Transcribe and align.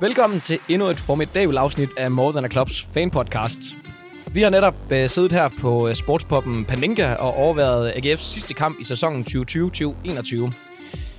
Velkommen 0.00 0.40
til 0.40 0.58
endnu 0.68 0.86
et 0.88 0.96
formidabelt 1.00 1.58
afsnit 1.58 1.88
af 1.96 2.10
More 2.10 2.32
Than 2.32 2.44
a 2.44 2.48
Clubs 2.48 2.88
fanpodcast. 2.94 3.60
Vi 4.32 4.42
har 4.42 4.50
netop 4.50 4.74
uh, 4.90 5.06
siddet 5.06 5.32
her 5.32 5.48
på 5.60 5.88
uh, 5.88 5.92
sportspoppen 5.92 6.64
Paninka 6.64 7.14
og 7.14 7.34
overværet 7.34 7.92
AGF's 7.92 8.22
sidste 8.22 8.54
kamp 8.54 8.80
i 8.80 8.84
sæsonen 8.84 9.26
2020-2021, 9.30 10.52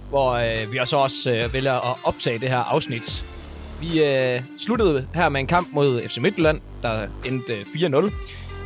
hvor 0.10 0.62
uh, 0.64 0.72
vi 0.72 0.78
også 0.78 0.98
også 0.98 1.46
uh, 1.46 1.54
vælger 1.54 1.92
at 1.92 1.98
optage 2.04 2.40
det 2.40 2.50
her 2.50 2.58
afsnit. 2.58 3.26
Vi 3.82 3.88
uh, 3.88 4.44
sluttede 4.58 5.08
her 5.14 5.30
med 5.30 5.40
en 5.40 5.48
kamp 5.48 5.68
mod 5.72 6.08
FC 6.08 6.18
Midtjylland, 6.18 6.62
der 6.84 7.08
endte 7.26 7.54
uh, 7.62 8.08
4-0 8.08 8.12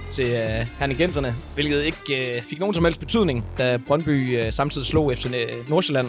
til 0.10 0.26
uh, 0.26 0.68
Herningenserne, 0.80 1.36
hvilket 1.54 1.84
ikke 1.84 2.36
uh, 2.38 2.44
fik 2.44 2.60
nogen 2.60 2.74
som 2.74 2.84
helst 2.84 3.00
betydning, 3.00 3.46
da 3.58 3.78
Brøndby 3.88 4.46
uh, 4.46 4.50
samtidig 4.50 4.88
slog 4.88 5.14
FC 5.18 5.26
Nordsjælland 5.68 6.08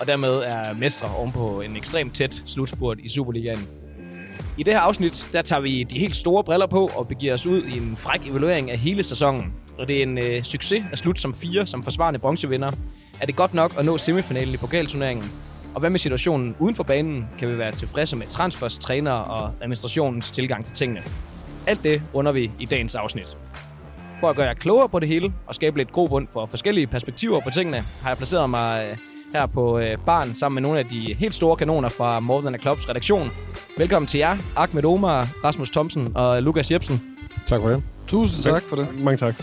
og 0.00 0.06
dermed 0.06 0.34
er 0.34 0.74
mestre 0.74 1.08
ovenpå 1.16 1.60
en 1.60 1.76
ekstremt 1.76 2.14
tæt 2.14 2.42
slutspurt 2.46 2.98
i 2.98 3.08
Superligaen. 3.08 3.68
I 4.58 4.62
det 4.62 4.72
her 4.72 4.80
afsnit, 4.80 5.28
der 5.32 5.42
tager 5.42 5.60
vi 5.60 5.82
de 5.82 5.98
helt 5.98 6.16
store 6.16 6.44
briller 6.44 6.66
på 6.66 6.90
og 6.96 7.08
begiver 7.08 7.34
os 7.34 7.46
ud 7.46 7.62
i 7.62 7.76
en 7.76 7.96
fræk 7.96 8.26
evaluering 8.26 8.70
af 8.70 8.78
hele 8.78 9.02
sæsonen. 9.02 9.52
Og 9.78 9.88
det 9.88 9.98
er 9.98 10.02
en 10.02 10.18
øh, 10.18 10.42
succes 10.42 10.84
at 10.92 10.98
slutte 10.98 11.20
som 11.20 11.34
fire 11.34 11.66
som 11.66 11.82
forsvarende 11.82 12.18
bronzevinder. 12.20 12.72
Er 13.20 13.26
det 13.26 13.36
godt 13.36 13.54
nok 13.54 13.74
at 13.78 13.86
nå 13.86 13.98
semifinalen 13.98 14.54
i 14.54 14.56
pokalturneringen? 14.56 15.32
Og 15.74 15.80
hvad 15.80 15.90
med 15.90 15.98
situationen 15.98 16.56
uden 16.58 16.74
for 16.74 16.84
banen? 16.84 17.28
Kan 17.38 17.48
vi 17.48 17.58
være 17.58 17.72
tilfredse 17.72 18.16
med 18.16 18.26
transfers, 18.26 18.78
træner 18.78 19.12
og 19.12 19.52
administrationens 19.60 20.30
tilgang 20.30 20.64
til 20.64 20.74
tingene? 20.74 21.02
Alt 21.66 21.82
det 21.84 22.02
under 22.12 22.32
vi 22.32 22.50
i 22.60 22.66
dagens 22.66 22.94
afsnit. 22.94 23.38
For 24.20 24.30
at 24.30 24.36
gøre 24.36 24.46
jer 24.46 24.54
klogere 24.54 24.88
på 24.88 24.98
det 24.98 25.08
hele 25.08 25.32
og 25.46 25.54
skabe 25.54 25.78
lidt 25.78 25.92
grobund 25.92 26.28
for 26.32 26.46
forskellige 26.46 26.86
perspektiver 26.86 27.40
på 27.40 27.50
tingene, 27.50 27.76
har 28.02 28.10
jeg 28.10 28.16
placeret 28.16 28.50
mig 28.50 28.86
øh, 28.90 28.96
her 29.34 29.46
på 29.46 29.78
øh, 29.78 29.98
barn 30.06 30.34
sammen 30.34 30.54
med 30.54 30.62
nogle 30.62 30.78
af 30.78 30.86
de 30.86 31.14
helt 31.14 31.34
store 31.34 31.56
kanoner 31.56 31.88
fra 31.88 32.20
More 32.20 32.40
Than 32.40 32.54
a 32.54 32.58
Clubs 32.58 32.88
redaktion. 32.88 33.30
Velkommen 33.78 34.06
til 34.06 34.18
jer, 34.18 34.36
Ahmed 34.56 34.84
Omar, 34.84 35.28
Rasmus 35.44 35.70
Thomsen 35.70 36.12
og 36.14 36.42
Lukas 36.42 36.70
Jebsen. 36.70 37.02
Tak 37.46 37.60
for 37.60 37.68
det. 37.68 37.82
Tusind 38.06 38.44
tak 38.44 38.62
for 38.62 38.76
det. 38.76 39.00
Mange 39.00 39.16
tak. 39.16 39.34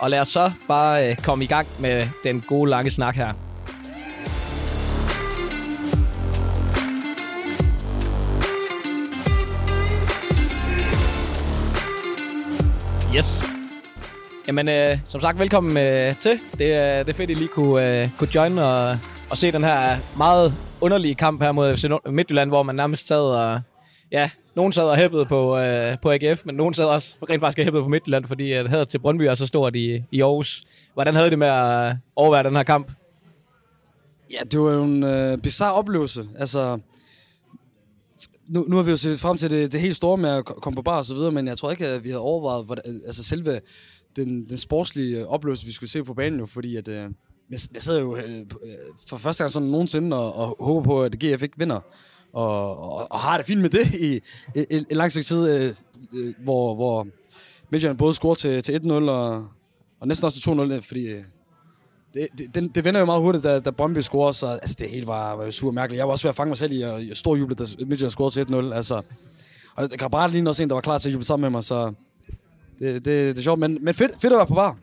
Og 0.00 0.10
lad 0.10 0.20
os 0.20 0.28
så 0.28 0.52
bare 0.68 1.10
øh, 1.10 1.16
komme 1.16 1.44
i 1.44 1.46
gang 1.46 1.66
med 1.78 2.06
den 2.24 2.40
gode 2.40 2.70
lange 2.70 2.90
snak 2.90 3.16
her. 3.16 3.32
Yes. 13.16 13.44
Jamen, 14.46 14.68
øh, 14.68 14.98
som 15.04 15.20
sagt, 15.20 15.38
velkommen 15.38 15.76
øh, 15.76 16.16
til. 16.16 16.40
Det, 16.58 16.64
øh, 16.64 16.98
det 16.98 17.08
er 17.08 17.12
fedt, 17.12 17.20
at 17.20 17.30
I 17.30 17.34
lige 17.34 17.48
kunne, 17.48 18.02
øh, 18.02 18.08
kunne 18.18 18.34
join 18.34 18.58
og, 18.58 18.98
og 19.30 19.36
se 19.36 19.52
den 19.52 19.64
her 19.64 19.98
meget 20.16 20.54
underlige 20.80 21.14
kamp 21.14 21.42
her 21.42 21.52
mod 21.52 21.76
FC 21.76 21.84
Midtjylland, 22.10 22.50
hvor 22.50 22.62
man 22.62 22.74
nærmest 22.74 23.06
sad 23.06 23.22
og... 23.22 23.60
Ja, 24.12 24.30
nogen 24.54 24.72
sad 24.72 24.84
og 24.84 24.96
hæppede 24.96 25.26
på, 25.26 25.58
øh, 25.58 25.96
på 26.02 26.12
AGF, 26.12 26.42
men 26.44 26.54
nogen 26.54 26.74
sad 26.74 26.84
også 26.84 27.16
rent 27.30 27.40
faktisk 27.40 27.58
og 27.58 27.64
hæppede 27.64 27.82
på 27.82 27.88
Midtjylland, 27.88 28.24
fordi 28.24 28.52
øh, 28.52 28.60
at 28.60 28.68
havde 28.68 28.84
til 28.84 28.98
Brøndby 28.98 29.22
er 29.22 29.34
så 29.34 29.46
stort 29.46 29.76
i, 29.76 30.02
i 30.10 30.20
Aarhus. 30.20 30.64
Hvordan 30.94 31.14
havde 31.14 31.30
det 31.30 31.38
med 31.38 31.46
at 31.46 31.90
øh, 31.90 31.94
overvære 32.16 32.42
den 32.42 32.56
her 32.56 32.62
kamp? 32.62 32.92
Ja, 34.32 34.38
det 34.50 34.60
var 34.60 34.70
jo 34.70 34.82
en 34.82 35.02
øh, 35.04 35.38
bizarre 35.38 35.72
oplevelse. 35.72 36.24
Altså, 36.38 36.80
nu, 38.48 38.64
nu 38.68 38.76
har 38.76 38.82
vi 38.82 38.90
jo 38.90 38.96
set 38.96 39.20
frem 39.20 39.36
til 39.36 39.50
det, 39.50 39.72
det 39.72 39.80
helt 39.80 39.96
store 39.96 40.16
med 40.16 40.30
at 40.30 40.44
komme 40.44 40.76
på 40.76 40.82
bar 40.82 40.98
og 40.98 41.04
så 41.04 41.14
videre, 41.14 41.32
men 41.32 41.46
jeg 41.46 41.58
tror 41.58 41.70
ikke, 41.70 41.86
at 41.86 42.04
vi 42.04 42.08
havde 42.08 42.22
overvejet 42.22 42.66
hvordan, 42.66 43.00
altså 43.06 43.24
selve 43.24 43.60
den, 44.16 44.48
den 44.48 44.58
sportslige 44.58 45.26
oplevelse, 45.26 45.66
vi 45.66 45.72
skulle 45.72 45.90
se 45.90 46.04
på 46.04 46.14
banen 46.14 46.40
jo, 46.40 46.46
fordi 46.46 46.76
at, 46.76 46.88
øh, 46.88 47.10
jeg, 47.50 47.82
sidder 47.82 48.00
jo 48.00 48.16
øh, 48.16 48.38
øh, 48.40 48.46
for 49.06 49.16
første 49.16 49.44
gang 49.44 49.52
sådan 49.52 49.68
nogensinde 49.68 50.16
og, 50.16 50.36
og 50.36 50.64
håber 50.64 50.84
på, 50.84 51.02
at 51.02 51.12
GF 51.12 51.42
ikke 51.42 51.58
vinder. 51.58 51.80
Og, 52.32 52.78
og, 52.78 53.12
og 53.12 53.18
har 53.18 53.36
det 53.36 53.46
fint 53.46 53.60
med 53.60 53.70
det 53.70 53.94
i 53.94 54.20
en, 54.70 54.86
lang 54.90 55.10
stykke 55.10 55.26
tid, 55.26 55.48
øh, 55.48 55.74
øh, 56.14 56.34
hvor, 56.44 56.74
hvor 56.74 57.06
Midtjylland 57.70 57.98
både 57.98 58.14
scorer 58.14 58.34
til, 58.34 58.62
til 58.62 58.80
1-0 58.84 58.92
og, 58.92 59.48
og 60.00 60.08
næsten 60.08 60.24
også 60.24 60.40
til 60.40 60.50
2-0, 60.50 60.72
øh, 60.72 60.82
fordi 60.82 61.08
øh, 61.08 61.22
det, 62.14 62.28
det, 62.38 62.54
det, 62.54 62.74
det 62.74 62.84
vender 62.84 63.00
jo 63.00 63.06
meget 63.06 63.22
hurtigt, 63.22 63.44
da, 63.44 63.60
da 63.60 63.70
Brøndby 63.70 63.98
scorer, 63.98 64.32
så 64.32 64.46
altså, 64.46 64.76
det 64.78 64.90
hele 64.90 65.06
var, 65.06 65.36
var 65.36 65.50
super 65.50 65.72
mærkeligt. 65.72 65.98
Jeg 65.98 66.06
var 66.06 66.12
også 66.12 66.24
ved 66.24 66.30
at 66.30 66.36
fange 66.36 66.48
mig 66.48 66.58
selv 66.58 66.72
i 66.72 66.82
at 66.82 67.18
stor 67.18 67.36
juble, 67.36 67.54
da 67.54 67.64
Midtjylland 67.78 68.10
scorede 68.10 68.34
til 68.34 68.54
1-0. 68.54 68.74
Altså, 68.74 69.02
og 69.74 69.90
det 69.90 69.98
kan 69.98 70.10
bare 70.10 70.30
lige 70.30 70.48
også 70.48 70.62
en, 70.62 70.68
der 70.68 70.74
var 70.74 70.80
klar 70.80 70.98
til 70.98 71.08
at 71.08 71.12
juble 71.12 71.24
sammen 71.24 71.42
med 71.42 71.50
mig, 71.50 71.64
så 71.64 71.92
det, 72.78 72.94
det, 72.94 73.04
det 73.04 73.38
er 73.38 73.42
sjovt. 73.42 73.58
Men, 73.58 73.78
men 73.82 73.94
fedt, 73.94 74.12
fedt 74.20 74.32
at 74.32 74.36
være 74.36 74.46
på 74.46 74.54
bar. 74.54 74.76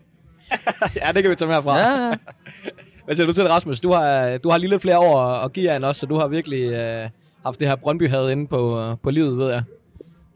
ja, 1.02 1.12
det 1.12 1.24
kan 1.24 1.32
vi 1.32 1.36
tage 1.36 1.48
med 1.48 1.56
herfra. 1.56 1.78
Ja. 1.78 2.14
Hvad 3.06 3.16
siger 3.16 3.28
du 3.28 3.34
til 3.34 3.48
Rasmus? 3.48 3.80
Du 3.80 3.92
har, 3.92 4.38
du 4.38 4.50
har 4.50 4.58
lige 4.58 4.70
lidt 4.70 4.82
flere 4.82 5.00
år 5.00 5.20
at 5.20 5.54
give 5.54 5.72
jer 5.72 5.76
end 5.76 5.86
os, 5.86 5.98
så 5.98 6.06
du 6.06 6.16
har 6.16 6.28
virkelig 6.28 6.64
øh, 6.74 7.10
haft 7.44 7.60
det 7.60 7.68
her 7.68 7.76
brøndby 7.76 8.10
havde 8.10 8.32
inde 8.32 8.48
på, 8.48 8.94
på 9.04 9.12
livet, 9.12 9.38
ved 9.38 9.52
jeg. 9.52 9.64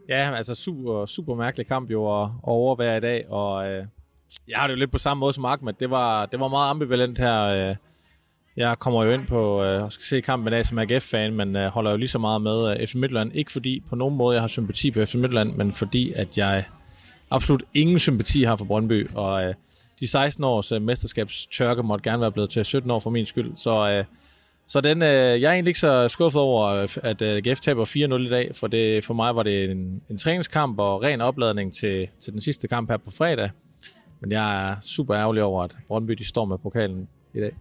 Ja, 0.08 0.36
altså 0.36 0.54
super, 0.54 1.06
super 1.06 1.34
mærkelig 1.34 1.66
kamp 1.66 1.90
jo 1.90 2.22
at, 2.22 2.30
overvære 2.42 2.96
i 2.96 3.00
dag, 3.00 3.30
og 3.30 3.68
øh, 3.68 3.84
jeg 4.48 4.58
har 4.58 4.66
det 4.66 4.74
jo 4.74 4.78
lidt 4.78 4.92
på 4.92 4.98
samme 4.98 5.20
måde 5.20 5.32
som 5.32 5.44
Ahmed. 5.44 5.72
Det 5.80 5.90
var, 5.90 6.26
det 6.26 6.40
var 6.40 6.48
meget 6.48 6.70
ambivalent 6.70 7.18
her. 7.18 7.44
Øh, 7.44 7.76
jeg 8.56 8.78
kommer 8.78 9.04
jo 9.04 9.10
ind 9.10 9.26
på 9.26 9.62
øh, 9.64 9.82
og 9.82 9.92
skal 9.92 10.04
se 10.04 10.20
kampen 10.20 10.48
i 10.48 10.50
dag 10.50 10.66
som 10.66 10.78
AGF-fan, 10.78 11.34
men 11.34 11.56
øh, 11.56 11.68
holder 11.70 11.90
jo 11.90 11.96
lige 11.96 12.08
så 12.08 12.18
meget 12.18 12.42
med 12.42 12.80
øh, 12.80 12.86
FC 12.86 12.94
Midtjylland. 12.94 13.32
Ikke 13.34 13.52
fordi 13.52 13.82
på 13.88 13.96
nogen 13.96 14.16
måde 14.16 14.34
jeg 14.34 14.42
har 14.42 14.48
sympati 14.48 14.90
på 14.90 15.04
FC 15.04 15.14
Midtjylland, 15.14 15.52
men 15.52 15.72
fordi 15.72 16.12
at 16.12 16.38
jeg 16.38 16.64
absolut 17.30 17.62
ingen 17.74 17.98
sympati 17.98 18.42
har 18.42 18.56
for 18.56 18.64
Brøndby, 18.64 19.10
og 19.14 19.44
øh, 19.44 19.54
de 20.00 20.08
16 20.08 20.44
års 20.44 20.72
øh, 20.72 20.82
mesterskabstørke 20.82 21.82
måtte 21.82 22.10
gerne 22.10 22.20
være 22.20 22.32
blevet 22.32 22.50
til 22.50 22.64
17 22.64 22.90
år 22.90 22.98
for 22.98 23.10
min 23.10 23.26
skyld. 23.26 23.56
Så, 23.56 23.90
øh, 23.90 24.04
så 24.66 24.80
den, 24.80 25.02
øh, 25.02 25.08
jeg 25.08 25.48
er 25.48 25.52
egentlig 25.52 25.70
ikke 25.70 25.80
så 25.80 26.08
skuffet 26.08 26.42
over, 26.42 26.66
øh, 26.66 26.88
at 27.02 27.22
øh, 27.22 27.42
GF 27.42 27.60
taber 27.60 27.84
4-0 27.84 28.26
i 28.26 28.28
dag, 28.28 28.50
for, 28.54 28.66
det, 28.66 29.04
for 29.04 29.14
mig 29.14 29.36
var 29.36 29.42
det 29.42 29.70
en, 29.70 30.02
en 30.10 30.18
træningskamp 30.18 30.78
og 30.78 31.02
ren 31.02 31.20
opladning 31.20 31.74
til, 31.74 32.08
til 32.20 32.32
den 32.32 32.40
sidste 32.40 32.68
kamp 32.68 32.90
her 32.90 32.96
på 32.96 33.10
fredag. 33.18 33.50
Men 34.20 34.32
jeg 34.32 34.70
er 34.70 34.76
super 34.80 35.16
ærgerlig 35.16 35.42
over, 35.42 35.62
at 35.62 35.76
Brøndby 35.88 36.12
de 36.12 36.24
står 36.24 36.44
med 36.44 36.58
pokalen 36.58 37.08
i 37.34 37.40
dag. 37.40 37.52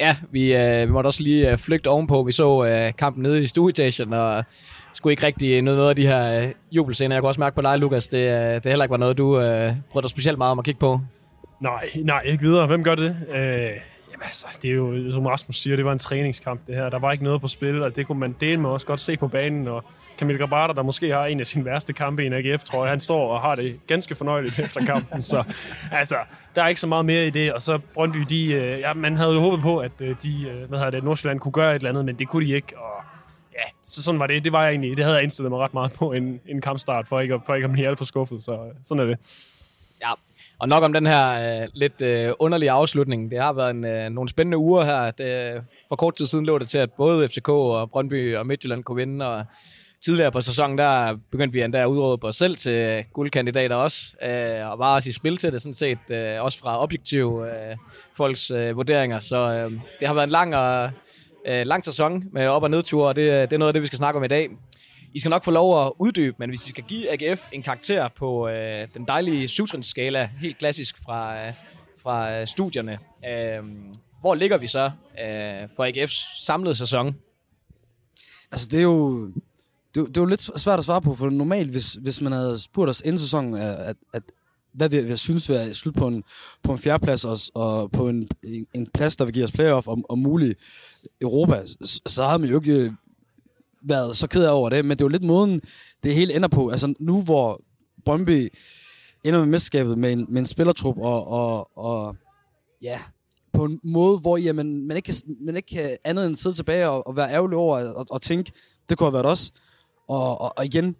Ja, 0.00 0.16
vi, 0.30 0.54
øh, 0.54 0.88
vi 0.88 0.92
måtte 0.92 1.08
også 1.08 1.22
lige 1.22 1.50
øh, 1.50 1.58
flygte 1.58 1.88
ovenpå. 1.88 2.22
Vi 2.22 2.32
så 2.32 2.64
øh, 2.64 2.92
kampen 2.98 3.22
nede 3.22 3.42
i 3.42 3.46
stueetagen, 3.46 4.12
og 4.12 4.44
skulle 4.92 5.12
ikke 5.12 5.26
rigtig 5.26 5.62
noget, 5.62 5.78
noget 5.78 5.90
af 5.90 5.96
de 5.96 6.06
her 6.06 6.42
øh, 6.42 6.52
jubelscener. 6.72 7.16
Jeg 7.16 7.22
kunne 7.22 7.30
også 7.30 7.40
mærke 7.40 7.56
på 7.56 7.62
dig, 7.62 7.78
Lukas, 7.78 8.08
det, 8.08 8.18
øh, 8.18 8.54
det 8.54 8.64
heller 8.64 8.84
ikke 8.84 8.90
var 8.90 8.96
noget, 8.96 9.18
du 9.18 9.40
øh, 9.40 9.72
brød 9.90 10.02
dig 10.02 10.10
specielt 10.10 10.38
meget 10.38 10.50
om 10.50 10.58
at 10.58 10.64
kigge 10.64 10.80
på. 10.80 11.00
Nej, 11.60 11.88
nej, 12.04 12.22
ikke 12.24 12.42
videre. 12.42 12.66
Hvem 12.66 12.84
gør 12.84 12.94
det? 12.94 13.16
Øh, 13.28 13.36
jamen 14.12 14.22
altså, 14.22 14.46
det 14.62 14.70
er 14.70 14.74
jo, 14.74 15.12
som 15.12 15.26
Rasmus 15.26 15.60
siger, 15.60 15.76
det 15.76 15.84
var 15.84 15.92
en 15.92 15.98
træningskamp, 15.98 16.66
det 16.66 16.74
her. 16.74 16.90
Der 16.90 16.98
var 16.98 17.12
ikke 17.12 17.24
noget 17.24 17.40
på 17.40 17.48
spil, 17.48 17.82
og 17.82 17.96
det 17.96 18.06
kunne 18.06 18.18
man 18.18 18.36
dele 18.40 18.60
med 18.60 18.70
også 18.70 18.86
godt 18.86 19.00
se 19.00 19.16
på 19.16 19.28
banen. 19.28 19.68
Og 19.68 19.84
Kamil 20.18 20.38
Grabater, 20.38 20.74
der 20.74 20.82
måske 20.82 21.12
har 21.14 21.26
en 21.26 21.40
af 21.40 21.46
sine 21.46 21.64
værste 21.64 21.92
kampe 21.92 22.22
i 22.22 22.26
en 22.26 22.32
AGF, 22.32 22.64
tror 22.64 22.84
jeg, 22.84 22.90
han 22.90 23.00
står 23.00 23.34
og 23.34 23.40
har 23.40 23.54
det 23.54 23.80
ganske 23.86 24.14
fornøjeligt 24.14 24.58
efter 24.64 24.84
kampen. 24.86 25.22
Så 25.22 25.44
altså, 25.92 26.16
der 26.54 26.62
er 26.64 26.68
ikke 26.68 26.80
så 26.80 26.86
meget 26.86 27.04
mere 27.04 27.26
i 27.26 27.30
det. 27.30 27.52
Og 27.52 27.62
så 27.62 27.78
Brøndby, 27.94 28.18
de, 28.18 28.52
øh, 28.52 28.80
ja, 28.80 28.94
man 28.94 29.16
havde 29.16 29.32
jo 29.32 29.40
håbet 29.40 29.60
på, 29.60 29.78
at 29.78 29.92
øh, 30.00 30.16
de, 30.22 30.48
øh, 30.48 30.68
hvad 30.68 30.78
hedder 30.78 30.90
det, 30.90 31.04
Nordsjælland 31.04 31.40
kunne 31.40 31.52
gøre 31.52 31.70
et 31.70 31.76
eller 31.76 31.88
andet, 31.90 32.04
men 32.04 32.18
det 32.18 32.28
kunne 32.28 32.46
de 32.46 32.54
ikke. 32.54 32.78
Og 32.78 33.04
ja, 33.52 33.70
så 33.82 34.02
sådan 34.02 34.18
var 34.20 34.26
det. 34.26 34.44
Det 34.44 34.52
var 34.52 34.62
jeg 34.62 34.70
egentlig, 34.70 34.96
det 34.96 35.04
havde 35.04 35.16
jeg 35.16 35.22
indstillet 35.22 35.50
mig 35.50 35.60
ret 35.60 35.74
meget 35.74 35.92
på 35.92 36.12
en, 36.12 36.40
en 36.46 36.60
kampstart, 36.60 37.08
for 37.08 37.20
ikke, 37.20 37.40
for 37.46 37.54
ikke 37.54 37.64
at 37.64 37.72
blive 37.72 37.88
alt 37.88 37.98
for 37.98 38.04
skuffet. 38.04 38.42
Så 38.42 38.52
øh, 38.52 38.58
sådan 38.84 39.02
er 39.02 39.06
det. 39.06 39.18
Og 40.60 40.68
nok 40.68 40.84
om 40.84 40.92
den 40.92 41.06
her 41.06 41.60
øh, 41.62 41.68
lidt 41.74 42.02
øh, 42.02 42.32
underlige 42.38 42.70
afslutning. 42.70 43.30
Det 43.30 43.40
har 43.40 43.52
været 43.52 43.70
en, 43.70 43.84
øh, 43.84 44.10
nogle 44.10 44.28
spændende 44.28 44.58
uger 44.58 44.84
her. 44.84 45.10
Det, 45.10 45.62
for 45.88 45.96
kort 45.96 46.16
tid 46.16 46.26
siden 46.26 46.46
lå 46.46 46.58
det 46.58 46.68
til, 46.68 46.78
at 46.78 46.92
både 46.92 47.28
FCK 47.28 47.48
og 47.48 47.90
Brøndby 47.90 48.36
og 48.36 48.46
Midtjylland 48.46 48.84
kunne 48.84 48.96
vinde, 48.96 49.26
og 49.26 49.44
tidligere 50.04 50.32
på 50.32 50.40
sæsonen, 50.40 50.78
der 50.78 51.16
begyndte 51.30 51.52
vi 51.52 51.62
endda 51.62 51.78
at 51.78 51.86
udråbe 51.86 52.26
os 52.26 52.36
selv 52.36 52.56
til 52.56 52.72
øh, 52.72 53.04
guldkandidater 53.12 53.76
også, 53.76 54.16
øh, 54.22 54.70
og 54.70 54.78
var 54.78 54.94
også 54.94 55.08
i 55.08 55.12
spil 55.12 55.36
til 55.36 55.52
det 55.52 55.62
sådan 55.62 55.74
set, 55.74 56.10
øh, 56.10 56.42
også 56.42 56.58
fra 56.58 56.82
objektive 56.82 57.46
øh, 57.50 57.76
folks 58.16 58.50
øh, 58.50 58.76
vurderinger. 58.76 59.18
Så 59.18 59.36
øh, 59.36 59.72
det 60.00 60.08
har 60.08 60.14
været 60.14 60.26
en 60.26 60.30
lang, 60.30 60.56
og, 60.56 60.90
øh, 61.46 61.66
lang 61.66 61.84
sæson 61.84 62.24
med 62.32 62.46
op- 62.46 62.62
og 62.62 62.70
nedture, 62.70 63.08
og 63.08 63.16
det, 63.16 63.22
øh, 63.22 63.40
det 63.40 63.52
er 63.52 63.58
noget 63.58 63.68
af 63.68 63.72
det, 63.72 63.82
vi 63.82 63.86
skal 63.86 63.96
snakke 63.96 64.18
om 64.18 64.24
i 64.24 64.28
dag. 64.28 64.48
I 65.14 65.20
skal 65.20 65.30
nok 65.30 65.44
få 65.44 65.50
lov 65.50 65.86
at 65.86 65.92
uddybe, 65.98 66.36
men 66.38 66.48
hvis 66.48 66.66
I 66.66 66.70
skal 66.70 66.84
give 66.84 67.10
AGF 67.12 67.48
en 67.52 67.62
karakter 67.62 68.08
på 68.08 68.48
øh, 68.48 68.88
den 68.94 69.04
dejlige 69.06 69.48
syvtrinsskala, 69.48 70.30
helt 70.38 70.58
klassisk 70.58 71.04
fra, 71.04 71.46
øh, 71.46 71.52
fra 72.02 72.32
øh, 72.32 72.46
studierne, 72.46 72.98
øh, 73.28 73.64
hvor 74.20 74.34
ligger 74.34 74.58
vi 74.58 74.66
så 74.66 74.84
øh, 75.24 75.68
for 75.76 75.86
AGF's 75.86 76.44
samlede 76.44 76.74
sæson? 76.74 77.16
Altså, 78.52 78.68
det 78.70 78.78
er 78.78 78.82
jo... 78.82 79.26
Det, 79.94 80.08
det 80.08 80.16
er 80.16 80.20
jo 80.20 80.26
lidt 80.26 80.60
svært 80.60 80.78
at 80.78 80.84
svare 80.84 81.00
på, 81.00 81.14
for 81.14 81.30
normalt, 81.30 81.70
hvis, 81.70 81.92
hvis 81.92 82.20
man 82.20 82.32
havde 82.32 82.58
spurgt 82.58 82.90
os 82.90 83.00
inden 83.00 83.18
sæsonen, 83.18 83.54
at, 83.54 83.96
at 84.14 84.22
hvad 84.72 84.88
vi, 84.88 85.00
vi 85.00 85.16
synes 85.16 85.48
vi 85.48 85.54
er 85.54 85.72
slut 85.72 85.94
på 85.94 86.06
en, 86.06 86.24
på 86.62 86.72
en 86.72 86.78
fjerdeplads 86.78 87.24
og, 87.24 87.38
og 87.54 87.90
på 87.90 88.08
en, 88.08 88.28
en, 88.44 88.66
en 88.74 88.86
plads, 88.86 89.16
der 89.16 89.24
vil 89.24 89.34
give 89.34 89.44
os 89.44 89.52
playoff 89.52 89.88
og, 89.88 89.98
og 90.08 90.18
mulig 90.18 90.54
Europa, 91.20 91.66
så, 91.66 92.00
så 92.06 92.24
havde 92.24 92.38
man 92.38 92.50
jo 92.50 92.60
ikke 92.60 92.96
været 93.82 94.16
så 94.16 94.26
ked 94.26 94.44
af 94.44 94.52
over 94.52 94.68
det, 94.68 94.84
men 94.84 94.90
det 94.90 95.00
er 95.00 95.04
jo 95.04 95.08
lidt 95.08 95.24
måden, 95.24 95.60
det 96.02 96.14
hele 96.14 96.34
ender 96.36 96.48
på. 96.48 96.68
Altså 96.68 96.94
nu, 96.98 97.22
hvor 97.22 97.62
Brøndby 98.04 98.48
ender 99.24 99.38
med 99.38 99.46
mesterskabet 99.46 99.98
med 99.98 100.12
en, 100.12 100.26
med 100.28 100.40
en 100.40 100.46
spillertrup, 100.46 100.98
og, 100.98 101.28
og, 101.28 101.78
og 101.78 102.16
ja, 102.82 103.00
på 103.52 103.64
en 103.64 103.80
måde, 103.84 104.18
hvor 104.18 104.36
jamen, 104.36 104.86
man, 104.86 104.96
ikke 104.96 105.06
kan, 105.06 105.36
man 105.40 105.56
ikke 105.56 105.68
kan 105.68 105.96
andet 106.04 106.26
end 106.26 106.36
sidde 106.36 106.56
tilbage 106.56 106.88
og, 106.88 107.06
og 107.06 107.16
være 107.16 107.32
ærgerlig 107.32 107.56
over 107.56 107.94
og, 107.94 108.06
og 108.10 108.22
tænke, 108.22 108.52
det 108.88 108.98
kunne 108.98 109.06
have 109.06 109.12
været 109.12 109.26
os. 109.26 109.52
Og, 110.08 110.40
og, 110.40 110.52
og 110.56 110.64
igen, 110.64 110.96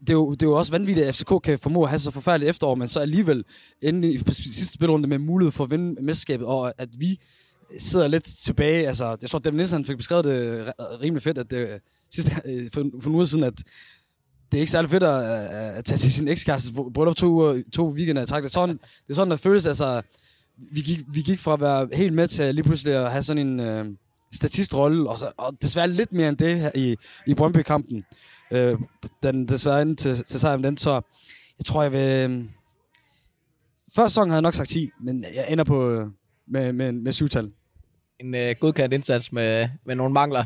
det 0.00 0.10
er, 0.10 0.14
jo, 0.14 0.32
det 0.32 0.42
er 0.42 0.46
jo 0.46 0.58
også 0.58 0.72
vanvittigt, 0.72 1.06
at 1.06 1.14
FCK 1.14 1.42
kan 1.44 1.58
formå 1.58 1.82
at 1.82 1.88
have 1.88 1.98
så 1.98 2.10
forfærdeligt 2.10 2.50
efterår, 2.50 2.74
men 2.74 2.88
så 2.88 3.00
alligevel 3.00 3.44
ende 3.82 4.12
i 4.12 4.18
sidste 4.30 4.72
spilrunde 4.72 5.08
med 5.08 5.18
mulighed 5.18 5.52
for 5.52 5.64
at 5.64 5.70
vinde 5.70 6.02
mesterskabet, 6.02 6.46
og 6.46 6.72
at 6.78 6.88
vi 6.98 7.20
sidder 7.78 8.08
lidt 8.08 8.24
tilbage. 8.24 8.88
Altså, 8.88 9.16
jeg 9.22 9.30
tror, 9.30 9.38
at 9.38 9.44
Devin 9.44 9.56
Nielsen 9.56 9.84
fik 9.84 9.96
beskrevet 9.96 10.24
det 10.24 10.72
rimelig 11.02 11.22
fedt, 11.22 11.38
at 11.38 11.50
det, 11.50 11.80
sidste, 12.14 12.32
øh, 12.44 12.70
for, 12.72 12.90
for 13.00 13.10
en 13.10 13.16
uge 13.16 13.26
siden, 13.26 13.44
at 13.44 13.54
det 14.52 14.58
er 14.58 14.60
ikke 14.60 14.72
særlig 14.72 14.90
fedt 14.90 15.02
at, 15.02 15.22
øh, 15.22 15.78
at 15.78 15.84
tage 15.84 15.98
til 15.98 16.12
sin 16.12 16.28
ekskæreste 16.28 16.72
bryllup 16.72 17.16
to, 17.16 17.26
uger, 17.26 17.62
to 17.72 17.88
weekender 17.88 18.22
i 18.22 18.26
træk. 18.26 18.42
Det 18.42 18.48
er 18.48 18.52
sådan, 18.52 18.76
det 18.76 19.10
er 19.10 19.14
sådan, 19.14 19.30
der 19.30 19.36
føles, 19.36 19.66
altså, 19.66 20.02
vi 20.72 20.80
gik, 20.80 21.00
vi 21.08 21.20
gik 21.20 21.38
fra 21.38 21.52
at 21.52 21.60
være 21.60 21.88
helt 21.92 22.12
med 22.12 22.28
til 22.28 22.54
lige 22.54 22.64
pludselig 22.64 22.94
at 22.94 23.10
have 23.10 23.22
sådan 23.22 23.46
en 23.46 23.60
øh, 23.60 23.86
statistrolle, 24.34 25.10
og, 25.10 25.18
så, 25.18 25.32
og 25.36 25.56
desværre 25.62 25.88
lidt 25.88 26.12
mere 26.12 26.28
end 26.28 26.36
det 26.36 26.60
her 26.60 26.70
i, 26.74 26.96
i 27.26 27.34
Brøndby-kampen. 27.34 28.04
Øh, 28.52 28.78
den 29.22 29.48
desværre 29.48 29.82
ind 29.82 29.96
til, 29.96 30.16
til 30.24 30.40
sejren 30.40 30.64
den, 30.64 30.76
så 30.76 30.92
jeg 31.58 31.64
tror, 31.66 31.82
jeg 31.82 31.92
vil... 31.92 32.48
Før 33.94 34.08
sæsonen 34.08 34.30
havde 34.30 34.36
jeg 34.36 34.42
nok 34.42 34.54
sagt 34.54 34.68
10, 34.68 34.90
men 35.00 35.24
jeg 35.34 35.46
ender 35.48 35.64
på 35.64 36.08
med, 36.48 36.72
med, 36.72 36.92
med 36.92 37.12
syvtal. 37.12 37.52
En 38.24 38.34
øh, 38.34 38.54
godkendt 38.60 38.94
indsats 38.94 39.32
med, 39.32 39.68
med 39.84 39.94
nogle 39.94 40.12
mangler. 40.12 40.44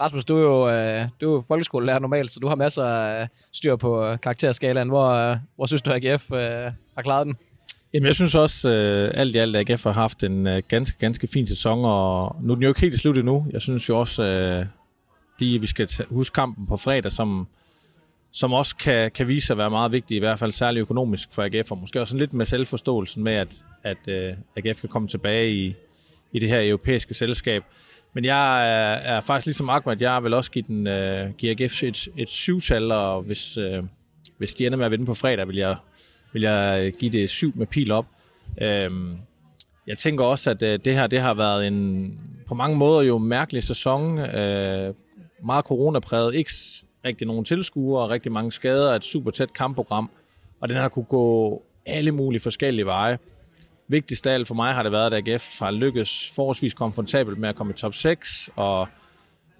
Rasmus, 0.00 0.24
du 0.24 0.36
er 0.36 0.40
jo, 0.40 0.68
øh, 0.68 1.08
du 1.20 1.30
er 1.30 1.34
jo 1.34 1.44
folkeskolelærer 1.48 1.98
normalt, 1.98 2.30
så 2.30 2.40
du 2.40 2.48
har 2.48 2.54
masser 2.54 2.84
af 2.84 3.22
øh, 3.22 3.28
styr 3.52 3.76
på 3.76 4.04
øh, 4.04 4.18
karakterskalaen. 4.20 4.88
Hvor, 4.88 5.10
øh, 5.10 5.36
hvor 5.56 5.66
synes 5.66 5.82
du, 5.82 5.90
at 5.90 6.04
AGF 6.04 6.32
øh, 6.32 6.38
har 6.94 7.02
klaret 7.02 7.26
den? 7.26 7.36
Jamen, 7.94 8.06
jeg 8.06 8.14
synes 8.14 8.34
også, 8.34 8.70
øh, 8.70 9.10
alt 9.14 9.34
i 9.34 9.38
alt, 9.38 9.56
at 9.56 9.70
AGF 9.70 9.84
har 9.84 9.92
haft 9.92 10.22
en 10.22 10.46
øh, 10.46 10.62
ganske, 10.68 10.98
ganske 10.98 11.26
fin 11.26 11.46
sæson, 11.46 11.84
og 11.84 12.36
nu 12.42 12.52
er 12.52 12.54
den 12.54 12.62
jo 12.62 12.68
ikke 12.68 12.80
helt 12.80 13.00
slut 13.00 13.18
endnu. 13.18 13.46
Jeg 13.52 13.62
synes 13.62 13.88
jo 13.88 14.00
også, 14.00 14.22
øh, 14.22 14.66
lige, 15.38 15.60
vi 15.60 15.66
skal 15.66 15.88
huske 16.10 16.34
kampen 16.34 16.66
på 16.66 16.76
fredag, 16.76 17.12
som, 17.12 17.46
som 18.32 18.52
også 18.52 18.76
kan, 18.76 19.10
kan 19.10 19.28
vise 19.28 19.46
sig 19.46 19.54
at 19.54 19.58
være 19.58 19.70
meget 19.70 19.92
vigtig, 19.92 20.16
i 20.16 20.20
hvert 20.20 20.38
fald 20.38 20.52
særligt 20.52 20.82
økonomisk 20.82 21.28
for 21.32 21.42
AGF, 21.42 21.70
og 21.70 21.78
måske 21.78 22.00
også 22.00 22.16
lidt 22.16 22.32
med 22.32 22.46
selvforståelsen 22.46 23.24
med, 23.24 23.32
at, 23.32 23.64
at 23.82 24.08
øh, 24.08 24.34
AGF 24.56 24.80
kan 24.80 24.88
komme 24.88 25.08
tilbage 25.08 25.52
i, 25.52 25.74
i 26.34 26.38
det 26.38 26.48
her 26.48 26.68
europæiske 26.68 27.14
selskab. 27.14 27.62
Men 28.14 28.24
jeg 28.24 28.68
er, 28.70 28.94
er 28.94 29.20
faktisk 29.20 29.46
ligesom 29.46 29.68
Ahmed, 29.68 29.96
jeg 30.00 30.24
vil 30.24 30.34
også 30.34 30.50
give, 30.50 30.64
den, 30.68 30.86
øh, 30.86 31.30
give 31.38 31.50
AGF 31.50 31.82
et, 31.82 32.08
et 32.16 32.28
syvtal, 32.28 32.92
og 32.92 33.22
hvis, 33.22 33.56
øh, 33.56 33.82
hvis 34.38 34.54
de 34.54 34.66
ender 34.66 34.78
med 34.78 34.84
at 34.84 34.90
vinde 34.90 35.06
på 35.06 35.14
fredag, 35.14 35.48
vil 35.48 35.56
jeg, 35.56 35.76
vil 36.32 36.42
jeg 36.42 36.92
give 36.98 37.12
det 37.12 37.30
syv 37.30 37.52
med 37.54 37.66
pil 37.66 37.90
op. 37.90 38.06
Øhm, 38.62 39.16
jeg 39.86 39.98
tænker 39.98 40.24
også, 40.24 40.50
at 40.50 40.62
øh, 40.62 40.78
det 40.84 40.94
her 40.94 41.06
det 41.06 41.20
har 41.20 41.34
været 41.34 41.66
en 41.66 42.18
på 42.46 42.54
mange 42.54 42.76
måder 42.76 43.02
jo 43.02 43.18
mærkelig 43.18 43.62
sæson. 43.62 44.18
Øh, 44.18 44.94
meget 45.44 45.64
coronapræget, 45.64 46.34
ikke 46.34 46.50
rigtig 47.04 47.26
nogen 47.26 47.44
tilskuere, 47.44 48.08
rigtig 48.08 48.32
mange 48.32 48.52
skader, 48.52 48.94
et 48.94 49.04
super 49.04 49.30
tæt 49.30 49.52
kampprogram, 49.52 50.10
og 50.60 50.68
den 50.68 50.76
har 50.76 50.88
kunne 50.88 51.04
gå 51.04 51.62
alle 51.86 52.12
mulige 52.12 52.40
forskellige 52.40 52.86
veje. 52.86 53.18
Vigtigst 53.88 54.26
af 54.26 54.34
alt 54.34 54.48
for 54.48 54.54
mig 54.54 54.74
har 54.74 54.82
det 54.82 54.92
været, 54.92 55.14
at 55.14 55.28
AGF 55.28 55.58
har 55.58 55.70
lykkes 55.70 56.32
forholdsvis 56.34 56.74
komfortabelt 56.74 57.38
med 57.38 57.48
at 57.48 57.54
komme 57.54 57.72
i 57.72 57.76
top 57.76 57.94
6, 57.94 58.50
og 58.56 58.88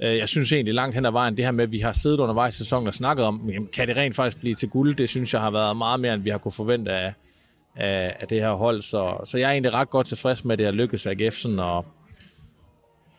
øh, 0.03 0.17
jeg 0.17 0.29
synes 0.29 0.53
egentlig 0.53 0.75
langt 0.75 0.95
hen 0.95 1.07
ad 1.07 1.11
vejen, 1.11 1.37
det 1.37 1.45
her 1.45 1.53
med, 1.53 1.65
at 1.65 1.73
vi 1.73 1.79
har 1.79 1.93
siddet 1.93 2.21
undervejs 2.21 2.55
i 2.55 2.59
sæsonen 2.59 2.87
og 2.89 2.95
snakket 2.95 3.25
om, 3.25 3.51
jamen, 3.51 3.69
kan 3.73 3.89
det 3.89 3.97
rent 3.97 4.15
faktisk 4.15 4.41
blive 4.41 4.55
til 4.55 4.69
guld, 4.69 4.95
det 4.95 5.09
synes 5.09 5.33
jeg 5.33 5.41
har 5.41 5.51
været 5.51 5.77
meget 5.77 6.01
mere, 6.01 6.15
end 6.15 6.23
vi 6.23 6.31
har 6.31 6.39
kunne 6.39 6.53
forvente 6.53 6.93
af, 6.93 7.15
af, 7.77 8.17
af 8.21 8.29
det 8.29 8.41
her 8.41 8.53
hold. 8.53 8.83
Så, 8.83 9.17
så 9.25 9.39
jeg 9.39 9.49
er 9.49 9.53
egentlig 9.53 9.75
ret 9.75 9.91
godt 9.91 10.07
tilfreds 10.07 10.45
med, 10.45 10.53
at 10.53 10.59
det 10.59 10.67
har 10.67 10.73
lykkes 10.73 11.07
AGF 11.07 11.35
sådan 11.35 11.59
og, 11.59 11.87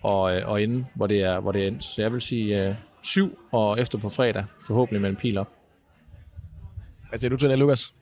og, 0.02 0.22
og 0.22 0.62
inde, 0.62 0.86
hvor 0.96 1.08
det 1.08 1.24
er, 1.24 1.40
hvor 1.40 1.52
det 1.52 1.64
er 1.64 1.68
endt. 1.68 1.84
Så 1.84 2.02
jeg 2.02 2.12
vil 2.12 2.22
sige 2.22 2.68
øh, 2.68 2.76
syv, 3.02 3.40
og 3.52 3.80
efter 3.80 3.98
på 3.98 4.10
fredag 4.10 4.46
forhåbentlig 4.68 5.02
med 5.02 5.10
en 5.10 5.16
pil 5.16 5.38
op. 5.38 5.50
Hvad 7.10 7.20
siger 7.20 7.30
du 7.30 7.38
til 7.38 7.50
det, 7.50 7.60
Lukas? 7.60 7.94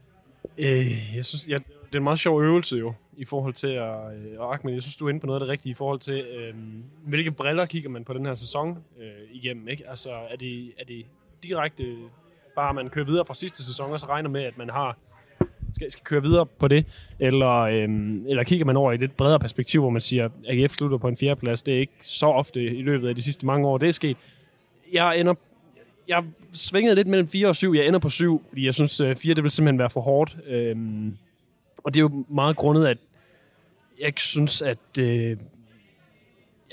Øh, 0.57 1.15
jeg 1.15 1.25
synes, 1.25 1.47
jeg, 1.47 1.59
det 1.93 1.97
er 1.97 2.01
en 2.01 2.03
meget 2.03 2.19
sjov 2.19 2.41
øvelse 2.41 2.77
jo, 2.77 2.93
i 3.17 3.25
forhold 3.25 3.53
til 3.53 3.67
at... 3.67 3.93
Øh, 4.15 4.39
og 4.39 4.53
Ahmed, 4.53 4.73
jeg 4.73 4.81
synes, 4.81 4.95
du 4.95 5.05
er 5.05 5.09
inde 5.09 5.19
på 5.19 5.27
noget 5.27 5.41
af 5.41 5.45
det 5.45 5.51
rigtige 5.51 5.71
i 5.71 5.73
forhold 5.73 5.99
til, 5.99 6.13
øh, 6.13 6.53
hvilke 7.07 7.31
briller 7.31 7.65
kigger 7.65 7.89
man 7.89 8.03
på 8.03 8.13
den 8.13 8.25
her 8.25 8.33
sæson 8.33 8.77
øh, 8.99 9.07
igennem, 9.31 9.67
ikke? 9.67 9.89
Altså, 9.89 10.09
er 10.29 10.35
det, 10.35 10.73
er 10.79 10.85
det 10.87 11.05
direkte 11.43 11.95
bare, 12.55 12.73
man 12.73 12.89
kører 12.89 13.05
videre 13.05 13.25
fra 13.25 13.33
sidste 13.33 13.65
sæson, 13.65 13.91
og 13.91 13.99
så 13.99 14.05
regner 14.05 14.29
med, 14.29 14.43
at 14.43 14.57
man 14.57 14.69
har 14.69 14.97
skal, 15.73 15.91
skal 15.91 16.03
køre 16.03 16.21
videre 16.21 16.45
på 16.45 16.67
det, 16.67 16.85
eller, 17.19 17.59
øhm, 17.59 18.25
eller 18.27 18.43
kigger 18.43 18.65
man 18.65 18.77
over 18.77 18.91
i 18.91 18.95
et 18.95 18.99
lidt 18.99 19.17
bredere 19.17 19.39
perspektiv, 19.39 19.81
hvor 19.81 19.89
man 19.89 20.01
siger, 20.01 20.25
at 20.25 20.31
AGF 20.47 20.71
slutter 20.71 20.97
på 20.97 21.07
en 21.07 21.17
fjerdeplads. 21.17 21.63
Det 21.63 21.73
er 21.73 21.79
ikke 21.79 21.93
så 22.01 22.25
ofte 22.25 22.63
i 22.63 22.81
løbet 22.81 23.09
af 23.09 23.15
de 23.15 23.21
sidste 23.21 23.45
mange 23.45 23.67
år, 23.67 23.77
det 23.77 23.87
er 23.87 23.91
sket. 23.91 24.17
Jeg 24.93 25.19
ender 25.19 25.33
jeg 26.07 26.23
svingede 26.51 26.95
lidt 26.95 27.07
mellem 27.07 27.27
4 27.27 27.47
og 27.47 27.55
7. 27.55 27.73
Jeg 27.73 27.87
ender 27.87 27.99
på 27.99 28.09
7, 28.09 28.43
fordi 28.49 28.65
jeg 28.65 28.73
synes, 28.73 28.99
øh, 28.99 29.15
4 29.15 29.33
det 29.33 29.43
vil 29.43 29.51
simpelthen 29.51 29.79
være 29.79 29.89
for 29.89 30.01
hårdt. 30.01 30.37
Øhm, 30.47 31.17
og 31.83 31.93
det 31.93 31.99
er 31.99 32.01
jo 32.01 32.25
meget 32.29 32.55
grundet, 32.55 32.87
at 32.87 32.97
jeg 33.99 34.07
ikke 34.07 34.21
synes, 34.21 34.61
at... 34.61 34.99
Øh, 34.99 35.37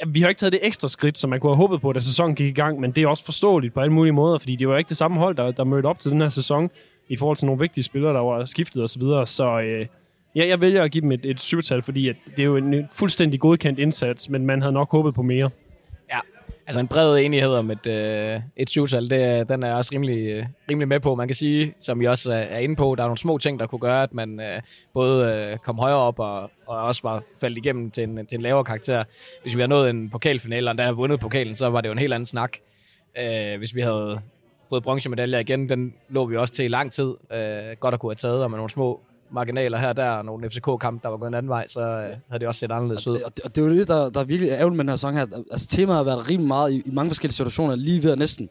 vi 0.07 0.21
har 0.21 0.29
ikke 0.29 0.39
taget 0.39 0.53
det 0.53 0.61
ekstra 0.63 0.89
skridt, 0.89 1.19
som 1.19 1.31
man 1.31 1.41
kunne 1.41 1.51
have 1.51 1.57
håbet 1.57 1.81
på, 1.81 1.93
da 1.93 1.99
sæsonen 1.99 2.35
gik 2.35 2.49
i 2.49 2.61
gang, 2.61 2.81
men 2.81 2.91
det 2.91 3.03
er 3.03 3.09
også 3.09 3.25
forståeligt 3.25 3.75
på 3.75 3.81
alle 3.81 3.93
mulige 3.93 4.13
måder, 4.13 4.39
fordi 4.39 4.57
det 4.57 4.69
var 4.69 4.79
ikke 4.79 4.89
det 4.89 4.97
samme 4.97 5.19
hold, 5.19 5.37
der, 5.37 5.51
der 5.51 5.65
mødte 5.65 5.87
op 5.87 6.01
til 6.01 6.11
den 6.11 6.21
her 6.21 6.29
sæson 6.29 6.71
i 7.09 7.17
forhold 7.17 7.37
til 7.37 7.47
nogle 7.47 7.61
vigtige 7.61 7.85
spillere, 7.85 8.15
der 8.15 8.21
var 8.21 8.45
skiftet 8.45 8.83
osv. 8.83 8.89
Så, 8.89 8.99
videre. 8.99 9.27
så 9.27 9.61
øh, 9.61 9.87
ja, 10.35 10.47
jeg 10.47 10.61
vælger 10.61 10.83
at 10.83 10.91
give 10.91 11.03
dem 11.03 11.13
et, 11.13 11.25
et 11.25 11.41
syvtal, 11.41 11.83
fordi 11.83 12.09
at 12.09 12.17
det 12.37 12.39
er 12.39 12.47
jo 12.47 12.57
en 12.57 12.89
fuldstændig 12.93 13.41
godkendt 13.41 13.79
indsats, 13.79 14.29
men 14.29 14.47
man 14.47 14.61
havde 14.63 14.73
nok 14.73 14.91
håbet 14.91 15.15
på 15.15 15.23
mere. 15.23 15.51
Altså 16.67 16.81
en 16.81 16.89
bred 16.89 17.19
enighed 17.19 17.51
om 17.51 17.71
et, 17.71 17.87
øh, 17.87 18.41
et 18.57 18.71
syvtal, 18.71 19.11
det, 19.11 19.49
den 19.49 19.63
er 19.63 19.69
jeg 19.69 19.77
også 19.77 19.91
rimelig, 19.95 20.27
øh, 20.29 20.47
rimelig 20.71 20.89
med 20.89 21.01
på. 21.01 21.15
Man 21.15 21.29
kan 21.29 21.35
sige, 21.35 21.75
som 21.79 22.03
I 22.03 22.05
også 22.05 22.33
er 22.33 22.59
inde 22.59 22.77
på, 22.77 22.95
der 22.99 23.03
er 23.03 23.07
nogle 23.07 23.19
små 23.19 23.39
ting, 23.39 23.59
der 23.61 23.67
kunne 23.67 23.79
gøre, 23.79 24.03
at 24.03 24.15
man 24.15 24.41
øh, 24.41 24.61
både 24.95 25.35
øh, 25.35 25.59
kom 25.59 25.79
højere 25.79 25.97
op 25.97 26.19
og, 26.19 26.51
og 26.67 26.79
også 26.79 27.03
var 27.03 27.23
faldt 27.41 27.59
igennem 27.59 27.91
til 27.91 28.05
en, 28.05 28.27
til 28.27 28.37
en 28.37 28.43
lavere 28.43 28.65
karakter. 28.65 29.05
Hvis 29.43 29.57
vi 29.57 29.61
havde 29.61 29.69
nået 29.69 29.91
en 29.91 30.11
pokalfinale, 30.11 30.71
og 30.71 30.79
der 30.79 30.85
havde 30.85 30.97
vundet 30.97 31.21
pokalen, 31.21 31.55
så 31.55 31.71
var 31.71 31.81
det 31.81 31.89
jo 31.89 31.93
en 31.93 31.99
helt 31.99 32.15
anden 32.15 32.27
snak. 32.27 32.57
Øh, 33.19 33.59
hvis 33.59 33.75
vi 33.75 33.81
havde 33.81 34.21
fået 34.71 34.83
bronzemedaljer 34.83 35.39
igen. 35.39 35.69
Den 35.69 35.95
lå 36.09 36.27
vi 36.27 36.37
også 36.37 36.55
til 36.55 36.65
i 36.65 36.69
lang 36.69 36.93
tid. 36.93 37.15
Øh, 37.33 37.77
godt 37.81 37.95
at 37.95 38.01
kunne 38.01 38.11
have 38.11 38.17
taget, 38.17 38.43
og 38.43 38.51
med 38.51 38.59
nogle 38.59 38.71
små 38.71 39.01
marginaler 39.33 39.79
her 39.79 39.93
der, 39.93 40.09
og 40.11 40.25
nogle 40.25 40.51
FCK-kampe, 40.51 41.01
der 41.03 41.09
var 41.09 41.17
gået 41.17 41.29
en 41.29 41.35
anden 41.35 41.51
vej, 41.51 41.67
så 41.67 41.81
øh, 41.81 42.09
havde 42.29 42.41
det 42.41 42.49
også 42.49 42.59
set 42.59 42.71
anderledes 42.71 43.07
ud. 43.07 43.17
Og 43.17 43.37
det, 43.37 43.45
og 43.45 43.57
det 43.57 43.63
er 43.63 43.67
jo 43.67 43.75
det, 43.75 43.89
der, 43.89 44.11
der 44.11 44.21
er 44.21 44.25
virkelig 44.25 44.51
ærgerligt 44.51 44.77
med 44.77 44.85
den 44.85 44.89
her 44.89 44.97
sang 44.97 45.17
her. 45.17 45.27
Altså, 45.53 45.69
temaet 45.69 45.97
har 45.97 46.05
været 46.05 46.31
rimelig 46.31 46.49
meget 46.49 46.73
i, 46.73 46.83
i 46.87 46.91
mange 46.91 47.11
forskellige 47.11 47.35
situationer, 47.35 47.77
lige 47.77 48.03
ved 48.03 48.11
at 48.11 48.19
næsten... 48.19 48.49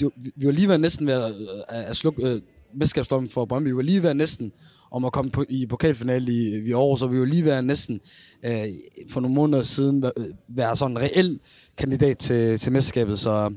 Det, 0.00 0.10
vi 0.36 0.46
var 0.46 0.52
lige 0.52 0.66
ved 0.66 0.74
at 0.74 0.80
næsten 0.80 1.06
ved 1.06 1.14
at, 1.14 1.32
at, 1.68 1.84
at 1.84 1.96
slukke 1.96 2.28
øh, 2.28 2.40
mesterskabsdommen 2.74 3.30
for 3.30 3.44
Brøndby. 3.44 3.68
Vi 3.68 3.76
var 3.76 3.82
lige 3.82 4.02
ved 4.02 4.10
at 4.10 4.16
næsten 4.16 4.52
om 4.90 5.04
at 5.04 5.12
komme 5.12 5.30
på, 5.30 5.44
i 5.48 5.66
pokalfinale 5.66 6.32
i, 6.32 6.68
i 6.68 6.72
år, 6.72 6.96
så 6.96 7.06
vi 7.06 7.20
var 7.20 7.26
lige 7.26 7.44
ved 7.44 7.52
at 7.52 7.64
næsten 7.64 8.00
øh, 8.44 8.64
for 9.10 9.20
nogle 9.20 9.34
måneder 9.34 9.62
siden 9.62 10.02
være, 10.02 10.12
være 10.48 10.76
sådan 10.76 10.96
en 10.96 11.02
reel 11.02 11.40
kandidat 11.78 12.18
til, 12.18 12.58
til 12.58 12.72
mesterskabet, 12.72 13.18
så 13.18 13.54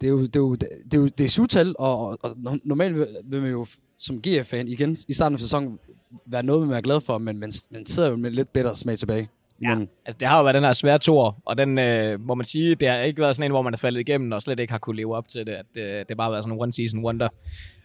det 0.00 0.06
er 0.06 0.10
jo, 0.10 0.22
det 0.22 0.36
er 0.36 0.40
jo, 0.40 0.54
det 0.54 0.94
er, 0.94 0.98
jo, 0.98 1.06
det 1.06 1.24
er 1.24 1.28
syvtal, 1.28 1.74
og, 1.78 2.08
og, 2.08 2.18
og 2.22 2.58
normalt 2.64 2.96
vil 3.24 3.40
man 3.42 3.50
jo 3.50 3.66
som 4.02 4.22
GF-fan 4.26 4.68
igen 4.68 4.96
i 5.08 5.12
starten 5.12 5.34
af 5.34 5.40
sæsonen 5.40 5.78
være 6.26 6.42
noget, 6.42 6.68
man 6.68 6.76
er 6.76 6.80
glad 6.80 7.00
for, 7.00 7.18
men 7.18 7.40
man, 7.40 7.52
man 7.70 7.86
sidder 7.86 8.10
jo 8.10 8.16
med 8.16 8.30
lidt 8.30 8.52
bedre 8.52 8.76
smag 8.76 8.98
tilbage. 8.98 9.28
Ja, 9.62 9.74
men, 9.74 9.88
altså 10.06 10.18
det 10.20 10.28
har 10.28 10.38
jo 10.38 10.42
været 10.42 10.54
den 10.54 10.64
her 10.64 10.72
svære 10.72 10.98
tor, 10.98 11.42
og 11.44 11.58
den 11.58 11.78
øh, 11.78 12.20
må 12.20 12.34
man 12.34 12.44
sige, 12.44 12.74
det 12.74 12.88
har 12.88 12.96
ikke 12.96 13.20
været 13.20 13.36
sådan 13.36 13.46
en, 13.46 13.52
hvor 13.52 13.62
man 13.62 13.72
er 13.72 13.78
faldet 13.78 14.00
igennem 14.00 14.32
og 14.32 14.42
slet 14.42 14.60
ikke 14.60 14.70
har 14.72 14.78
kunne 14.78 14.96
leve 14.96 15.16
op 15.16 15.28
til 15.28 15.46
det. 15.46 15.52
At, 15.52 15.66
øh, 15.76 15.84
det 15.84 16.06
har 16.08 16.14
bare 16.14 16.32
været 16.32 16.44
sådan 16.44 16.58
en 16.58 16.64
one-season 16.64 17.04
wonder 17.04 17.28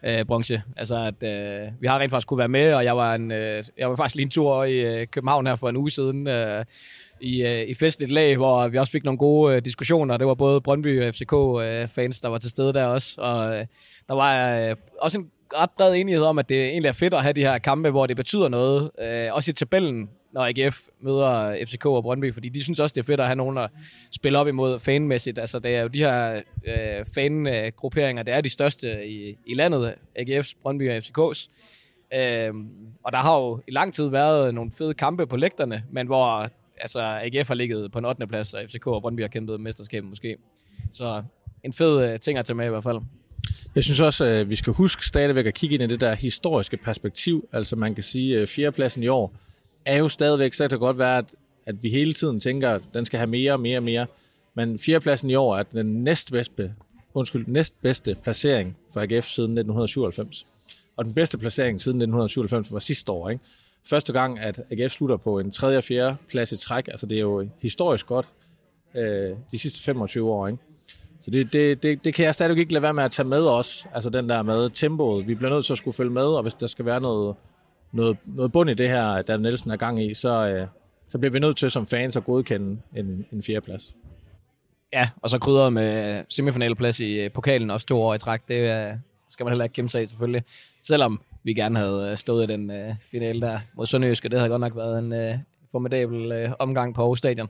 øh, 0.04 0.26
branche. 0.26 0.64
Altså 0.78 0.96
at 0.96 1.24
øh, 1.24 1.72
vi 1.80 1.88
har 1.88 2.00
rent 2.00 2.12
faktisk 2.12 2.28
kunne 2.28 2.38
være 2.38 2.48
med, 2.48 2.74
og 2.74 2.84
jeg 2.84 2.98
var, 2.98 3.16
en, 3.16 3.32
øh, 3.32 3.64
jeg 3.78 3.90
var 3.90 3.96
faktisk 3.96 4.16
lige 4.16 4.26
en 4.26 4.30
tur 4.30 4.64
i 4.64 5.00
øh, 5.00 5.08
København 5.08 5.48
her 5.48 5.56
for 5.56 5.70
en 5.70 5.78
uge 5.78 5.92
siden, 5.92 6.28
øh, 6.28 6.66
i, 7.22 7.44
øh, 7.44 7.70
i 7.70 7.74
festligt 7.74 8.12
lag, 8.12 8.38
hvor 8.38 8.68
vi 8.68 8.78
også 8.78 8.92
fik 8.92 9.04
nogle 9.04 9.18
gode 9.18 9.56
øh, 9.56 9.66
diskussioner. 9.66 10.18
Det 10.18 10.28
var 10.28 10.34
både 10.34 10.62
Brøndby 10.62 11.04
og 11.04 11.14
FCK-fans, 11.14 12.20
øh, 12.20 12.24
der 12.24 12.28
var 12.28 12.38
til 12.38 12.50
stede 12.50 12.74
der 12.74 12.86
også. 12.86 13.22
Og 13.22 13.56
øh, 13.56 13.66
der 14.08 14.14
var 14.14 14.60
øh, 14.60 14.76
også 15.02 15.20
en 15.20 15.32
ret 15.54 15.70
bred 15.78 15.96
enighed 15.96 16.24
om, 16.24 16.40
at 16.40 16.50
det 16.50 16.66
egentlig 16.66 16.90
er 16.90 16.94
fedt 16.94 17.14
at 17.14 17.22
have 17.22 17.34
de 17.34 17.42
her 17.42 17.58
kampe, 17.58 17.90
hvor 17.90 18.08
det 18.08 18.16
betyder 18.16 18.50
noget. 18.50 18.92
Øh, 19.02 19.34
også 19.34 19.52
i 19.52 19.54
tabellen, 19.54 20.10
når 20.34 20.46
AGF 20.46 20.80
møder 21.02 21.66
FCK 21.66 21.86
og 21.86 22.04
Brøndby, 22.04 22.34
fordi 22.34 22.50
de 22.50 22.64
synes 22.64 22.80
også, 22.80 22.94
det 22.94 23.02
er 23.02 23.06
fedt 23.06 23.20
at 23.20 23.26
have 23.26 23.36
nogen, 23.36 23.56
der 23.56 23.68
spiller 24.12 24.40
op 24.40 24.48
imod 24.48 24.80
fanmæssigt. 24.80 25.40
Altså, 25.40 25.60
det 25.60 25.76
er 25.76 25.82
jo 25.82 25.88
de 25.88 26.00
her 26.00 26.42
øh, 26.68 27.06
fan-grupperinger, 27.16 28.24
det 28.24 28.34
er 28.34 28.42
de 28.42 28.50
største 28.50 29.08
i, 29.08 29.38
i 29.46 29.54
landet, 29.54 29.96
AGF's, 30.20 30.54
Brøndby 30.62 30.90
og 30.90 30.98
FCK's. 30.98 31.50
Øh, 32.18 32.54
og 33.04 33.12
der 33.12 33.18
har 33.18 33.38
jo 33.40 33.62
i 33.68 33.72
lang 33.72 33.94
tid 33.94 34.10
været 34.10 34.54
nogle 34.54 34.72
fede 34.72 34.94
kampe 34.94 35.28
på 35.28 35.38
lægterne, 35.38 35.84
men 35.92 36.08
hvor 36.08 36.48
altså, 36.82 37.00
AGF 37.02 37.48
har 37.48 37.56
ligget 37.56 37.92
på 37.92 38.00
en 38.00 38.06
8. 38.06 38.28
plads, 38.28 38.54
og 38.54 38.64
FCK 38.70 38.88
og 38.88 39.02
Brøndby 39.02 39.22
har 39.22 39.28
kæmpet 39.28 39.62
mesterskabet 39.62 40.10
måske. 40.10 40.38
Så 40.92 41.24
en 41.64 41.74
fed 41.74 42.10
øh, 42.10 42.20
ting 42.20 42.38
at 42.38 42.46
tage 42.46 42.58
med 42.58 42.66
i 42.66 42.70
hvert 42.70 42.84
fald. 42.84 43.00
Jeg 43.78 43.84
synes 43.84 44.00
også, 44.00 44.26
at 44.26 44.50
vi 44.50 44.56
skal 44.56 44.74
huske 44.74 45.06
stadigvæk 45.06 45.46
at 45.46 45.54
kigge 45.54 45.74
ind 45.74 45.84
i 45.84 45.88
det 45.88 46.02
der 46.02 46.16
historiske 46.16 46.78
perspektiv. 46.78 47.50
Altså 47.52 47.76
man 47.76 47.94
kan 47.94 48.04
sige, 48.04 48.40
at 48.40 48.50
fjerdepladsen 48.50 49.04
i 49.04 49.08
år 49.08 49.34
er 49.86 49.98
jo 49.98 50.10
stadigvæk, 50.10 50.54
så 50.54 50.64
kan 50.64 50.70
det 50.70 50.80
godt 50.80 50.98
være, 50.98 51.18
at, 51.18 51.36
at 51.66 51.84
vi 51.84 51.90
hele 51.90 52.14
tiden 52.14 52.40
tænker, 52.40 52.70
at 52.70 52.82
den 52.94 53.06
skal 53.06 53.18
have 53.18 53.30
mere 53.30 53.54
og 53.54 53.60
mere 53.60 53.78
og 53.78 53.84
mere. 53.84 54.08
Men 54.56 54.80
fjerdepladsen 54.80 55.30
i 55.30 55.36
år 55.36 55.58
er 55.58 55.64
den 55.64 56.04
næstbedste 56.04 56.74
undskyld, 57.14 57.48
næstbedste 57.48 58.16
placering 58.24 58.78
for 58.94 59.02
AGF 59.02 59.26
siden 59.28 59.52
1997. 59.52 60.48
Og 60.96 61.06
den 61.06 61.14
bedste 61.14 61.38
placering 61.38 61.82
siden 61.82 61.98
1997 61.98 62.74
var 62.74 62.80
sidste 62.80 63.12
år, 63.12 63.30
ikke? 63.30 63.44
Første 63.90 64.14
gang, 64.14 64.40
at 64.40 64.62
AGF 64.72 64.92
slutter 64.92 65.18
på 65.18 65.40
en 65.40 65.52
tredje 65.52 65.78
og 65.78 65.84
fjerde 65.84 66.16
plads 66.30 66.52
i 66.52 66.58
træk, 66.58 66.88
altså 66.88 67.06
det 67.06 67.16
er 67.16 67.22
jo 67.22 67.50
historisk 67.62 68.06
godt 68.06 68.28
øh, 68.96 69.36
de 69.52 69.60
sidste 69.60 69.84
25 69.84 70.30
år, 70.30 70.48
ikke? 70.48 70.60
Så 71.20 71.32
det, 71.32 71.54
det, 71.54 71.84
det, 71.84 72.04
det 72.06 72.14
kan 72.14 72.26
jeg 72.26 72.36
stadig 72.36 72.58
ikke 72.58 72.74
lade 72.74 72.82
være 72.84 72.94
med 72.94 73.04
at 73.04 73.12
tage 73.12 73.28
med 73.28 73.48
os, 73.48 73.88
altså 73.94 74.10
den 74.10 74.30
der 74.30 74.44
med 74.44 74.70
tempoet. 74.70 75.28
Vi 75.28 75.36
bliver 75.36 75.50
nødt 75.50 75.66
til 75.66 75.74
at 75.74 75.78
skulle 75.78 75.96
følge 75.96 76.12
med, 76.12 76.26
og 76.26 76.42
hvis 76.42 76.54
der 76.54 76.68
skal 76.68 76.86
være 76.86 77.02
noget, 77.02 77.36
noget, 77.92 78.18
noget 78.26 78.52
bund 78.52 78.70
i 78.70 78.74
det 78.74 78.90
her, 78.90 79.22
Dan 79.22 79.40
Nielsen 79.40 79.72
er 79.72 79.76
gang 79.76 80.04
i, 80.04 80.14
så, 80.14 80.48
øh, 80.48 80.68
så 81.08 81.18
bliver 81.18 81.32
vi 81.32 81.40
nødt 81.40 81.58
til 81.58 81.72
som 81.72 81.86
fans 81.86 82.18
at 82.18 82.24
godkende 82.24 82.82
en, 82.96 83.26
en 83.32 83.44
fjerdeplads. 83.44 83.96
Ja, 84.94 85.10
og 85.22 85.30
så 85.30 85.40
krydder 85.40 85.70
med 85.70 86.24
semifinaleplads 86.30 87.00
i 87.00 87.20
øh, 87.20 87.32
pokalen 87.32 87.70
også 87.70 87.88
to 87.88 88.02
år 88.02 88.14
i 88.14 88.18
træk. 88.18 88.42
Det 88.48 88.56
øh, 88.56 88.94
skal 89.30 89.44
man 89.44 89.52
heller 89.52 89.66
ikke 89.66 89.74
kæmpe 89.74 89.92
sig 89.92 90.02
af, 90.02 90.08
selvfølgelig. 90.08 90.44
Selvom 90.84 91.22
vi 91.44 91.54
gerne 91.54 91.80
havde 91.80 92.10
øh, 92.12 92.18
stået 92.18 92.44
i 92.44 92.54
den 92.54 92.72
øh, 92.72 92.96
finale 93.12 93.42
der 93.42 93.60
mod 93.76 93.86
Sønderjysk, 93.86 94.26
og 94.26 94.32
det 94.32 94.40
havde 94.40 94.50
godt 94.50 94.60
nok 94.60 94.76
været 94.76 95.00
en 95.00 95.14
øh, 95.14 95.36
formidabel 95.72 96.32
øh, 96.32 96.52
omgang 96.60 96.96
på 96.96 97.02
Aarhus 97.02 97.18
Stadion. 97.18 97.50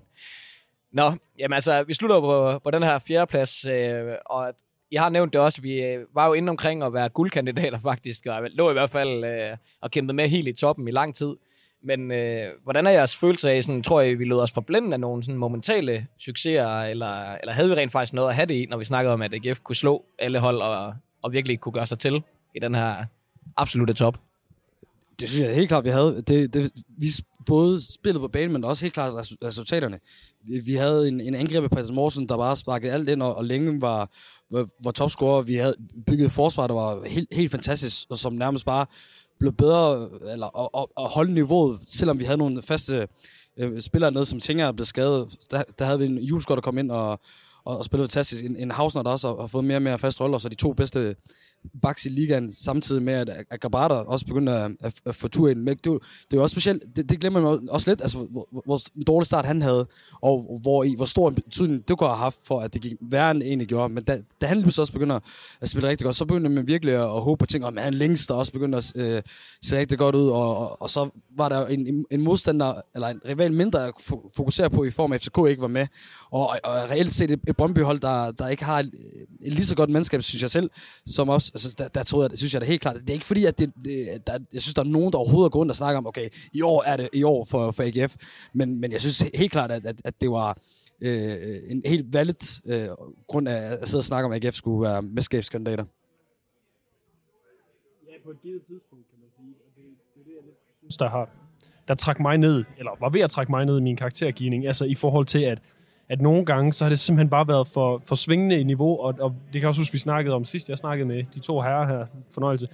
Nå, 0.92 1.12
jamen 1.40 1.56
altså, 1.56 1.84
vi 1.84 1.94
slutter 1.94 2.20
på, 2.20 2.60
på 2.64 2.72
den 2.72 2.84
her 2.84 3.00
fjerdeplads, 3.00 3.66
øh, 3.66 4.14
og 4.26 4.54
jeg 4.92 5.02
har 5.02 5.10
nævnt 5.10 5.34
det 5.34 5.42
også, 5.42 5.62
vi 5.62 5.82
øh, 5.82 6.06
var 6.14 6.28
jo 6.28 6.34
inde 6.34 6.50
omkring 6.50 6.84
at 6.84 6.94
være 6.94 7.10
guldkandidater 7.10 7.80
faktisk, 7.80 8.26
og 8.26 8.42
lå 8.52 8.70
i 8.70 8.74
hvert 8.74 8.90
fald 8.90 9.24
øh, 9.24 9.58
og 9.82 9.92
kæmpede 9.92 10.16
med 10.16 10.30
helt 10.30 10.48
i 10.48 10.54
toppen 10.54 10.88
i 10.88 10.92
lang 10.92 11.16
tid. 11.16 11.36
Men 11.84 12.12
øh, 12.12 12.48
hvordan 12.64 12.88
er 12.88 12.92
jeres 12.92 13.16
følelse 13.16 13.52
af, 13.52 13.64
sådan, 13.64 13.84
tror 13.84 14.02
I, 14.02 14.14
vi 14.14 14.26
lød 14.26 14.40
os 14.40 14.52
forblænde 14.52 14.94
af 14.94 15.00
nogle 15.00 15.24
sådan, 15.24 15.38
momentale 15.38 16.08
succeser, 16.20 16.82
eller, 16.82 17.34
eller 17.34 17.54
havde 17.54 17.70
vi 17.70 17.76
rent 17.76 17.92
faktisk 17.92 18.14
noget 18.14 18.30
at 18.30 18.36
have 18.36 18.46
det 18.46 18.56
i, 18.56 18.66
når 18.70 18.78
vi 18.78 18.86
snakkede 18.86 19.14
om, 19.14 19.22
at 19.22 19.34
AGF 19.34 19.60
kunne 19.60 19.76
slå 19.76 20.06
alle 20.20 20.40
hold 20.40 20.62
og, 20.62 20.94
og 21.22 21.32
virkelig 21.32 21.60
kunne 21.60 21.74
gøre 21.74 21.86
sig 21.86 22.00
til 22.00 22.24
i 22.56 22.60
den 22.60 22.76
her 22.76 23.06
absolute 23.58 23.94
top? 23.94 24.18
Det 25.20 25.30
synes 25.30 25.48
jeg 25.48 25.56
helt 25.56 25.68
klart, 25.68 25.84
vi 25.86 25.90
havde. 25.90 26.24
Det, 26.28 26.54
det, 26.54 26.72
vi 26.98 27.12
både 27.46 27.94
spillet 27.94 28.22
på 28.22 28.28
banen, 28.28 28.54
men 28.54 28.64
også 28.64 28.86
helt 28.86 28.94
klart 28.94 29.14
resultaterne. 29.44 30.00
Vi, 30.66 30.74
havde 30.74 31.08
en, 31.08 31.22
en 31.22 31.36
angriber, 31.36 31.68
Patrick 31.68 31.94
Morsen, 31.94 32.30
der 32.30 32.38
bare 32.38 32.56
sparkede 32.56 32.94
alt 32.94 33.10
ind, 33.10 33.24
og, 33.24 33.36
og 33.36 33.46
længe 33.46 33.82
var, 33.82 34.10
var, 34.52 34.68
var 34.84 34.92
topscorer. 34.92 35.42
Vi 35.42 35.56
havde 35.56 35.76
bygget 36.08 36.32
forsvar, 36.32 36.68
der 36.68 36.74
var 36.74 37.06
helt, 37.06 37.28
helt 37.32 37.52
fantastisk, 37.52 38.08
og 38.10 38.18
som 38.18 38.34
nærmest 38.34 38.66
bare 38.66 38.86
blev 39.40 39.54
bedre, 39.54 40.10
eller 40.32 40.48
og, 40.48 40.76
og, 40.76 40.92
og 40.96 41.10
holde 41.10 41.34
niveauet, 41.34 41.80
selvom 41.88 42.20
vi 42.20 42.24
havde 42.24 42.38
nogle 42.38 42.62
faste 42.62 43.08
øh, 43.58 43.82
spillere 43.82 44.12
nede, 44.12 44.26
som 44.26 44.40
tænker 44.40 44.72
blev 44.72 44.86
skadet. 44.86 45.36
Der, 45.52 45.64
der 45.80 45.86
havde 45.86 46.00
vi 46.00 46.06
en 46.06 46.18
juleskort, 46.18 46.56
der 46.56 46.62
kom 46.62 46.78
ind 46.78 46.92
og, 46.92 47.20
og, 47.66 47.78
og 47.78 47.86
spillede 47.86 48.08
fantastisk. 48.08 48.46
En, 48.46 48.56
en 48.56 48.72
Hausner, 48.72 49.04
der 49.04 49.12
også 49.12 49.28
har, 49.28 49.42
har 49.42 49.48
fået 49.48 49.66
mere 49.66 49.78
og 49.78 49.82
mere 49.82 50.00
fast 50.00 50.22
roller, 50.22 50.38
så 50.38 50.50
de 50.50 50.56
to 50.56 50.74
bedste 50.74 51.16
backs 51.82 52.06
i 52.06 52.10
ligaen, 52.10 52.52
samtidig 52.52 53.02
med, 53.02 53.14
at 53.14 53.30
Agabata 53.52 53.94
også 53.94 54.26
begyndte 54.26 54.52
at, 54.52 54.72
at, 54.80 54.94
at 55.06 55.16
få 55.16 55.28
tur 55.28 55.50
ind. 55.50 55.68
Det, 55.68 55.84
det 55.84 55.94
er 55.94 56.00
jo 56.34 56.42
også 56.42 56.54
specielt, 56.54 56.84
det, 56.96 57.10
det 57.10 57.20
glemmer 57.20 57.42
man 57.42 57.70
også 57.70 57.92
lidt, 57.92 58.02
altså 58.02 58.18
hvor, 58.18 58.62
hvor 58.66 58.80
dårlig 59.08 59.28
start 59.28 59.46
han 59.46 59.62
havde, 59.62 59.88
og 60.22 60.60
hvor, 60.62 60.84
i, 60.84 60.94
hvor 60.96 61.06
stor 61.06 61.30
en 61.30 61.36
betydning 61.36 61.88
det 61.88 61.98
kunne 61.98 62.08
have 62.08 62.18
haft 62.18 62.38
for, 62.44 62.60
at 62.60 62.74
det 62.74 62.82
gik 62.82 62.94
værre 63.02 63.32
end 63.32 63.44
egentlig 63.44 63.68
gjorde. 63.68 63.94
Men 63.94 64.04
da, 64.04 64.22
da 64.42 64.46
han 64.46 64.62
lige 64.62 64.72
så 64.72 64.82
også 64.82 64.94
begynder 64.94 65.20
at 65.62 65.70
spille 65.70 65.90
rigtig 65.90 66.06
godt, 66.06 66.16
så 66.16 66.26
begyndte 66.26 66.50
man 66.50 66.68
virkelig 66.68 66.94
at, 66.94 67.02
at 67.02 67.22
håbe 67.22 67.40
på 67.40 67.46
ting, 67.46 67.66
og 67.66 67.74
man 67.74 67.94
længst 67.94 68.30
der 68.30 68.36
også 68.36 68.52
begyndte 68.52 68.78
at 68.78 68.92
øh, 68.96 69.22
se 69.62 69.80
rigtig 69.80 69.98
godt 69.98 70.16
ud, 70.16 70.30
og, 70.30 70.58
og, 70.58 70.82
og 70.82 70.90
så 70.90 71.10
var 71.38 71.50
der 71.50 71.68
en, 71.68 72.06
en 72.12 72.22
modstander, 72.22 72.74
eller 72.96 73.08
en 73.08 73.22
rival 73.28 73.54
mindre 73.54 73.88
at 73.88 73.94
fokusere 74.36 74.70
på, 74.70 74.84
i 74.84 74.90
form 74.90 75.12
af 75.12 75.22
FCK 75.22 75.38
ikke 75.50 75.62
var 75.62 75.68
med. 75.68 75.88
Og, 76.32 76.50
og 76.50 76.60
reelt 76.64 77.14
set 77.14 77.32
et, 77.32 77.40
et 77.48 77.58
Brøndby-hold, 77.58 78.00
der, 78.00 78.32
der 78.32 78.48
ikke 78.48 78.66
har 78.66 78.80
et, 78.80 78.92
et 79.42 79.54
lige 79.54 79.66
så 79.66 79.76
godt 79.76 79.90
mandskab, 79.90 80.24
synes 80.24 80.42
jeg 80.42 80.52
selv, 80.52 80.70
som 81.06 81.30
også 81.30 81.47
Altså, 81.54 81.68
altså, 81.68 81.76
der, 81.84 81.88
der 81.88 82.04
troede 82.04 82.24
jeg, 82.24 82.32
det 82.32 82.40
synes 82.40 82.54
jeg 82.54 82.62
da 82.62 82.66
helt 82.66 82.82
klart. 82.82 82.96
Det 82.96 83.10
er 83.10 83.14
ikke 83.14 83.26
fordi, 83.26 83.46
at 83.46 83.60
det, 83.60 83.74
det, 83.86 84.28
der, 84.28 84.40
jeg 84.54 84.62
synes, 84.62 84.74
der 84.74 84.82
er 84.82 84.88
nogen, 84.88 85.12
der 85.12 85.18
overhovedet 85.18 85.52
går 85.52 85.60
rundt 85.60 85.72
og 85.72 85.76
snakker 85.76 85.98
om, 85.98 86.08
okay, 86.08 86.30
i 86.54 86.62
år 86.62 86.84
er 86.84 86.98
det 86.98 87.10
i 87.14 87.24
år 87.24 87.46
for, 87.46 87.72
for 87.72 87.84
AGF. 87.84 88.16
Men, 88.54 88.82
men 88.82 88.92
jeg 88.92 89.02
synes 89.02 89.20
helt 89.34 89.52
klart, 89.52 89.72
at, 89.72 89.86
at, 89.86 90.02
at 90.06 90.22
det 90.22 90.32
var 90.32 90.58
øh, 91.02 91.36
en 91.68 91.82
helt 91.86 92.14
valid 92.14 92.36
øh, 92.66 92.88
grund 93.28 93.48
af 93.48 93.78
at 93.82 93.88
sidde 93.88 94.02
og 94.02 94.06
snakke 94.06 94.26
om, 94.26 94.32
at 94.32 94.46
AGF 94.46 94.56
skulle 94.56 94.82
være 94.90 95.02
mesterskabskandidater. 95.02 95.86
Ja, 98.08 98.14
på 98.24 98.32
et 98.32 98.42
givet 98.42 98.62
tidspunkt, 98.62 99.06
kan 99.10 99.20
man 99.22 99.30
sige. 99.32 99.56
Og 99.66 99.72
Det, 99.76 99.84
det 100.16 100.22
er 100.22 100.24
det, 100.24 100.36
jeg 100.36 100.44
lidt 100.46 100.58
synes, 100.80 100.98
der 100.98 101.10
har 101.10 101.30
der 101.88 101.96
trak 101.96 102.20
mig 102.20 102.38
ned, 102.38 102.64
eller 102.78 102.92
var 103.00 103.10
ved 103.10 103.22
at 103.22 103.30
trække 103.30 103.52
mig 103.52 103.66
ned 103.66 103.78
i 103.78 103.82
min 103.82 103.96
karaktergivning, 103.96 104.68
altså 104.68 104.86
i 104.86 104.96
forhold 104.96 105.26
til, 105.26 105.40
at 105.40 105.60
at 106.10 106.22
nogle 106.22 106.46
gange, 106.46 106.74
så 106.74 106.86
har 106.86 106.90
det 106.90 107.00
simpelthen 107.00 107.30
bare 107.30 107.48
været 107.48 107.68
for, 107.68 108.02
for 108.06 108.16
svingende 108.16 108.60
i 108.60 108.64
niveau, 108.64 109.00
og, 109.00 109.16
og 109.20 109.30
det 109.46 109.54
kan 109.54 109.62
jeg 109.62 109.68
også 109.68 109.82
huske, 109.82 109.94
vi 109.94 110.00
snakkede 110.00 110.36
om 110.36 110.46
sidst, 110.46 110.70
jeg 110.70 110.78
snakkede 110.78 111.08
med 111.08 111.24
de 111.36 111.40
to 111.40 111.62
herrer 111.62 111.88
her, 111.88 112.06
fornøjelse, 112.34 112.68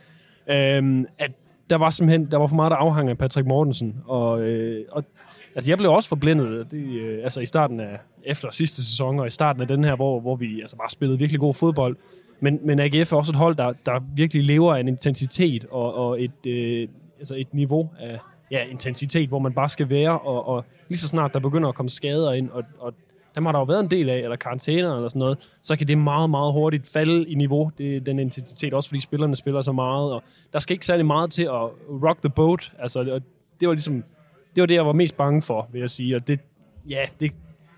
øhm, 0.47 1.05
at 1.19 1.31
der 1.69 1.75
var 1.75 1.89
simpelthen 1.89 2.31
der 2.31 2.37
var 2.37 2.47
for 2.47 2.55
meget, 2.55 2.71
der 2.71 2.77
afhang 2.77 3.09
af 3.09 3.17
Patrick 3.17 3.47
Mortensen, 3.47 3.95
og, 4.05 4.41
øh, 4.41 4.85
og 4.91 5.03
altså, 5.55 5.71
jeg 5.71 5.77
blev 5.77 5.91
også 5.91 6.09
forblændet, 6.09 6.71
det, 6.71 6.83
øh, 6.83 7.23
altså 7.23 7.41
i 7.41 7.45
starten 7.45 7.79
af, 7.79 7.99
efter 8.23 8.51
sidste 8.51 8.85
sæson, 8.85 9.19
og 9.19 9.27
i 9.27 9.29
starten 9.29 9.61
af 9.61 9.67
den 9.67 9.83
her, 9.83 9.95
hvor, 9.95 10.19
hvor 10.19 10.35
vi 10.35 10.59
altså 10.61 10.75
bare 10.75 10.89
spillede 10.89 11.19
virkelig 11.19 11.39
god 11.39 11.53
fodbold, 11.53 11.97
men, 12.39 12.59
men 12.63 12.79
AGF 12.79 13.13
er 13.13 13.17
også 13.17 13.31
et 13.31 13.35
hold, 13.35 13.55
der, 13.55 13.73
der 13.85 13.99
virkelig 14.15 14.43
lever 14.43 14.75
af 14.75 14.79
en 14.79 14.87
intensitet 14.87 15.65
og, 15.71 15.95
og 15.95 16.23
et, 16.23 16.45
øh, 16.47 16.87
altså 17.19 17.35
et 17.35 17.53
niveau 17.53 17.89
af 17.99 18.19
ja, 18.51 18.63
intensitet, 18.63 19.29
hvor 19.29 19.39
man 19.39 19.53
bare 19.53 19.69
skal 19.69 19.89
være, 19.89 20.19
og, 20.19 20.47
og 20.47 20.65
lige 20.89 20.99
så 20.99 21.07
snart 21.07 21.33
der 21.33 21.39
begynder 21.39 21.69
at 21.69 21.75
komme 21.75 21.89
skader 21.89 22.31
ind, 22.31 22.49
og, 22.49 22.63
og 22.79 22.93
dem 23.35 23.45
har 23.45 23.51
der 23.51 23.59
jo 23.59 23.65
været 23.65 23.83
en 23.83 23.91
del 23.91 24.09
af, 24.09 24.17
eller 24.17 24.35
karantæner 24.35 24.95
eller 24.95 25.09
sådan 25.09 25.19
noget, 25.19 25.37
så 25.61 25.75
kan 25.75 25.87
det 25.87 25.97
meget, 25.97 26.29
meget 26.29 26.53
hurtigt 26.53 26.89
falde 26.93 27.29
i 27.29 27.35
niveau, 27.35 27.71
det, 27.77 28.05
den 28.05 28.19
intensitet, 28.19 28.73
også 28.73 28.89
fordi 28.89 28.99
spillerne 29.01 29.35
spiller 29.35 29.61
så 29.61 29.71
meget, 29.71 30.13
og 30.13 30.23
der 30.53 30.59
skal 30.59 30.73
ikke 30.73 30.85
særlig 30.85 31.05
meget 31.05 31.31
til 31.31 31.43
at 31.43 31.69
rock 32.03 32.21
the 32.21 32.29
boat, 32.29 32.73
altså 32.79 33.03
det 33.59 33.67
var 33.67 33.73
ligesom, 33.73 34.03
det 34.55 34.61
var 34.61 34.65
det, 34.65 34.75
jeg 34.75 34.85
var 34.85 34.93
mest 34.93 35.17
bange 35.17 35.41
for, 35.41 35.69
vil 35.71 35.79
jeg 35.79 35.89
sige, 35.89 36.15
og 36.15 36.27
det, 36.27 36.39
ja, 36.89 37.05
det, 37.19 37.31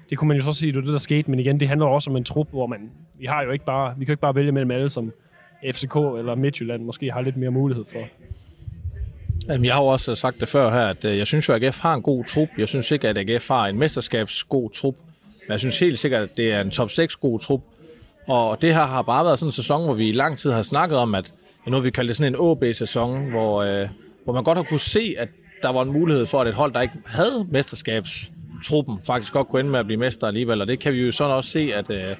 det 0.09 0.17
kunne 0.17 0.27
man 0.27 0.37
jo 0.37 0.43
så 0.43 0.53
sige, 0.53 0.71
det 0.71 0.75
var 0.75 0.81
det, 0.81 0.91
der 0.91 0.97
skete, 0.97 1.31
men 1.31 1.39
igen, 1.39 1.59
det 1.59 1.67
handler 1.67 1.85
også 1.87 2.09
om 2.09 2.15
en 2.15 2.23
trup, 2.23 2.49
hvor 2.49 2.67
man, 2.67 2.91
vi 3.19 3.25
har 3.25 3.43
jo 3.43 3.51
ikke 3.51 3.65
bare, 3.65 3.95
vi 3.97 4.05
kan 4.05 4.11
jo 4.11 4.13
ikke 4.13 4.21
bare 4.21 4.35
vælge 4.35 4.51
mellem 4.51 4.71
alle, 4.71 4.89
som 4.89 5.13
FCK 5.71 5.95
eller 5.95 6.35
Midtjylland 6.35 6.83
måske 6.83 7.11
har 7.11 7.21
lidt 7.21 7.37
mere 7.37 7.51
mulighed 7.51 7.85
for. 7.93 7.99
Jamen, 9.47 9.65
jeg 9.65 9.73
har 9.73 9.81
jo 9.81 9.87
også 9.87 10.15
sagt 10.15 10.39
det 10.39 10.49
før 10.49 10.69
her, 10.69 10.85
at 10.87 11.05
øh, 11.05 11.17
jeg 11.17 11.27
synes 11.27 11.49
jo, 11.49 11.53
at 11.53 11.63
AGF 11.63 11.79
har 11.79 11.93
en 11.93 12.01
god 12.01 12.25
trup. 12.25 12.47
Jeg 12.57 12.67
synes 12.67 12.91
ikke, 12.91 13.07
at 13.07 13.17
AGF 13.17 13.47
har 13.47 13.67
en 13.67 13.77
mesterskabsgod 13.77 14.69
trup. 14.69 14.95
Men 15.47 15.51
jeg 15.51 15.59
synes 15.59 15.79
helt 15.79 15.99
sikkert, 15.99 16.21
at 16.21 16.37
det 16.37 16.51
er 16.51 16.61
en 16.61 16.71
top 16.71 16.91
6 16.91 17.15
god 17.15 17.39
trup. 17.39 17.61
Og 18.27 18.61
det 18.61 18.73
her 18.73 18.85
har 18.85 19.01
bare 19.01 19.25
været 19.25 19.39
sådan 19.39 19.47
en 19.47 19.51
sæson, 19.51 19.83
hvor 19.85 19.93
vi 19.93 20.09
i 20.09 20.11
lang 20.11 20.37
tid 20.37 20.51
har 20.51 20.61
snakket 20.61 20.97
om, 20.97 21.15
at 21.15 21.33
ja, 21.65 21.71
nu 21.71 21.77
har 21.77 21.81
vi 21.81 21.91
kaldt 21.91 22.07
det 22.07 22.17
sådan 22.17 22.33
en 22.33 22.39
OB-sæson, 22.39 23.29
hvor, 23.29 23.61
øh, 23.63 23.87
hvor 24.23 24.33
man 24.33 24.43
godt 24.43 24.57
har 24.57 24.63
kunne 24.63 24.79
se, 24.79 25.15
at 25.17 25.29
der 25.63 25.69
var 25.69 25.81
en 25.81 25.91
mulighed 25.91 26.25
for, 26.25 26.41
at 26.41 26.47
et 26.47 26.53
hold, 26.53 26.73
der 26.73 26.81
ikke 26.81 26.93
havde 27.05 27.47
mesterskabstruppen, 27.51 28.99
faktisk 29.05 29.33
godt 29.33 29.47
kunne 29.47 29.59
ende 29.59 29.71
med 29.71 29.79
at 29.79 29.85
blive 29.85 29.99
mester 29.99 30.27
alligevel. 30.27 30.61
Og 30.61 30.67
det 30.67 30.79
kan 30.79 30.93
vi 30.93 31.05
jo 31.05 31.11
sådan 31.11 31.33
også 31.33 31.49
se, 31.49 31.71
at 31.73 31.89
øh, 31.89 32.15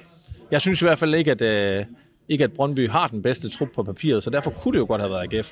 jeg 0.50 0.60
synes 0.60 0.82
i 0.82 0.84
hvert 0.84 0.98
fald 0.98 1.14
ikke, 1.14 1.30
at, 1.30 1.40
øh, 1.42 1.84
ikke, 2.28 2.44
at 2.44 2.52
Brøndby 2.52 2.90
har 2.90 3.08
den 3.08 3.22
bedste 3.22 3.48
trup 3.48 3.68
på 3.74 3.82
papiret, 3.82 4.22
så 4.22 4.30
derfor 4.30 4.50
kunne 4.50 4.72
det 4.72 4.78
jo 4.78 4.86
godt 4.86 5.00
have 5.00 5.10
været 5.10 5.34
AGF. 5.34 5.50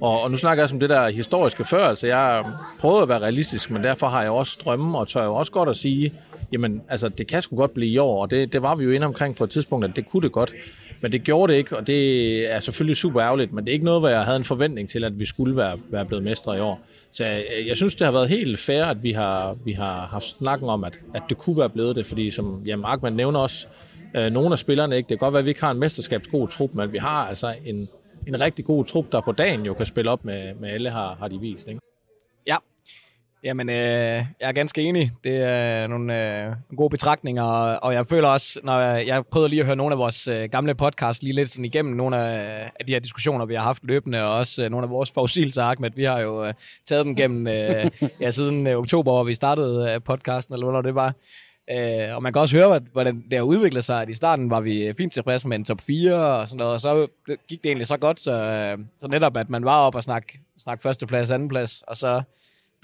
Og, 0.00 0.22
og 0.22 0.30
nu 0.30 0.36
snakker 0.36 0.60
jeg 0.60 0.64
også 0.64 0.74
om 0.74 0.80
det 0.80 0.90
der 0.90 1.08
historiske 1.08 1.64
før, 1.64 1.88
altså 1.88 2.06
jeg 2.06 2.44
prøvede 2.78 3.02
at 3.02 3.08
være 3.08 3.18
realistisk, 3.18 3.70
men 3.70 3.82
derfor 3.82 4.08
har 4.08 4.22
jeg 4.22 4.30
også 4.30 4.58
drømme, 4.64 4.98
og 4.98 5.08
tør 5.08 5.24
jo 5.24 5.34
også 5.34 5.52
godt 5.52 5.68
at 5.68 5.76
sige, 5.76 6.12
jamen, 6.54 6.82
altså, 6.88 7.08
det 7.08 7.26
kan 7.26 7.42
sgu 7.42 7.56
godt 7.56 7.74
blive 7.74 7.90
i 7.90 7.98
år, 7.98 8.22
og 8.22 8.30
det, 8.30 8.52
det 8.52 8.62
var 8.62 8.74
vi 8.74 8.84
jo 8.84 8.90
inde 8.90 9.06
omkring 9.06 9.36
på 9.36 9.44
et 9.44 9.50
tidspunkt, 9.50 9.84
at 9.84 9.96
det 9.96 10.08
kunne 10.08 10.22
det 10.22 10.32
godt. 10.32 10.54
Men 11.00 11.12
det 11.12 11.24
gjorde 11.24 11.52
det 11.52 11.58
ikke, 11.58 11.76
og 11.76 11.86
det 11.86 12.52
er 12.54 12.60
selvfølgelig 12.60 12.96
super 12.96 13.22
ærgerligt, 13.22 13.52
men 13.52 13.64
det 13.64 13.70
er 13.70 13.72
ikke 13.72 13.84
noget, 13.84 14.00
hvor 14.00 14.08
jeg 14.08 14.24
havde 14.24 14.36
en 14.36 14.44
forventning 14.44 14.88
til, 14.88 15.04
at 15.04 15.20
vi 15.20 15.24
skulle 15.24 15.56
være, 15.56 15.78
være 15.90 16.06
blevet 16.06 16.24
mestre 16.24 16.56
i 16.56 16.60
år. 16.60 16.80
Så 17.12 17.24
jeg, 17.24 17.44
jeg 17.66 17.76
synes, 17.76 17.94
det 17.94 18.04
har 18.04 18.12
været 18.12 18.28
helt 18.28 18.58
fair, 18.58 18.84
at 18.84 19.04
vi 19.04 19.12
har, 19.12 19.56
vi 19.64 19.72
har 19.72 20.06
haft 20.06 20.24
snakken 20.24 20.68
om, 20.68 20.84
at, 20.84 21.00
at 21.14 21.22
det 21.28 21.38
kunne 21.38 21.58
være 21.58 21.70
blevet 21.70 21.96
det, 21.96 22.06
fordi 22.06 22.30
som 22.30 22.62
jamen, 22.66 22.84
Arkman 22.84 23.12
nævner 23.12 23.40
også, 23.40 23.66
øh, 24.16 24.32
nogle 24.32 24.52
af 24.52 24.58
spillerne, 24.58 24.96
ikke? 24.96 25.08
det 25.08 25.18
kan 25.18 25.26
godt 25.26 25.32
være, 25.32 25.38
at 25.38 25.44
vi 25.44 25.50
ikke 25.50 25.60
har 25.60 25.70
en 25.70 25.78
mesterskabsgod 25.78 26.48
trup, 26.48 26.74
men 26.74 26.92
vi 26.92 26.98
har 26.98 27.28
altså 27.28 27.54
en, 27.64 27.88
en 28.26 28.40
rigtig 28.40 28.64
god 28.64 28.84
trup, 28.84 29.12
der 29.12 29.20
på 29.20 29.32
dagen 29.32 29.66
jo 29.66 29.74
kan 29.74 29.86
spille 29.86 30.10
op 30.10 30.24
med, 30.24 30.54
med 30.60 30.68
alle, 30.68 30.90
har, 30.90 31.16
har 31.20 31.28
de 31.28 31.38
vist. 31.40 31.68
Ikke? 31.68 31.83
Ja, 33.44 33.48
Jamen, 33.48 33.68
øh, 33.68 33.76
jeg 33.76 34.26
er 34.40 34.52
ganske 34.52 34.82
enig. 34.82 35.10
Det 35.24 35.36
er 35.36 35.86
nogle 35.86 36.44
øh, 36.44 36.52
gode 36.76 36.90
betragtninger, 36.90 37.42
og 37.74 37.94
jeg 37.94 38.06
føler 38.06 38.28
også, 38.28 38.60
når 38.62 38.80
jeg, 38.80 39.06
jeg 39.06 39.26
prøvede 39.26 39.48
lige 39.48 39.60
at 39.60 39.66
høre 39.66 39.76
nogle 39.76 39.92
af 39.92 39.98
vores 39.98 40.28
øh, 40.28 40.48
gamle 40.50 40.74
podcasts 40.74 41.22
lige 41.22 41.34
lidt 41.34 41.50
sådan 41.50 41.64
igennem 41.64 41.96
nogle 41.96 42.16
af, 42.16 42.70
af 42.80 42.86
de 42.86 42.92
her 42.92 43.00
diskussioner, 43.00 43.46
vi 43.46 43.54
har 43.54 43.62
haft 43.62 43.84
løbende, 43.84 44.22
og 44.22 44.34
også 44.34 44.64
øh, 44.64 44.70
nogle 44.70 44.84
af 44.84 44.90
vores 44.90 45.10
forudsigelser, 45.10 45.62
Ahmed. 45.62 45.90
Vi 45.96 46.04
har 46.04 46.20
jo 46.20 46.44
øh, 46.44 46.54
taget 46.86 47.06
dem 47.06 47.16
gennem, 47.16 47.46
øh, 47.46 47.90
ja, 48.20 48.30
siden 48.30 48.66
øh, 48.66 48.78
oktober, 48.78 49.12
hvor 49.12 49.24
vi 49.24 49.34
startede 49.34 49.90
øh, 49.90 50.00
podcasten, 50.02 50.54
eller 50.54 50.70
hvad 50.70 50.82
det 50.82 50.94
var. 50.94 51.14
Øh, 51.70 52.16
og 52.16 52.22
man 52.22 52.32
kan 52.32 52.42
også 52.42 52.56
høre, 52.56 52.80
hvordan 52.92 53.24
det 53.30 53.38
har 53.38 53.42
udviklet 53.44 53.84
sig, 53.84 54.02
at 54.02 54.08
i 54.08 54.12
starten 54.12 54.50
var 54.50 54.60
vi 54.60 54.82
øh, 54.82 54.94
fint 54.94 55.12
tilfredse 55.12 55.48
med 55.48 55.56
en 55.56 55.64
top 55.64 55.80
4 55.80 56.14
og 56.14 56.48
sådan 56.48 56.58
noget, 56.58 56.72
og 56.72 56.80
så 56.80 57.06
øh, 57.28 57.36
gik 57.48 57.62
det 57.62 57.68
egentlig 57.68 57.86
så 57.86 57.96
godt, 57.96 58.20
så, 58.20 58.32
øh, 58.32 58.78
så 58.98 59.08
netop, 59.08 59.36
at 59.36 59.50
man 59.50 59.64
var 59.64 59.80
op 59.80 59.94
og 59.94 60.02
snakke 60.02 60.40
snak 60.58 60.82
førsteplads, 60.82 61.30
andenplads, 61.30 61.82
og 61.82 61.96
så 61.96 62.22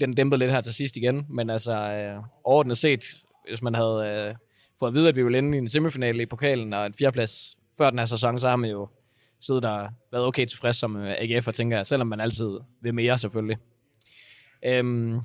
bliver 0.01 0.07
den 0.07 0.17
dæmpet 0.17 0.39
lidt 0.39 0.51
her 0.51 0.61
til 0.61 0.75
sidst 0.75 0.97
igen. 0.97 1.27
Men 1.29 1.51
altså, 1.51 1.73
øh, 1.73 2.23
overordnet 2.45 2.79
set, 2.79 3.05
hvis 3.49 3.63
man 3.63 3.75
havde 3.75 4.05
øh, 4.07 4.35
fået 4.79 4.91
at 4.91 4.95
vide, 4.95 5.09
at 5.09 5.17
vi 5.17 5.23
ville 5.23 5.39
ende 5.39 5.57
i 5.57 5.61
en 5.61 5.69
semifinale 5.69 6.23
i 6.23 6.27
pokalen 6.27 6.73
og 6.73 6.87
en 6.87 6.95
fjerdeplads 6.99 7.57
før 7.79 7.91
den 7.91 7.99
her 7.99 8.07
sæson, 8.07 8.39
så 8.39 8.49
har 8.49 8.57
man 8.57 8.71
jo 8.71 8.89
siddet 9.41 9.63
der 9.63 9.89
været 10.13 10.25
okay 10.25 10.47
tilfreds 10.47 10.77
som 10.77 10.97
øh, 10.97 11.15
AGF, 11.19 11.49
og 11.49 11.55
tænker, 11.55 11.83
selvom 11.83 12.07
man 12.07 12.21
altid 12.21 12.59
vil 12.83 12.95
mere 12.95 13.19
selvfølgelig. 13.19 13.59
Øhm, 14.65 15.21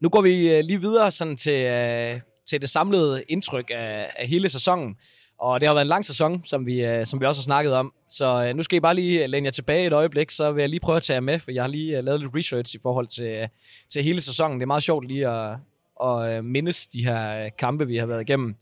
nu 0.00 0.08
går 0.08 0.22
vi 0.22 0.50
øh, 0.50 0.64
lige 0.64 0.80
videre 0.80 1.10
sådan 1.10 1.36
til, 1.36 1.66
øh, 1.66 2.20
til 2.46 2.60
det 2.60 2.70
samlede 2.70 3.24
indtryk 3.28 3.70
af, 3.74 4.12
af 4.16 4.28
hele 4.28 4.48
sæsonen. 4.48 4.96
Og 5.40 5.60
det 5.60 5.68
har 5.68 5.74
været 5.74 5.84
en 5.84 5.88
lang 5.88 6.04
sæson, 6.04 6.44
som 6.44 6.66
vi, 6.66 6.84
øh, 6.84 7.06
som 7.06 7.20
vi 7.20 7.26
også 7.26 7.40
har 7.40 7.42
snakket 7.42 7.72
om. 7.72 7.92
Så 8.10 8.46
øh, 8.48 8.56
nu 8.56 8.62
skal 8.62 8.76
I 8.76 8.80
bare 8.80 8.94
lige 8.94 9.22
øh, 9.22 9.30
læne 9.30 9.46
jer 9.46 9.50
tilbage 9.50 9.86
et 9.86 9.92
øjeblik, 9.92 10.30
så 10.30 10.52
vil 10.52 10.62
jeg 10.62 10.68
lige 10.68 10.80
prøve 10.80 10.96
at 10.96 11.02
tage 11.02 11.14
jer 11.14 11.20
med, 11.20 11.38
for 11.38 11.50
jeg 11.50 11.62
har 11.62 11.68
lige 11.68 11.96
øh, 11.96 12.04
lavet 12.04 12.20
lidt 12.20 12.34
research 12.34 12.74
i 12.74 12.78
forhold 12.82 13.06
til, 13.06 13.24
øh, 13.24 13.48
til 13.88 14.02
hele 14.02 14.20
sæsonen. 14.20 14.60
Det 14.60 14.62
er 14.62 14.66
meget 14.66 14.82
sjovt 14.82 15.08
lige 15.08 15.28
at, 15.28 15.56
at 16.04 16.36
øh, 16.36 16.44
mindes 16.44 16.86
de 16.86 17.04
her 17.04 17.48
kampe, 17.48 17.86
vi 17.86 17.96
har 17.96 18.06
været 18.06 18.20
igennem. 18.20 18.54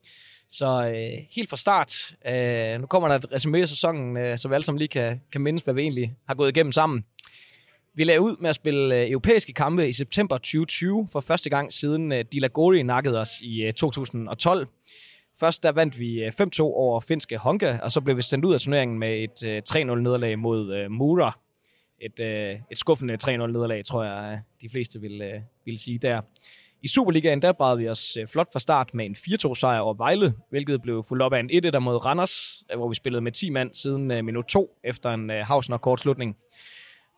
Så 0.49 0.93
øh, 0.95 1.25
helt 1.31 1.51
fra 1.51 1.57
start, 1.57 2.15
øh, 2.29 2.81
nu 2.81 2.87
kommer 2.87 3.09
der 3.09 3.15
et 3.15 3.33
resume 3.33 3.59
af 3.59 3.69
sæsonen, 3.69 4.17
øh, 4.17 4.39
så 4.39 4.49
vi 4.49 4.55
alle 4.55 4.65
sammen 4.65 4.79
lige 4.79 4.89
kan, 4.89 5.21
kan 5.33 5.41
mindes, 5.41 5.63
hvad 5.63 5.75
vi 5.75 5.83
egentlig 5.83 6.15
har 6.29 6.35
gået 6.35 6.49
igennem 6.49 6.73
sammen. 6.73 7.05
Vi 7.95 8.05
lagde 8.05 8.21
ud 8.21 8.37
med 8.41 8.49
at 8.49 8.55
spille 8.55 8.97
øh, 8.97 9.11
europæiske 9.11 9.53
kampe 9.53 9.89
i 9.89 9.93
september 9.93 10.39
2020 10.39 11.09
for 11.13 11.21
første 11.21 11.51
gang 11.51 11.73
siden 11.73 12.13
øh, 12.13 12.25
Dilagori 12.33 12.83
nakkede 12.83 13.19
os 13.19 13.31
i 13.43 13.63
øh, 13.63 13.73
2012. 13.73 14.67
Først 15.41 15.63
der 15.63 15.73
vandt 15.73 15.99
vi 15.99 16.23
øh, 16.25 16.33
5-2 16.41 16.61
over 16.61 17.01
finske 17.01 17.39
Honka, 17.39 17.79
og 17.83 17.93
så 17.93 18.01
blev 18.01 18.17
vi 18.17 18.23
sendt 18.23 18.45
ud 18.45 18.55
af 18.55 18.61
turneringen 18.61 18.99
med 18.99 19.23
et 19.23 19.45
øh, 19.45 19.63
3-0-nederlag 19.71 20.39
mod 20.39 20.75
øh, 20.75 20.91
Mura. 20.91 21.39
Et, 22.01 22.21
et 22.71 22.79
skuffende 22.79 23.15
3-0-nederlag, 23.15 23.85
tror 23.85 24.05
jeg, 24.05 24.41
de 24.63 24.69
fleste 24.69 25.01
vil, 25.01 25.43
vil 25.65 25.79
sige 25.79 25.99
der. 25.99 26.21
I 26.83 26.89
Superligaen, 26.89 27.43
der 27.43 27.53
bragte 27.53 27.83
vi 27.83 27.89
os 27.89 28.19
flot 28.27 28.53
fra 28.53 28.61
start 28.61 28.95
med 28.95 29.07
en 29.07 29.17
4-2-sejr 29.19 29.79
over 29.79 29.95
Vejle, 29.95 30.35
hvilket 30.51 30.83
blev 30.83 31.05
fuldt 31.09 31.23
op 31.23 31.33
af 31.33 31.41
en 31.41 31.51
1-1 31.75 31.79
mod 31.79 32.05
Randers, 32.05 32.65
hvor 32.77 32.89
vi 32.89 32.95
spillede 32.95 33.21
med 33.21 33.33
10 33.33 33.51
mand 33.51 33.75
siden 33.75 34.25
minut 34.25 34.45
2 34.45 34.79
efter 34.85 35.11
en 35.11 35.31
Hausner 35.31 35.77
kortslutning. 35.79 36.37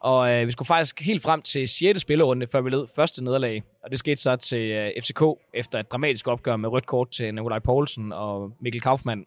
Og 0.01 0.33
øh, 0.33 0.47
vi 0.47 0.53
skulle 0.53 0.67
faktisk 0.67 1.01
helt 1.01 1.23
frem 1.23 1.43
til 1.43 1.69
6. 1.69 2.01
spillerunde, 2.01 2.47
før 2.47 2.61
vi 2.61 2.71
led 2.71 2.87
første 2.97 3.25
nederlag. 3.25 3.63
Og 3.85 3.91
det 3.91 3.99
skete 3.99 4.17
så 4.17 4.37
til 4.37 4.71
øh, 4.71 4.91
FCK 5.03 5.23
efter 5.55 5.79
et 5.79 5.93
dramatisk 5.93 6.29
opgør 6.29 6.57
med 6.57 6.69
rødt 6.69 6.87
kort 6.87 7.11
til 7.11 7.35
Nikolaj 7.35 7.59
Poulsen 7.59 8.13
og 8.13 8.53
Mikkel 8.61 8.81
Kaufmann. 8.81 9.27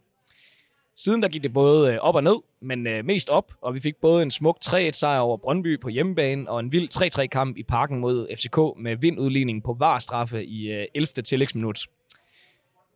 Siden 0.95 1.21
der 1.21 1.27
gik 1.27 1.43
det 1.43 1.53
både 1.53 1.93
øh, 1.93 1.99
op 2.01 2.15
og 2.15 2.23
ned, 2.23 2.35
men 2.61 2.87
øh, 2.87 3.05
mest 3.05 3.29
op, 3.29 3.51
og 3.61 3.73
vi 3.73 3.79
fik 3.79 3.95
både 3.95 4.23
en 4.23 4.31
smuk 4.31 4.57
3-1 4.65 4.91
sejr 4.91 5.19
over 5.19 5.37
Brøndby 5.37 5.79
på 5.79 5.89
hjemmebane 5.89 6.49
og 6.49 6.59
en 6.59 6.71
vild 6.71 7.19
3-3 7.21 7.25
kamp 7.25 7.57
i 7.57 7.63
parken 7.63 7.99
mod 7.99 8.27
FCK 8.35 8.57
med 8.83 8.95
vindudligning 8.95 9.63
på 9.63 9.75
var 9.79 9.99
straffe 9.99 10.45
i 10.45 10.71
øh, 10.71 10.85
11. 10.95 11.07
tillægsminut. 11.07 11.79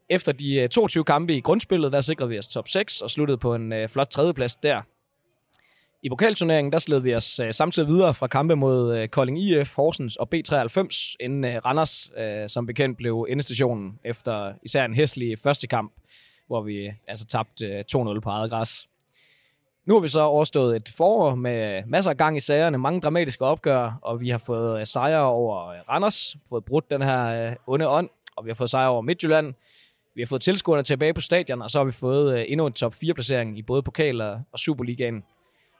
Efter 0.09 0.31
de 0.31 0.55
øh, 0.55 0.69
22 0.69 1.03
kampe 1.03 1.35
i 1.35 1.41
grundspillet, 1.41 1.91
der 1.91 2.01
sikrede 2.01 2.29
vi 2.29 2.37
os 2.37 2.47
top 2.47 2.67
6 2.67 3.01
og 3.01 3.09
sluttede 3.09 3.37
på 3.37 3.55
en 3.55 3.73
øh, 3.73 3.89
flot 3.89 4.07
tredjeplads 4.07 4.55
der. 4.55 4.81
I 6.03 6.09
pokalturneringen, 6.09 6.71
der 6.71 6.79
sled 6.79 6.99
vi 6.99 7.15
os 7.15 7.39
øh, 7.39 7.53
samtidig 7.53 7.89
videre 7.89 8.13
fra 8.13 8.27
kampe 8.27 8.55
mod 8.55 8.97
øh, 8.97 9.07
Kolding 9.07 9.39
IF, 9.39 9.75
Horsens 9.75 10.15
og 10.15 10.29
B93, 10.35 11.15
inden 11.19 11.45
øh, 11.45 11.55
Randers, 11.65 12.11
øh, 12.17 12.49
som 12.49 12.65
bekendt, 12.65 12.97
blev 12.97 13.25
endestationen 13.29 13.99
efter 14.05 14.53
især 14.63 14.85
en 14.85 14.93
hæslig 14.93 15.39
første 15.39 15.67
kamp, 15.67 15.93
hvor 16.47 16.61
vi 16.61 16.75
øh, 16.75 16.93
altså 17.07 17.25
tabte 17.25 17.65
øh, 17.65 17.83
2-0 17.95 18.19
på 18.19 18.29
eget 18.29 18.51
græs. 18.51 18.87
Nu 19.85 19.93
har 19.93 20.01
vi 20.01 20.07
så 20.07 20.21
overstået 20.21 20.75
et 20.75 20.89
forår 20.97 21.35
med 21.35 21.83
masser 21.85 22.11
af 22.11 22.17
gang 22.17 22.37
i 22.37 22.39
sagerne, 22.39 22.77
mange 22.77 23.01
dramatiske 23.01 23.45
opgør, 23.45 23.99
og 24.01 24.19
vi 24.19 24.29
har 24.29 24.37
fået 24.37 24.79
uh, 24.79 24.83
sejre 24.83 25.23
over 25.23 25.67
øh, 25.67 25.77
Randers, 25.89 26.35
fået 26.49 26.65
brudt 26.65 26.89
den 26.89 27.01
her 27.01 27.55
onde 27.67 27.89
ånd, 27.89 28.09
og 28.35 28.45
vi 28.45 28.49
har 28.49 28.55
fået 28.55 28.69
sejre 28.69 28.89
over 28.89 29.01
Midtjylland. 29.01 29.53
Vi 30.15 30.21
har 30.21 30.27
fået 30.27 30.41
tilskuerne 30.41 30.83
tilbage 30.83 31.13
på 31.13 31.21
stadion, 31.21 31.61
og 31.61 31.69
så 31.69 31.77
har 31.79 31.85
vi 31.85 31.91
fået 31.91 32.33
uh, 32.33 32.51
endnu 32.51 32.67
en 32.67 32.73
top 32.73 32.93
4-placering 32.93 33.57
i 33.57 33.61
både 33.61 33.83
pokal 33.83 34.21
og 34.21 34.59
Superligaen. 34.59 35.23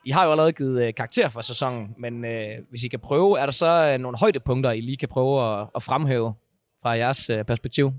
I 0.08 0.10
har 0.10 0.26
jo 0.26 0.32
allerede 0.32 0.54
givet 0.54 0.84
øh, 0.84 0.94
karakter 0.94 1.30
for 1.30 1.42
sæsonen, 1.42 1.96
men 1.98 2.26
øh, 2.26 2.50
hvis 2.70 2.84
I 2.84 2.88
kan 2.88 3.00
prøve, 3.00 3.40
er 3.40 3.46
der 3.46 3.52
så 3.52 3.92
øh, 3.94 4.00
nogle 4.00 4.18
højdepunkter, 4.18 4.72
I 4.72 4.82
lige 4.82 4.98
kan 4.98 5.10
prøve 5.10 5.60
at, 5.62 5.68
at 5.76 5.84
fremhæve 5.84 6.34
fra 6.82 6.90
jeres 6.90 7.30
øh, 7.30 7.44
perspektiv? 7.44 7.92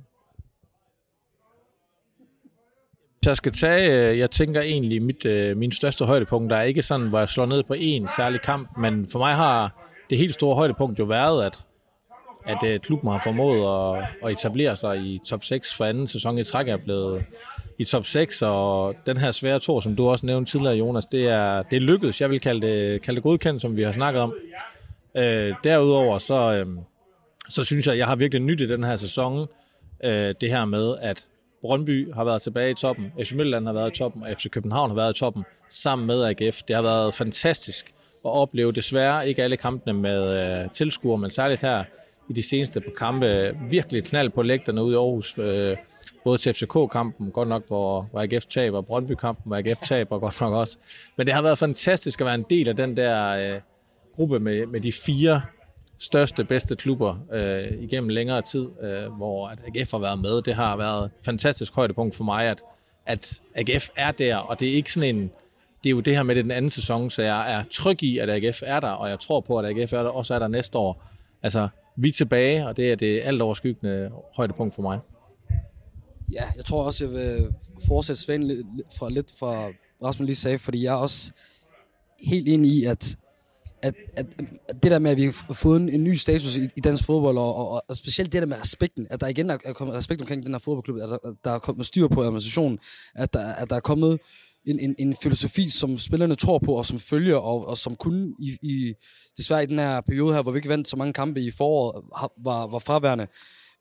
Jeg 3.25 3.37
skal 3.37 3.53
tage, 3.53 4.11
øh, 4.11 4.19
jeg 4.19 4.31
tænker 4.31 4.61
egentlig, 4.61 5.03
mit, 5.03 5.25
øh, 5.27 5.57
min 5.57 5.73
største 5.73 6.05
højdepunkt 6.05 6.51
der 6.51 6.57
er 6.57 6.63
ikke 6.63 6.83
sådan, 6.83 7.09
hvor 7.09 7.19
jeg 7.19 7.29
slår 7.29 7.47
ned 7.47 7.63
på 7.63 7.75
en 7.79 8.09
særlig 8.17 8.41
kamp, 8.41 8.69
men 8.79 9.09
for 9.13 9.19
mig 9.19 9.35
har 9.35 9.85
det 10.11 10.19
helt 10.19 10.35
store 10.35 10.55
højdepunkt 10.55 10.99
jo 10.99 11.05
været, 11.05 11.45
at, 11.45 11.67
at 12.45 12.63
øh, 12.65 12.81
klubben 12.81 13.11
har 13.11 13.21
formået 13.25 13.97
at, 13.97 14.05
at 14.25 14.33
etablere 14.33 14.77
sig 14.77 14.99
i 14.99 15.21
top 15.27 15.45
6 15.45 15.75
for 15.75 15.85
anden 15.85 16.07
sæson 16.07 16.39
i 16.39 16.45
træk 16.45 16.69
er 16.69 16.77
blevet 16.77 17.25
i 17.79 17.85
top 17.85 18.07
6, 18.07 18.43
og 18.43 18.95
den 19.07 19.17
her 19.17 19.31
svære 19.31 19.59
tor, 19.59 19.81
som 19.81 19.97
du 19.97 20.09
også 20.09 20.27
nævnte 20.27 20.51
tidligere, 20.51 20.77
Jonas, 20.77 21.07
det 21.07 21.29
er, 21.29 21.63
det 21.63 21.77
er 21.77 21.81
lykkedes. 21.81 22.21
Jeg 22.21 22.31
vil 22.31 22.41
kalde 22.41 22.67
det, 22.67 23.03
kalde 23.03 23.17
det 23.17 23.23
godkendt, 23.23 23.63
som 23.63 23.77
vi 23.77 23.83
har 23.83 23.93
snakket 23.93 24.23
om. 24.23 24.35
Øh, 25.17 25.55
derudover, 25.65 26.19
så, 26.19 26.53
øh, 26.53 26.67
så 27.49 27.65
synes 27.65 27.87
jeg, 27.87 27.93
at 27.93 27.99
jeg 27.99 28.07
har 28.07 28.17
virkelig 28.17 28.43
nyt 28.43 28.61
i 28.61 28.69
den 28.69 28.85
her 28.85 28.97
sæson, 28.97 29.49
øh, 30.05 30.35
det 30.41 30.51
her 30.51 30.65
med, 30.65 30.95
at 31.01 31.29
Brøndby 31.63 32.15
har 32.15 32.25
været 32.25 32.43
tilbage 32.43 32.71
i 32.71 32.75
toppen, 32.75 33.13
FC 33.25 33.33
Midtjylland 33.33 33.67
har 33.67 33.73
været 33.73 33.97
i 33.97 33.99
toppen, 33.99 34.23
og 34.23 34.29
FC 34.37 34.51
København 34.51 34.91
har 34.91 34.95
været 34.95 35.17
i 35.17 35.19
toppen, 35.19 35.45
sammen 35.69 36.07
med 36.07 36.25
AGF. 36.25 36.63
Det 36.63 36.77
har 36.77 36.83
været 36.83 37.15
fantastisk 37.15 37.87
at 38.25 38.31
opleve 38.31 38.73
desværre 38.73 39.29
ikke 39.29 39.43
alle 39.43 39.57
kampene 39.57 39.93
med 39.93 40.63
øh, 40.65 40.71
tilskuere, 40.71 41.19
men 41.19 41.31
særligt 41.31 41.61
her 41.61 41.85
i 42.29 42.33
de 42.33 42.49
seneste 42.49 42.81
på 42.81 42.91
kampe 42.97 43.57
virkelig 43.71 44.05
knald 44.05 44.31
på 44.31 44.43
lægterne 44.43 44.83
ude 44.83 44.93
i 44.93 44.97
Aarhus. 44.97 45.39
Øh, 45.39 45.77
både 46.25 46.39
til 46.39 46.55
FCK-kampen, 46.55 47.31
godt 47.31 47.49
nok, 47.49 47.67
hvor, 47.67 48.09
hvor 48.11 48.21
AGF 48.21 48.47
taber, 48.47 48.81
Brøndby-kampen, 48.81 49.43
hvor 49.47 49.57
AGF 49.57 49.79
taber, 49.85 50.19
godt 50.19 50.41
nok 50.41 50.53
også. 50.53 50.79
Men 51.17 51.27
det 51.27 51.35
har 51.35 51.43
været 51.43 51.59
fantastisk 51.59 52.21
at 52.21 52.25
være 52.25 52.35
en 52.35 52.45
del 52.51 52.69
af 52.69 52.77
den 52.77 52.97
der 52.97 53.29
øh, 53.55 53.61
gruppe 54.17 54.41
med, 54.41 54.67
med 54.67 54.81
de 54.81 54.93
fire 54.93 55.43
største, 55.99 56.45
bedste 56.45 56.77
klubber 56.77 57.17
øh, 57.33 57.83
igennem 57.83 58.09
længere 58.09 58.43
tid, 58.43 58.69
øh, 58.83 59.13
hvor 59.13 59.49
at 59.49 59.59
AGF 59.67 59.91
har 59.91 59.99
været 59.99 60.19
med. 60.19 60.43
Det 60.43 60.55
har 60.55 60.77
været 60.77 61.05
et 61.05 61.11
fantastisk 61.25 61.75
højdepunkt 61.75 62.15
for 62.15 62.25
mig, 62.25 62.45
at, 62.47 62.63
at 63.07 63.41
AGF 63.55 63.89
er 63.97 64.11
der, 64.11 64.37
og 64.37 64.61
det 64.61 64.69
er 64.69 64.73
ikke 64.73 64.93
sådan 64.93 65.17
en, 65.17 65.31
det 65.85 65.91
er 65.91 65.91
jo 65.91 66.01
det 66.01 66.17
her 66.17 66.23
med 66.23 66.35
den 66.35 66.51
anden 66.51 66.71
sæson, 66.71 67.11
så 67.11 67.23
jeg 67.23 67.53
er 67.53 67.65
tryg 67.71 68.03
i, 68.03 68.19
at 68.19 68.31
AGF 68.31 68.63
er 68.67 68.81
der, 68.81 68.91
og 68.91 69.11
jeg 69.11 69.21
tror 69.21 69.41
på, 69.41 69.59
at 69.59 69.65
AGF 69.65 69.93
er 69.93 70.03
der, 70.03 70.11
også 70.11 70.35
er 70.35 70.39
der 70.39 70.49
næste 70.49 70.79
år. 70.79 71.05
Altså, 71.43 71.69
vi 71.97 72.09
er 72.09 72.13
tilbage, 72.13 72.67
og 72.67 72.77
det 72.77 72.93
er 72.93 72.97
det 72.97 73.21
alt 73.25 73.43
overskyggende 73.43 74.11
højdepunkt 74.37 74.75
for 74.75 74.83
mig. 74.83 74.99
Ja, 76.33 76.45
jeg 76.57 76.65
tror 76.65 76.85
også, 76.85 77.05
jeg 77.05 77.13
vil 77.13 77.49
fortsætte 77.87 78.23
Svend 78.23 78.45
lidt 78.45 78.87
fra, 78.99 79.11
lidt 79.11 79.33
fra 79.39 79.69
Rasmus 80.05 80.27
lige 80.27 80.37
sagde, 80.37 80.59
fordi 80.59 80.83
jeg 80.83 80.91
er 80.91 80.99
også 80.99 81.33
helt 82.21 82.49
enig 82.49 82.71
i, 82.71 82.85
at, 82.85 83.17
at, 83.83 83.95
at, 84.17 84.27
at 84.69 84.83
det 84.83 84.91
der 84.91 84.99
med, 84.99 85.11
at 85.11 85.17
vi 85.17 85.25
har 85.25 85.55
fået 85.55 85.81
en, 85.81 85.89
en 85.89 86.05
ny 86.05 86.15
status 86.15 86.57
i, 86.57 86.69
i 86.77 86.81
dansk 86.81 87.05
fodbold, 87.05 87.39
og, 87.39 87.55
og, 87.57 87.83
og 87.89 87.97
specielt 87.97 88.33
det 88.33 88.43
der 88.43 88.47
med 88.47 88.61
respekten, 88.61 89.07
at 89.11 89.21
der 89.21 89.27
igen 89.27 89.51
er, 89.51 89.59
er 89.65 89.73
kommet 89.73 89.97
respekt 89.97 90.21
omkring 90.21 90.43
den 90.43 90.55
her 90.55 90.59
fodboldklub, 90.59 90.97
at 90.97 91.09
der, 91.09 91.19
at 91.25 91.35
der 91.45 91.51
er 91.51 91.59
kommet 91.59 91.87
styr 91.87 92.09
på 92.09 92.23
administrationen, 92.23 92.79
at 93.15 93.33
der, 93.33 93.53
at 93.53 93.71
der 93.71 93.77
er 93.77 93.81
kommet 93.81 94.19
en, 94.65 94.81
en, 94.81 94.95
en 94.99 95.17
filosofi, 95.23 95.69
som 95.69 95.99
spillerne 95.99 96.35
tror 96.35 96.59
på, 96.59 96.73
og 96.73 96.87
som 96.87 96.99
følger, 96.99 97.37
og, 97.37 97.69
og 97.69 97.79
som 97.79 97.97
kun 97.97 98.35
i, 98.41 98.59
i, 98.63 98.95
desværre 99.37 99.63
i 99.63 99.67
den 99.67 99.79
her 99.79 100.01
periode 100.01 100.35
her, 100.35 100.43
hvor 100.43 100.53
vi 100.53 100.59
ikke 100.59 100.69
vandt 100.69 100.89
så 100.89 100.97
mange 100.97 101.13
kampe 101.13 101.41
i 101.41 101.51
foråret, 101.51 102.05
var, 102.45 102.67
var 102.67 102.79
fraværende. 102.79 103.27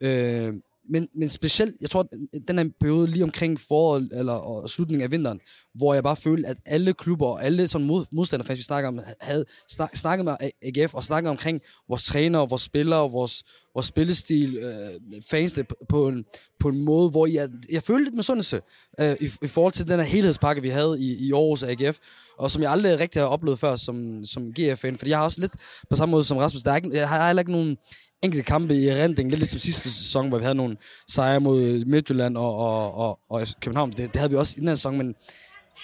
Øh, 0.01 0.53
men, 0.89 1.07
men 1.15 1.29
specielt, 1.29 1.75
jeg 1.81 1.89
tror, 1.89 2.07
den 2.47 2.57
her 2.57 2.69
periode 2.79 3.07
lige 3.07 3.23
omkring 3.23 3.59
foråret, 3.59 4.09
eller 4.13 4.33
og 4.33 4.69
slutningen 4.69 5.03
af 5.03 5.11
vinteren, 5.11 5.39
hvor 5.75 5.93
jeg 5.93 6.03
bare 6.03 6.15
følte, 6.15 6.47
at 6.47 6.57
alle 6.65 6.93
klubber 6.93 7.27
og 7.27 7.43
alle 7.43 7.67
sådan 7.67 7.87
mod, 7.87 8.05
modstanderfans, 8.11 8.57
vi 8.57 8.63
snakker 8.63 8.87
om, 8.87 8.99
havde 9.21 9.45
snak, 9.69 9.95
snakket 9.95 10.25
med 10.25 10.35
AGF 10.61 10.93
og 10.93 11.03
snakket 11.03 11.29
omkring 11.29 11.61
vores 11.87 12.03
trænere, 12.03 12.49
vores 12.49 12.61
spillere, 12.61 13.11
vores, 13.11 13.43
vores 13.73 13.85
spillestil, 13.85 14.57
øh, 14.57 15.21
fansene 15.29 15.65
på 15.89 16.07
en, 16.07 16.25
på 16.59 16.69
en 16.69 16.85
måde, 16.85 17.09
hvor 17.09 17.25
jeg, 17.27 17.49
jeg 17.71 17.83
følte 17.83 18.03
lidt 18.03 18.15
med 18.15 18.23
sundelse 18.23 18.61
øh, 18.99 19.15
i, 19.21 19.29
i 19.41 19.47
forhold 19.47 19.73
til 19.73 19.87
den 19.87 19.99
her 19.99 20.07
helhedspakke, 20.07 20.61
vi 20.61 20.69
havde 20.69 20.97
i, 20.99 21.27
i 21.27 21.31
Aarhus 21.31 21.63
AGF, 21.63 21.97
og 22.37 22.51
som 22.51 22.61
jeg 22.61 22.71
aldrig 22.71 22.99
rigtig 22.99 23.21
har 23.21 23.27
oplevet 23.27 23.59
før 23.59 23.75
som, 23.75 24.25
som 24.25 24.53
GF-fan, 24.53 24.97
fordi 24.97 25.11
jeg 25.11 25.17
har 25.17 25.25
også 25.25 25.41
lidt 25.41 25.53
på 25.89 25.95
samme 25.95 26.11
måde 26.11 26.23
som 26.23 26.37
Rasmus, 26.37 26.63
der 26.63 26.71
er 26.71 26.75
ikke, 26.75 26.89
jeg 26.93 27.09
har 27.09 27.27
heller 27.27 27.41
ikke 27.41 27.51
nogen 27.51 27.77
enkelte 28.21 28.43
kampe 28.43 28.75
i 28.75 28.87
erindring, 28.87 29.29
lidt 29.29 29.39
ligesom 29.39 29.59
sidste 29.59 29.91
sæson, 29.91 30.29
hvor 30.29 30.37
vi 30.37 30.43
havde 30.43 30.55
nogle 30.55 30.77
sejre 31.07 31.39
mod 31.39 31.85
Midtjylland 31.85 32.37
og, 32.37 32.55
og, 32.57 32.97
og, 32.97 33.19
og 33.29 33.47
København. 33.61 33.91
Det, 33.91 33.97
det 33.97 34.15
havde 34.15 34.29
vi 34.29 34.37
også 34.37 34.53
i 34.57 34.59
den 34.59 34.67
her 34.67 34.75
sæson, 34.75 34.97
men 34.97 35.07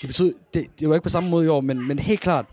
det 0.01 0.07
betød, 0.07 0.33
det, 0.53 0.65
det 0.79 0.89
var 0.89 0.95
ikke 0.95 1.03
på 1.03 1.09
samme 1.09 1.29
måde 1.29 1.45
i 1.45 1.47
år, 1.47 1.61
men, 1.61 1.87
men 1.87 1.99
helt 1.99 2.21
klart, 2.21 2.45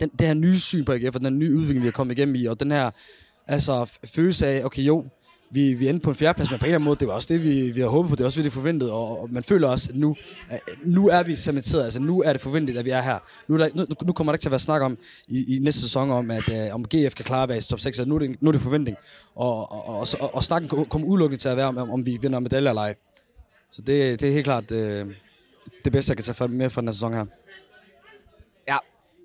den, 0.00 0.10
det 0.18 0.26
her 0.26 0.34
nye 0.34 0.58
syn 0.58 0.84
på 0.84 0.92
AGF, 0.92 1.14
og 1.14 1.20
den 1.20 1.38
nye 1.38 1.56
udvikling, 1.56 1.82
vi 1.82 1.86
har 1.86 1.92
kommet 1.92 2.18
igennem 2.18 2.34
i, 2.34 2.44
og 2.44 2.60
den 2.60 2.70
her 2.70 2.90
altså, 3.46 3.98
følelse 4.04 4.46
af, 4.46 4.64
okay 4.64 4.82
jo, 4.82 5.04
vi, 5.50 5.74
vi 5.74 5.88
endte 5.88 6.04
på 6.04 6.10
en 6.10 6.16
fjerdeplads, 6.16 6.50
men 6.50 6.58
på 6.58 6.64
en 6.64 6.68
eller 6.68 6.78
anden 6.78 6.84
måde, 6.84 6.96
det 7.00 7.08
var 7.08 7.14
også 7.14 7.28
det, 7.34 7.44
vi, 7.44 7.70
vi 7.70 7.80
havde 7.80 7.90
håbet 7.90 8.08
på, 8.08 8.16
det 8.16 8.22
var 8.22 8.26
også 8.26 8.40
det, 8.40 8.44
vi 8.44 8.50
forventede, 8.50 8.92
og, 8.92 9.20
og 9.20 9.28
man 9.32 9.42
føler 9.42 9.68
også, 9.68 9.90
at 9.90 9.96
nu, 9.96 10.16
at 10.48 10.60
nu 10.84 11.08
er 11.08 11.22
vi 11.22 11.36
cementeret, 11.36 11.84
altså 11.84 12.00
nu 12.00 12.22
er 12.22 12.32
det 12.32 12.40
forventet, 12.40 12.78
at 12.78 12.84
vi 12.84 12.90
er 12.90 13.00
her. 13.00 13.18
Nu, 13.48 13.54
er 13.54 13.58
der, 13.58 13.68
nu, 13.74 13.86
nu 14.06 14.12
kommer 14.12 14.32
der 14.32 14.34
ikke 14.34 14.42
til 14.42 14.48
at 14.48 14.52
være 14.52 14.58
snak 14.58 14.82
om 14.82 14.98
i, 15.28 15.56
i 15.56 15.58
næste 15.58 15.80
sæson, 15.80 16.10
om 16.10 16.30
at 16.30 16.48
uh, 16.48 16.74
om 16.74 16.84
GF 16.84 17.14
kan 17.14 17.24
klare 17.24 17.42
at 17.42 17.48
være 17.48 17.58
i 17.58 17.60
top 17.60 17.80
6, 17.80 17.98
altså 17.98 18.08
nu 18.08 18.14
er 18.14 18.18
det, 18.18 18.42
nu 18.42 18.48
er 18.48 18.52
det 18.52 18.60
forventning, 18.60 18.96
og, 19.34 19.72
og, 19.72 19.88
og, 19.88 20.06
og, 20.20 20.34
og 20.34 20.44
snakken 20.44 20.68
kommer 20.84 21.08
udelukkende 21.08 21.42
til 21.42 21.48
at 21.48 21.56
være 21.56 21.66
om, 21.66 21.90
om 21.90 22.06
vi 22.06 22.18
vinder 22.22 22.40
medaljer 22.40 22.70
eller 22.70 22.82
ej. 22.82 22.94
Så 23.70 23.82
det, 23.82 24.20
det 24.20 24.28
er 24.28 24.32
helt 24.32 24.44
klart, 24.44 24.70
uh, 24.70 24.78
det 25.84 25.92
bedste, 25.92 26.10
jeg 26.10 26.16
kan 26.16 26.34
tage 26.34 26.48
med 26.48 26.70
fra 26.70 26.80
den 26.80 26.88
her 26.88 26.92
sæson 26.92 27.14
her. 27.14 27.26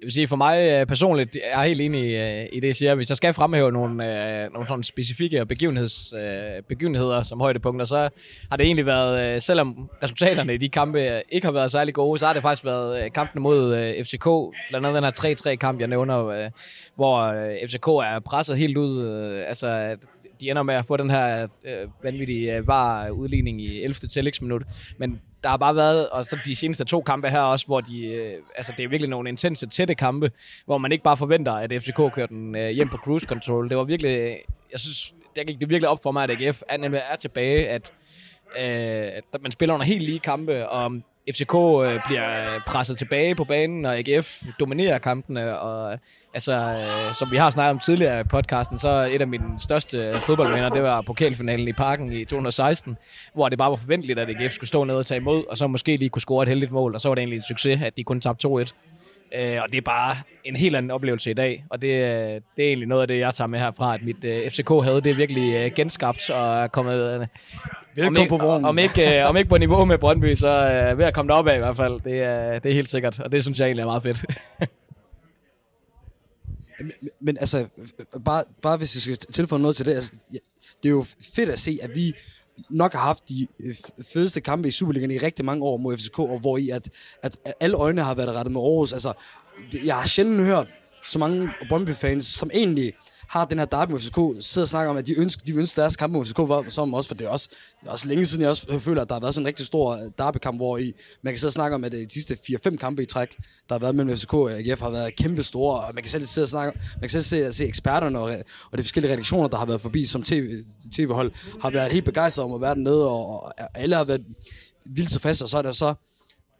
Jeg 0.06 0.08
vil 0.08 0.13
sige, 0.13 0.28
for 0.28 0.36
mig 0.36 0.72
øh, 0.72 0.86
personligt, 0.86 1.36
jeg 1.36 1.62
er 1.62 1.68
helt 1.68 1.82
enig 1.82 2.02
i, 2.02 2.48
i 2.58 2.60
det, 2.60 2.68
jeg 2.68 2.76
siger. 2.76 2.96
Hvis 2.96 3.10
jeg 3.10 3.18
skal 3.18 3.34
fremhæve 3.34 3.72
nogle, 3.72 4.44
øh, 4.44 4.54
nogle 4.54 4.68
sådan 4.68 4.84
specifikke 4.84 5.46
begivenheds, 5.46 6.13
øh, 6.13 6.63
begivenheder 6.70 7.24
som 7.24 7.39
højdepunkter, 7.39 7.86
så 7.86 8.10
har 8.50 8.58
det 8.58 8.65
egentlig 8.65 8.86
været, 8.86 9.36
øh, 9.36 9.41
selvom 9.41 9.89
resultaterne 10.04 10.54
i 10.54 10.58
de 10.58 10.70
kampe 10.70 11.02
øh, 11.02 11.22
ikke 11.30 11.48
har 11.48 11.52
været 11.52 11.72
særlig 11.72 11.94
gode, 11.94 12.20
så 12.20 12.26
har 12.26 12.34
det 12.34 12.41
faktisk 12.41 12.65
været 12.65 12.94
kampen 12.98 13.12
kampene 13.13 13.41
mod 13.41 13.76
øh, 13.76 14.06
FCK, 14.06 14.28
blandt 14.70 14.88
andet 14.88 14.96
den 14.96 15.04
her 15.04 15.52
3-3-kamp, 15.52 15.80
jeg 15.80 15.88
nævner, 15.88 16.26
øh, 16.26 16.50
hvor 16.96 17.18
øh, 17.18 17.68
FCK 17.68 17.88
er 17.88 18.22
presset 18.26 18.58
helt 18.58 18.78
ud. 18.78 19.04
Øh, 19.04 19.44
altså, 19.48 19.96
de 20.41 20.50
ender 20.50 20.63
med 20.63 20.76
at 20.76 20.86
få 20.86 20.98
den 20.98 21.10
her 21.10 21.48
øh, 21.65 21.88
vanvittige 22.04 22.56
øh, 22.56 22.68
var 22.68 23.10
udligning 23.10 23.62
i 23.62 23.84
11. 23.84 23.94
tillægsminut. 23.94 24.63
Men 24.98 25.22
der 25.46 25.50
har 25.52 25.58
bare 25.58 25.76
været, 25.76 26.10
og 26.10 26.26
så 26.26 26.38
de 26.46 26.56
seneste 26.56 26.86
to 26.86 27.02
kampe 27.02 27.30
her 27.30 27.40
også, 27.40 27.66
hvor 27.66 27.82
de, 27.82 28.06
øh, 28.06 28.42
altså 28.56 28.74
det 28.78 28.84
er 28.84 28.90
virkelig 28.90 29.10
nogle 29.10 29.30
intense, 29.30 29.68
tætte 29.68 29.96
kampe, 29.96 30.32
hvor 30.66 30.78
man 30.78 30.92
ikke 30.92 31.04
bare 31.04 31.18
forventer, 31.18 31.52
at 31.52 31.72
FCK 31.84 31.96
kører 31.96 32.28
den 32.28 32.56
øh, 32.56 32.70
hjem 32.70 32.90
på 32.90 32.98
cruise 32.98 33.28
control. 33.28 33.70
Det 33.70 33.78
var 33.78 33.84
virkelig, 33.84 34.10
øh, 34.10 34.36
jeg 34.72 34.80
synes, 34.80 35.14
det 35.36 35.48
gik 35.48 35.60
det 35.60 35.70
virkelig 35.70 35.90
op 35.90 36.04
for 36.04 36.12
mig, 36.12 36.24
at 36.24 36.42
AGF 36.42 36.62
er, 36.70 37.00
er 37.12 37.16
tilbage, 37.16 37.70
at, 37.70 37.94
øh, 38.58 39.22
at 39.34 39.42
man 39.42 39.52
spiller 39.52 39.74
under 39.74 39.86
helt 39.86 40.04
lige 40.04 40.20
kampe, 40.20 40.70
og 40.70 40.92
FCK 41.30 41.56
øh, 41.56 42.00
bliver 42.06 42.56
øh, 42.56 42.62
presset 42.68 42.98
tilbage 42.98 43.36
på 43.36 43.44
banen, 43.44 43.86
og 43.86 43.98
AGF 43.98 44.44
dominerer 44.60 44.98
kampene, 44.98 45.60
og 45.60 45.92
øh, 45.92 45.98
altså, 46.34 46.54
øh, 46.54 47.14
som 47.14 47.32
vi 47.32 47.38
har 47.38 47.50
snakket 47.50 47.72
om 47.72 47.80
tidligere 47.80 48.20
i 48.20 48.24
podcasten, 48.24 48.80
så 48.80 49.10
et 49.12 49.22
af 49.22 49.28
mine 49.28 49.60
største 49.60 49.98
øh, 49.98 50.16
fodboldminder, 50.16 50.70
det 50.70 50.84
var 50.84 51.02
pokalfinalen 51.02 51.68
i 51.68 51.74
Parken 51.74 52.12
i 52.14 52.26
2016, 52.26 52.98
hvor 53.34 53.50
det 53.50 53.58
bare 53.58 53.70
var 53.70 53.76
forventeligt, 53.76 54.20
at 54.20 54.30
AGF 54.30 54.54
skulle 54.54 54.68
stå 54.68 54.84
ned 54.84 54.96
og 54.96 55.06
tage 55.06 55.20
imod, 55.20 55.44
og 55.50 55.58
så 55.58 55.68
måske 55.68 55.98
lige 55.98 56.10
kunne 56.10 56.22
score 56.22 56.44
et 56.44 56.50
heldigt 56.50 56.72
mål, 56.72 56.94
og 56.94 57.02
så 57.02 57.08
var 57.08 57.16
det 57.16 57.22
egentlig 57.22 57.38
en 57.38 57.44
succes, 57.44 57.82
at 57.82 57.98
de 57.98 58.04
kun 58.04 58.22
tabte 58.22 58.48
2-1. 58.48 58.74
Øh, 59.34 59.58
og 59.62 59.72
det 59.72 59.78
er 59.78 59.82
bare 59.82 60.16
en 60.44 60.56
helt 60.56 60.76
anden 60.76 60.92
oplevelse 60.92 61.32
i 61.32 61.34
dag, 61.34 61.66
og 61.70 61.82
det, 61.82 61.90
det 62.56 62.64
er 62.64 62.68
egentlig 62.68 62.88
noget 62.88 63.02
af 63.02 63.08
det, 63.08 63.20
jeg 63.20 63.34
tager 63.34 63.48
med 63.48 63.60
herfra, 63.60 63.96
at 63.96 64.02
mit 64.04 64.26
uh, 64.26 64.52
FCK 64.52 64.70
havde 64.84 65.02
det 65.02 65.18
virkelig 65.18 65.66
uh, 65.66 65.72
genskabt 65.76 66.30
og 66.30 66.64
er 66.64 66.68
kommet 66.68 67.20
uh, 67.20 67.26
Velkommen 67.96 68.22
om 68.22 68.28
på 68.28 68.38
vognen. 68.38 68.66
Om 68.66 68.78
ikke, 68.78 69.22
uh, 69.24 69.30
om 69.30 69.38
ikke 69.38 69.50
på 69.50 69.58
niveau 69.58 69.86
med 69.86 69.98
Brøndby, 69.98 70.36
så 70.36 70.88
uh, 70.92 70.98
ved 70.98 71.06
at 71.06 71.14
komme 71.14 71.32
derop 71.32 71.48
af 71.48 71.56
i 71.56 71.60
hvert 71.60 71.76
fald. 71.76 72.02
Det 72.02 72.20
er, 72.22 72.60
det 72.60 72.72
er 72.72 72.76
helt 72.76 72.90
sikkert, 72.90 73.20
og 73.20 73.32
det 73.32 73.44
synes 73.44 73.60
jeg 73.60 73.66
egentlig 73.66 73.82
er 73.82 73.86
meget 73.86 74.04
fedt. 74.04 74.26
men, 76.80 76.92
men 77.22 77.38
altså, 77.38 77.68
bare, 78.26 78.44
bare 78.62 78.78
hvis 78.78 78.96
jeg 78.96 79.02
skal 79.02 79.34
tilføje 79.34 79.62
noget 79.62 79.76
til 79.76 79.86
det, 79.86 79.94
altså, 79.94 80.14
det 80.84 80.90
er 80.90 80.94
jo 80.94 81.06
fedt 81.36 81.50
at 81.50 81.60
se, 81.60 81.80
at 81.82 81.96
vi 81.96 82.14
nok 82.70 82.94
har 82.94 83.00
haft 83.00 83.30
de 83.30 83.48
øh, 83.60 83.76
fedeste 84.13 84.41
kampe 84.41 84.68
i 84.68 84.72
Superligaen 84.72 85.12
i 85.12 85.18
rigtig 85.18 85.46
mange 85.46 85.65
år 85.65 85.78
mod 85.78 85.98
FCK, 85.98 86.20
og 86.20 86.39
hvor 86.39 86.58
i 86.58 86.70
at, 86.70 86.89
at 87.24 87.38
alle 87.60 87.78
øjne 87.78 88.02
har 88.02 88.13
været 88.13 88.36
rettet 88.36 88.52
med 88.52 88.62
Aarhus. 88.62 88.94
Altså, 88.94 89.13
jeg 89.86 89.96
har 89.96 90.08
sjældent 90.08 90.41
hørt 90.41 90.68
så 91.10 91.20
mange 91.20 91.50
Brøndby-fans, 91.70 92.26
som 92.26 92.52
egentlig 92.54 92.94
har 93.30 93.46
den 93.46 93.60
her 93.60 93.66
derby 93.66 93.92
med 93.92 94.00
FCK, 94.00 94.46
sidder 94.46 94.66
og 94.66 94.70
snakker 94.70 94.90
om, 94.90 94.98
at 94.98 95.08
de 95.08 95.20
ønsker, 95.20 95.46
de 95.46 95.54
ønsker 95.54 95.82
deres 95.82 95.96
kamp 95.96 96.14
med 96.14 96.26
FCK 96.26 96.38
var 96.38 96.66
som 96.70 96.94
også, 96.94 97.08
for 97.08 97.16
det 97.16 97.26
er 97.28 97.30
også, 97.30 97.50
det 97.82 97.88
er 97.88 97.92
også 97.92 98.08
længe 98.08 98.26
siden, 98.26 98.42
jeg 98.42 98.50
også 98.50 98.80
føler, 98.80 99.02
at 99.02 99.10
der 99.10 99.16
har 99.16 99.20
været 99.20 99.34
sådan 99.34 99.44
en 99.44 99.48
rigtig 99.48 99.66
stor 99.66 99.92
øh, 99.92 100.12
derbykamp, 100.18 100.58
hvor 100.58 100.78
I, 100.78 100.94
man 101.22 101.34
kan 101.34 101.40
sidde 101.40 101.50
og 101.50 101.54
snakke 101.54 101.76
om, 101.76 101.84
at 101.84 101.94
øh, 101.94 102.00
de 102.00 102.14
sidste 102.14 102.38
4-5 102.68 102.78
kampe 102.78 103.04
i 103.04 103.06
træk, 103.06 103.38
der 103.70 103.76
har 103.76 103.80
været 103.80 103.96
mellem 103.96 104.18
FCK 104.18 104.34
og 104.34 104.52
AGF, 104.52 104.82
har 104.82 104.90
været 104.90 105.16
kæmpe 105.16 105.44
store, 105.44 105.80
og 105.80 105.92
man 105.94 106.04
kan 106.04 106.12
selv 106.12 106.26
sidde 106.26 106.46
og 106.46 106.50
snakke, 106.50 106.80
man 107.02 107.10
kan 107.10 107.10
selv 107.10 107.24
se, 107.24 107.54
se 107.54 107.66
eksperterne 107.66 108.20
og, 108.20 108.34
og 108.72 108.78
de 108.78 108.84
forskellige 108.84 109.14
redaktioner, 109.14 109.48
der 109.48 109.58
har 109.58 109.66
været 109.66 109.82
forbi 109.82 110.06
som 110.06 110.24
TV, 110.24 110.50
TV-hold, 110.96 111.32
har 111.62 111.70
været 111.70 111.92
helt 111.92 112.06
begejstret 112.06 112.46
om 112.46 112.54
at 112.54 112.62
være 112.62 112.76
dernede, 112.76 113.10
og, 113.10 113.44
og 113.44 113.54
alle 113.74 113.96
har 113.96 114.04
været 114.04 114.22
vildt 114.86 115.12
så 115.12 115.20
fast, 115.20 115.42
og 115.42 115.50
så 115.50 115.58
er 115.58 115.62
der 115.62 115.72
så 115.72 115.94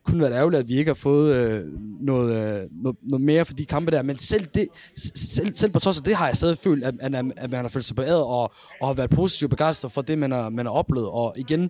kun 0.06 0.22
været 0.22 0.34
ærgerligt, 0.34 0.60
at 0.60 0.70
vi 0.70 0.78
ikke 0.78 0.90
har 0.90 0.96
fået 0.96 1.36
øh, 1.36 1.64
noget, 2.00 2.32
øh, 2.32 2.70
noget, 2.72 2.98
noget 3.02 3.22
mere 3.22 3.46
for 3.46 3.54
de 3.54 3.66
kampe 3.66 3.92
der. 3.92 4.02
Men 4.02 4.18
selv, 4.18 4.46
det, 4.46 4.68
selv, 5.16 5.56
selv 5.56 5.72
på 5.72 5.80
trods 5.80 5.98
af 5.98 6.04
det 6.04 6.16
har 6.16 6.28
jeg 6.28 6.38
stadig 6.38 6.58
følt, 6.58 6.84
at, 6.84 6.96
at, 7.00 7.16
at 7.16 7.52
man 7.52 7.62
har 7.62 7.70
følt 7.70 7.86
sig 7.86 7.96
beæret 7.96 8.24
og, 8.24 8.54
og 8.82 8.88
har 8.88 8.94
været 8.94 9.10
positivt 9.10 9.50
begejstret 9.50 9.92
for 9.92 10.02
det, 10.02 10.18
man 10.18 10.32
har, 10.32 10.50
man 10.50 10.66
har 10.66 10.74
oplevet. 10.74 11.10
Og 11.10 11.34
igen, 11.38 11.70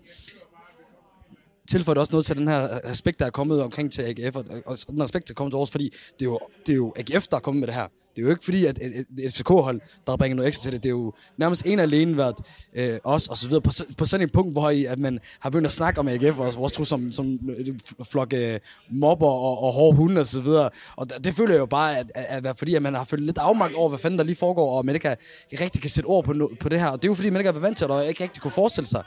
tilføjer 1.70 1.94
det 1.94 2.00
også 2.00 2.12
noget 2.12 2.26
til 2.26 2.36
den 2.36 2.48
her 2.48 2.90
respekt, 2.90 3.20
der 3.20 3.26
er 3.26 3.30
kommet 3.30 3.62
omkring 3.62 3.92
til 3.92 4.02
AGF, 4.02 4.36
og, 4.36 4.46
og 4.66 4.78
den 4.90 5.04
respekt, 5.04 5.28
der 5.28 5.32
er 5.32 5.36
kommet 5.36 5.52
til 5.52 5.56
Aarhus, 5.56 5.72
fordi 5.72 5.94
det 6.20 6.26
er, 6.26 6.30
jo, 6.30 6.40
det 6.66 6.72
er 6.72 6.76
jo 6.76 6.94
AGF, 6.96 7.28
der 7.28 7.38
er 7.38 7.42
kommet 7.42 7.60
med 7.60 7.68
det 7.68 7.76
her. 7.76 7.88
Det 8.16 8.22
er 8.22 8.26
jo 8.26 8.30
ikke 8.30 8.44
fordi, 8.44 8.66
at 8.66 8.80
et 8.82 9.34
FCK-hold, 9.34 9.80
der 10.06 10.12
har 10.12 10.18
bringet 10.18 10.36
noget 10.36 10.48
ekstra 10.48 10.64
til 10.64 10.72
det. 10.72 10.84
Det 10.84 10.90
er 10.90 10.94
jo 10.94 11.14
nærmest 11.38 11.66
en 11.66 11.80
alene 11.80 12.18
været 12.18 12.36
øh, 12.76 12.98
os, 13.04 13.28
og 13.28 13.38
så 13.38 13.48
videre, 13.48 13.62
på, 13.62 13.72
på 13.98 14.06
sådan 14.06 14.24
et 14.24 14.32
punkt, 14.32 14.54
hvor 14.54 14.70
I, 14.70 14.86
at 14.86 15.00
man 15.00 15.20
har 15.40 15.50
begyndt 15.50 15.66
at 15.66 15.72
snakke 15.72 16.00
om 16.00 16.08
AGF, 16.08 16.40
og 16.40 16.54
vores 16.56 16.72
tro 16.72 16.84
som, 16.84 17.12
som 17.12 17.40
øh, 17.58 17.76
flok 18.12 18.34
øh, 18.34 18.60
mobber 18.92 19.28
og, 19.28 19.64
og 19.64 19.74
hårde 19.74 19.96
hunde, 19.96 20.22
og 20.22 20.28
så 20.28 20.42
videre. 20.42 20.70
Og 20.96 21.10
det, 21.10 21.24
det 21.24 21.36
føler 21.36 21.54
jeg 21.54 21.60
jo 21.60 21.66
bare, 21.66 21.98
at, 21.98 22.12
at, 22.16 22.46
at, 22.46 22.58
fordi 22.58 22.76
at 22.76 22.82
man 22.82 22.94
har 22.94 23.04
følt 23.04 23.26
lidt 23.26 23.38
afmagt 23.38 23.76
over, 23.76 23.90
hvad 23.90 24.00
fanden 24.00 24.18
der 24.18 24.26
lige 24.26 24.36
foregår, 24.36 24.78
og 24.78 24.86
man 24.86 24.96
ikke, 24.96 25.08
har, 25.08 25.18
ikke 25.52 25.64
rigtig 25.64 25.82
kan 25.82 25.90
sætte 25.90 26.08
ord 26.08 26.24
på, 26.24 26.34
no, 26.34 26.48
på 26.60 26.70
det 26.70 26.80
her. 26.80 26.88
Og 26.88 27.02
det 27.02 27.08
er 27.08 27.12
jo 27.12 27.16
fordi, 27.16 27.30
man 27.30 27.42
ikke 27.42 27.48
har 27.48 27.54
været 27.54 27.64
vant 27.64 27.78
til 27.78 27.88
det, 27.88 27.96
og 27.96 28.08
ikke 28.08 28.24
rigtig 28.24 28.42
kunne 28.42 28.52
forestille 28.52 28.88
sig, 28.88 29.04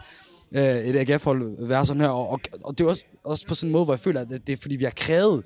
øh, 0.53 0.79
et 0.79 1.11
AGF-hold 1.11 1.66
være 1.66 1.87
sådan 1.87 2.03
her. 2.03 2.09
Og, 2.09 2.29
og, 2.29 2.40
og 2.64 2.79
det 2.79 2.85
er 2.85 2.88
også, 2.88 3.05
også 3.25 3.47
på 3.47 3.55
sådan 3.55 3.68
en 3.68 3.73
måde, 3.73 3.85
hvor 3.85 3.94
jeg 3.94 4.01
føler, 4.01 4.21
at 4.21 4.29
det 4.47 4.53
er 4.53 4.57
fordi, 4.57 4.77
vi 4.77 4.85
har 4.85 4.92
krævet, 4.97 5.44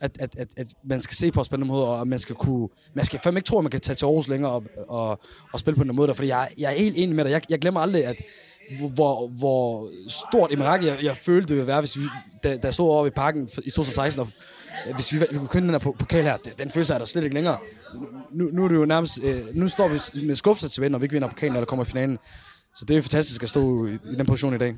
at, 0.00 0.16
at, 0.20 0.36
at, 0.38 0.48
at 0.56 0.66
man 0.84 1.02
skal 1.02 1.16
se 1.16 1.32
på 1.32 1.40
os 1.40 1.48
på 1.48 1.56
den 1.56 1.66
måde, 1.66 1.88
og 1.88 2.08
man 2.08 2.18
skal 2.18 2.36
kunne... 2.36 2.68
Man 2.94 3.04
skal 3.04 3.20
fandme 3.24 3.38
ikke 3.38 3.46
tro, 3.46 3.58
at 3.58 3.64
man 3.64 3.70
kan 3.70 3.80
tage 3.80 3.96
til 3.96 4.04
Aarhus 4.04 4.28
længere 4.28 4.52
og, 4.52 4.64
og, 4.88 5.20
og 5.52 5.60
spille 5.60 5.76
på 5.76 5.84
den 5.84 5.96
måde 5.96 6.08
der, 6.08 6.14
fordi 6.14 6.28
jeg, 6.28 6.48
jeg 6.58 6.72
er 6.72 6.78
helt 6.78 6.94
enig 6.98 7.16
med 7.16 7.24
dig. 7.24 7.30
Jeg, 7.30 7.42
jeg 7.50 7.58
glemmer 7.58 7.80
aldrig, 7.80 8.04
at 8.04 8.22
hvor, 8.94 9.28
hvor 9.28 9.88
stort 10.08 10.52
et 10.52 10.58
mirakel 10.58 10.86
jeg, 10.86 10.98
jeg 11.02 11.16
følte, 11.16 11.48
det 11.48 11.56
ville 11.56 11.66
være, 11.66 11.80
hvis 11.80 11.96
vi, 11.98 12.02
da, 12.44 12.56
da 12.56 12.60
jeg 12.66 12.74
stod 12.74 12.90
over 12.90 13.06
i 13.06 13.10
parken 13.10 13.48
i 13.64 13.70
2016, 13.70 14.20
og 14.20 14.28
hvis 14.94 15.12
vi, 15.12 15.18
vi 15.18 15.38
kunne 15.38 15.48
kende 15.48 15.72
den 15.72 15.80
her 15.82 15.92
pokal 15.92 16.22
her, 16.22 16.36
den 16.58 16.70
følelse 16.70 16.94
er 16.94 16.98
der 16.98 17.04
slet 17.04 17.24
ikke 17.24 17.34
længere. 17.34 17.58
Nu, 18.32 18.48
nu 18.52 18.64
er 18.64 18.68
det 18.68 18.74
jo 18.74 18.84
nærmest, 18.84 19.18
øh, 19.22 19.36
nu 19.52 19.68
står 19.68 19.88
vi 19.88 20.26
med 20.26 20.34
skuffelse 20.34 20.68
tilbage, 20.68 20.90
når 20.90 20.98
vi 20.98 21.04
ikke 21.04 21.12
vinder 21.12 21.28
pokalen, 21.28 21.52
når 21.52 21.60
der 21.60 21.66
kommer 21.66 21.84
i 21.84 21.88
finalen. 21.88 22.18
Så 22.74 22.84
det 22.88 22.96
er 22.96 23.02
fantastisk 23.02 23.42
at 23.42 23.48
stå 23.48 23.86
i, 23.86 23.94
i 23.94 24.14
den 24.18 24.26
position 24.26 24.54
i 24.54 24.58
dag. 24.58 24.74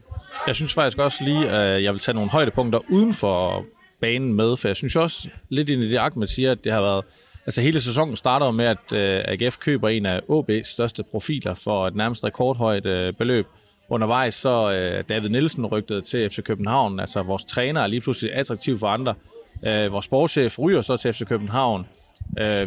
Jeg 0.47 0.55
synes 0.55 0.75
faktisk 0.75 0.99
også 0.99 1.25
lige, 1.25 1.51
at 1.51 1.83
jeg 1.83 1.93
vil 1.93 2.01
tage 2.01 2.15
nogle 2.15 2.31
højdepunkter 2.31 2.81
uden 2.91 3.15
for 3.15 3.65
banen 4.01 4.35
med, 4.35 4.57
for 4.57 4.69
jeg 4.69 4.77
synes 4.77 4.97
også 4.97 5.29
lidt 5.49 5.69
ind 5.69 5.83
i 5.83 5.91
det, 5.91 5.99
Ahmed 5.99 6.27
siger, 6.27 6.53
at 6.53 6.65
det 6.65 6.73
har 6.73 6.81
været 6.81 7.05
Altså 7.47 7.61
hele 7.61 7.81
sæsonen 7.81 8.17
starter 8.17 8.51
med, 8.51 8.65
at 8.65 8.93
øh, 8.93 9.25
AGF 9.25 9.59
køber 9.59 9.89
en 9.89 10.07
af 10.07 10.21
OB's 10.31 10.63
største 10.63 11.03
profiler 11.03 11.55
for 11.55 11.87
et 11.87 11.97
nærmest 11.97 12.25
rekordhøjt 12.25 12.87
uh, 12.87 13.15
beløb. 13.15 13.47
Undervejs 13.89 14.35
så 14.35 14.73
øh, 14.73 15.05
David 15.09 15.29
Nielsen 15.29 15.67
rygtede 15.67 16.03
til 16.03 16.31
FC 16.31 16.43
København. 16.43 17.01
Altså 17.01 17.23
vores 17.23 17.45
træner 17.45 17.81
er 17.81 17.87
lige 17.87 18.01
pludselig 18.01 18.35
attraktiv 18.35 18.79
for 18.79 18.87
andre. 18.87 19.15
Vores 19.63 20.05
sportschef 20.05 20.59
ryger 20.59 20.83
så 20.83 20.97
til 20.97 21.13
FC 21.13 21.27
København. 21.27 21.87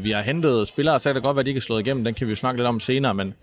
Vi 0.01 0.11
har 0.11 0.21
hentet 0.21 0.67
spillere, 0.67 0.99
så 0.99 1.09
kan 1.09 1.15
det 1.15 1.23
godt 1.23 1.35
være, 1.35 1.39
at 1.39 1.45
de 1.45 1.49
ikke 1.49 1.59
er 1.59 1.61
slået 1.61 1.79
igennem. 1.79 2.03
Den 2.03 2.13
kan 2.13 2.27
vi 2.27 2.31
jo 2.31 2.35
snakke 2.35 2.59
lidt 2.59 2.67
om 2.67 2.79
senere, 2.79 3.13
men 3.13 3.33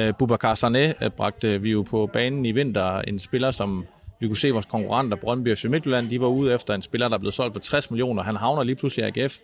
Uh, 0.00 0.16
Boubacar 0.18 0.54
Sané 0.54 1.08
bragte 1.08 1.62
vi 1.62 1.70
jo 1.70 1.82
på 1.82 2.10
banen 2.12 2.46
i 2.46 2.52
vinter 2.52 2.98
en 2.98 3.18
spiller, 3.18 3.50
som 3.50 3.86
vi 4.22 4.26
kunne 4.28 4.36
se 4.36 4.50
vores 4.50 4.66
konkurrenter, 4.66 5.16
Brøndby 5.16 5.64
og 5.64 5.70
Midtjylland, 5.70 6.10
de 6.10 6.20
var 6.20 6.26
ude 6.26 6.54
efter 6.54 6.74
en 6.74 6.82
spiller, 6.82 7.08
der 7.08 7.18
blev 7.18 7.32
solgt 7.32 7.54
for 7.54 7.60
60 7.60 7.90
millioner. 7.90 8.22
Han 8.22 8.36
havner 8.36 8.62
lige 8.62 8.76
pludselig 8.76 9.16
i 9.16 9.20
AGF. 9.20 9.38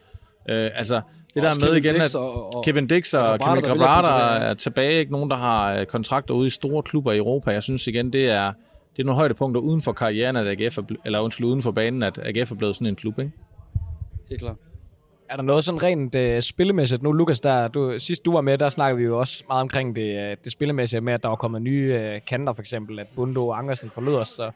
Uh, 0.49 0.55
altså, 0.55 1.01
det 1.35 1.43
der 1.43 1.67
med 1.71 1.77
igen, 1.77 2.01
at 2.01 2.15
og, 2.15 2.55
og, 2.55 2.65
Kevin 2.65 2.87
Dix 2.87 3.15
og, 3.15 3.23
og 3.23 3.41
Kevin 3.41 3.63
Grabrata 3.63 4.45
er 4.45 4.55
tilbage. 4.55 4.99
Ikke 4.99 5.13
nogen, 5.13 5.31
der 5.31 5.37
har 5.37 5.85
kontrakter 5.85 6.35
ude 6.35 6.47
i 6.47 6.51
store 6.51 6.83
klubber 6.83 7.13
i 7.13 7.17
Europa. 7.17 7.51
Jeg 7.51 7.63
synes 7.63 7.87
igen, 7.87 8.13
det 8.13 8.31
er, 8.31 8.53
det 8.97 9.03
er 9.03 9.07
nogle 9.07 9.19
højdepunkter 9.19 9.61
uden 9.61 9.83
for 9.83 9.93
karrieren, 9.93 10.37
at 10.37 10.47
AGF 10.47 10.79
er, 10.79 10.83
eller 11.05 11.21
undskyld, 11.21 11.47
uden 11.47 11.63
for 11.63 11.71
banen, 11.71 12.03
at 12.03 12.19
AGF 12.23 12.51
er 12.51 12.57
blevet 12.57 12.75
sådan 12.75 12.87
en 12.87 12.97
klub, 12.97 13.19
ikke? 13.19 13.33
Helt 14.29 14.41
klart. 14.41 14.57
Er 15.31 15.37
der 15.37 15.43
noget 15.43 15.65
sådan 15.65 15.83
rent 15.83 16.15
uh, 16.15 16.41
spillemæssigt? 16.41 17.03
Nu, 17.03 17.13
Lukas, 17.13 17.41
der, 17.41 17.69
du, 17.69 17.99
sidst 17.99 18.25
du 18.25 18.33
var 18.33 18.41
med, 18.41 18.59
der 18.59 18.69
snakkede 18.69 18.99
vi 18.99 19.05
jo 19.05 19.19
også 19.19 19.45
meget 19.49 19.61
omkring 19.61 19.97
det, 19.97 20.17
uh, 20.17 20.37
det 20.45 20.53
spillemæssige 20.53 21.01
med, 21.01 21.13
at 21.13 21.23
der 21.23 21.29
var 21.29 21.37
kommet 21.37 21.63
nye 21.63 22.13
uh, 22.15 22.25
kanter, 22.27 22.53
for 22.53 22.63
eksempel, 22.63 22.99
at 22.99 23.07
Bundo 23.17 23.49
og 23.49 23.59
Angersen 23.59 23.91
forlod 23.91 24.17
os. 24.17 24.29
Så, 24.29 24.51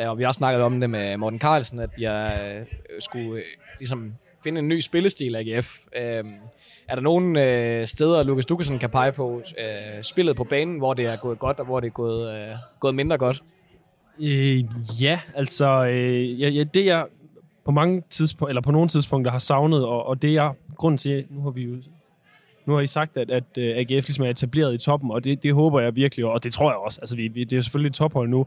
uh, 0.00 0.08
og 0.08 0.18
vi 0.18 0.22
har 0.22 0.28
også 0.28 0.38
snakket 0.38 0.62
om 0.62 0.80
det 0.80 0.90
med 0.90 1.16
Morten 1.16 1.38
Carlsen, 1.38 1.78
at 1.78 1.90
jeg 1.98 2.56
uh, 2.60 2.66
skulle 3.00 3.32
uh, 3.32 3.38
ligesom 3.78 4.12
finde 4.44 4.58
en 4.58 4.68
ny 4.68 4.80
spillestil 4.80 5.36
af 5.36 5.40
AGF. 5.40 5.76
Uh, 5.96 6.02
øhm, 6.02 6.32
er 6.88 6.94
der 6.94 7.02
nogle 7.02 7.28
uh, 7.80 7.86
steder, 7.86 8.22
Lukas 8.22 8.46
Dukasen 8.46 8.78
kan 8.78 8.90
pege 8.90 9.12
på, 9.12 9.28
uh, 9.34 9.42
spillet 10.02 10.36
på 10.36 10.44
banen, 10.44 10.78
hvor 10.78 10.94
det 10.94 11.06
er 11.06 11.16
gået 11.16 11.38
godt, 11.38 11.58
og 11.58 11.64
hvor 11.64 11.80
det 11.80 11.86
er 11.86 11.92
gået, 11.92 12.50
uh, 12.50 12.56
gået 12.80 12.94
mindre 12.94 13.18
godt? 13.18 13.42
Øh, 14.20 14.64
ja, 15.02 15.20
altså, 15.34 15.84
øh, 15.84 16.40
ja, 16.40 16.48
ja, 16.48 16.64
det 16.64 16.86
jeg 16.86 17.06
på 17.68 17.72
mange 17.72 18.02
tidspunkter, 18.10 18.48
eller 18.48 18.62
på 18.62 18.70
nogle 18.70 18.88
tidspunkter 18.88 19.30
har 19.30 19.38
savnet, 19.38 19.84
og, 19.84 20.06
og 20.06 20.22
det 20.22 20.36
er 20.36 20.52
grunden 20.76 20.98
til, 20.98 21.24
nu 21.30 21.42
har 21.42 21.50
vi 21.50 21.62
jo 21.62 21.76
nu 22.66 22.74
har 22.74 22.80
I 22.80 22.86
sagt, 22.86 23.16
at, 23.16 23.30
at 23.30 23.44
øh, 23.58 23.76
AGF 23.76 24.08
ligesom 24.08 24.24
er 24.24 24.30
etableret 24.30 24.74
i 24.74 24.78
toppen, 24.78 25.10
og 25.10 25.24
det, 25.24 25.42
det 25.42 25.54
håber 25.54 25.80
jeg 25.80 25.96
virkelig, 25.96 26.24
og 26.24 26.44
det 26.44 26.52
tror 26.52 26.70
jeg 26.70 26.76
også. 26.76 27.00
Altså, 27.00 27.16
vi, 27.16 27.28
vi, 27.28 27.44
det 27.44 27.56
er 27.56 27.60
selvfølgelig 27.60 27.88
et 27.88 27.94
tophold 27.94 28.28
nu, 28.28 28.46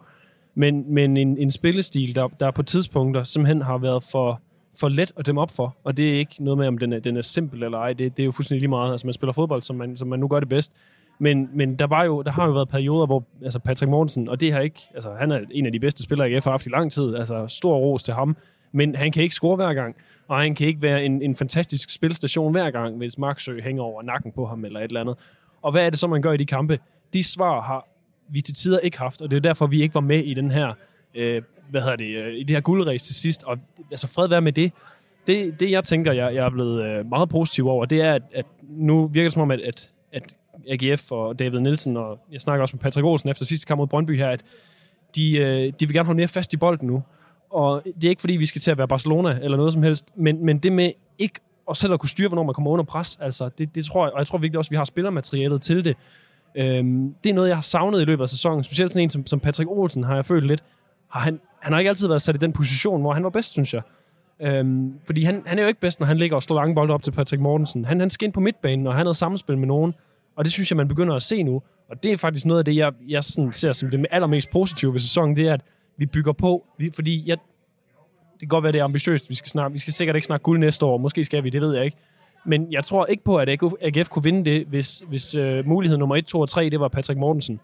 men, 0.56 0.94
men 0.94 1.18
en, 1.18 1.38
en 1.38 1.52
spillestil, 1.52 2.16
der, 2.16 2.28
der 2.28 2.52
på 2.52 2.64
tidspunkter 2.64 3.24
simpelthen 3.24 3.62
har 3.62 3.78
været 3.78 4.04
for, 4.12 4.42
for 4.80 4.90
let 4.90 5.12
at 5.18 5.28
dem 5.28 5.38
op 5.38 5.52
for, 5.52 5.76
og 5.84 5.98
det 5.98 6.10
er 6.10 6.20
ikke 6.20 6.44
noget 6.44 6.58
med, 6.58 6.68
om 6.68 6.78
den 6.78 6.94
er, 6.94 7.00
den 7.00 7.18
er 7.18 7.22
simpel 7.22 7.64
eller 7.64 7.78
ej, 7.78 7.94
det, 7.94 8.18
det 8.18 8.24
er 8.24 8.26
jo 8.26 8.32
fuldstændig 8.32 8.62
lige 8.62 8.70
meget. 8.70 8.92
Altså, 8.92 9.08
man 9.08 9.14
spiller 9.14 9.34
fodbold, 9.34 9.62
som 9.62 9.76
man, 9.76 9.98
som 9.98 10.08
man 10.08 10.20
nu 10.20 10.28
gør 10.28 10.40
det 10.40 10.50
bedst, 10.50 10.72
Men, 11.20 11.50
men 11.54 11.76
der, 11.80 11.88
var 11.88 12.04
jo, 12.04 12.22
der 12.22 12.32
har 12.32 12.46
jo 12.46 12.52
været 12.52 12.70
perioder, 12.70 13.06
hvor 13.06 13.24
altså 13.44 13.60
Patrick 13.60 13.90
Mortensen, 13.90 14.30
og 14.30 14.42
det 14.42 14.54
har 14.54 14.60
ikke, 14.60 14.82
altså 14.94 15.14
han 15.20 15.32
er 15.32 15.40
en 15.52 15.66
af 15.66 15.72
de 15.72 15.80
bedste 15.80 16.04
spillere, 16.04 16.28
AGF 16.28 16.44
har 16.44 16.52
haft 16.52 16.66
i 16.66 16.70
lang 16.70 16.92
tid, 16.92 17.16
altså 17.16 17.48
stor 17.48 17.78
ros 17.78 18.04
til 18.04 18.14
ham, 18.14 18.38
men 18.72 18.96
han 18.96 19.12
kan 19.12 19.24
ikke 19.24 19.36
score 19.36 19.56
hver 19.56 19.74
gang, 19.74 19.96
og 20.28 20.40
han 20.40 20.56
kan 20.56 20.68
ikke 20.68 20.82
være 20.82 21.06
en, 21.06 21.22
en 21.22 21.36
fantastisk 21.36 21.90
spilstation 21.90 22.52
hver 22.52 22.72
gang, 22.72 22.98
hvis 22.98 23.18
Marksø 23.18 23.62
hænger 23.62 23.84
over 23.84 24.02
nakken 24.04 24.32
på 24.32 24.46
ham 24.46 24.66
eller 24.66 24.80
et 24.80 24.84
eller 24.84 25.02
andet. 25.02 25.16
Og 25.62 25.72
hvad 25.72 25.86
er 25.86 25.90
det 25.90 26.00
så, 26.00 26.08
man 26.08 26.22
gør 26.22 26.32
i 26.32 26.38
de 26.38 26.46
kampe? 26.46 26.80
De 27.14 27.24
svar 27.24 27.62
har 27.62 27.88
vi 28.30 28.42
til 28.42 28.56
tider 28.56 28.80
ikke 28.80 28.98
haft, 28.98 29.22
og 29.22 29.32
det 29.32 29.38
er 29.38 29.42
derfor, 29.42 29.68
vi 29.68 29.82
ikke 29.82 29.96
var 29.96 30.02
med 30.02 30.20
i 30.20 30.34
den 30.34 30.52
her, 30.52 30.74
øh, 31.16 31.42
hvad 31.70 31.82
hedder 31.82 31.96
det, 31.96 32.16
øh, 32.16 32.34
i 32.34 32.44
det 32.44 32.56
her 32.56 32.62
guldræs 32.62 33.04
til 33.04 33.16
sidst, 33.16 33.44
og 33.44 33.58
altså 33.92 34.08
fred 34.08 34.28
være 34.28 34.42
med 34.42 34.52
det. 34.52 34.72
Det, 35.28 35.60
det 35.60 35.72
jeg 35.72 35.84
tænker, 35.84 36.12
jeg, 36.12 36.36
jeg 36.36 36.46
er 36.46 36.50
blevet 36.50 36.84
øh, 36.84 37.10
meget 37.10 37.30
positiv 37.30 37.68
over, 37.68 37.86
det 37.86 38.02
er, 38.02 38.14
at, 38.14 38.22
at 38.34 38.46
nu 38.70 39.08
virker 39.08 39.26
det 39.26 39.34
som 39.34 39.42
om, 39.42 39.52
at, 39.52 39.60
at, 39.62 39.92
at 40.12 40.36
AGF 40.68 41.12
og 41.12 41.40
David 41.40 41.60
Nielsen, 41.60 41.98
og 41.98 42.20
jeg 42.32 42.42
snakker 42.42 42.62
også 42.62 42.76
med 42.76 42.82
Patrick 42.82 43.06
Olsen 43.06 43.30
efter 43.30 43.46
sidste 43.46 43.66
kamp 43.66 43.78
mod 43.78 43.88
Brøndby 43.88 44.18
her, 44.18 44.30
at 44.30 44.42
de, 45.16 45.38
øh, 45.38 45.74
de 45.80 45.88
vil 45.88 45.94
gerne 45.94 46.06
holde 46.06 46.18
mere 46.18 46.28
fast 46.28 46.54
i 46.54 46.58
bolden 46.58 46.88
nu. 46.88 47.04
Og 47.52 47.82
det 47.86 48.04
er 48.04 48.10
ikke 48.10 48.20
fordi, 48.20 48.36
vi 48.38 48.46
skal 48.46 48.62
til 48.62 48.72
at 48.72 48.78
være 48.78 48.88
Barcelona 48.88 49.40
eller 49.42 49.58
noget 49.58 49.74
som 49.74 49.84
helst, 49.84 50.06
men, 50.16 50.46
men 50.46 50.58
det 50.58 50.72
med 50.72 50.92
ikke 51.18 51.40
og 51.66 51.78
selv 51.78 51.94
at 51.94 52.00
kunne 52.00 52.10
styre, 52.10 52.28
hvornår 52.28 52.44
man 52.44 52.54
kommer 52.54 52.72
under 52.72 52.86
pres, 52.86 53.18
altså 53.22 53.50
det, 53.58 53.76
det 53.76 53.86
tror 53.86 54.06
jeg, 54.06 54.14
og 54.14 54.20
jeg 54.20 54.28
tror 54.28 54.38
virkelig 54.38 54.58
også, 54.58 54.70
at 54.70 54.72
vi 54.72 54.76
har 54.76 54.84
spillermaterialet 54.84 55.62
til 55.62 55.86
det. 55.86 55.98
Øhm, 56.56 57.16
det 57.24 57.30
er 57.30 57.34
noget, 57.34 57.48
jeg 57.48 57.58
har 57.58 57.62
savnet 57.62 58.02
i 58.02 58.06
løbet 58.06 58.24
af 58.24 58.30
sæsonen, 58.30 58.64
specielt 58.64 58.92
sådan 58.92 59.04
en 59.04 59.10
som, 59.10 59.28
som 59.28 59.40
Patrick 59.40 59.70
Olsen 59.70 60.04
har 60.04 60.16
jeg 60.16 60.26
følt 60.26 60.48
lidt. 60.48 60.64
Har 61.10 61.20
han, 61.20 61.40
han 61.60 61.74
har 61.74 61.80
ikke 61.80 61.90
altid 61.90 62.08
været 62.08 62.22
sat 62.22 62.36
i 62.36 62.38
den 62.38 62.54
position, 62.54 63.02
hvor 63.02 63.14
han 63.14 63.24
var 63.24 63.30
bedst, 63.30 63.52
synes 63.52 63.74
jeg. 63.74 63.82
Øhm, 64.42 64.94
fordi 65.06 65.24
han, 65.24 65.44
han 65.46 65.58
er 65.58 65.64
jo 65.64 65.68
ikke 65.68 65.80
bedst, 65.80 66.00
når 66.00 66.08
han 66.08 66.18
ligger 66.18 66.36
og 66.36 66.44
slår 66.44 66.56
lange 66.56 66.76
bolde 66.76 66.94
op 66.94 67.04
til 67.04 67.12
Patrick 67.12 67.42
Mortensen. 67.42 67.86
Han, 67.86 68.00
han 68.00 68.10
skal 68.10 68.26
ind 68.26 68.34
på 68.34 68.40
midtbanen, 68.40 68.88
og 68.88 68.96
han 68.96 69.06
havde 69.06 69.16
samspil 69.16 69.58
med 69.58 69.68
nogen. 69.68 69.94
Og 70.36 70.44
det 70.44 70.54
synes 70.54 70.72
jeg, 70.72 70.78
man 70.78 70.88
begynder 70.88 71.16
at 71.16 71.22
se 71.22 71.44
nu. 71.44 71.62
Og 71.90 72.04
det 72.04 72.12
er 72.12 72.18
faktisk 72.18 72.46
noget 72.46 72.60
af 72.60 72.66
det, 72.66 72.76
jeg, 72.76 72.94
jeg 73.08 73.24
sådan 73.24 73.54
ser 73.54 73.74
som 73.74 73.90
det 73.90 74.06
allermest 74.12 74.50
positive 74.50 74.94
ved 74.94 75.00
sæsonen, 75.00 75.36
det 75.36 75.48
er, 75.48 75.54
at 75.54 75.62
vi 75.98 76.06
bygger 76.06 76.32
på. 76.32 76.66
Vi, 76.78 76.92
fordi 76.96 77.24
jeg, 77.30 77.38
det 78.34 78.40
kan 78.40 78.48
godt 78.48 78.64
være, 78.64 78.72
det 78.72 78.80
er 78.80 78.84
ambitiøst. 78.84 79.30
Vi 79.30 79.36
skal, 79.36 79.50
snart, 79.50 79.74
vi 79.74 79.80
skal 79.80 79.94
sikkert 79.94 80.16
ikke 80.16 80.26
snakke 80.26 80.44
guld 80.44 80.60
næste 80.60 80.86
år. 80.86 80.98
Måske 80.98 81.24
skal 81.24 81.44
vi, 81.44 81.50
det 81.50 81.62
ved 81.62 81.76
jeg 81.76 81.86
ikke. 81.86 81.98
Men 82.46 82.72
jeg 82.72 82.86
tror 82.86 83.06
ikke 83.06 83.24
på, 83.24 83.38
at 83.38 83.50
AGF 83.82 84.10
kunne 84.10 84.24
vinde 84.24 84.52
det, 84.52 84.66
hvis, 84.66 85.04
hvis 85.08 85.36
øh, 85.36 85.68
mulighed 85.68 85.98
nummer 85.98 86.16
1, 86.16 86.26
2 86.26 86.40
og 86.40 86.50
3, 86.50 86.70
det 86.70 86.80
var 86.80 86.88
Patrick 86.88 87.20
Mortensen. 87.20 87.60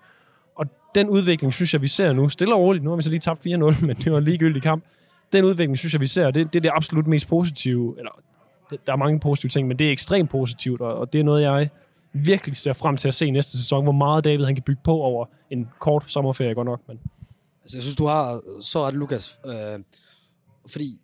Og 0.55 0.65
den 0.95 1.09
udvikling, 1.09 1.53
synes 1.53 1.73
jeg, 1.73 1.81
vi 1.81 1.87
ser 1.87 2.13
nu. 2.13 2.29
Stille 2.29 2.55
og 2.55 2.61
roligt. 2.61 2.83
Nu 2.83 2.89
har 2.89 2.97
vi 2.97 3.01
så 3.01 3.09
lige 3.09 3.19
tabt 3.19 3.45
4-0, 3.45 3.49
men 3.85 3.95
det 3.95 4.11
var 4.11 4.17
en 4.17 4.23
ligegyldig 4.23 4.61
kamp. 4.61 4.83
Den 5.33 5.45
udvikling, 5.45 5.77
synes 5.77 5.93
jeg, 5.93 6.01
vi 6.01 6.07
ser. 6.07 6.31
Det, 6.31 6.53
det 6.53 6.59
er 6.59 6.61
det 6.61 6.71
absolut 6.73 7.07
mest 7.07 7.27
positive. 7.27 7.95
Eller, 7.97 8.11
det, 8.69 8.87
der 8.87 8.93
er 8.93 8.97
mange 8.97 9.19
positive 9.19 9.49
ting, 9.49 9.67
men 9.67 9.79
det 9.79 9.87
er 9.87 9.91
ekstremt 9.91 10.29
positivt, 10.29 10.81
og, 10.81 10.95
og 10.95 11.13
det 11.13 11.19
er 11.19 11.23
noget, 11.23 11.41
jeg 11.41 11.69
virkelig 12.13 12.57
ser 12.57 12.73
frem 12.73 12.97
til 12.97 13.07
at 13.07 13.13
se 13.13 13.31
næste 13.31 13.57
sæson, 13.57 13.83
hvor 13.83 13.91
meget 13.91 14.23
David 14.23 14.45
han 14.45 14.55
kan 14.55 14.63
bygge 14.63 14.81
på 14.83 14.91
over 14.91 15.25
en 15.49 15.69
kort 15.79 16.03
sommerferie, 16.07 16.53
godt 16.53 16.65
nok. 16.65 16.81
Men. 16.87 16.99
Altså, 17.67 17.77
jeg 17.77 17.84
synes, 17.84 17.95
du 17.95 18.06
har 18.06 18.34
øh, 18.34 18.41
så 18.62 18.86
ret, 18.86 18.93
Lukas. 18.93 19.39
Øh, 19.45 19.80
fordi 20.67 21.01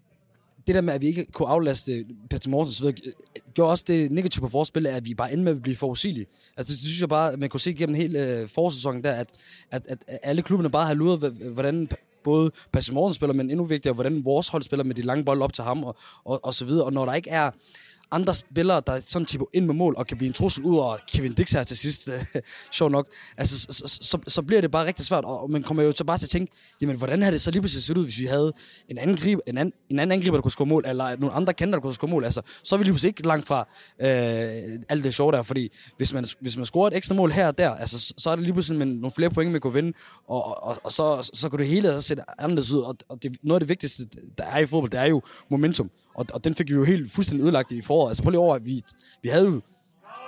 det 0.68 0.76
der 0.76 0.82
med, 0.82 0.94
at 0.94 1.02
vi 1.02 1.08
ikke 1.08 1.26
kunne 1.26 1.48
aflaste 1.48 2.06
Patrick 2.30 2.48
Mortens 2.52 2.84
ved, 2.84 2.94
øh, 3.06 3.14
gjorde 3.54 3.72
også 3.72 3.84
det 3.88 4.12
negative 4.12 4.42
på 4.42 4.50
forspillet, 4.50 4.90
at 4.90 5.06
vi 5.06 5.14
bare 5.14 5.34
endte 5.34 5.44
med 5.44 5.56
at 5.56 5.62
blive 5.62 5.76
forudsigelige. 5.76 6.26
Altså, 6.58 6.74
det 6.74 6.82
synes 6.82 7.02
jeg 7.02 7.10
bare, 7.10 7.34
at 7.34 7.40
man 7.40 7.50
kunne 7.50 7.60
se 7.60 7.74
gennem 7.74 7.96
hele 7.96 8.20
øh, 8.28 8.48
forsæsonen 8.50 9.04
der, 9.04 9.12
at, 9.12 9.28
at, 9.72 9.88
at 9.88 10.20
alle 10.24 10.42
klubberne 10.42 10.70
bare 10.70 10.88
har 10.88 10.94
luret, 10.94 11.20
hvordan 11.54 11.88
både 12.24 12.52
Patrick 12.72 12.94
Mortens 12.94 13.16
spiller, 13.16 13.34
men 13.34 13.50
endnu 13.50 13.66
vigtigere, 13.66 13.94
hvordan 13.94 14.26
vores 14.26 14.48
hold 14.48 14.64
spiller 14.64 14.84
med 14.84 14.96
de 14.96 15.02
lange 15.02 15.26
bolde 15.26 15.44
op 15.44 15.54
til 15.54 15.64
ham, 15.64 15.84
og, 15.84 15.96
og, 16.24 16.46
og 16.46 16.54
så 16.54 16.66
videre. 16.66 16.86
Og 16.86 16.94
når 16.94 17.06
der 17.06 17.14
ikke 17.14 17.30
er 17.30 17.52
andre 18.14 18.34
spillere, 18.34 18.82
der 18.88 19.00
sådan 19.06 19.26
tipo 19.26 19.50
ind 19.54 19.66
med 19.66 19.74
mål 19.76 19.96
og 19.98 20.08
kan 20.08 20.18
blive 20.18 20.28
en 20.28 20.34
trussel 20.34 20.64
ud 20.64 20.78
over 20.78 20.98
Kevin 21.12 21.34
Dix 21.34 21.52
her 21.52 21.64
til 21.64 21.78
sidst, 21.78 22.10
sjov 22.72 22.90
nok, 22.90 23.08
altså, 23.38 23.60
så, 23.60 24.00
så, 24.02 24.18
så, 24.28 24.42
bliver 24.42 24.62
det 24.62 24.72
bare 24.72 24.86
rigtig 24.86 25.06
svært, 25.06 25.24
og 25.24 25.52
man 25.52 25.64
kommer 25.64 25.84
jo 25.84 25.94
så 25.96 26.04
bare 26.04 26.18
til 26.18 26.26
at 26.26 26.30
tænke, 26.30 26.54
jamen 26.82 26.98
hvordan 26.98 27.22
havde 27.22 27.34
det 27.34 27.42
så 27.42 27.52
lige 27.52 27.62
pludselig 27.62 27.84
set 27.84 27.98
ud, 27.98 28.04
hvis 28.04 28.20
vi 28.20 28.26
havde 28.26 28.54
en 28.90 28.98
anden, 28.98 29.18
grib, 29.18 29.40
en 29.48 29.58
anden, 29.58 29.74
en 29.90 30.00
anden 30.00 30.12
angriber, 30.12 30.38
der 30.38 30.42
kunne 30.42 30.52
score 30.52 30.66
mål, 30.66 30.84
eller 30.88 31.16
nogle 31.16 31.36
andre 31.36 31.54
kanter, 31.54 31.80
der 31.80 31.82
kunne 31.82 31.94
score 31.94 32.10
mål, 32.10 32.26
altså, 32.26 32.42
så 32.64 32.76
er 32.76 32.78
vi 32.78 32.84
lige 32.84 32.94
pludselig 32.94 33.10
ikke 33.10 33.28
langt 33.28 33.48
fra 33.48 33.60
øh, 34.02 34.80
alt 34.90 35.04
det 35.04 35.14
sjove 35.14 35.32
der, 35.32 35.44
fordi 35.44 35.70
hvis 35.98 36.14
man, 36.14 36.26
hvis 36.40 36.58
man 36.58 36.66
scorer 36.66 36.88
et 36.88 36.98
ekstra 36.98 37.16
mål 37.16 37.32
her 37.32 37.48
og 37.48 37.58
der, 37.58 37.70
altså, 37.70 38.14
så 38.18 38.30
er 38.30 38.36
det 38.36 38.44
lige 38.44 38.54
pludselig 38.54 38.78
med 38.78 38.86
nogle 38.86 39.12
flere 39.12 39.30
point, 39.30 39.52
man 39.52 39.62
kunne 39.62 39.74
vinde, 39.74 39.94
og, 40.28 40.64
og, 40.64 40.78
og 40.84 40.92
så, 40.92 41.32
så 41.34 41.50
kunne 41.50 41.60
det 41.60 41.68
hele 41.68 41.88
altså 41.90 42.08
se 42.08 42.16
anderledes 42.38 42.72
ud, 42.72 42.80
og, 42.80 42.96
og 43.10 43.24
det, 43.24 43.38
noget 43.44 43.56
af 43.56 43.60
det 43.60 43.70
vigtigste, 43.70 44.08
der 44.38 44.44
er 44.44 44.58
i 44.58 44.66
fodbold, 44.66 44.90
det 44.90 45.00
er 45.00 45.06
jo 45.06 45.22
momentum, 45.50 45.92
og, 46.16 46.26
og 46.34 46.44
den 46.44 46.56
fik 46.56 46.70
vi 46.70 46.74
jo 46.74 46.84
helt 46.84 47.12
fuldstændig 47.12 47.44
ødelagt 47.44 47.72
i 47.72 47.82
foråret, 47.82 48.03
Altså 48.08 48.24
prøv 48.24 48.30
lige 48.30 48.40
over, 48.40 48.56
at 48.56 48.66
vi, 48.66 48.82
vi 49.24 49.30
havde 49.30 49.46
jo 49.46 49.62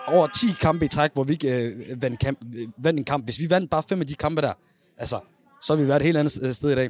over 0.08 0.28
10 0.28 0.46
kampe 0.62 0.86
i 0.86 0.88
træk, 0.88 1.14
hvor 1.14 1.24
vi 1.24 1.34
ikke 1.34 1.66
øh, 1.66 2.02
vandt, 2.02 2.20
kamp, 2.20 2.40
øh, 2.56 2.68
vandt 2.78 3.00
en 3.00 3.06
kamp. 3.06 3.24
Hvis 3.24 3.40
vi 3.40 3.50
vandt 3.50 3.70
bare 3.70 3.84
fem 3.90 4.02
af 4.02 4.08
de 4.08 4.16
kampe 4.16 4.42
der, 4.42 4.54
altså, 4.98 5.20
så 5.62 5.76
har 5.76 5.82
vi 5.82 5.88
været 5.88 6.00
et 6.00 6.06
helt 6.06 6.18
andet 6.18 6.56
sted 6.56 6.72
i 6.72 6.76
dag. 6.76 6.90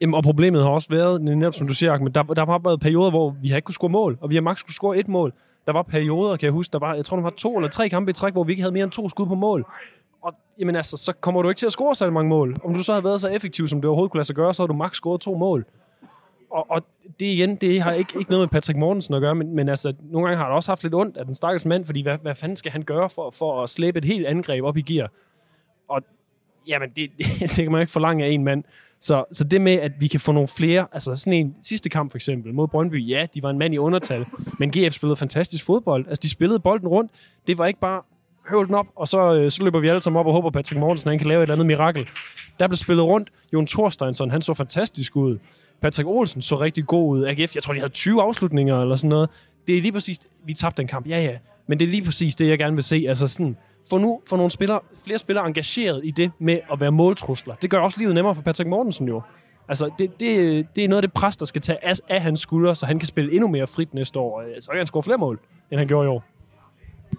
Jamen, 0.00 0.14
og 0.14 0.22
problemet 0.22 0.62
har 0.62 0.70
også 0.70 0.88
været, 0.90 1.22
netop 1.22 1.54
som 1.54 1.66
du 1.66 1.74
siger, 1.74 1.98
men 1.98 2.14
der, 2.14 2.22
der 2.22 2.46
har 2.46 2.58
været 2.58 2.80
perioder, 2.80 3.10
hvor 3.10 3.36
vi 3.42 3.48
har 3.48 3.56
ikke 3.56 3.66
kunne 3.66 3.74
score 3.74 3.90
mål, 3.90 4.18
og 4.20 4.30
vi 4.30 4.34
har 4.34 4.42
maks 4.42 4.62
kunne 4.62 4.74
score 4.74 4.98
et 4.98 5.08
mål. 5.08 5.32
Der 5.66 5.72
var 5.72 5.82
perioder, 5.82 6.36
kan 6.36 6.44
jeg 6.44 6.52
huske, 6.52 6.72
der 6.72 6.78
var, 6.78 6.94
jeg 6.94 7.04
tror, 7.04 7.16
der 7.16 7.22
var 7.22 7.30
to 7.30 7.56
eller 7.56 7.70
tre 7.70 7.88
kampe 7.88 8.10
i 8.10 8.12
træk, 8.12 8.32
hvor 8.32 8.44
vi 8.44 8.52
ikke 8.52 8.62
havde 8.62 8.72
mere 8.72 8.84
end 8.84 8.92
to 8.92 9.08
skud 9.08 9.26
på 9.26 9.34
mål. 9.34 9.66
Og 10.22 10.34
jamen 10.58 10.76
altså, 10.76 10.96
så 10.96 11.12
kommer 11.12 11.42
du 11.42 11.48
ikke 11.48 11.58
til 11.58 11.66
at 11.66 11.72
score 11.72 11.94
så 11.94 12.10
mange 12.10 12.28
mål. 12.28 12.56
Om 12.64 12.74
du 12.74 12.82
så 12.82 12.94
har 12.94 13.00
været 13.00 13.20
så 13.20 13.28
effektiv, 13.28 13.68
som 13.68 13.80
det 13.80 13.88
overhovedet 13.88 14.10
kunne 14.10 14.18
lade 14.18 14.26
sig 14.26 14.36
gøre, 14.36 14.54
så 14.54 14.62
har 14.62 14.66
du 14.66 14.74
maks 14.74 14.96
scoret 14.96 15.20
to 15.20 15.34
mål 15.34 15.66
og, 16.56 16.66
og 16.70 16.82
det 17.20 17.26
igen, 17.26 17.56
det 17.56 17.80
har 17.80 17.92
ikke, 17.92 18.18
ikke 18.18 18.30
noget 18.30 18.42
med 18.42 18.48
Patrick 18.48 18.78
Mortensen 18.78 19.14
at 19.14 19.20
gøre, 19.20 19.34
men, 19.34 19.54
men 19.54 19.68
altså, 19.68 19.94
nogle 20.00 20.26
gange 20.26 20.36
har 20.36 20.44
han 20.44 20.54
også 20.54 20.70
haft 20.70 20.82
lidt 20.82 20.94
ondt 20.94 21.16
af 21.16 21.24
den 21.24 21.34
stakkels 21.34 21.64
mand, 21.64 21.84
fordi 21.84 22.02
hvad, 22.02 22.18
hvad 22.22 22.34
fanden 22.34 22.56
skal 22.56 22.72
han 22.72 22.82
gøre 22.82 23.10
for, 23.10 23.30
for 23.30 23.62
at 23.62 23.70
slæbe 23.70 23.98
et 23.98 24.04
helt 24.04 24.26
angreb 24.26 24.64
op 24.64 24.76
i 24.76 24.80
gear? 24.80 25.10
Og 25.88 26.02
jamen, 26.68 26.88
det, 26.96 27.10
det, 27.40 27.50
kan 27.50 27.72
man 27.72 27.80
ikke 27.80 27.92
forlange 27.92 28.24
af 28.24 28.28
en 28.28 28.44
mand. 28.44 28.64
Så, 29.00 29.24
så 29.32 29.44
det 29.44 29.60
med, 29.60 29.72
at 29.72 29.92
vi 29.98 30.06
kan 30.06 30.20
få 30.20 30.32
nogle 30.32 30.48
flere, 30.48 30.86
altså 30.92 31.14
sådan 31.14 31.32
en 31.32 31.56
sidste 31.62 31.88
kamp 31.88 32.10
for 32.10 32.18
eksempel 32.18 32.54
mod 32.54 32.68
Brøndby, 32.68 33.08
ja, 33.08 33.26
de 33.34 33.42
var 33.42 33.50
en 33.50 33.58
mand 33.58 33.74
i 33.74 33.78
undertal, 33.78 34.26
men 34.58 34.70
GF 34.70 34.92
spillede 34.92 35.16
fantastisk 35.16 35.64
fodbold. 35.64 36.08
Altså, 36.08 36.20
de 36.22 36.30
spillede 36.30 36.60
bolden 36.60 36.88
rundt. 36.88 37.12
Det 37.46 37.58
var 37.58 37.66
ikke 37.66 37.80
bare 37.80 38.02
høvl 38.48 38.66
den 38.66 38.74
op, 38.74 38.86
og 38.96 39.08
så, 39.08 39.34
øh, 39.34 39.50
så 39.50 39.64
løber 39.64 39.80
vi 39.80 39.88
alle 39.88 40.00
sammen 40.00 40.20
op 40.20 40.26
og 40.26 40.32
håber, 40.32 40.50
Patrick 40.50 40.80
Mortensen 40.80 41.10
han 41.10 41.18
kan 41.18 41.28
lave 41.28 41.38
et 41.38 41.42
eller 41.42 41.54
andet 41.54 41.66
mirakel. 41.66 42.06
Der 42.58 42.68
blev 42.68 42.76
spillet 42.76 43.04
rundt. 43.04 43.30
Jon 43.52 43.66
Thorsteinsson, 43.66 44.30
han 44.30 44.42
så 44.42 44.54
fantastisk 44.54 45.16
ud. 45.16 45.38
Patrick 45.80 46.08
Olsen 46.08 46.42
så 46.42 46.60
rigtig 46.60 46.86
god 46.86 47.18
ud. 47.18 47.24
AGF, 47.24 47.54
jeg 47.54 47.62
tror, 47.62 47.72
de 47.72 47.80
havde 47.80 47.92
20 47.92 48.22
afslutninger 48.22 48.82
eller 48.82 48.96
sådan 48.96 49.08
noget. 49.08 49.30
Det 49.66 49.78
er 49.78 49.82
lige 49.82 49.92
præcis, 49.92 50.18
vi 50.44 50.54
tabte 50.54 50.82
den 50.82 50.88
kamp, 50.88 51.08
ja 51.08 51.20
ja. 51.22 51.36
Men 51.66 51.80
det 51.80 51.86
er 51.86 51.90
lige 51.90 52.04
præcis 52.04 52.34
det, 52.34 52.48
jeg 52.48 52.58
gerne 52.58 52.74
vil 52.74 52.84
se. 52.84 53.04
Altså 53.08 53.28
sådan, 53.28 53.56
få 53.90 53.98
nu 53.98 54.20
for 54.28 54.36
nogle 54.36 54.50
spillere, 54.50 54.80
flere 55.04 55.18
spillere 55.18 55.46
engageret 55.46 56.00
i 56.04 56.10
det 56.10 56.32
med 56.38 56.58
at 56.72 56.80
være 56.80 56.92
måltrusler. 56.92 57.54
Det 57.54 57.70
gør 57.70 57.78
også 57.78 57.98
livet 58.00 58.14
nemmere 58.14 58.34
for 58.34 58.42
Patrick 58.42 58.68
Mortensen 58.68 59.08
jo. 59.08 59.22
Altså, 59.68 59.90
det, 59.98 60.20
det, 60.20 60.66
det 60.76 60.84
er 60.84 60.88
noget 60.88 61.02
af 61.02 61.08
det 61.08 61.12
pres, 61.12 61.36
der 61.36 61.44
skal 61.44 61.62
tage 61.62 61.84
af, 61.84 61.94
af 62.08 62.22
hans 62.22 62.40
skuldre, 62.40 62.74
så 62.74 62.86
han 62.86 62.98
kan 62.98 63.06
spille 63.06 63.32
endnu 63.32 63.48
mere 63.48 63.66
frit 63.66 63.94
næste 63.94 64.18
år. 64.18 64.40
Øh, 64.40 64.46
så 64.60 64.70
kan 64.70 64.78
han 64.78 64.86
score 64.86 65.02
flere 65.02 65.18
mål, 65.18 65.40
end 65.70 65.78
han 65.78 65.88
gjorde 65.88 66.06
i 66.06 66.08
år. 66.08 66.24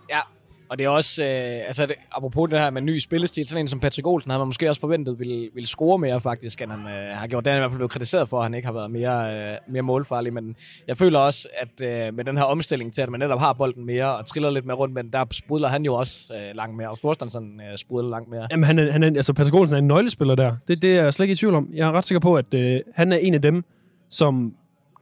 Ja, 0.10 0.20
og 0.69 0.77
det 0.77 0.86
er 0.86 0.89
også, 0.89 1.23
øh, 1.23 1.67
altså 1.67 1.86
det, 1.86 1.95
apropos 2.12 2.49
det 2.49 2.60
her 2.60 2.69
med 2.69 2.82
ny 2.82 2.99
spillestil, 2.99 3.47
sådan 3.47 3.63
en 3.63 3.67
som 3.67 3.80
Patrick 3.80 4.08
Olsen 4.08 4.32
havde 4.32 4.39
man 4.39 4.47
måske 4.47 4.69
også 4.69 4.82
forventet 4.82 5.19
ville, 5.19 5.49
ville 5.53 5.67
score 5.67 5.99
mere 5.99 6.21
faktisk, 6.21 6.62
end 6.62 6.71
han 6.71 6.80
øh, 6.80 7.17
har 7.17 7.27
gjort. 7.27 7.45
Det 7.45 7.51
er 7.51 7.56
i 7.56 7.60
hvert 7.60 7.71
fald 7.71 7.77
blevet 7.77 7.91
kritiseret 7.91 8.30
for, 8.30 8.38
at 8.38 8.45
han 8.45 8.53
ikke 8.53 8.65
har 8.65 8.73
været 8.73 8.91
mere, 8.91 9.51
øh, 9.51 9.58
mere 9.67 9.82
målfarlig, 9.82 10.34
men 10.34 10.56
jeg 10.88 10.97
føler 10.97 11.19
også, 11.19 11.47
at 11.58 12.08
øh, 12.08 12.13
med 12.13 12.25
den 12.25 12.38
her 12.38 12.43
omstilling 12.43 12.93
til, 12.93 13.01
at 13.01 13.10
man 13.10 13.19
netop 13.19 13.39
har 13.39 13.53
bolden 13.53 13.86
mere 13.86 14.17
og 14.17 14.25
triller 14.25 14.49
lidt 14.49 14.65
mere 14.65 14.77
rundt, 14.77 14.93
men 14.93 15.10
der 15.13 15.25
sprudler 15.32 15.67
han 15.67 15.86
jo 15.86 15.93
også 15.93 16.34
øh, 16.34 16.56
langt 16.56 16.77
mere, 16.77 16.89
og 16.89 16.97
Thorstensen 16.97 17.62
øh, 17.71 17.77
sprudler 17.77 18.10
langt 18.10 18.30
mere. 18.30 18.47
Jamen, 18.51 18.63
han 18.63 18.80
er, 18.80 18.91
han 18.91 19.03
er, 19.03 19.08
altså 19.08 19.34
Patrick 19.34 19.56
Olsen 19.56 19.75
er 19.75 19.80
en 19.80 19.88
nøglespiller 19.88 20.36
der. 20.36 20.56
Det, 20.67 20.82
det 20.82 20.97
er 20.97 21.03
jeg 21.03 21.13
slet 21.13 21.23
ikke 21.23 21.32
i 21.32 21.36
tvivl 21.36 21.56
om. 21.56 21.69
Jeg 21.73 21.88
er 21.88 21.91
ret 21.91 22.06
sikker 22.06 22.19
på, 22.19 22.36
at 22.36 22.53
øh, 22.53 22.82
han 22.95 23.12
er 23.12 23.17
en 23.17 23.34
af 23.34 23.41
dem, 23.41 23.63
som 24.10 24.53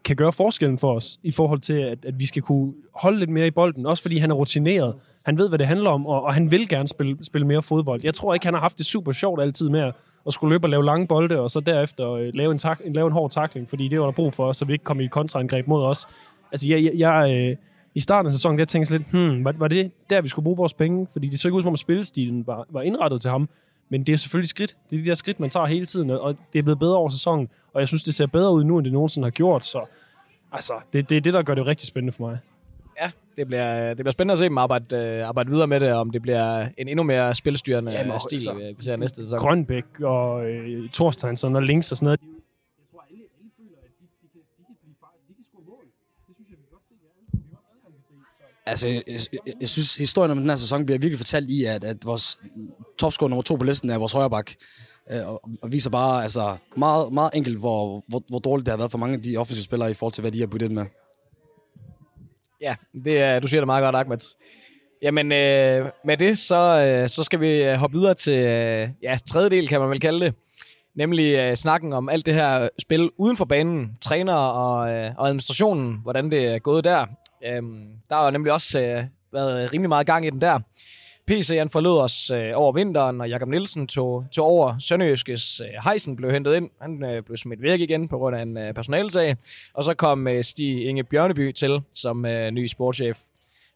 kan 0.06 0.16
gøre 0.16 0.32
forskellen 0.32 0.78
for 0.78 0.96
os, 0.96 1.20
i 1.24 1.32
forhold 1.32 1.60
til, 1.60 1.74
at, 1.74 2.06
at 2.06 2.20
vi 2.20 2.26
skal 2.26 2.42
kunne 2.42 2.74
holde 2.96 3.20
lidt 3.20 3.30
mere 3.30 3.48
i 3.48 3.52
bolden, 3.52 3.86
også 3.86 4.02
fordi 4.02 4.18
han 4.18 4.32
er 4.32 4.36
rutineret. 4.36 4.96
Han 5.26 5.38
ved, 5.38 5.50
hvad 5.50 5.60
det 5.60 5.68
handler 5.68 5.90
om, 5.90 6.06
og, 6.06 6.24
og 6.24 6.34
han 6.34 6.52
vil 6.52 6.70
gerne 6.70 6.88
spille, 6.88 7.18
spille 7.22 7.48
mere 7.48 7.64
fodbold. 7.64 8.02
Jeg 8.04 8.14
tror 8.14 8.34
ikke, 8.34 8.46
han 8.46 8.54
har 8.54 8.62
haft 8.62 8.78
det 8.78 8.86
super 8.86 9.12
sjovt 9.12 9.42
altid 9.42 9.70
med 9.70 9.92
at, 10.28 10.34
skulle 10.34 10.54
løbe 10.54 10.66
og 10.66 10.70
lave 10.70 10.86
lange 10.86 11.08
bolde, 11.08 11.40
og 11.40 11.52
så 11.52 11.60
derefter 11.60 12.12
øh, 12.12 12.32
lave, 12.34 12.52
en 12.52 12.58
tak, 12.58 12.82
lave 12.86 13.08
en 13.08 13.14
hård 13.14 13.32
takling, 13.32 13.70
fordi 13.70 13.88
det 13.88 14.00
var 14.00 14.06
der 14.06 14.12
brug 14.12 14.34
for 14.34 14.46
os, 14.46 14.58
så 14.58 14.66
vi 14.66 14.74
ikke 14.74 14.84
kom 14.86 15.00
i 15.00 15.08
kontraangreb 15.08 15.68
mod 15.68 15.84
os. 15.84 16.08
Altså, 16.52 16.70
jeg, 16.70 16.84
jeg, 16.84 16.92
jeg 16.96 17.32
øh, 17.32 17.58
i 17.96 18.00
starten 18.00 18.28
af 18.28 18.32
sæsonen, 18.32 18.60
der 18.60 18.66
tænkte 18.66 18.94
jeg 18.94 19.00
lidt, 19.00 19.12
hmm, 19.12 19.46
var, 19.46 19.54
var 19.58 19.68
det 19.68 19.92
der, 20.10 20.22
vi 20.22 20.28
skulle 20.28 20.44
bruge 20.44 20.58
vores 20.58 20.74
penge? 20.74 21.08
Fordi 21.12 21.28
det 21.28 21.40
så 21.40 21.48
ikke 21.48 21.56
ud 21.56 21.62
som 21.62 21.70
om 21.70 21.76
spillestilen 21.76 22.48
var, 22.48 22.66
var 22.70 22.82
indrettet 22.82 23.22
til 23.22 23.32
ham. 23.32 23.50
Men 23.90 24.04
det 24.04 24.14
er 24.14 24.18
selvfølgelig 24.18 24.50
skridt. 24.50 24.78
Det 24.90 25.00
er 25.00 25.04
de 25.04 25.10
der 25.10 25.16
skridt, 25.16 25.40
man 25.40 25.50
tager 25.50 25.66
hele 25.66 25.86
tiden, 25.86 26.10
og 26.10 26.38
det 26.54 26.60
er 26.60 26.64
blevet 26.64 26.80
bedre 26.80 26.98
over 26.98 27.10
sæsonen. 27.10 27.50
Og 27.74 27.80
jeg 27.80 27.88
synes, 27.88 28.04
det 28.04 28.16
ser 28.16 28.26
bedre 28.26 28.54
ud 28.54 28.64
nu, 28.64 28.78
end 28.78 28.86
det 28.86 28.94
nogensinde 28.94 29.26
har 29.26 29.32
gjort. 29.32 29.66
Så 29.66 29.86
altså, 30.52 30.74
det, 30.94 31.10
det 31.10 31.18
er 31.18 31.22
det, 31.22 31.34
der 31.34 31.44
gør 31.44 31.56
det 31.56 31.68
rigtig 31.68 31.88
spændende 31.88 32.12
for 32.12 32.24
mig 32.24 32.40
det 33.38 33.48
bliver, 33.48 33.88
det 33.88 33.98
bliver 33.98 34.12
spændende 34.12 34.32
at 34.32 34.40
se 34.40 34.46
dem 34.46 34.58
arbejde, 34.58 35.20
uh, 35.22 35.28
arbejde 35.28 35.50
videre 35.50 35.68
med 35.68 35.80
det, 35.80 35.94
om 35.94 36.12
det 36.12 36.22
bliver 36.22 36.68
en 36.78 36.88
endnu 36.88 37.04
mere 37.04 37.36
spilstyrende 37.36 37.92
Jamen, 37.92 38.20
stil, 38.20 38.36
altså, 38.36 38.74
vi 38.78 38.84
ser 38.84 38.96
næste 38.96 39.24
sæson. 39.24 39.40
Grønbæk 39.40 40.00
og 40.02 40.46
øh, 40.46 40.90
Thorsteinsson 40.90 41.56
og 41.56 41.64
Links 41.64 41.92
og 41.92 41.98
sådan 41.98 42.06
noget. 42.06 42.22
Jeg 42.22 42.86
tror, 42.92 43.04
alle, 43.10 43.24
alle 43.38 43.52
føler, 43.58 43.78
at 43.86 43.92
de, 44.00 44.06
de, 44.22 44.28
kan, 44.34 44.42
de 44.58 44.64
kan 44.68 44.76
blive 44.82 44.96
faktisk, 45.04 45.28
de 45.30 45.34
kan 45.38 45.46
score 45.50 45.64
mål. 45.72 45.86
Det 46.28 46.34
synes 46.36 46.50
jeg, 46.52 46.58
vi 46.62 46.66
godt 46.76 46.84
se, 46.90 46.96
ja. 47.06 47.12
Vi 47.48 47.52
også 47.58 47.70
alle 47.72 48.55
Altså, 48.68 48.88
jeg, 48.88 49.02
jeg, 49.08 49.54
jeg 49.62 49.70
synes, 49.70 49.96
historien 49.96 50.32
om 50.32 50.38
den 50.38 50.50
her 50.50 50.56
sæson 50.56 50.86
bliver 50.86 51.00
virkelig 51.00 51.20
fortalt 51.20 51.50
i, 51.52 51.64
at, 51.64 51.84
at 51.84 51.98
vores 52.06 52.40
topscorer 53.00 53.30
nummer 53.30 53.44
to 53.44 53.56
på 53.56 53.64
listen 53.64 53.90
er 53.90 53.98
vores 53.98 54.14
højreback. 54.14 54.56
Øh, 55.12 55.30
og, 55.30 55.42
og 55.62 55.72
viser 55.72 55.90
bare 55.90 56.24
altså, 56.24 56.58
meget, 56.78 57.14
meget 57.14 57.32
enkelt, 57.34 57.60
hvor, 57.60 58.04
hvor, 58.08 58.24
hvor 58.30 58.40
dårligt 58.40 58.66
det 58.66 58.72
har 58.72 58.78
været 58.78 58.92
for 58.92 58.98
mange 58.98 59.16
af 59.16 59.22
de 59.22 59.38
offensive 59.38 59.64
spillere 59.64 59.92
i 59.92 59.94
forhold 59.94 60.14
til, 60.14 60.22
hvad 60.22 60.32
de 60.32 60.40
har 60.40 60.48
budt 60.48 60.62
ind 60.62 60.74
med. 60.74 60.86
Ja, 62.62 62.76
det 63.06 63.22
er, 63.22 63.40
du 63.40 63.48
siger 63.48 63.62
det 63.62 63.68
meget 63.68 63.84
godt, 63.84 63.96
Ahmed. 63.96 64.18
Jamen, 65.02 65.32
øh, 65.32 65.90
med 66.06 66.18
det, 66.18 66.38
så, 66.38 66.56
øh, 66.56 67.10
så 67.10 67.24
skal 67.24 67.40
vi 67.40 67.64
øh, 67.64 67.74
hoppe 67.74 67.98
videre 67.98 68.14
til 68.14 68.34
øh, 68.34 68.90
ja, 69.04 69.18
tredje 69.28 69.50
del, 69.50 69.68
kan 69.68 69.80
man 69.80 69.90
vel 69.90 70.00
kalde 70.00 70.26
det. 70.26 70.34
Nemlig 70.96 71.36
øh, 71.36 71.56
snakken 71.56 71.94
om 71.94 72.10
alt 72.10 72.26
det 72.26 72.34
her 72.34 72.70
spil 72.80 73.10
uden 73.18 73.38
for 73.38 73.46
banen, 73.46 73.90
træner 74.02 74.34
og, 74.34 74.90
øh, 74.90 75.12
og 75.18 75.28
administrationen, 75.28 76.00
hvordan 76.04 76.32
det 76.32 76.46
er 76.46 76.60
gået 76.60 76.84
der. 76.84 77.06
Øhm, 77.44 77.88
der 78.10 78.16
har 78.16 78.32
nemlig 78.32 78.54
også 78.54 78.80
øh, 78.80 79.04
været 79.34 79.74
rimelig 79.74 79.90
meget 79.90 80.08
gang 80.08 80.26
i 80.26 80.30
den 80.30 80.42
der. 80.42 80.60
PC'en 81.32 81.70
forlod 81.70 82.00
os 82.00 82.32
øh, 82.32 82.52
over 82.56 82.72
vinteren, 82.72 83.22
og 83.22 83.30
Jakob 83.30 83.50
Nielsen 83.50 83.88
tog, 83.88 84.26
tog 84.32 84.46
over. 84.46 84.76
Sønderjyskes 84.80 85.60
øh, 85.60 85.68
Heisen 85.90 86.16
blev 86.16 86.32
hentet 86.32 86.56
ind. 86.56 86.70
Han 86.82 87.04
øh, 87.04 87.24
blev 87.24 87.38
smidt 87.38 87.62
væk 87.62 87.80
igen 87.80 88.08
på 88.08 88.18
grund 88.18 88.36
af 88.36 88.42
en 88.42 88.58
øh, 88.58 88.74
personalsag. 88.74 89.36
Og 89.74 89.84
så 89.84 89.94
kom 89.94 90.28
øh, 90.28 90.44
Stig 90.44 90.86
Inge 90.86 91.04
Bjørneby 91.04 91.52
til 91.52 91.82
som 91.94 92.26
øh, 92.26 92.52
ny 92.52 92.68
sportschef. 92.68 93.20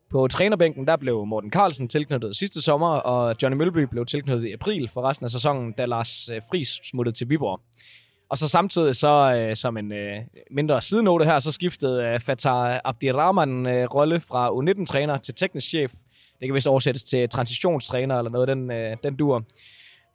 På 0.09 0.27
trænerbænken 0.27 0.87
der 0.87 0.97
blev 0.97 1.25
Morten 1.25 1.51
Carlsen 1.51 1.87
tilknyttet 1.87 2.35
sidste 2.35 2.61
sommer, 2.61 2.89
og 2.89 3.35
Johnny 3.41 3.57
Mølby 3.57 3.79
blev 3.79 4.05
tilknyttet 4.05 4.47
i 4.47 4.53
april 4.53 4.89
for 4.93 5.01
resten 5.01 5.23
af 5.23 5.29
sæsonen, 5.29 5.71
da 5.71 5.85
Lars 5.85 6.29
øh, 6.29 6.41
Fris 6.51 6.79
smuttede 6.83 7.15
til 7.17 7.29
Viborg. 7.29 7.61
Og 8.29 8.37
så 8.37 8.49
samtidig, 8.49 8.95
så 8.95 9.35
øh, 9.37 9.55
som 9.55 9.77
en 9.77 9.91
øh, 9.91 10.17
mindre 10.51 10.81
sidenote 10.81 11.25
her, 11.25 11.39
så 11.39 11.51
skiftede 11.51 12.03
øh, 12.03 12.19
Fatah 12.19 12.79
Abdirrahman 12.83 13.67
øh, 13.67 13.85
rolle 13.85 14.19
fra 14.19 14.49
U19-træner 14.49 15.17
til 15.17 15.35
teknisk 15.35 15.67
chef. 15.67 15.91
Det 16.39 16.47
kan 16.47 16.53
vist 16.53 16.67
oversættes 16.67 17.03
til 17.03 17.29
transitionstræner 17.29 18.17
eller 18.17 18.31
noget, 18.31 18.47
den, 18.47 18.71
øh, 18.71 18.97
den 19.03 19.15
dur. 19.15 19.43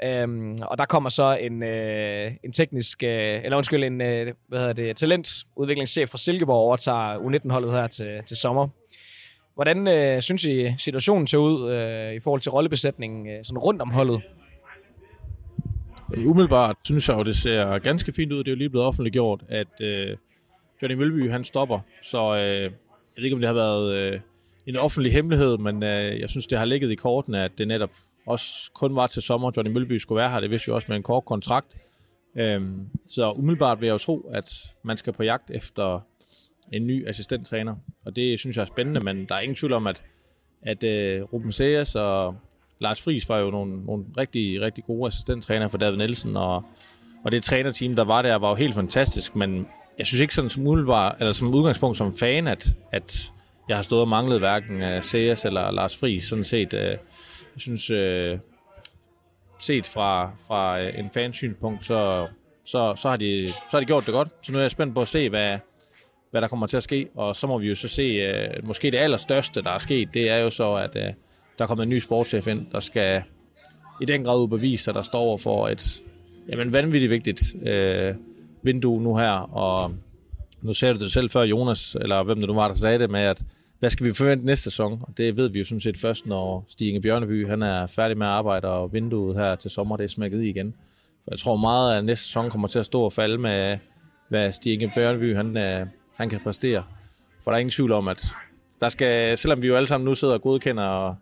Øhm, 0.03 0.57
og 0.62 0.79
der 0.79 0.85
kommer 0.85 1.11
så 1.11 1.38
en, 1.40 1.62
øh, 1.62 2.33
en 2.44 2.53
teknisk, 2.53 3.03
øh, 3.03 3.44
eller 3.44 3.57
undskyld, 3.57 3.85
en 3.85 4.00
øh, 4.00 4.33
hvad 4.48 4.59
hedder 4.59 4.72
det, 4.72 4.96
talentudviklingschef 4.96 6.09
fra 6.09 6.18
Silkeborg 6.18 6.57
overtager 6.57 7.18
U19-holdet 7.18 7.72
her 7.72 7.87
til, 7.87 8.20
til 8.27 8.37
sommer. 8.37 8.68
Hvordan 9.55 9.88
øh, 9.88 10.22
synes 10.22 10.44
I, 10.44 10.74
situationen 10.79 11.27
ser 11.27 11.38
ud 11.38 11.72
øh, 11.72 12.14
i 12.14 12.20
forhold 12.20 12.40
til 12.40 12.50
rollebesætningen 12.50 13.29
øh, 13.29 13.44
sådan 13.44 13.59
rundt 13.59 13.83
om 13.83 13.90
holdet? 13.90 14.22
Umiddelbart 16.16 16.77
synes 16.85 17.09
jeg 17.09 17.18
jo, 17.18 17.22
det 17.22 17.37
ser 17.37 17.79
ganske 17.79 18.12
fint 18.12 18.33
ud. 18.33 18.38
Det 18.38 18.48
er 18.48 18.53
jo 18.53 18.57
lige 18.57 18.70
blevet 18.70 18.87
offentliggjort, 18.87 19.44
at 19.48 19.81
øh, 19.81 20.16
Johnny 20.83 20.94
Mølby 20.96 21.31
han 21.31 21.44
stopper. 21.44 21.81
Så 22.03 22.35
øh, 22.35 22.62
jeg 22.62 22.70
ved 23.16 23.24
ikke, 23.24 23.35
om 23.35 23.40
det 23.40 23.48
har 23.48 23.55
været 23.55 23.94
øh, 23.94 24.20
en 24.66 24.77
offentlig 24.77 25.12
hemmelighed, 25.12 25.59
men 25.59 25.83
øh, 25.83 26.20
jeg 26.20 26.31
synes, 26.31 26.46
det 26.46 26.59
har 26.59 26.64
ligget 26.64 26.90
i 26.90 26.94
kortene, 26.94 27.44
at 27.44 27.50
det 27.59 27.68
netop 27.68 27.90
også 28.27 28.70
kun 28.74 28.96
var 28.96 29.07
til 29.07 29.22
sommer, 29.22 29.50
Johnny 29.57 29.72
Mølby 29.72 29.98
skulle 29.98 30.20
være 30.20 30.31
her. 30.31 30.40
Det 30.40 30.50
vidste 30.50 30.68
jo 30.68 30.74
også 30.74 30.87
med 30.88 30.96
en 30.96 31.03
kort 31.03 31.24
kontrakt. 31.24 31.77
Øhm, 32.37 32.87
så 33.07 33.33
umiddelbart 33.33 33.81
vil 33.81 33.87
jeg 33.87 33.92
jo 33.92 33.98
tro, 33.98 34.20
at 34.20 34.50
man 34.83 34.96
skal 34.96 35.12
på 35.12 35.22
jagt 35.22 35.50
efter 35.50 36.00
en 36.72 36.87
ny 36.87 37.09
assistenttræner. 37.09 37.77
Og 38.07 38.16
det 38.16 38.38
synes 38.38 38.57
jeg 38.57 38.62
er 38.62 38.66
spændende, 38.66 39.00
men 39.00 39.27
der 39.29 39.35
er 39.35 39.40
ingen 39.40 39.57
tvivl 39.57 39.72
om, 39.72 39.87
at, 39.87 40.05
at 40.62 40.85
øh, 40.85 41.22
Ruben 41.22 41.53
Seas 41.53 41.96
og 41.96 42.37
Lars 42.78 43.02
Friis 43.02 43.28
var 43.28 43.38
jo 43.38 43.50
nogle, 43.50 43.84
nogle 43.87 44.04
rigtig, 44.18 44.60
rigtig 44.60 44.84
gode 44.84 45.06
assistenttræner 45.06 45.68
for 45.68 45.78
David 45.78 45.96
Nielsen, 45.96 46.37
og, 46.37 46.62
og 47.24 47.32
det 47.32 47.42
trænerteam, 47.42 47.94
der 47.94 48.04
var 48.04 48.22
der, 48.22 48.37
var 48.37 48.48
jo 48.48 48.54
helt 48.54 48.74
fantastisk, 48.74 49.37
men 49.37 49.66
jeg 49.98 50.06
synes 50.06 50.20
ikke 50.20 50.34
sådan 50.34 50.50
som, 50.50 50.87
var, 50.87 51.16
eller 51.20 51.32
som 51.32 51.54
udgangspunkt 51.54 51.96
som 51.96 52.12
fan, 52.12 52.46
at, 52.46 52.68
at 52.92 53.32
jeg 53.68 53.76
har 53.76 53.82
stået 53.82 54.02
og 54.02 54.08
manglet 54.08 54.38
hverken 54.38 54.82
uh, 54.82 55.02
Seas 55.02 55.44
eller 55.44 55.70
Lars 55.70 55.96
Friis, 55.96 56.24
sådan 56.24 56.44
set. 56.44 56.72
Uh, 56.72 56.80
jeg 56.80 56.98
synes, 57.56 57.90
uh, 57.90 58.38
set 59.58 59.87
fra, 59.87 60.32
fra 60.48 60.80
en 60.80 61.10
fansynspunkt, 61.14 61.84
så, 61.84 62.26
så, 62.64 62.94
så, 62.96 63.08
har 63.08 63.16
de, 63.16 63.48
så 63.48 63.70
har 63.70 63.80
de 63.80 63.87
gjort 63.87 64.06
det 64.06 64.12
godt. 64.12 64.28
Så 64.42 64.52
nu 64.52 64.58
er 64.58 64.62
jeg 64.62 64.70
spændt 64.70 64.94
på 64.94 65.02
at 65.02 65.08
se, 65.08 65.28
hvad, 65.28 65.58
hvad 66.30 66.42
der 66.42 66.48
kommer 66.48 66.66
til 66.66 66.76
at 66.76 66.82
ske, 66.82 67.08
og 67.14 67.37
så 67.37 67.46
må 67.46 67.58
vi 67.58 67.68
jo 67.68 67.74
så 67.74 67.88
se, 67.88 68.30
uh, 68.30 68.66
måske 68.66 68.90
det 68.90 68.98
allerstørste, 68.98 69.62
der 69.62 69.70
er 69.70 69.78
sket, 69.78 70.14
det 70.14 70.30
er 70.30 70.38
jo 70.38 70.50
så, 70.50 70.74
at 70.74 70.96
uh, 70.96 71.14
der 71.59 71.67
kommer 71.67 71.83
en 71.83 71.88
ny 71.88 71.99
sportschef 71.99 72.47
ind, 72.47 72.67
der 72.73 72.81
skal 72.81 73.23
i 74.01 74.05
den 74.05 74.25
grad 74.25 74.49
bevise, 74.49 74.90
at 74.90 74.95
der 74.95 75.03
står 75.03 75.19
over 75.19 75.38
for 75.38 75.69
et 75.69 76.03
jamen, 76.49 76.73
vanvittigt 76.73 77.11
vigtigt 77.11 77.43
øh, 77.67 78.14
vindue 78.62 79.03
nu 79.03 79.17
her, 79.17 79.31
og 79.57 79.95
nu 80.62 80.75
ser 80.75 80.93
du 80.93 80.99
det 80.99 81.12
selv 81.12 81.31
før, 81.31 81.43
Jonas, 81.43 81.97
eller 82.01 82.23
hvem 82.23 82.38
det 82.38 82.49
nu 82.49 82.55
var, 82.55 82.69
der 82.69 82.75
sagde 82.75 82.99
det 82.99 83.11
med, 83.11 83.21
at 83.21 83.45
hvad 83.79 83.90
skal 83.90 84.07
vi 84.07 84.12
forvente 84.12 84.47
næste 84.47 84.64
sæson? 84.64 84.93
Og 85.03 85.09
det 85.17 85.37
ved 85.37 85.49
vi 85.49 85.59
jo 85.59 85.64
sådan 85.64 85.81
set 85.81 85.99
først, 85.99 86.27
når 86.27 86.64
Stig 86.69 87.03
Bjørneby 87.03 87.49
han 87.49 87.62
er 87.62 87.87
færdig 87.87 88.19
med 88.19 88.27
at 88.27 88.33
arbejde, 88.33 88.69
og 88.69 88.93
vinduet 88.93 89.37
her 89.37 89.55
til 89.55 89.71
sommer, 89.71 89.97
det 89.97 90.05
er 90.05 90.09
smækket 90.09 90.43
i 90.43 90.49
igen. 90.49 90.75
For 91.25 91.31
jeg 91.31 91.38
tror 91.38 91.57
meget, 91.57 91.99
at 91.99 92.05
næste 92.05 92.25
sæson 92.25 92.51
kommer 92.51 92.69
til 92.69 92.79
at 92.79 92.87
stå 92.87 93.03
og 93.03 93.12
falde 93.12 93.38
med, 93.38 93.79
hvad 94.29 94.53
Stig 94.53 94.93
Bjørneby 94.95 95.37
han, 95.37 95.57
øh, 95.57 95.87
han 96.17 96.29
kan 96.29 96.40
præstere. 96.40 96.85
For 97.43 97.51
der 97.51 97.57
er 97.57 97.61
ingen 97.61 97.71
tvivl 97.71 97.93
om, 97.93 98.09
at 98.09 98.27
der 98.81 98.88
skal, 98.88 99.38
selvom 99.38 99.62
vi 99.62 99.67
jo 99.67 99.77
alle 99.77 99.87
sammen 99.87 100.05
nu 100.05 100.14
sidder 100.14 100.35
og 100.35 100.43
godkender 100.43 101.14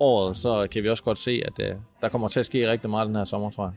året, 0.00 0.36
så 0.36 0.66
kan 0.72 0.82
vi 0.82 0.88
også 0.88 1.02
godt 1.02 1.18
se, 1.18 1.42
at 1.46 1.76
der 2.00 2.08
kommer 2.08 2.28
til 2.28 2.40
at 2.40 2.46
ske 2.46 2.70
rigtig 2.70 2.90
meget 2.90 3.06
den 3.06 3.16
her 3.16 3.24
sommer, 3.24 3.50
tror 3.50 3.64
jeg. 3.64 3.72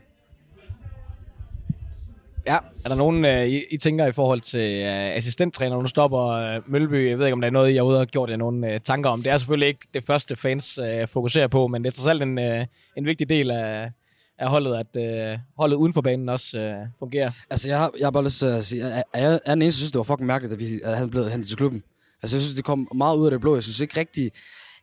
Ja, 2.46 2.58
er 2.84 2.88
der 2.88 2.96
nogen, 2.96 3.24
uh, 3.24 3.46
I, 3.46 3.62
I 3.70 3.76
tænker 3.76 4.06
i 4.06 4.12
forhold 4.12 4.40
til 4.40 4.82
uh, 4.82 5.16
assistenttræner, 5.16 5.82
nu 5.82 5.86
stopper 5.86 6.56
uh, 6.56 6.72
Mølby? 6.72 7.08
Jeg 7.08 7.18
ved 7.18 7.26
ikke, 7.26 7.32
om 7.32 7.40
der 7.40 7.48
er 7.48 7.52
noget, 7.52 7.70
I 7.70 7.74
har 7.74 7.82
ude 7.82 8.00
og 8.00 8.06
gjort 8.06 8.30
jer 8.30 8.36
nogle 8.36 8.74
uh, 8.74 8.80
tanker 8.80 9.10
om. 9.10 9.22
Det 9.22 9.32
er 9.32 9.38
selvfølgelig 9.38 9.68
ikke 9.68 9.86
det 9.94 10.04
første, 10.04 10.36
fans 10.36 10.78
uh, 10.78 11.08
fokuserer 11.08 11.48
på, 11.48 11.66
men 11.66 11.84
det 11.84 11.90
er 11.90 11.94
trods 11.94 12.08
alt 12.08 12.22
en, 12.22 12.38
uh, 12.38 12.64
en 12.96 13.06
vigtig 13.06 13.28
del 13.28 13.50
af, 13.50 13.90
af 14.38 14.48
holdet, 14.48 14.84
at 14.94 15.34
uh, 15.34 15.40
holdet 15.58 15.76
uden 15.76 15.92
for 15.92 16.00
banen 16.00 16.28
også 16.28 16.58
uh, 16.58 16.88
fungerer. 16.98 17.30
Altså, 17.50 17.68
jeg 17.68 17.78
har, 17.78 17.90
jeg 17.98 18.06
har 18.06 18.10
bare 18.10 18.24
lyst 18.24 18.38
til 18.38 18.46
at 18.46 18.64
sige, 18.64 18.82
at 18.84 18.90
jeg, 18.90 19.04
jeg 19.14 19.40
er 19.46 19.54
den 19.54 19.62
eneste, 19.62 19.78
synes, 19.78 19.92
det 19.92 19.98
var 19.98 20.04
fucking 20.04 20.26
mærkeligt, 20.26 20.52
at, 20.52 20.60
vi, 20.60 20.66
at 20.84 20.96
han 20.98 21.10
blev 21.10 21.28
hentet 21.28 21.48
til 21.48 21.56
klubben. 21.56 21.82
Altså, 22.22 22.36
jeg 22.36 22.42
synes, 22.42 22.56
det 22.56 22.64
kom 22.64 22.88
meget 22.94 23.16
ud 23.16 23.24
af 23.24 23.30
det 23.30 23.40
blå. 23.40 23.54
Jeg 23.54 23.62
synes 23.62 23.80
ikke 23.80 24.00
rigtigt, 24.00 24.34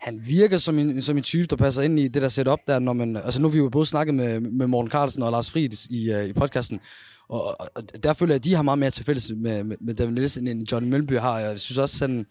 han 0.02 0.22
virker 0.26 0.58
som 0.58 0.80
en, 0.80 1.02
som 1.02 1.18
en 1.18 1.24
type, 1.24 1.46
der 1.46 1.56
passer 1.56 1.82
ind 1.82 2.00
i 2.00 2.08
det 2.08 2.22
der 2.22 2.28
setup 2.28 2.60
der, 2.68 2.80
når 2.80 2.94
man... 2.94 3.18
Altså, 3.18 3.42
nu 3.42 3.48
har 3.48 3.52
vi 3.52 3.58
jo 3.58 3.70
både 3.70 3.86
snakket 3.86 4.16
med, 4.16 4.40
med 4.40 4.68
Morten 4.68 4.92
Carlsen 4.92 5.24
og 5.24 5.32
Lars 5.32 5.52
Fried 5.52 5.90
i, 5.90 6.14
uh, 6.14 6.30
i 6.30 6.34
podcasten, 6.34 6.80
og, 7.30 7.62
og 7.76 8.04
der 8.04 8.14
føler 8.14 8.34
jeg, 8.34 8.40
at 8.40 8.44
de 8.44 8.56
har 8.56 8.64
meget 8.64 8.80
mere 8.80 8.90
til 8.90 9.06
fælles 9.06 9.32
med, 9.36 9.64
med, 9.64 9.78
med 9.82 9.94
David 9.94 10.14
Nielsen, 10.14 10.48
end 10.48 10.72
John 10.72 10.90
Mølby 10.90 11.18
har. 11.18 11.40
Jeg 11.40 11.60
synes 11.60 11.78
også 11.78 11.98
sådan... 11.98 12.26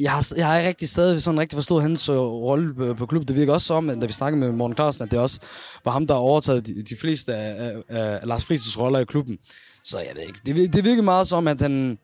Jeg 0.00 0.10
har, 0.10 0.32
jeg 0.36 0.46
har 0.46 0.58
ikke 0.58 0.68
rigtig 0.68 0.88
stadig 0.88 1.22
sådan 1.22 1.40
rigtig 1.40 1.56
forstået 1.56 1.82
hans 1.82 2.08
øh, 2.08 2.18
rolle 2.18 2.74
på, 2.74 2.94
på 2.94 3.06
klubben. 3.06 3.28
Det 3.28 3.36
virker 3.36 3.52
også 3.52 3.66
som, 3.66 3.90
at 3.90 4.00
da 4.00 4.06
vi 4.06 4.12
snakkede 4.12 4.40
med 4.40 4.52
Morten 4.52 4.76
Carlsen, 4.76 5.04
at 5.04 5.10
det 5.10 5.18
også 5.18 5.40
var 5.84 5.92
ham, 5.92 6.06
der 6.06 6.14
har 6.14 6.20
overtaget 6.20 6.66
de, 6.66 6.82
de 6.82 6.96
fleste 6.96 7.34
af, 7.34 7.72
af, 7.88 8.18
af 8.20 8.20
Lars 8.24 8.44
Friis' 8.44 8.80
roller 8.80 8.98
i 8.98 9.04
klubben. 9.04 9.38
Så 9.84 9.98
jeg 9.98 10.12
ved 10.14 10.22
ikke. 10.22 10.40
Det, 10.46 10.74
det 10.74 10.84
virkede 10.84 11.02
meget 11.02 11.26
som, 11.26 11.48
at 11.48 11.60
han 11.60 11.98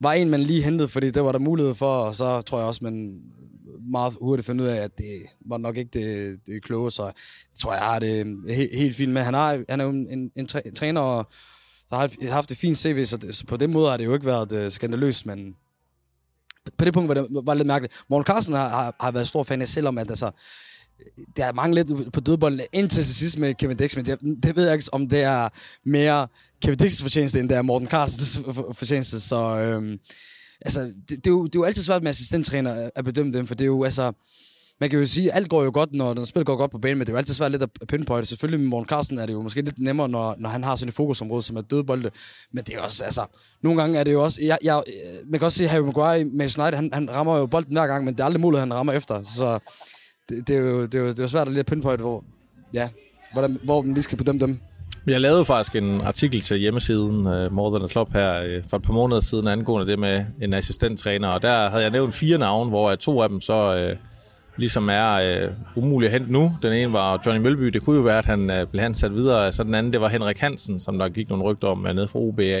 var 0.00 0.12
en, 0.12 0.30
man 0.30 0.42
lige 0.42 0.62
hentede, 0.62 0.88
fordi 0.88 1.10
det 1.10 1.24
var 1.24 1.32
der 1.32 1.38
mulighed 1.38 1.74
for, 1.74 1.94
og 1.94 2.14
så 2.16 2.42
tror 2.42 2.58
jeg 2.58 2.66
også, 2.66 2.80
man 2.84 3.20
meget 3.90 4.14
hurtigt 4.20 4.46
fandt 4.46 4.60
ud 4.60 4.66
af, 4.66 4.76
at 4.76 4.98
det 4.98 5.22
var 5.46 5.58
nok 5.58 5.76
ikke 5.76 5.90
det, 5.98 6.40
det 6.46 6.62
kloge, 6.62 6.90
så 6.90 7.04
jeg 7.04 7.58
tror, 7.58 7.72
jeg 7.72 7.82
har 7.82 7.98
det 7.98 8.26
øh, 8.26 8.48
helt, 8.48 8.76
helt 8.76 8.96
fint 8.96 9.12
med. 9.12 9.22
Han, 9.22 9.34
har, 9.34 9.64
han 9.68 9.80
er 9.80 9.84
jo 9.84 9.90
en, 9.90 10.08
en, 10.10 10.30
en, 10.36 10.46
træ, 10.46 10.60
en 10.66 10.74
træner, 10.74 11.00
og 11.00 11.26
der 11.90 11.96
har 11.96 12.30
haft 12.30 12.50
et 12.52 12.58
fint 12.58 12.78
CV, 12.78 13.04
så, 13.04 13.16
det, 13.16 13.34
så 13.34 13.46
på 13.46 13.56
den 13.56 13.72
måde 13.72 13.90
har 13.90 13.96
det 13.96 14.04
jo 14.04 14.14
ikke 14.14 14.26
været 14.26 14.66
uh, 14.66 14.72
skandaløst, 14.72 15.26
men 15.26 15.56
på 16.78 16.84
det 16.84 16.94
punkt 16.94 17.08
var 17.08 17.14
det 17.14 17.26
var 17.30 17.54
lidt 17.54 17.66
mærkeligt. 17.66 17.94
Morten 18.08 18.26
Carsten 18.26 18.54
har, 18.54 18.68
har, 18.68 18.96
har 19.00 19.10
været 19.10 19.28
stor 19.28 19.42
fan 19.42 19.62
af 19.62 19.68
selvom 19.68 19.98
at 19.98 20.10
altså, 20.10 20.30
der 21.36 21.44
er 21.44 21.52
mange 21.52 21.74
lidt 21.74 22.12
på 22.12 22.20
dødbolden 22.20 22.60
indtil 22.72 23.04
til 23.04 23.14
sidst 23.14 23.38
med 23.38 23.54
Kevin 23.54 23.76
Dix, 23.76 23.96
men 23.96 24.06
det, 24.06 24.20
det 24.42 24.56
ved 24.56 24.64
jeg 24.64 24.74
ikke, 24.74 24.88
om 24.92 25.08
det 25.08 25.22
er 25.22 25.48
mere 25.84 26.28
Kevin 26.64 26.82
Dix' 26.82 27.02
fortjeneste, 27.02 27.40
end 27.40 27.48
det 27.48 27.56
er 27.56 27.62
Morten 27.62 27.88
Carstens 27.88 28.40
fortjeneste, 28.72 29.20
så 29.20 29.56
øhm, 29.58 29.98
altså, 30.64 30.80
det, 30.80 31.08
det, 31.08 31.26
er 31.26 31.30
jo, 31.30 31.46
det 31.46 31.54
er 31.54 31.58
jo 31.58 31.64
altid 31.64 31.82
svært 31.82 32.02
med 32.02 32.10
assistenttræner 32.10 32.90
at 32.94 33.04
bedømme 33.04 33.32
dem, 33.32 33.46
for 33.46 33.54
det 33.54 33.64
er 33.64 33.66
jo, 33.66 33.84
altså, 33.84 34.12
man 34.80 34.90
kan 34.90 34.98
jo 34.98 35.06
sige, 35.06 35.30
at 35.30 35.36
alt 35.36 35.48
går 35.48 35.62
jo 35.64 35.70
godt, 35.74 35.92
når 35.92 36.14
når 36.14 36.24
spillet 36.24 36.46
går 36.46 36.56
godt 36.56 36.70
på 36.70 36.78
banen, 36.78 36.98
men 36.98 37.06
det 37.06 37.12
er 37.12 37.14
jo 37.14 37.18
altid 37.18 37.34
svært 37.34 37.50
lidt 37.50 37.62
at 37.62 37.70
pinpointe. 37.88 38.28
Selvfølgelig 38.28 38.60
med 38.60 38.68
Morten 38.68 38.88
Carsten 38.88 39.18
er 39.18 39.26
det 39.26 39.32
jo 39.32 39.40
måske 39.40 39.62
lidt 39.62 39.78
nemmere, 39.78 40.08
når, 40.08 40.36
når 40.38 40.48
han 40.48 40.64
har 40.64 40.76
sine 40.76 40.92
fokusområder, 40.92 41.42
som 41.42 41.56
er 41.56 41.60
dødbolde. 41.60 42.10
Men 42.52 42.64
det 42.64 42.74
er 42.74 42.80
også, 42.80 43.04
altså, 43.04 43.26
nogle 43.62 43.80
gange 43.80 43.98
er 43.98 44.04
det 44.04 44.12
jo 44.12 44.24
også, 44.24 44.42
jeg, 44.42 44.58
jeg, 44.62 44.82
man 45.30 45.40
kan 45.40 45.46
også 45.46 45.56
sige, 45.56 45.64
at 45.64 45.70
Harry 45.70 45.84
Maguire 45.84 46.24
med 46.24 46.58
United, 46.58 46.74
han, 46.74 46.90
han 46.92 47.10
rammer 47.10 47.38
jo 47.38 47.46
bolden 47.46 47.72
hver 47.72 47.86
gang, 47.86 48.04
men 48.04 48.14
det 48.14 48.20
er 48.20 48.24
aldrig 48.24 48.40
muligt, 48.40 48.58
at 48.58 48.68
han 48.68 48.74
rammer 48.74 48.92
efter. 48.92 49.22
Så 49.24 49.58
det, 50.28 50.48
det, 50.48 50.56
er, 50.56 50.60
jo, 50.60 50.82
det, 50.82 50.94
er, 50.94 50.98
jo, 50.98 51.08
det 51.08 51.18
er 51.18 51.24
jo 51.24 51.28
svært 51.28 51.46
at 51.46 51.52
lige 51.52 51.60
at 51.60 51.66
pinpointe, 51.66 52.02
hvor, 52.02 52.24
ja, 52.74 52.88
hvordan, 53.32 53.58
hvor 53.64 53.82
man 53.82 53.94
lige 53.94 54.02
skal 54.04 54.18
bedømme 54.18 54.40
dem. 54.40 54.60
Jeg 55.06 55.20
lavede 55.20 55.44
faktisk 55.44 55.76
en 55.76 56.00
artikel 56.00 56.40
til 56.40 56.56
hjemmesiden 56.56 57.26
uh, 57.26 57.52
More 57.52 57.78
Than 57.78 57.84
a 57.84 57.88
Club 57.88 58.12
her 58.12 58.56
uh, 58.58 58.64
for 58.70 58.76
et 58.76 58.82
par 58.82 58.92
måneder 58.92 59.20
siden 59.20 59.48
angående 59.48 59.90
det 59.90 59.98
med 59.98 60.24
en 60.42 60.52
assistenttræner, 60.52 61.28
og 61.28 61.42
der 61.42 61.70
havde 61.70 61.82
jeg 61.82 61.90
nævnt 61.90 62.14
fire 62.14 62.38
navne, 62.38 62.70
hvor 62.70 62.94
to 62.94 63.20
af 63.22 63.28
dem 63.28 63.40
så 63.40 63.88
uh, 63.90 63.98
ligesom 64.56 64.88
er 64.88 65.44
uh, 65.76 65.82
umulige 65.84 66.08
at 66.08 66.12
hente 66.12 66.32
nu. 66.32 66.52
Den 66.62 66.72
ene 66.72 66.92
var 66.92 67.22
Johnny 67.26 67.42
Mølby. 67.42 67.64
Det 67.66 67.82
kunne 67.82 67.96
jo 67.96 68.02
være, 68.02 68.18
at 68.18 68.26
han 68.26 68.50
uh, 68.50 68.68
blev 68.70 68.84
ansat 68.84 69.14
videre. 69.14 69.52
Så 69.52 69.62
den 69.62 69.74
anden, 69.74 69.92
det 69.92 70.00
var 70.00 70.08
Henrik 70.08 70.38
Hansen, 70.38 70.80
som 70.80 70.98
der 70.98 71.08
gik 71.08 71.28
nogle 71.28 71.44
rygter 71.44 71.68
om 71.68 71.84
uh, 71.84 71.90
nede 71.90 72.08
fra 72.08 72.18
OBA. 72.18 72.60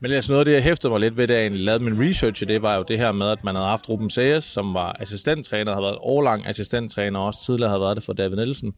Men 0.00 0.12
altså 0.12 0.32
noget 0.32 0.40
af 0.40 0.44
det, 0.44 0.52
jeg 0.52 0.62
hæftede 0.62 0.90
mig 0.90 1.00
lidt 1.00 1.16
ved, 1.16 1.28
da 1.28 1.42
jeg 1.42 1.50
lavede 1.50 1.84
min 1.84 2.08
research 2.08 2.42
i 2.42 2.46
det, 2.46 2.62
var 2.62 2.76
jo 2.76 2.84
det 2.88 2.98
her 2.98 3.12
med, 3.12 3.26
at 3.28 3.44
man 3.44 3.54
havde 3.54 3.68
haft 3.68 3.88
Ruben 3.88 4.10
Sayers, 4.10 4.44
som 4.44 4.74
var 4.74 4.96
assistenttræner, 5.00 5.72
havde 5.72 5.84
været 5.84 5.98
årlang 6.00 6.46
assistenttræner, 6.46 7.18
og 7.18 7.26
også 7.26 7.44
tidligere 7.44 7.70
havde 7.70 7.80
været 7.80 7.96
det 7.96 8.04
for 8.04 8.12
David 8.12 8.36
Nielsen. 8.36 8.74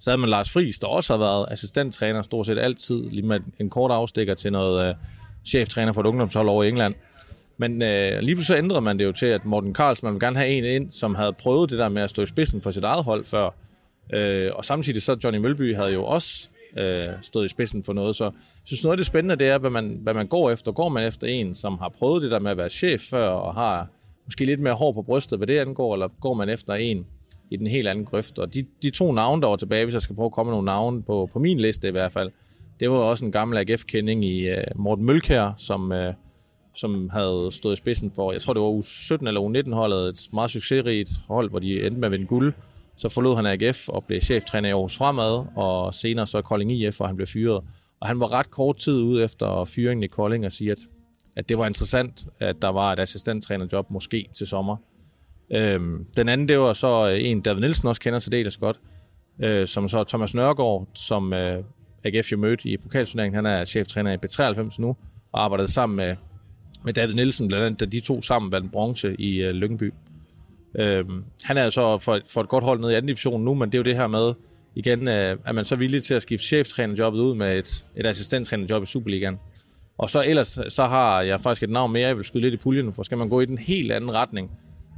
Så 0.00 0.10
havde 0.10 0.20
man 0.20 0.30
Lars 0.30 0.50
Friis, 0.50 0.78
der 0.78 0.86
også 0.86 1.12
har 1.12 1.18
været 1.18 1.46
assistenttræner 1.50 2.22
stort 2.22 2.46
set 2.46 2.58
altid, 2.58 3.10
lige 3.10 3.26
med 3.26 3.40
en 3.60 3.70
kort 3.70 3.90
afstikker 3.90 4.34
til 4.34 4.52
noget 4.52 4.88
øh, 4.88 4.94
cheftræner 5.44 5.92
for 5.92 6.00
et 6.00 6.06
ungdomshold 6.06 6.48
over 6.48 6.64
i 6.64 6.68
England. 6.68 6.94
Men 7.58 7.82
øh, 7.82 8.22
lige 8.22 8.34
pludselig 8.34 8.58
ændrede 8.58 8.80
man 8.80 8.98
det 8.98 9.04
jo 9.04 9.12
til, 9.12 9.26
at 9.26 9.44
Morten 9.44 9.74
Karls, 9.74 10.02
man 10.02 10.12
ville 10.12 10.26
gerne 10.26 10.36
have 10.36 10.48
en 10.48 10.64
ind, 10.64 10.92
som 10.92 11.14
havde 11.14 11.32
prøvet 11.32 11.70
det 11.70 11.78
der 11.78 11.88
med 11.88 12.02
at 12.02 12.10
stå 12.10 12.22
i 12.22 12.26
spidsen 12.26 12.60
for 12.62 12.70
sit 12.70 12.84
eget 12.84 13.04
hold 13.04 13.24
før. 13.24 13.50
Øh, 14.12 14.50
og 14.54 14.64
samtidig 14.64 15.02
så 15.02 15.16
Johnny 15.24 15.38
Mølby 15.38 15.76
havde 15.76 15.92
jo 15.92 16.04
også 16.04 16.48
øh, 16.78 17.08
stået 17.22 17.44
i 17.44 17.48
spidsen 17.48 17.82
for 17.82 17.92
noget. 17.92 18.16
Så 18.16 18.24
jeg 18.24 18.32
synes 18.64 18.82
noget 18.82 18.92
af 18.92 18.96
det 18.96 19.06
spændende, 19.06 19.36
det 19.36 19.48
er, 19.48 19.58
hvad 19.58 19.70
man, 19.70 19.98
hvad 20.02 20.14
man 20.14 20.26
går 20.26 20.50
efter. 20.50 20.72
Går 20.72 20.88
man 20.88 21.06
efter 21.06 21.26
en, 21.26 21.54
som 21.54 21.78
har 21.78 21.88
prøvet 21.88 22.22
det 22.22 22.30
der 22.30 22.38
med 22.38 22.50
at 22.50 22.56
være 22.56 22.70
chef 22.70 23.00
før, 23.00 23.28
og 23.28 23.54
har 23.54 23.88
måske 24.24 24.44
lidt 24.44 24.60
mere 24.60 24.74
hår 24.74 24.92
på 24.92 25.02
brystet, 25.02 25.38
hvad 25.38 25.46
det 25.46 25.58
angår, 25.58 25.94
eller 25.94 26.08
går 26.20 26.34
man 26.34 26.48
efter 26.48 26.74
en 26.74 27.06
i 27.50 27.56
den 27.56 27.66
helt 27.66 27.88
anden 27.88 28.04
grøft. 28.04 28.38
Og 28.38 28.54
de, 28.54 28.66
de 28.82 28.90
to 28.90 29.12
navne, 29.12 29.42
der 29.42 29.48
var 29.48 29.56
tilbage, 29.56 29.84
hvis 29.84 29.94
jeg 29.94 30.02
skal 30.02 30.16
prøve 30.16 30.26
at 30.26 30.32
komme 30.32 30.50
nogle 30.50 30.66
navne 30.66 31.02
på, 31.02 31.28
på 31.32 31.38
min 31.38 31.60
liste 31.60 31.88
i 31.88 31.90
hvert 31.90 32.12
fald, 32.12 32.30
det 32.80 32.90
var 32.90 32.96
også 32.96 33.24
en 33.24 33.32
gammel 33.32 33.58
AGF-kending 33.58 34.24
i 34.24 34.50
uh, 34.50 34.56
Morten 34.76 35.04
Mølkær, 35.04 35.54
som, 35.56 35.90
uh, 35.90 36.14
som 36.74 37.10
havde 37.12 37.48
stået 37.52 37.72
i 37.72 37.76
spidsen 37.76 38.10
for, 38.10 38.32
jeg 38.32 38.42
tror 38.42 38.52
det 38.52 38.62
var 38.62 38.68
U17 38.68 39.28
eller 39.28 39.40
U19-holdet, 39.40 40.08
et 40.08 40.28
meget 40.32 40.50
succesrigt 40.50 41.10
hold, 41.28 41.50
hvor 41.50 41.58
de 41.58 41.86
endte 41.86 42.00
med 42.00 42.08
at 42.08 42.12
vinde 42.12 42.26
guld. 42.26 42.52
Så 42.96 43.08
forlod 43.08 43.36
han 43.36 43.46
AGF 43.46 43.88
og 43.88 44.04
blev 44.04 44.20
cheftræner 44.20 44.68
i 44.68 44.72
Aarhus 44.72 44.96
Fremad, 44.96 45.44
og 45.56 45.94
senere 45.94 46.26
så 46.26 46.42
Kolding 46.42 46.72
IF, 46.72 47.00
og 47.00 47.06
han 47.06 47.16
blev 47.16 47.26
fyret. 47.26 47.60
Og 48.00 48.08
han 48.08 48.20
var 48.20 48.32
ret 48.32 48.50
kort 48.50 48.76
tid 48.76 49.02
ude 49.02 49.24
efter 49.24 49.64
fyringen 49.64 50.02
i 50.02 50.06
Kolding 50.06 50.46
og 50.46 50.52
sige, 50.52 50.70
at, 50.70 50.78
at 51.36 51.48
det 51.48 51.58
var 51.58 51.66
interessant, 51.66 52.26
at 52.40 52.56
der 52.62 52.68
var 52.68 52.92
et 52.92 52.98
assistenttrænerjob 52.98 53.90
måske 53.90 54.28
til 54.34 54.46
sommer. 54.46 54.76
Øhm, 55.52 56.06
den 56.16 56.28
anden, 56.28 56.48
det 56.48 56.58
var 56.58 56.72
så 56.72 57.10
øh, 57.10 57.24
en, 57.24 57.40
David 57.40 57.60
Nielsen 57.60 57.88
også 57.88 58.00
kender 58.00 58.18
sig 58.18 58.32
dels 58.32 58.56
godt, 58.56 58.80
øh, 59.42 59.66
som 59.66 59.88
så 59.88 60.04
Thomas 60.04 60.34
Nørgaard, 60.34 60.88
som 60.94 61.32
øh, 61.32 61.64
AGF 62.04 62.32
jo 62.32 62.36
mødte 62.36 62.68
i 62.68 62.76
pokalturneringen. 62.76 63.34
Han 63.34 63.46
er 63.46 63.64
cheftræner 63.64 64.12
i 64.12 64.16
B93 64.26 64.74
nu, 64.78 64.96
og 65.32 65.44
arbejdede 65.44 65.72
sammen 65.72 65.96
med, 65.96 66.16
med 66.84 66.92
David 66.92 67.14
Nielsen, 67.14 67.48
blandt 67.48 67.66
andet, 67.66 67.80
da 67.80 67.84
de 67.84 68.00
to 68.00 68.22
sammen 68.22 68.52
vandt 68.52 68.72
bronze 68.72 69.16
i 69.18 69.42
øh, 69.42 69.50
Lyngby. 69.50 69.92
Øhm, 70.78 71.24
han 71.42 71.56
er 71.56 71.70
så 71.70 71.98
for, 71.98 72.20
for 72.28 72.40
et 72.40 72.48
godt 72.48 72.64
hold 72.64 72.80
nede 72.80 72.92
i 72.92 72.94
anden 72.94 73.06
division 73.06 73.44
nu, 73.44 73.54
men 73.54 73.72
det 73.72 73.74
er 73.74 73.78
jo 73.78 73.84
det 73.84 73.96
her 73.96 74.06
med, 74.06 74.32
igen, 74.74 75.08
øh, 75.08 75.38
er 75.44 75.52
man 75.52 75.64
så 75.64 75.76
villig 75.76 76.02
til 76.02 76.14
at 76.14 76.22
skifte 76.22 76.46
cheftrænerjobbet 76.46 77.20
ud 77.20 77.34
med 77.34 77.58
et, 77.58 77.86
et 77.96 78.06
assistenttrænerjob 78.06 78.82
i 78.82 78.86
Superligaen. 78.86 79.38
Og 79.98 80.10
så 80.10 80.24
ellers, 80.26 80.58
så 80.68 80.84
har 80.84 81.22
jeg 81.22 81.40
faktisk 81.40 81.62
et 81.62 81.70
navn 81.70 81.92
mere, 81.92 82.08
jeg 82.08 82.16
vil 82.16 82.24
skyde 82.24 82.42
lidt 82.42 82.54
i 82.54 82.56
puljen, 82.56 82.92
for 82.92 83.02
skal 83.02 83.18
man 83.18 83.28
gå 83.28 83.40
i 83.40 83.46
den 83.46 83.58
helt 83.58 83.92
anden 83.92 84.14
retning, 84.14 84.50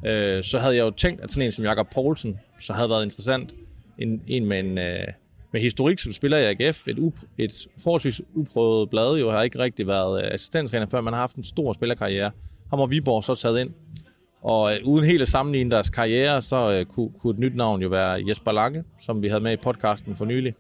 øh, 0.07 0.45
så 0.45 0.59
havde 0.59 0.77
jeg 0.77 0.83
jo 0.83 0.91
tænkt, 0.91 1.21
at 1.21 1.31
sådan 1.31 1.47
en 1.47 1.53
som 1.53 1.65
Jakob 1.65 1.87
Poulsen, 1.95 2.39
så 2.61 2.73
havde 2.73 2.89
været 2.89 3.05
interessant. 3.05 3.55
En, 3.99 4.23
en 4.27 4.47
med 4.47 4.59
en 4.59 4.79
øh, 4.79 5.07
med 5.53 5.61
historik 5.61 5.99
som 5.99 6.13
spiller 6.13 6.39
i 6.39 6.45
AGF, 6.45 6.89
et, 6.89 6.99
up, 6.99 7.15
et 7.39 7.67
forholdsvis 7.83 8.23
uprøvet 8.35 8.91
blad, 8.91 9.19
jo 9.19 9.31
har 9.31 9.43
ikke 9.43 9.59
rigtig 9.59 9.87
været 9.87 10.25
øh, 10.25 10.31
assistenttræner 10.33 10.87
før, 10.87 11.01
man 11.01 11.13
har 11.13 11.21
haft 11.21 11.37
en 11.37 11.45
stor 11.45 11.73
spillerkarriere. 11.73 12.31
Ham 12.71 12.81
og 12.81 12.91
Viborg 12.91 13.25
så 13.25 13.35
taget 13.35 13.61
ind. 13.61 13.71
Og 14.43 14.75
øh, 14.75 14.79
uden 14.85 15.05
helt 15.05 15.23
at 15.23 15.29
sammenligne 15.29 15.71
deres 15.71 15.91
karriere, 15.91 16.43
så 16.43 16.73
øh, 16.73 16.87
kunne, 16.87 17.11
kunne 17.21 17.35
et 17.35 17.39
nyt 17.39 17.57
navn 17.57 17.83
jo 17.83 17.89
være 17.89 18.23
Jesper 18.29 18.53
Lange, 18.53 18.85
som 18.99 19.23
vi 19.23 19.29
havde 19.29 19.41
med 19.41 19.53
i 19.53 19.57
podcasten 19.57 20.17
for 20.17 20.25
nylig. 20.25 20.55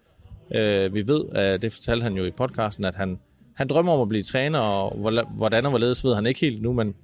Øh, 0.54 0.94
vi 0.94 1.08
ved, 1.08 1.24
at 1.32 1.62
det 1.62 1.72
fortalte 1.72 2.02
han 2.02 2.14
jo 2.14 2.24
i 2.24 2.30
podcasten, 2.30 2.84
at 2.84 2.94
han, 2.94 3.18
han 3.54 3.68
drømmer 3.68 3.92
om 3.92 4.00
at 4.00 4.08
blive 4.08 4.22
træner, 4.22 4.58
og 4.58 4.96
hvordan 5.36 5.64
og 5.64 5.70
hvorledes 5.70 6.04
ved 6.04 6.14
han 6.14 6.26
ikke 6.26 6.40
helt 6.40 6.62
nu, 6.62 6.72
men 6.72 6.94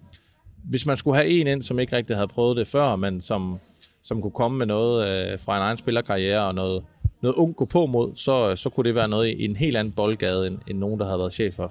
hvis 0.68 0.86
man 0.86 0.96
skulle 0.96 1.16
have 1.16 1.28
en 1.28 1.46
ind, 1.46 1.62
som 1.62 1.78
ikke 1.78 1.96
rigtig 1.96 2.16
havde 2.16 2.28
prøvet 2.28 2.56
det 2.56 2.68
før, 2.68 2.96
men 2.96 3.20
som, 3.20 3.58
som 4.02 4.22
kunne 4.22 4.30
komme 4.30 4.58
med 4.58 4.66
noget 4.66 5.08
øh, 5.08 5.38
fra 5.40 5.56
en 5.56 5.62
egen 5.62 5.76
spillerkarriere 5.76 6.46
og 6.46 6.54
noget, 6.54 6.84
noget 7.22 7.34
ung 7.34 7.56
gå 7.56 7.64
på 7.64 7.86
mod, 7.86 8.16
så, 8.16 8.56
så 8.56 8.70
kunne 8.70 8.84
det 8.84 8.94
være 8.94 9.08
noget 9.08 9.28
i 9.28 9.44
en 9.44 9.56
helt 9.56 9.76
anden 9.76 9.92
boldgade, 9.92 10.46
end, 10.46 10.58
end 10.66 10.78
nogen, 10.78 11.00
der 11.00 11.06
havde 11.06 11.18
været 11.18 11.32
chef 11.32 11.54
før. 11.54 11.68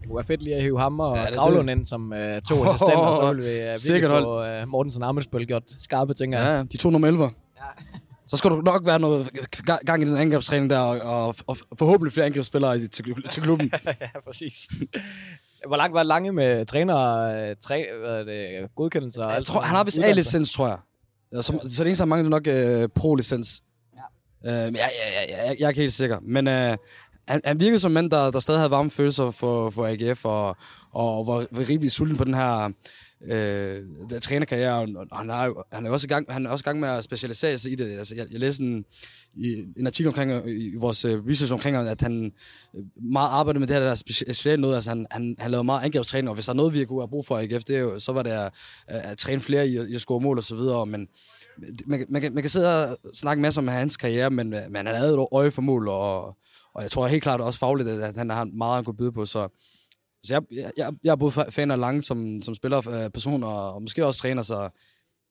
Det 0.00 0.06
kunne 0.06 0.16
være 0.16 0.24
fedt 0.24 0.42
lige 0.42 0.56
at 0.56 0.62
hive 0.62 0.80
ham 0.80 1.00
og 1.00 1.16
ja, 1.16 1.34
Gravlund 1.34 1.70
ind 1.70 1.84
som 1.84 2.12
uh, 2.12 2.18
to 2.48 2.60
oh, 2.60 2.66
assistenter, 2.66 3.16
så 3.20 3.32
ville 3.32 3.50
vi 3.50 3.58
uh, 3.60 3.92
virkelig 3.94 4.22
få 4.22 4.42
uh, 4.62 4.68
Mortensen 4.68 5.02
Amelsbøl 5.02 5.46
gjort 5.46 5.62
skarpe, 5.66 6.14
tænker 6.14 6.38
jeg. 6.38 6.46
Ja, 6.46 6.62
de 6.62 6.76
to 6.76 6.90
nummer 6.90 7.08
11. 7.08 7.24
Ja. 7.24 7.30
Så 8.26 8.36
skal 8.36 8.50
du 8.50 8.60
nok 8.60 8.86
være 8.86 9.00
noget 9.00 9.30
gang 9.86 10.02
i 10.02 10.04
den 10.04 10.16
angrebstræning 10.16 10.70
der, 10.70 10.78
og, 10.78 11.26
og, 11.26 11.34
og 11.46 11.56
forhåbentlig 11.78 12.12
flere 12.12 12.26
angrebsspillere 12.26 12.78
til, 12.78 13.14
til 13.30 13.42
klubben. 13.42 13.72
ja, 13.86 14.20
præcis. 14.24 14.54
Hvor 15.66 15.76
langt 15.76 15.94
var 15.94 16.02
lange 16.02 16.32
med 16.32 16.66
træner, 16.66 17.54
træ, 17.54 17.84
hvad 18.00 18.24
det, 18.24 18.68
godkendelser? 18.76 19.30
Jeg 19.30 19.44
tror, 19.44 19.60
han 19.60 19.76
har 19.76 19.84
vist 19.84 19.98
A-licens, 19.98 20.52
tror 20.52 20.66
jeg. 20.68 20.78
Ja, 21.32 21.42
så, 21.42 21.60
så 21.62 21.84
det 21.84 21.88
eneste, 21.88 22.02
han 22.02 22.08
mangler 22.08 22.30
nok 22.30 22.46
uh, 22.46 22.88
pro-licens. 22.94 23.62
Øh, 24.46 24.52
jeg, 24.52 24.72
jeg, 24.72 24.72
jeg, 24.72 25.46
jeg, 25.46 25.56
jeg 25.58 25.64
er 25.64 25.68
ikke 25.68 25.80
helt 25.80 25.92
sikker. 25.92 26.18
Men 26.22 26.48
øh, 26.48 26.76
han, 27.28 27.40
han 27.44 27.60
virkede 27.60 27.78
som 27.78 27.90
en 27.90 27.94
mand, 27.94 28.10
der, 28.10 28.30
der 28.30 28.38
stadig 28.40 28.60
havde 28.60 28.70
varme 28.70 28.90
følelser 28.90 29.30
for, 29.30 29.70
for 29.70 29.86
AGF, 29.86 30.24
og, 30.24 30.56
og 30.92 31.26
var, 31.26 31.46
var 31.50 31.68
rimelig 31.68 31.92
sulten 31.92 32.16
på 32.16 32.24
den 32.24 32.34
her 32.34 32.72
øh, 33.24 33.82
der 34.10 34.20
trænerkarriere, 34.22 34.74
og 35.10 35.18
han, 35.18 35.28
har, 35.28 35.66
han, 35.72 35.86
er 35.86 35.90
også 35.90 36.06
i 36.06 36.08
gang, 36.08 36.32
han 36.32 36.46
er 36.46 36.50
også 36.50 36.62
i 36.62 36.68
gang 36.68 36.80
med 36.80 36.88
at 36.88 37.04
specialisere 37.04 37.58
sig 37.58 37.72
i 37.72 37.74
det. 37.74 37.98
Altså, 37.98 38.14
jeg, 38.16 38.26
jeg 38.32 38.40
læste 38.40 38.62
en, 38.62 38.84
i, 39.34 39.64
en 39.76 39.86
artikel 39.86 40.08
omkring, 40.08 40.30
øh, 40.30 40.46
i 40.46 40.76
vores 40.76 41.04
uh, 41.04 41.26
research 41.28 41.52
omkring, 41.52 41.76
at 41.76 42.00
han 42.00 42.32
øh, 42.76 42.82
meget 43.02 43.28
arbejder 43.28 43.60
med 43.60 43.66
det 43.66 43.76
her 43.76 43.82
der 43.82 43.94
specielt 43.94 44.60
noget. 44.60 44.74
Altså, 44.74 44.90
han, 44.90 45.06
han, 45.10 45.36
han 45.38 45.50
lavede 45.50 45.64
meget 45.64 45.84
angrebstræning, 45.84 46.28
og 46.28 46.34
hvis 46.34 46.46
der 46.46 46.52
er 46.52 46.56
noget, 46.56 46.74
vi 46.74 46.84
kunne 46.84 47.00
have 47.00 47.08
brug 47.08 47.26
for 47.26 47.38
i 47.38 47.44
AGF, 47.44 47.64
det 47.64 47.76
er 47.76 47.80
jo, 47.80 47.98
så 47.98 48.12
var 48.12 48.22
det 48.22 48.30
at, 48.30 48.52
at 48.86 49.18
træne 49.18 49.40
flere 49.40 49.68
i, 49.68 49.78
i 49.90 49.94
at 49.94 50.00
score 50.00 50.20
mål 50.20 50.38
og 50.38 50.44
så 50.44 50.56
videre, 50.56 50.86
men 50.86 51.08
man, 51.86 52.06
man, 52.08 52.20
kan, 52.20 52.34
man 52.34 52.42
kan 52.42 52.50
sidde 52.50 52.88
og 52.88 52.98
snakke 53.14 53.42
masser 53.42 53.62
om 53.62 53.68
hans 53.68 53.96
karriere, 53.96 54.30
men, 54.30 54.50
men 54.50 54.86
han 54.86 54.94
havde 54.94 55.14
et 55.14 55.26
øje 55.32 55.50
for 55.50 55.62
mål, 55.62 55.88
og, 55.88 56.24
og 56.74 56.82
jeg 56.82 56.90
tror 56.90 57.06
helt 57.06 57.22
klart 57.22 57.40
også 57.40 57.58
fagligt, 57.58 57.88
at 57.88 58.16
han 58.16 58.30
har 58.30 58.44
meget, 58.44 58.74
han 58.74 58.84
kunne 58.84 58.96
byde 58.96 59.12
på, 59.12 59.26
så, 59.26 59.48
så 60.22 60.34
jeg, 60.34 60.70
jeg, 60.76 60.92
jeg 61.04 61.12
er 61.12 61.16
både 61.16 61.32
fan 61.50 61.70
af 61.70 61.80
Lange 61.80 62.02
som, 62.02 62.42
som 62.42 62.54
spiller 62.54 62.78
øh, 62.78 63.10
person, 63.10 63.42
og, 63.44 63.74
og 63.74 63.82
måske 63.82 64.06
også 64.06 64.20
træner, 64.20 64.42
så 64.42 64.68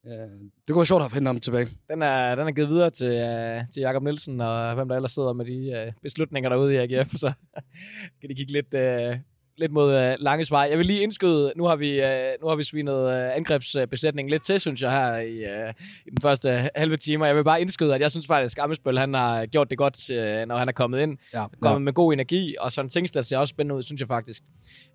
øh, 0.08 0.12
det 0.12 0.70
kunne 0.70 0.78
være 0.78 0.86
sjovt 0.86 1.04
at 1.04 1.12
finde 1.12 1.28
ham 1.28 1.40
tilbage. 1.40 1.68
Den 1.90 2.02
er, 2.02 2.36
den 2.36 2.48
er 2.48 2.52
givet 2.52 2.70
videre 2.70 2.90
til, 2.90 3.08
øh, 3.08 3.62
til 3.74 3.82
Jakob 3.82 4.04
Nielsen, 4.04 4.42
og 4.42 4.76
hvem 4.76 4.88
der 4.88 4.96
ellers 4.96 5.12
sidder 5.12 5.34
med 5.34 5.46
de 5.46 5.72
øh, 5.72 5.94
beslutninger 6.02 6.50
derude 6.50 6.74
i 6.74 6.78
AGF, 6.78 7.12
så 7.16 7.34
kan 8.20 8.30
de 8.30 8.36
kigge 8.36 8.54
lidt, 8.54 8.74
øh, 8.74 9.18
lidt 9.58 9.72
mod 9.72 9.96
uh, 9.96 10.14
Langes 10.20 10.52
vej. 10.52 10.68
Jeg 10.70 10.78
vil 10.78 10.86
lige 10.86 11.02
indskyde, 11.02 11.54
nu 11.56 11.64
har 11.64 11.76
vi, 11.76 12.00
uh, 12.00 12.42
nu 12.42 12.48
har 12.48 12.56
vi 12.56 12.64
svinet 12.64 13.06
uh, 13.06 13.36
angrebsbesætningen 13.36 14.30
lidt 14.30 14.44
til, 14.44 14.60
synes 14.60 14.82
jeg, 14.82 14.92
her 14.92 15.18
i, 15.18 15.34
uh, 15.34 15.74
i 16.06 16.10
den 16.10 16.22
første 16.22 16.70
halve 16.76 16.98
time. 16.98 17.26
Jeg 17.26 17.36
vil 17.36 17.44
bare 17.44 17.62
indskyde, 17.62 17.96
at 17.96 18.02
jeg 18.02 18.12
synes 18.12 18.28
faktisk, 18.28 18.58
at 18.58 18.64
Amesbøl, 18.64 18.98
han 18.98 19.14
har 19.14 19.46
gjort 19.46 19.70
det 19.70 19.78
godt, 19.78 20.10
uh, 20.10 20.48
når 20.48 20.58
han 20.58 20.68
er 20.68 20.72
kommet 20.72 21.00
ind. 21.00 21.18
Ja, 21.34 21.46
kommet 21.62 21.80
ja. 21.80 21.84
med 21.84 21.94
god 21.94 22.14
energi, 22.14 22.56
og 22.60 22.72
sådan 22.72 22.90
Tingstad 22.90 23.24
ser 23.24 23.38
også 23.38 23.52
spændende 23.52 23.76
ud, 23.76 23.84
synes 23.84 24.00
jeg 24.00 24.08
faktisk. 24.08 24.44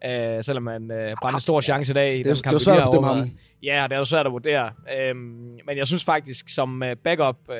Uh, 0.05 0.11
selvom 0.41 0.67
han 0.67 0.83
uh, 0.83 0.97
brændte 1.23 1.37
en 1.37 1.41
stor 1.41 1.61
chance 1.61 1.93
i 1.93 1.95
dag. 1.95 2.19
Det, 2.19 2.27
det, 2.27 2.45
det 2.45 2.53
var 2.53 2.59
svært 2.59 2.79
at 2.79 2.89
bedømme 2.91 3.09
ham. 3.09 3.31
Ja, 3.63 3.87
det 3.89 3.95
er 3.95 3.99
jo 3.99 4.05
svært 4.05 4.27
at 4.27 4.33
vurdere. 4.33 4.73
Øhm, 4.99 5.59
men 5.67 5.77
jeg 5.77 5.87
synes 5.87 6.05
faktisk, 6.05 6.49
som 6.49 6.83
øh, 6.83 6.97
backup, 6.97 7.37
øh, 7.51 7.57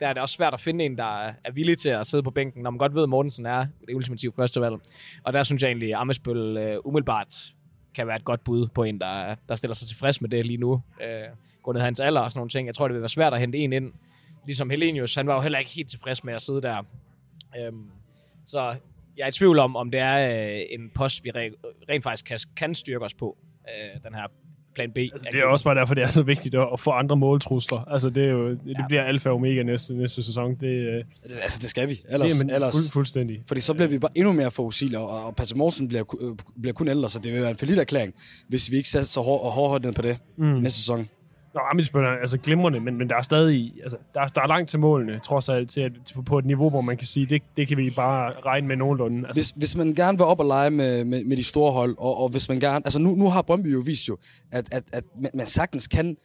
der 0.00 0.08
er 0.08 0.12
det 0.12 0.22
også 0.22 0.34
svært 0.34 0.54
at 0.54 0.60
finde 0.60 0.84
en, 0.84 0.98
der 0.98 1.32
er 1.44 1.50
villig 1.52 1.78
til 1.78 1.88
at 1.88 2.06
sidde 2.06 2.22
på 2.22 2.30
bænken, 2.30 2.62
når 2.62 2.70
man 2.70 2.78
godt 2.78 2.94
ved, 2.94 3.02
at 3.02 3.08
Mortensen 3.08 3.46
er 3.46 3.66
det 3.88 3.94
ultimative 3.94 4.32
førstevalg. 4.32 4.74
Og 5.24 5.32
der 5.32 5.42
synes 5.42 5.62
jeg 5.62 5.68
egentlig, 5.68 5.88
at 5.88 6.00
Amesbøl 6.00 6.56
øh, 6.56 6.78
umiddelbart 6.84 7.34
kan 7.94 8.06
være 8.06 8.16
et 8.16 8.24
godt 8.24 8.44
bud 8.44 8.68
på 8.74 8.82
en, 8.82 9.00
der, 9.00 9.34
der 9.48 9.56
stiller 9.56 9.74
sig 9.74 9.88
tilfreds 9.88 10.20
med 10.20 10.30
det 10.30 10.46
lige 10.46 10.56
nu. 10.56 10.82
Øh, 11.02 11.28
grundet 11.62 11.82
hans 11.82 12.00
alder 12.00 12.20
og 12.20 12.30
sådan 12.30 12.38
nogle 12.38 12.50
ting. 12.50 12.66
Jeg 12.66 12.74
tror, 12.74 12.88
det 12.88 12.94
vil 12.94 13.02
være 13.02 13.08
svært 13.08 13.34
at 13.34 13.40
hente 13.40 13.58
en 13.58 13.72
ind. 13.72 13.92
Ligesom 14.46 14.70
Helenius, 14.70 15.14
han 15.14 15.26
var 15.26 15.34
jo 15.34 15.40
heller 15.40 15.58
ikke 15.58 15.70
helt 15.70 15.90
tilfreds 15.90 16.24
med 16.24 16.34
at 16.34 16.42
sidde 16.42 16.62
der. 16.62 16.82
Øhm, 17.58 17.90
så 18.44 18.76
jeg 19.16 19.24
er 19.24 19.28
i 19.28 19.32
tvivl 19.32 19.58
om, 19.58 19.76
om 19.76 19.90
det 19.90 20.00
er 20.00 20.54
øh, 20.56 20.60
en 20.70 20.90
post, 20.94 21.24
vi 21.24 21.30
re- 21.30 21.84
rent 21.88 22.04
faktisk 22.04 22.24
kan, 22.24 22.38
kan 22.56 22.74
styrke 22.74 23.04
os 23.04 23.14
på, 23.14 23.36
øh, 23.68 24.02
den 24.04 24.14
her 24.14 24.26
plan 24.76 24.90
B. 24.94 24.98
Altså, 24.98 25.26
det 25.32 25.40
er 25.40 25.44
også 25.44 25.64
bare 25.64 25.74
derfor, 25.74 25.94
det 25.94 26.04
er 26.04 26.08
så 26.08 26.22
vigtigt 26.22 26.54
at 26.54 26.80
få 26.80 26.90
andre 26.90 27.16
måltrusler. 27.16 27.78
Altså, 27.92 28.10
det, 28.10 28.24
er 28.24 28.30
jo, 28.30 28.50
det 28.50 28.58
ja. 28.66 28.86
bliver 28.88 29.02
alfa 29.02 29.28
og 29.28 29.34
omega 29.34 29.62
næste, 29.62 29.94
næste 29.94 30.22
sæson. 30.22 30.54
Det, 30.60 30.66
øh, 30.66 31.04
altså, 31.42 31.58
det 31.62 31.70
skal 31.70 31.88
vi. 31.88 32.00
Ellers, 32.10 32.32
det 32.38 32.50
er, 32.50 32.54
ellers, 32.54 32.74
fuld, 32.74 32.92
fuldstændig. 32.92 33.42
Fordi 33.48 33.60
så 33.60 33.74
bliver 33.74 33.88
vi 33.88 33.98
bare 33.98 34.10
endnu 34.14 34.32
mere 34.32 34.50
forudsigelige, 34.50 35.00
og, 35.00 35.26
og 35.26 35.36
Patrick 35.36 35.56
Morsen 35.56 35.88
bliver, 35.88 36.04
øh, 36.20 36.36
bliver 36.62 36.74
kun 36.74 36.88
ældre, 36.88 37.10
så 37.10 37.18
det 37.18 37.32
vil 37.32 37.40
være 37.40 37.50
en 37.50 37.56
forlidt 37.56 37.78
erklæring, 37.78 38.14
hvis 38.48 38.70
vi 38.70 38.76
ikke 38.76 38.88
sætter 38.88 39.08
så 39.08 39.20
hårdt 39.20 39.54
hår, 39.54 39.78
ned 39.78 39.92
på 39.92 40.02
det 40.02 40.18
mm. 40.38 40.44
næste 40.44 40.78
sæson. 40.78 41.08
Nå, 41.56 41.62
Amitsbøl 41.70 42.04
er 42.04 42.08
altså 42.20 42.38
glimrende, 42.38 42.80
men, 42.80 42.98
men 42.98 43.08
der 43.08 43.16
er 43.16 43.22
stadig 43.22 43.72
altså, 43.82 43.96
der, 44.14 44.20
er, 44.20 44.26
der 44.26 44.40
er 44.40 44.46
langt 44.46 44.70
til 44.70 44.78
målene, 44.78 45.20
trods 45.24 45.48
alt, 45.48 45.70
til, 45.70 45.80
at, 45.80 45.92
på 46.26 46.38
et 46.38 46.44
niveau, 46.44 46.70
hvor 46.70 46.80
man 46.80 46.96
kan 46.96 47.06
sige, 47.06 47.26
det, 47.26 47.42
det 47.56 47.68
kan 47.68 47.76
vi 47.76 47.90
bare 47.90 48.32
regne 48.46 48.68
med 48.68 48.76
nogenlunde. 48.76 49.26
Altså. 49.26 49.40
Hvis, 49.40 49.50
hvis 49.56 49.76
man 49.76 49.94
gerne 49.94 50.18
vil 50.18 50.24
op 50.24 50.40
og 50.40 50.46
lege 50.46 50.70
med, 50.70 51.04
med, 51.04 51.24
med 51.24 51.36
de 51.36 51.44
store 51.44 51.72
hold, 51.72 51.94
og, 51.98 52.16
og 52.16 52.28
hvis 52.28 52.48
man 52.48 52.60
gerne... 52.60 52.76
Altså 52.84 52.98
nu, 52.98 53.14
nu 53.14 53.30
har 53.30 53.42
Brøndby 53.42 53.72
jo 53.72 53.82
vist 53.86 54.08
jo, 54.08 54.16
at, 54.52 54.68
at, 54.72 54.82
at 54.92 55.04
man 55.34 55.46
sagtens 55.46 55.86
kan 55.86 56.16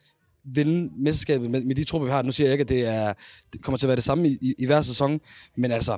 vinde 0.45 0.91
mesterskabet 1.03 1.49
med, 1.49 1.63
med 1.63 1.75
de 1.75 1.83
trupper, 1.83 2.05
vi 2.05 2.11
har. 2.11 2.21
Nu 2.21 2.31
siger 2.31 2.47
jeg 2.47 2.53
ikke, 2.53 2.61
at 2.61 2.69
det, 2.69 2.87
er, 2.87 3.13
det 3.53 3.63
kommer 3.63 3.77
til 3.77 3.85
at 3.85 3.89
være 3.89 3.95
det 3.95 4.03
samme 4.03 4.27
i, 4.27 4.37
i, 4.41 4.53
i 4.59 4.65
hver 4.65 4.81
sæson, 4.81 5.19
men 5.57 5.71
altså, 5.71 5.97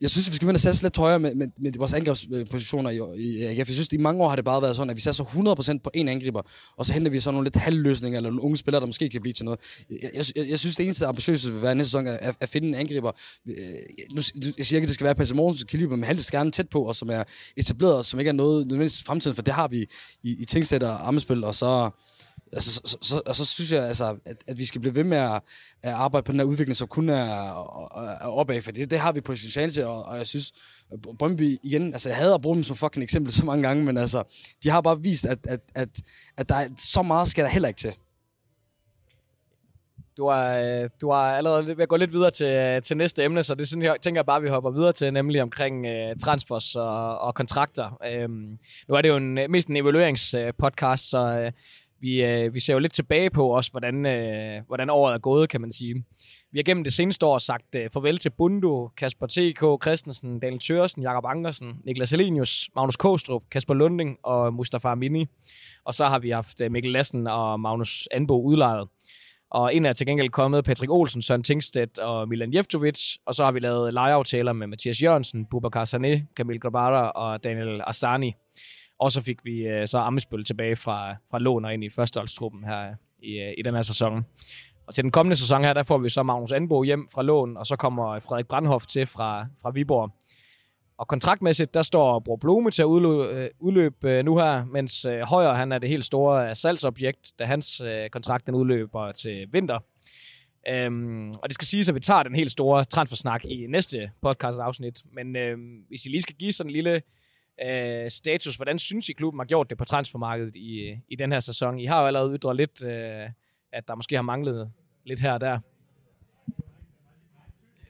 jeg 0.00 0.10
synes, 0.10 0.28
at 0.28 0.32
vi 0.32 0.36
skal 0.36 0.46
begynde 0.46 0.56
at 0.56 0.60
satse 0.60 0.82
lidt 0.82 0.96
højere 0.96 1.18
med, 1.18 1.34
med, 1.34 1.48
med 1.58 1.72
vores 1.78 1.92
angrebspositioner 1.92 2.90
i, 2.90 3.00
i 3.22 3.42
AGF. 3.42 3.58
Jeg 3.58 3.66
synes, 3.66 3.88
at 3.88 3.92
i 3.92 3.96
mange 3.96 4.24
år 4.24 4.28
har 4.28 4.36
det 4.36 4.44
bare 4.44 4.62
været 4.62 4.76
sådan, 4.76 4.90
at 4.90 4.96
vi 4.96 5.00
satser 5.00 5.24
100% 5.24 5.78
på 5.84 5.90
en 5.94 6.08
angriber, 6.08 6.42
og 6.76 6.86
så 6.86 6.92
henter 6.92 7.10
vi 7.10 7.20
så 7.20 7.30
nogle 7.30 7.44
lidt 7.44 7.56
halvløsninger, 7.56 8.16
eller 8.16 8.30
nogle 8.30 8.42
unge 8.42 8.56
spillere, 8.56 8.80
der 8.80 8.86
måske 8.86 9.08
kan 9.08 9.20
blive 9.20 9.32
til 9.32 9.44
noget. 9.44 9.60
Jeg, 9.90 10.24
jeg, 10.36 10.48
jeg 10.48 10.58
synes, 10.58 10.76
det 10.76 10.84
eneste 10.84 11.06
ambitiøse 11.06 11.52
vil 11.52 11.62
være 11.62 11.74
næste 11.74 11.90
sæson 11.90 12.06
at, 12.06 12.36
at 12.40 12.48
finde 12.48 12.68
en 12.68 12.74
angriber. 12.74 13.12
Øh, 13.48 13.54
nu, 14.10 14.22
jeg 14.58 14.66
siger 14.66 14.76
ikke, 14.76 14.84
at 14.84 14.88
det 14.88 14.94
skal 14.94 15.04
være 15.04 15.14
Passe 15.14 15.34
Morgens 15.34 15.64
kaliber, 15.64 15.96
men 15.96 16.04
helst 16.04 16.30
gerne 16.30 16.50
tæt 16.50 16.68
på, 16.68 16.82
og 16.82 16.96
som 16.96 17.10
er 17.10 17.24
etableret, 17.56 17.96
og 17.96 18.04
som 18.04 18.20
ikke 18.20 18.28
er 18.28 18.32
noget 18.32 18.66
nødvendigvis 18.66 19.02
fremtiden, 19.02 19.34
for 19.34 19.42
det 19.42 19.54
har 19.54 19.68
vi 19.68 19.86
i, 20.22 20.36
i 20.38 20.44
Tingstedt 20.44 20.82
og 20.82 21.08
Amespil, 21.08 21.44
og 21.44 21.54
så 21.54 21.90
altså, 22.52 22.72
så, 22.72 22.80
så, 22.84 22.98
så, 23.00 23.22
og 23.26 23.34
så 23.34 23.44
synes 23.44 23.72
jeg, 23.72 23.82
altså, 23.82 24.16
at, 24.24 24.36
at 24.46 24.58
vi 24.58 24.64
skal 24.64 24.80
blive 24.80 24.94
ved 24.94 25.04
med 25.04 25.18
at, 25.18 25.42
at 25.82 25.92
arbejde 25.92 26.24
på 26.24 26.32
den 26.32 26.40
her 26.40 26.46
udvikling, 26.46 26.76
som 26.76 26.88
kun 26.88 27.08
er, 27.08 27.24
er 28.20 28.28
opad, 28.28 28.62
for 28.62 28.70
det, 28.70 28.90
det 28.90 28.98
har 28.98 29.12
vi 29.12 29.20
potentiale 29.20 29.72
til, 29.72 29.84
og, 29.84 30.04
og 30.04 30.18
jeg 30.18 30.26
synes, 30.26 30.52
Brøndby 31.18 31.58
igen, 31.62 31.92
altså 31.92 32.08
jeg 32.08 32.18
hader 32.18 32.34
at 32.34 32.42
bruge 32.42 32.54
dem 32.54 32.62
som 32.62 32.76
fucking 32.76 33.02
eksempel 33.02 33.32
så 33.32 33.44
mange 33.44 33.68
gange, 33.68 33.84
men 33.84 33.96
altså, 33.96 34.22
de 34.62 34.70
har 34.70 34.80
bare 34.80 35.02
vist, 35.02 35.24
at, 35.24 35.38
at, 35.48 35.60
at, 35.74 35.88
at 36.36 36.48
der 36.48 36.54
er, 36.54 36.68
så 36.76 37.02
meget 37.02 37.28
skal 37.28 37.44
der 37.44 37.50
heller 37.50 37.68
ikke 37.68 37.78
til. 37.78 37.94
Du 40.16 40.28
har, 40.28 40.56
øh, 40.56 40.90
du 41.00 41.10
har 41.10 41.36
allerede 41.36 41.74
jeg 41.78 41.88
går 41.88 41.96
lidt 41.96 42.12
videre 42.12 42.30
til, 42.30 42.46
øh, 42.46 42.82
til 42.82 42.96
næste 42.96 43.24
emne, 43.24 43.42
så 43.42 43.54
det 43.54 43.68
sådan, 43.68 43.82
jeg 43.82 43.96
tænker 44.02 44.18
jeg 44.18 44.26
bare, 44.26 44.36
at 44.36 44.42
vi 44.42 44.48
hopper 44.48 44.70
videre 44.70 44.92
til, 44.92 45.12
nemlig 45.12 45.42
omkring 45.42 45.86
uh, 45.86 46.16
transfers 46.22 46.76
og, 46.76 47.18
og 47.18 47.34
kontrakter. 47.34 47.98
Um, 48.24 48.58
nu 48.88 48.94
er 48.94 49.02
det 49.02 49.08
jo 49.08 49.16
en, 49.16 49.34
mest 49.34 49.68
en 49.68 49.76
evalueringspodcast, 49.76 51.10
så 51.10 51.44
uh, 51.46 51.52
vi, 52.00 52.24
øh, 52.24 52.54
vi 52.54 52.60
ser 52.60 52.72
jo 52.72 52.78
lidt 52.78 52.92
tilbage 52.92 53.30
på 53.30 53.48
også, 53.48 53.70
hvordan, 53.70 54.06
øh, 54.06 54.62
hvordan 54.66 54.90
året 54.90 55.14
er 55.14 55.18
gået, 55.18 55.48
kan 55.48 55.60
man 55.60 55.72
sige. 55.72 56.04
Vi 56.52 56.58
har 56.58 56.62
gennem 56.62 56.84
det 56.84 56.92
seneste 56.92 57.26
år 57.26 57.38
sagt 57.38 57.74
øh, 57.76 57.90
farvel 57.92 58.18
til 58.18 58.30
Bundo, 58.30 58.88
Kasper 58.96 59.26
T.K. 59.26 59.82
Christensen, 59.84 60.40
Daniel 60.40 60.60
Thørsen, 60.60 61.02
Jakob 61.02 61.24
Angersen, 61.26 61.72
Niklas 61.84 62.10
Helenius, 62.10 62.70
Magnus 62.76 62.96
Kostrup, 62.96 63.42
Kasper 63.50 63.74
Lunding 63.74 64.16
og 64.22 64.54
Mustafa 64.54 64.88
Amini. 64.88 65.26
Og 65.84 65.94
så 65.94 66.06
har 66.06 66.18
vi 66.18 66.30
haft 66.30 66.60
øh, 66.60 66.72
Mikkel 66.72 66.92
Lassen 66.92 67.26
og 67.26 67.60
Magnus 67.60 68.08
Anbo 68.10 68.42
udlejet. 68.42 68.88
Og 69.50 69.74
en 69.74 69.86
er 69.86 69.92
til 69.92 70.06
gengæld 70.06 70.28
kommet 70.28 70.64
Patrick 70.64 70.92
Olsen, 70.92 71.22
Søren 71.22 71.42
Tingstedt 71.42 71.98
og 71.98 72.28
Milan 72.28 72.54
Jeftovic. 72.54 73.16
Og 73.26 73.34
så 73.34 73.44
har 73.44 73.52
vi 73.52 73.60
lavet 73.60 73.92
lejeaftaler 73.92 74.52
med 74.52 74.66
Mathias 74.66 75.02
Jørgensen, 75.02 75.46
Bubakar 75.46 75.84
Sané, 75.84 76.34
Kamil 76.36 76.60
Grabara 76.60 77.10
og 77.10 77.44
Daniel 77.44 77.82
Asani. 77.86 78.34
Og 78.98 79.12
så 79.12 79.22
fik 79.22 79.44
vi 79.44 79.66
øh, 79.66 79.86
så 79.86 79.98
Amesbøl 79.98 80.44
tilbage 80.44 80.76
fra, 80.76 81.16
fra 81.30 81.38
lån 81.38 81.64
og 81.64 81.74
ind 81.74 81.84
i 81.84 81.90
førsteholdstruppen 81.90 82.64
her 82.64 82.94
i, 83.22 83.38
øh, 83.38 83.54
i 83.58 83.62
den 83.62 83.74
her 83.74 83.82
sæson. 83.82 84.24
Og 84.86 84.94
til 84.94 85.04
den 85.04 85.10
kommende 85.10 85.36
sæson 85.36 85.64
her, 85.64 85.72
der 85.72 85.82
får 85.82 85.98
vi 85.98 86.08
så 86.08 86.22
Magnus 86.22 86.52
Anbo 86.52 86.82
hjem 86.82 87.08
fra 87.14 87.22
lån, 87.22 87.56
og 87.56 87.66
så 87.66 87.76
kommer 87.76 88.20
Frederik 88.20 88.46
Brandhoff 88.46 88.86
til 88.86 89.06
fra, 89.06 89.46
fra 89.62 89.70
Viborg. 89.70 90.12
Og 90.98 91.08
kontraktmæssigt, 91.08 91.74
der 91.74 91.82
står 91.82 92.18
Bro 92.18 92.36
Blume 92.36 92.70
til 92.70 92.82
at 92.82 92.86
øh, 92.86 92.90
udløbe, 92.90 93.40
øh, 93.40 93.50
udløbe 93.58 94.22
nu 94.22 94.36
her, 94.36 94.64
mens 94.64 95.04
øh, 95.04 95.20
Højer 95.20 95.52
han 95.52 95.72
er 95.72 95.78
det 95.78 95.88
helt 95.88 96.04
store 96.04 96.54
salgsobjekt, 96.54 97.32
da 97.38 97.44
hans 97.44 97.80
øh, 97.80 98.10
kontrakt 98.10 98.46
den 98.46 98.54
udløber 98.54 99.12
til 99.12 99.48
vinter. 99.52 99.78
Øhm, 100.68 101.28
og 101.28 101.48
det 101.48 101.54
skal 101.54 101.66
siges, 101.66 101.88
at 101.88 101.94
vi 101.94 102.00
tager 102.00 102.22
den 102.22 102.34
helt 102.34 102.50
store 102.50 102.84
transfersnak 102.84 103.44
i 103.44 103.66
næste 103.68 104.10
podcast-afsnit. 104.22 105.02
Men 105.12 105.36
øhm, 105.36 105.84
hvis 105.88 106.06
I 106.06 106.08
lige 106.08 106.22
skal 106.22 106.34
give 106.34 106.52
sådan 106.52 106.70
en 106.70 106.72
lille 106.72 107.02
øh, 107.64 108.10
status. 108.10 108.56
Hvordan 108.56 108.78
synes 108.78 109.08
I, 109.08 109.12
klubben 109.12 109.40
har 109.40 109.44
gjort 109.44 109.70
det 109.70 109.78
på 109.78 109.84
transfermarkedet 109.84 110.56
i, 110.56 110.96
i 111.08 111.16
den 111.16 111.32
her 111.32 111.40
sæson? 111.40 111.78
I 111.78 111.84
har 111.84 112.00
jo 112.00 112.06
allerede 112.06 112.36
ytret 112.36 112.56
lidt, 112.56 112.84
øh, 112.84 113.30
at 113.72 113.88
der 113.88 113.94
måske 113.94 114.14
har 114.14 114.22
manglet 114.22 114.70
lidt 115.04 115.20
her 115.20 115.32
og 115.32 115.40
der. 115.40 115.58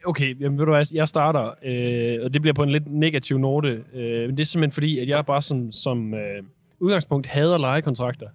Okay, 0.06 0.40
jamen 0.40 0.58
ved 0.58 0.66
du 0.66 0.72
hvad, 0.72 0.86
jeg 0.92 1.08
starter, 1.08 1.54
øh, 1.62 2.24
og 2.24 2.34
det 2.34 2.42
bliver 2.42 2.54
på 2.54 2.62
en 2.62 2.70
lidt 2.70 2.86
negativ 2.86 3.38
note, 3.38 3.84
øh, 3.94 4.28
men 4.28 4.36
det 4.36 4.40
er 4.40 4.46
simpelthen 4.46 4.72
fordi, 4.72 4.98
at 4.98 5.08
jeg 5.08 5.26
bare 5.26 5.42
som, 5.42 5.72
som 5.72 6.14
øh, 6.14 6.42
udgangspunkt 6.78 7.26
hader 7.26 7.58
lejekontrakter. 7.58 8.28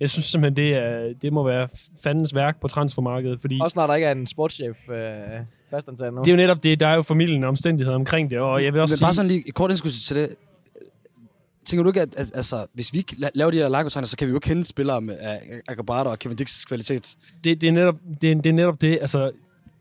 Jeg 0.00 0.10
synes 0.10 0.26
simpelthen, 0.26 0.56
det, 0.56 0.74
er, 0.74 1.14
det 1.22 1.32
må 1.32 1.42
være 1.42 1.68
fandens 2.02 2.34
værk 2.34 2.60
på 2.60 2.68
transfermarkedet. 2.68 3.40
Fordi 3.40 3.58
Også 3.62 3.78
når 3.78 3.86
der 3.86 3.94
ikke 3.94 4.06
er 4.06 4.12
en 4.12 4.26
sportschef 4.26 4.90
øh, 4.90 5.14
fastansat 5.70 6.14
nu. 6.14 6.20
Det 6.20 6.28
er 6.28 6.32
jo 6.32 6.36
netop 6.36 6.62
det, 6.62 6.80
der 6.80 6.88
er 6.88 6.94
jo 6.94 7.02
familien 7.02 7.44
og 7.44 7.48
omstændigheder 7.48 7.96
omkring 7.96 8.30
det, 8.30 8.38
og 8.38 8.64
jeg 8.64 8.72
vil 8.72 8.80
også 8.80 8.92
Men 8.92 8.96
sige... 8.96 9.04
bare 9.04 9.14
sådan 9.14 9.30
lige 9.30 9.52
kort 9.52 9.70
indskud 9.70 9.90
til 9.90 10.16
det 10.16 10.28
tænker 11.68 11.82
du 11.82 11.90
ikke, 11.90 12.00
at, 12.00 12.16
at 12.16 12.32
altså, 12.34 12.66
hvis 12.74 12.94
vi 12.94 13.04
laver 13.34 13.50
de 13.50 13.56
her 13.56 13.68
lagkontrakter, 13.68 14.08
så 14.08 14.16
kan 14.16 14.26
vi 14.26 14.30
jo 14.30 14.36
ikke 14.36 14.48
kende 14.48 14.64
spillere 14.64 15.00
med 15.00 15.14
Agabata 15.68 16.08
og 16.10 16.18
Kevin 16.18 16.36
Dix' 16.40 16.64
kvalitet? 16.68 17.16
Det, 17.44 17.60
det, 17.60 17.68
er 17.68 17.72
netop, 17.72 17.94
det, 18.20 18.32
er, 18.32 18.34
det 18.34 18.50
er 18.50 18.54
netop 18.54 18.80
det. 18.80 18.98
Altså, 19.00 19.30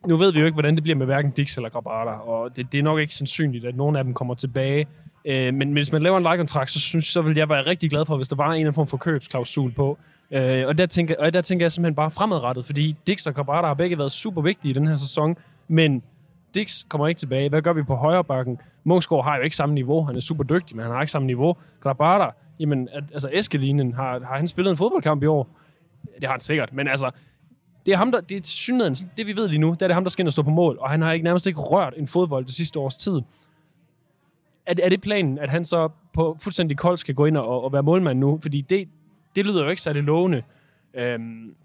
nu 0.08 0.18
ved 0.18 0.34
vi 0.34 0.40
jo 0.40 0.46
ikke, 0.46 0.56
hvordan 0.56 0.76
det 0.76 0.84
bliver 0.84 0.96
med 0.96 1.06
hverken 1.06 1.32
Dix 1.32 1.58
eller 1.58 1.70
Grabata, 1.70 2.12
og 2.12 2.56
det, 2.56 2.72
det 2.72 2.80
er 2.80 2.84
nok 2.84 3.00
ikke 3.00 3.14
sandsynligt, 3.14 3.66
at 3.66 3.76
nogen 3.76 3.96
af 3.96 4.04
dem 4.04 4.14
kommer 4.14 4.34
tilbage. 4.34 4.88
Øh, 5.26 5.54
men, 5.54 5.74
hvis 5.74 5.92
man 5.92 6.04
laver 6.04 6.18
en 6.18 6.24
lejekontrakt, 6.24 6.72
så, 6.72 6.80
synes, 6.80 7.06
så 7.06 7.22
vil 7.22 7.38
jeg 7.38 7.50
være 7.50 7.66
rigtig 7.66 7.90
glad 7.90 8.06
for, 8.06 8.16
hvis 8.16 8.28
der 8.28 8.36
var 8.36 8.54
en 8.54 8.74
form 8.74 8.88
for 8.88 8.98
købsklausul 8.98 9.72
på. 9.72 9.98
Øh, 10.32 10.68
og, 10.68 10.78
der 10.78 10.86
tænker, 10.86 11.16
og 11.20 11.34
der 11.34 11.42
tænker 11.42 11.64
jeg 11.64 11.72
simpelthen 11.72 11.96
bare 11.96 12.12
fremadrettet, 12.12 12.66
fordi 12.66 12.96
Dix 13.08 13.26
og 13.26 13.36
Grabata 13.36 13.68
har 13.68 13.74
begge 13.74 13.98
været 13.98 14.12
super 14.12 14.42
vigtige 14.42 14.70
i 14.70 14.74
den 14.74 14.88
her 14.88 14.98
sæson, 14.98 15.36
men 15.68 16.04
Dix 16.58 16.84
kommer 16.90 17.08
ikke 17.08 17.20
tilbage. 17.20 17.50
Hvad 17.50 17.62
gør 17.62 17.74
vi 17.74 17.84
på 17.84 17.96
højre 17.96 18.24
bakken? 18.24 18.60
Munchsgaard 18.84 19.24
har 19.24 19.38
jo 19.38 19.42
ikke 19.42 19.56
samme 19.56 19.76
niveau. 19.76 20.04
Han 20.04 20.16
er 20.16 20.20
super 20.20 20.44
dygtig, 20.44 20.76
men 20.76 20.84
han 20.86 20.94
har 20.94 21.02
ikke 21.02 21.12
samme 21.12 21.26
niveau. 21.26 21.56
Grabada, 21.80 22.30
jamen, 22.60 22.90
altså 23.14 23.30
Eskelinen, 23.34 23.94
har, 23.94 24.20
har 24.20 24.38
han 24.38 24.48
spillet 24.48 24.72
en 24.72 24.78
fodboldkamp 24.78 25.24
i 25.24 25.26
år? 25.26 25.50
Det 26.16 26.24
har 26.24 26.32
han 26.32 26.40
sikkert, 26.40 26.74
men 26.74 26.88
altså, 26.88 27.12
det 27.86 27.94
er 27.94 27.98
ham, 27.98 28.12
der, 28.12 28.22
det 28.22 28.38
er 28.38 28.42
synligheden, 28.44 28.96
det 29.18 29.28
vi 29.28 29.36
ved 29.36 29.48
lige 29.48 29.60
nu, 29.60 29.72
det 29.72 29.82
er 29.82 29.88
det 29.88 29.94
ham, 29.94 30.04
der 30.04 30.10
skal 30.10 30.24
ind 30.24 30.28
og 30.28 30.34
stå 30.34 30.42
på 30.42 30.50
mål, 30.50 30.78
og 30.80 30.90
han 30.90 31.02
har 31.02 31.14
ikke 31.14 31.24
nærmest 31.24 31.48
ikke 31.48 31.60
rørt 31.60 31.94
en 31.98 32.08
fodbold 32.08 32.46
det 32.46 32.54
sidste 32.54 32.80
års 32.80 32.98
tid. 32.98 33.22
Er, 34.66 34.74
er 34.84 34.90
det 34.90 35.02
planen, 35.02 35.40
at 35.40 35.50
han 35.50 35.66
så 35.66 35.90
på 36.14 36.38
fuldstændig 36.42 36.78
kold 36.78 36.98
skal 36.98 37.16
gå 37.16 37.26
ind 37.26 37.38
og, 37.38 37.64
og 37.64 37.74
være 37.74 37.84
målmand 37.84 38.20
nu? 38.20 38.40
Fordi 38.42 38.62
det, 38.62 38.90
det 39.36 39.46
lyder 39.46 39.64
jo 39.64 39.70
ikke 39.70 39.82
særlig 39.82 40.04
lovende. 40.04 40.44
Øhm, 40.94 41.56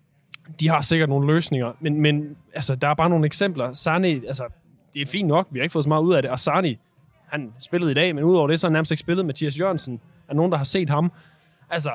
de 0.61 0.69
har 0.69 0.81
sikkert 0.81 1.09
nogle 1.09 1.35
løsninger, 1.35 1.73
men, 1.81 2.01
men 2.01 2.37
altså, 2.55 2.75
der 2.75 2.89
er 2.89 2.95
bare 2.95 3.11
nogle 3.11 3.27
eksempler. 3.27 3.73
Sane, 3.73 4.09
altså, 4.09 4.45
det 4.95 5.03
er 5.03 5.07
fint 5.07 5.29
nok, 5.29 5.47
vi 5.51 5.59
har 5.59 5.63
ikke 5.63 5.73
fået 5.73 5.85
så 5.85 5.89
meget 5.89 6.03
ud 6.03 6.15
af 6.15 6.23
det. 6.23 6.31
Og 6.31 6.39
Sarni, 6.39 6.79
han 7.27 7.53
spillede 7.59 7.91
i 7.91 7.95
dag, 7.95 8.15
men 8.15 8.25
udover 8.25 8.49
det, 8.49 8.61
så 8.61 8.67
har 8.67 8.71
han 8.71 8.73
nærmest 8.73 8.91
ikke 8.91 9.01
spillet. 9.01 9.27
Mathias 9.27 9.59
Jørgensen 9.59 10.01
er 10.29 10.35
nogen, 10.35 10.53
der 10.53 10.59
har 10.59 10.65
set 10.65 10.91
ham. 10.91 11.13
Altså, 11.71 11.91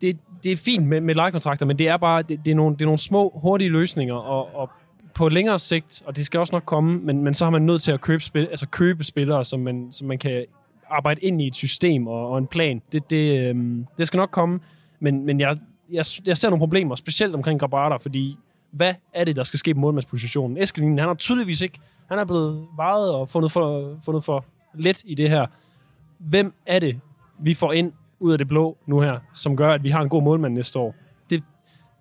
det, 0.00 0.18
det 0.42 0.52
er 0.52 0.56
fint 0.56 0.86
med, 0.86 1.00
med 1.00 1.14
lejekontrakter, 1.14 1.66
men 1.66 1.78
det 1.78 1.88
er 1.88 1.96
bare 1.96 2.22
det, 2.22 2.44
det, 2.44 2.50
er 2.50 2.54
nogle, 2.54 2.76
det 2.76 2.80
er 2.82 2.86
nogle 2.86 2.98
små, 2.98 3.32
hurtige 3.42 3.70
løsninger, 3.70 4.14
og, 4.14 4.54
og 4.54 4.70
på 5.14 5.28
længere 5.28 5.58
sigt, 5.58 6.02
og 6.06 6.16
det 6.16 6.26
skal 6.26 6.40
også 6.40 6.54
nok 6.54 6.64
komme, 6.64 6.98
men, 6.98 7.24
men 7.24 7.34
så 7.34 7.44
har 7.44 7.50
man 7.50 7.62
nødt 7.62 7.82
til 7.82 7.92
at 7.92 8.00
købe, 8.00 8.22
spil, 8.22 8.46
altså 8.46 8.66
købe 8.66 9.04
spillere, 9.04 9.44
som 9.44 9.60
man, 9.60 9.88
som 9.92 10.08
man 10.08 10.18
kan 10.18 10.44
arbejde 10.90 11.20
ind 11.20 11.42
i 11.42 11.46
et 11.46 11.54
system 11.54 12.06
og, 12.06 12.30
og 12.30 12.38
en 12.38 12.46
plan. 12.46 12.82
Det, 12.92 13.10
det, 13.10 13.48
øhm, 13.48 13.86
det 13.98 14.06
skal 14.06 14.18
nok 14.18 14.30
komme, 14.30 14.60
men, 15.00 15.26
men 15.26 15.40
jeg, 15.40 15.56
jeg, 15.90 16.04
jeg 16.26 16.38
ser 16.38 16.50
nogle 16.50 16.60
problemer, 16.60 16.94
specielt 16.94 17.34
omkring 17.34 17.60
Grabata, 17.60 17.96
fordi 17.96 18.36
hvad 18.70 18.94
er 19.14 19.24
det, 19.24 19.36
der 19.36 19.42
skal 19.42 19.58
ske 19.58 19.74
på 19.74 19.80
målmandspositionen. 19.80 20.56
Eskelinen, 20.56 20.98
han 20.98 21.08
har 21.08 21.14
tydeligvis 21.14 21.60
ikke, 21.60 21.78
han 22.08 22.18
er 22.18 22.24
blevet 22.24 22.66
vejet 22.76 23.12
og 23.12 23.30
fundet 23.30 23.52
for, 23.52 23.96
fundet 24.04 24.24
for 24.24 24.44
let 24.74 25.02
i 25.04 25.14
det 25.14 25.30
her. 25.30 25.46
Hvem 26.18 26.54
er 26.66 26.78
det, 26.78 27.00
vi 27.38 27.54
får 27.54 27.72
ind 27.72 27.92
ud 28.20 28.32
af 28.32 28.38
det 28.38 28.48
blå 28.48 28.76
nu 28.86 29.00
her, 29.00 29.18
som 29.34 29.56
gør, 29.56 29.72
at 29.72 29.82
vi 29.82 29.88
har 29.88 30.02
en 30.02 30.08
god 30.08 30.22
målmand 30.22 30.54
næste 30.54 30.78
år? 30.78 30.94
Det, 31.30 31.42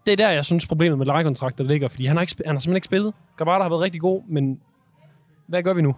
det 0.05 0.11
er 0.11 0.15
der, 0.15 0.29
jeg 0.29 0.45
synes, 0.45 0.67
problemet 0.67 0.97
med 0.97 1.05
lejekontrakter 1.05 1.63
ligger, 1.63 1.87
fordi 1.87 2.05
han 2.05 2.17
har, 2.17 2.21
ikke, 2.21 2.35
han 2.45 2.55
har 2.55 2.59
simpelthen 2.59 2.75
ikke 2.75 2.85
spillet. 2.85 3.13
Gabata 3.37 3.61
har 3.61 3.69
været 3.69 3.81
rigtig 3.81 4.01
god, 4.01 4.23
men 4.27 4.61
hvad 5.47 5.63
gør 5.63 5.73
vi 5.73 5.81
nu? 5.81 5.95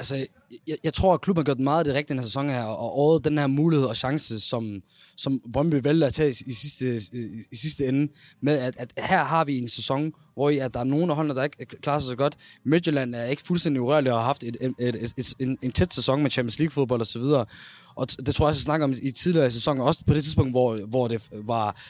Altså, 0.00 0.26
jeg, 0.68 0.76
jeg 0.84 0.94
tror, 0.94 1.14
at 1.14 1.20
klubben 1.20 1.40
har 1.40 1.44
gjort 1.44 1.60
meget 1.60 1.78
af 1.78 1.84
det 1.84 1.94
rigtige 1.94 2.14
den 2.14 2.18
her 2.18 2.24
sæson 2.24 2.48
her, 2.48 2.62
og 2.62 2.98
året 2.98 3.24
den 3.24 3.38
her 3.38 3.46
mulighed 3.46 3.86
og 3.86 3.96
chance, 3.96 4.40
som, 4.40 4.82
som 5.16 5.40
Brøndby 5.52 5.80
vælger 5.82 6.06
at 6.06 6.12
tage 6.12 6.30
i, 6.30 6.34
i, 6.46 6.52
sidste, 6.52 6.96
i, 7.18 7.26
i 7.52 7.56
sidste 7.56 7.86
ende, 7.88 8.12
med 8.42 8.58
at, 8.58 8.76
at 8.78 8.92
her 8.98 9.24
har 9.24 9.44
vi 9.44 9.58
en 9.58 9.68
sæson, 9.68 10.12
hvor 10.34 10.50
i, 10.50 10.58
at 10.58 10.74
der 10.74 10.80
er 10.80 10.84
nogen 10.84 11.10
af 11.10 11.16
holdene, 11.16 11.34
der 11.34 11.42
ikke 11.44 11.66
klarer 11.82 11.98
sig 11.98 12.06
så 12.06 12.16
godt. 12.16 12.36
Midtjylland 12.64 13.14
er 13.14 13.24
ikke 13.24 13.42
fuldstændig 13.42 13.82
urørlig 13.82 14.12
og 14.12 14.18
har 14.18 14.24
haft 14.24 14.44
et, 14.44 14.56
et, 14.60 14.74
et, 14.78 14.94
et, 14.94 15.12
et, 15.16 15.34
en, 15.38 15.58
en 15.62 15.72
tæt 15.72 15.94
sæson 15.94 16.22
med 16.22 16.30
Champions 16.30 16.58
League-fodbold 16.58 17.00
osv. 17.00 17.20
Og, 17.20 17.46
og 17.94 18.26
det 18.26 18.34
tror 18.34 18.46
jeg, 18.46 18.54
jeg 18.54 18.60
snakker 18.60 18.84
om 18.84 18.94
i 19.02 19.10
tidligere 19.10 19.50
sæsoner, 19.50 19.84
også 19.84 20.04
på 20.06 20.14
det 20.14 20.22
tidspunkt, 20.22 20.52
hvor, 20.52 20.86
hvor 20.86 21.08
det 21.08 21.28
var 21.32 21.82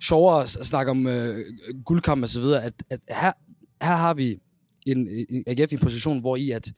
sjovere 0.00 0.42
at 0.42 0.50
snakke 0.50 0.90
om 0.90 1.06
øh, 1.06 1.44
guldkamp 1.84 2.22
og 2.22 2.28
så 2.28 2.40
videre, 2.40 2.62
at, 2.62 2.72
at 2.90 3.00
her, 3.08 3.32
her 3.82 3.96
har 3.96 4.14
vi 4.14 4.38
en, 4.86 5.08
en 5.28 5.44
AGF 5.46 5.72
i 5.72 5.74
en 5.74 5.80
position, 5.80 6.20
hvor 6.20 6.36
i 6.36 6.50
at 6.50 6.72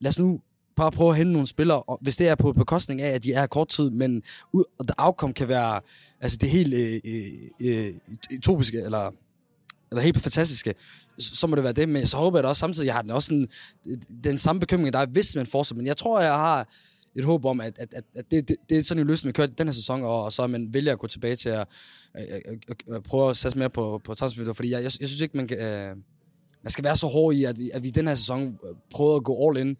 lad 0.00 0.08
os 0.08 0.18
nu 0.18 0.40
bare 0.76 0.90
prøve 0.90 1.10
at 1.10 1.16
hente 1.16 1.32
nogle 1.32 1.48
spillere, 1.48 1.82
og 1.82 1.98
hvis 2.02 2.16
det 2.16 2.28
er 2.28 2.34
på 2.34 2.52
bekostning 2.52 3.00
af, 3.00 3.08
at 3.08 3.24
de 3.24 3.32
er 3.32 3.46
kort 3.46 3.68
tid, 3.68 3.90
men 3.90 4.22
ud, 4.52 4.64
og 4.78 4.86
the 4.86 4.94
outcome 4.98 5.34
kan 5.34 5.48
være 5.48 5.80
altså 6.20 6.38
det 6.40 6.50
helt 6.50 6.74
øh, 6.74 7.00
øh, 7.04 7.86
øh 7.86 7.92
utopiske, 8.36 8.82
eller, 8.82 9.10
eller 9.90 10.02
helt 10.02 10.18
fantastiske, 10.18 10.74
så, 11.18 11.34
så 11.34 11.46
må 11.46 11.56
det 11.56 11.64
være 11.64 11.72
det. 11.72 11.88
Men 11.88 12.06
så 12.06 12.16
håber 12.16 12.38
jeg 12.38 12.42
da 12.42 12.48
også 12.48 12.60
samtidig, 12.60 12.86
jeg 12.86 12.94
har 12.94 13.02
den 13.02 13.10
også 13.10 13.26
sådan, 13.26 13.46
den 14.24 14.38
samme 14.38 14.60
bekymring, 14.60 14.92
der 14.92 14.98
er, 14.98 15.06
hvis 15.06 15.36
man 15.36 15.46
fortsætter. 15.46 15.76
Men 15.76 15.86
jeg 15.86 15.96
tror, 15.96 16.20
jeg 16.20 16.32
har 16.32 16.68
et 17.16 17.24
håb 17.24 17.44
om, 17.44 17.60
at, 17.60 17.78
at, 17.78 17.94
at, 17.94 18.04
at 18.14 18.30
det, 18.30 18.48
det, 18.48 18.56
det 18.68 18.78
er 18.78 18.82
sådan 18.82 19.00
en 19.00 19.06
løsning, 19.06 19.28
vi 19.28 19.32
kører 19.32 19.46
den 19.46 19.66
her 19.66 19.72
sæson, 19.72 20.02
og, 20.02 20.24
og 20.24 20.32
så 20.32 20.46
man 20.46 20.74
vælger 20.74 20.92
at 20.92 20.98
gå 20.98 21.06
tilbage 21.06 21.36
til 21.36 21.48
at, 21.48 21.66
at, 22.14 22.24
at, 22.24 22.42
at, 22.68 22.94
at 22.94 23.02
prøve 23.02 23.30
at 23.30 23.36
satse 23.36 23.58
mere 23.58 23.70
på, 23.70 24.00
på 24.04 24.14
transfervinduet, 24.14 24.56
fordi 24.56 24.70
jeg, 24.70 24.82
jeg, 24.82 24.92
jeg 25.00 25.08
synes 25.08 25.20
ikke, 25.20 25.36
man 25.36 25.48
kan... 25.48 25.58
Øh, 25.58 25.96
man 26.62 26.70
skal 26.70 26.84
være 26.84 26.96
så 26.96 27.06
hård 27.06 27.34
i, 27.34 27.44
at 27.44 27.58
vi, 27.58 27.70
at 27.74 27.82
vi 27.82 27.90
den 27.90 28.08
her 28.08 28.14
sæson 28.14 28.42
øh, 28.42 28.74
prøvede 28.90 29.16
at 29.16 29.24
gå 29.24 29.48
all 29.48 29.58
in 29.58 29.76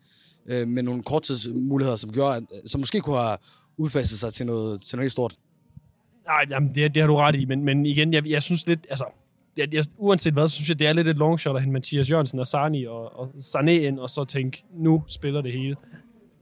øh, 0.51 0.69
med 0.69 0.83
nogle 0.83 1.03
korttidsmuligheder, 1.03 1.97
som 1.97 2.13
gør, 2.13 2.27
at, 2.27 2.43
øh, 2.43 2.61
som 2.67 2.81
måske 2.81 3.01
kunne 3.01 3.17
have 3.17 3.37
udfastet 3.77 4.19
sig 4.19 4.33
til 4.33 4.47
noget, 4.47 4.83
til 4.83 4.97
noget 4.97 5.05
helt 5.05 5.13
stort. 5.13 5.35
Nej, 6.27 6.47
jamen, 6.51 6.75
det, 6.75 6.95
det 6.95 7.03
har 7.03 7.07
du 7.07 7.17
ret 7.17 7.35
i, 7.35 7.45
men, 7.45 7.65
men 7.65 7.87
igen, 7.87 8.13
jeg, 8.13 8.27
jeg 8.27 8.43
synes 8.43 8.67
lidt, 8.67 8.87
altså, 8.91 9.05
jeg, 9.57 9.75
jeg, 9.75 9.85
uanset 9.99 10.33
hvad, 10.33 10.49
så 10.49 10.55
synes 10.55 10.69
jeg, 10.69 10.79
det 10.79 10.87
er 10.87 10.93
lidt 10.93 11.09
et 11.09 11.17
longshot 11.17 11.57
at 11.57 11.63
hente 11.63 11.73
Mathias 11.73 12.11
Jørgensen 12.11 12.39
og 12.39 12.47
Sarni 12.47 12.85
og, 12.85 13.19
og 13.19 13.29
Sané 13.39 13.71
ind, 13.71 13.99
og 13.99 14.11
så 14.11 14.25
tænke, 14.25 14.65
nu 14.75 15.03
spiller 15.07 15.41
det 15.41 15.53
hele. 15.53 15.77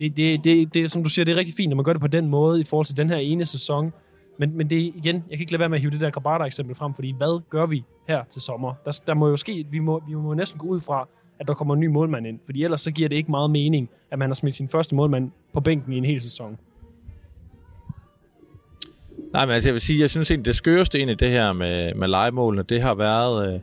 Det, 0.01 0.17
det, 0.17 0.45
det, 0.45 0.75
det, 0.75 0.91
som 0.91 1.03
du 1.03 1.09
siger, 1.09 1.25
det 1.25 1.33
er 1.33 1.37
rigtig 1.37 1.55
fint, 1.55 1.69
når 1.71 1.77
man 1.77 1.85
gør 1.85 1.93
det 1.93 2.01
på 2.01 2.09
den 2.09 2.29
måde 2.29 2.61
i 2.61 2.65
forhold 2.65 2.87
til 2.87 2.97
den 2.97 3.11
her 3.11 3.17
ene 3.17 3.47
sæson. 3.47 3.93
Men, 4.39 4.57
men 4.57 4.71
det 4.71 4.77
igen, 4.77 5.15
jeg 5.15 5.39
kan 5.39 5.41
ikke 5.41 5.53
lade 5.53 5.61
være 5.61 5.69
med 5.69 5.77
at 5.77 5.81
hive 5.81 5.91
det 5.91 6.01
der 6.01 6.11
Grabata-eksempel 6.11 6.75
frem, 6.75 6.95
fordi 6.95 7.15
hvad 7.17 7.43
gør 7.51 7.67
vi 7.67 7.85
her 8.09 8.25
til 8.31 8.43
sommer? 8.43 8.75
Der, 8.85 9.01
der 9.07 9.15
må 9.15 9.29
jo 9.29 9.37
ske, 9.37 9.67
vi 9.71 9.79
må, 9.79 10.03
vi 10.09 10.15
må 10.15 10.35
næsten 10.35 10.59
gå 10.59 10.67
ud 10.67 10.81
fra, 10.81 11.09
at 11.39 11.49
der 11.49 11.55
kommer 11.55 11.75
en 11.75 11.81
ny 11.81 11.87
målmand 11.87 12.27
ind, 12.27 12.41
fordi 12.45 12.65
ellers 12.65 12.81
så 12.81 12.91
giver 12.91 13.09
det 13.09 13.17
ikke 13.17 13.31
meget 13.31 13.51
mening, 13.51 13.91
at 14.11 14.19
man 14.19 14.29
har 14.29 14.35
smidt 14.35 14.55
sin 14.55 14.69
første 14.69 14.95
målmand 14.95 15.31
på 15.53 15.61
bænken 15.61 15.93
i 15.93 15.97
en 15.99 16.05
hel 16.05 16.21
sæson. 16.21 16.59
Nej, 19.33 19.47
men 19.47 19.55
altså, 19.55 19.69
jeg 19.69 19.75
vil 19.75 19.81
sige, 19.81 20.01
jeg 20.01 20.11
synes 20.11 20.31
egentlig, 20.31 20.47
det 20.47 20.57
skøreste 20.57 20.99
ind 20.99 21.11
i 21.11 21.15
det 21.15 21.31
her 21.31 21.53
med, 21.53 21.95
med 21.95 22.09
legemålene, 22.09 22.63
det 22.63 22.83
har 22.83 22.95
været, 22.95 23.63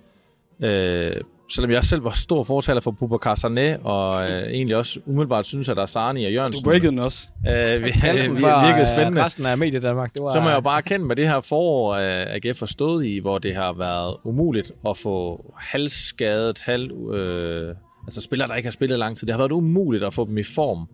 øh, 0.60 1.10
øh, 1.16 1.22
selvom 1.50 1.72
jeg 1.72 1.84
selv 1.84 2.04
var 2.04 2.12
stor 2.12 2.44
fortaler 2.44 2.82
for 2.82 2.92
Bubakar 2.92 3.36
Sané, 3.36 3.84
og 3.86 4.24
øh, 4.32 4.48
egentlig 4.48 4.76
også 4.76 5.00
umiddelbart 5.06 5.46
synes, 5.46 5.70
at 5.70 5.76
der 5.78 5.84
er 5.84 5.88
Sarni 5.88 6.26
og 6.26 6.34
Jørgensen. 6.34 6.64
Du 6.64 6.70
breakede 6.70 6.92
den 6.92 7.00
også. 7.00 7.28
Øh, 7.48 7.86
vi, 7.86 7.92
Kalden 7.92 8.32
vi, 8.38 8.42
virkede 8.42 8.82
øh, 8.82 8.88
spændende. 8.88 9.24
resten 9.26 9.46
af 9.46 9.58
Medie 9.58 9.80
Danmark. 9.80 10.14
Det 10.14 10.24
var, 10.24 10.30
Så 10.30 10.40
må 10.40 10.50
jeg 10.50 10.56
jo 10.56 10.62
bare 10.62 10.82
kende 10.82 11.06
med 11.06 11.16
det 11.16 11.28
her 11.28 11.40
forår, 11.40 11.94
øh, 11.94 12.36
AGF 12.46 12.60
har 12.60 12.66
stået 12.66 13.06
i, 13.06 13.20
hvor 13.20 13.38
det 13.38 13.56
har 13.56 13.74
været 13.74 14.16
umuligt 14.24 14.72
at 14.90 14.98
få 14.98 15.46
halvskadet, 15.58 16.62
halv, 16.62 17.14
øh, 17.14 17.76
altså 18.08 18.22
spillere, 18.22 18.48
der 18.48 18.56
ikke 18.56 18.68
har 18.68 18.72
spillet 18.72 19.00
lang 19.00 19.18
tid. 19.18 19.28
Det 19.28 19.34
har 19.34 19.38
været 19.42 19.52
umuligt 19.52 20.04
at 20.04 20.14
få 20.14 20.26
dem 20.26 20.38
i 20.38 20.44
form. 20.44 20.88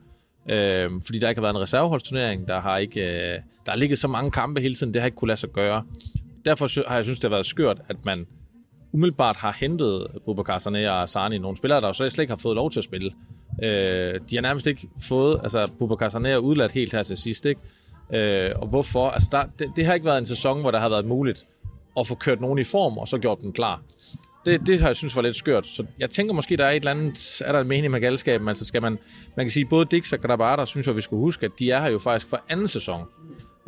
Øh, 0.49 1.01
fordi 1.05 1.19
der 1.19 1.29
ikke 1.29 1.39
har 1.39 1.45
været 1.47 1.55
en 1.55 1.61
reserveholdsturnering, 1.61 2.47
der 2.47 2.61
har 2.61 2.77
ikke 2.77 3.01
øh, 3.01 3.39
der 3.65 3.71
har 3.71 3.77
ligget 3.77 3.99
så 3.99 4.07
mange 4.07 4.31
kampe 4.31 4.61
hele 4.61 4.75
tiden, 4.75 4.93
det 4.93 5.01
har 5.01 5.05
ikke 5.05 5.15
kunne 5.15 5.27
lade 5.27 5.39
sig 5.39 5.49
gøre. 5.49 5.83
Derfor 6.45 6.87
har 6.89 6.95
jeg 6.95 7.03
synes, 7.03 7.19
det 7.19 7.29
har 7.29 7.35
været 7.35 7.45
skørt, 7.45 7.77
at 7.89 7.95
man 8.05 8.25
umiddelbart 8.93 9.35
har 9.35 9.55
hentet 9.59 10.07
Bubakar 10.25 10.59
Sané 10.59 10.89
og 10.89 11.09
Sarni, 11.09 11.37
nogle 11.37 11.57
spillere, 11.57 11.81
der 11.81 11.87
jo 11.87 11.93
så 11.93 12.09
slet 12.09 12.23
ikke 12.23 12.31
har 12.31 12.37
fået 12.37 12.55
lov 12.55 12.71
til 12.71 12.79
at 12.79 12.83
spille. 12.83 13.11
Øh, 13.63 14.19
de 14.29 14.35
har 14.35 14.41
nærmest 14.41 14.67
ikke 14.67 14.87
fået, 15.07 15.39
altså 15.43 15.67
Bubakar 15.79 16.09
Sané 16.09 16.27
er 16.27 16.37
udladt 16.37 16.71
helt 16.71 16.91
her 16.91 17.03
til 17.03 17.17
sidst, 17.17 17.45
ikke? 17.45 17.61
Øh, 18.13 18.51
og 18.55 18.67
hvorfor? 18.67 19.09
Altså, 19.09 19.27
der, 19.31 19.43
det, 19.59 19.71
det 19.75 19.85
har 19.85 19.93
ikke 19.93 20.05
været 20.05 20.17
en 20.17 20.25
sæson, 20.25 20.61
hvor 20.61 20.71
der 20.71 20.79
har 20.79 20.89
været 20.89 21.05
muligt 21.05 21.45
at 21.99 22.07
få 22.07 22.15
kørt 22.15 22.41
nogen 22.41 22.59
i 22.59 22.63
form, 22.63 22.97
og 22.97 23.07
så 23.07 23.17
gjort 23.17 23.41
den 23.41 23.51
klar. 23.51 23.81
Det, 24.45 24.67
det 24.67 24.79
har 24.79 24.87
jeg 24.87 24.95
synes 24.95 25.15
var 25.15 25.21
lidt 25.21 25.35
skørt. 25.35 25.65
Så 25.65 25.85
jeg 25.99 26.09
tænker 26.09 26.33
måske, 26.33 26.57
der 26.57 26.65
er 26.65 26.71
et 26.71 26.75
eller 26.75 26.91
andet, 26.91 27.41
er 27.45 27.51
der 27.51 27.59
en 27.59 27.67
mening 27.67 27.91
med 27.91 28.01
galskaben, 28.01 28.47
altså 28.47 28.65
skal 28.65 28.81
man, 28.81 28.97
man 29.37 29.45
kan 29.45 29.51
sige, 29.51 29.65
både 29.65 29.85
Dix 29.85 30.13
og 30.13 30.19
Grabada, 30.19 30.65
synes 30.65 30.87
jeg, 30.87 30.95
vi 30.95 31.01
skulle 31.01 31.19
huske, 31.19 31.45
at 31.45 31.51
de 31.59 31.71
er 31.71 31.81
her 31.81 31.89
jo 31.89 31.99
faktisk 31.99 32.29
for 32.29 32.39
anden 32.49 32.67
sæson. 32.67 33.01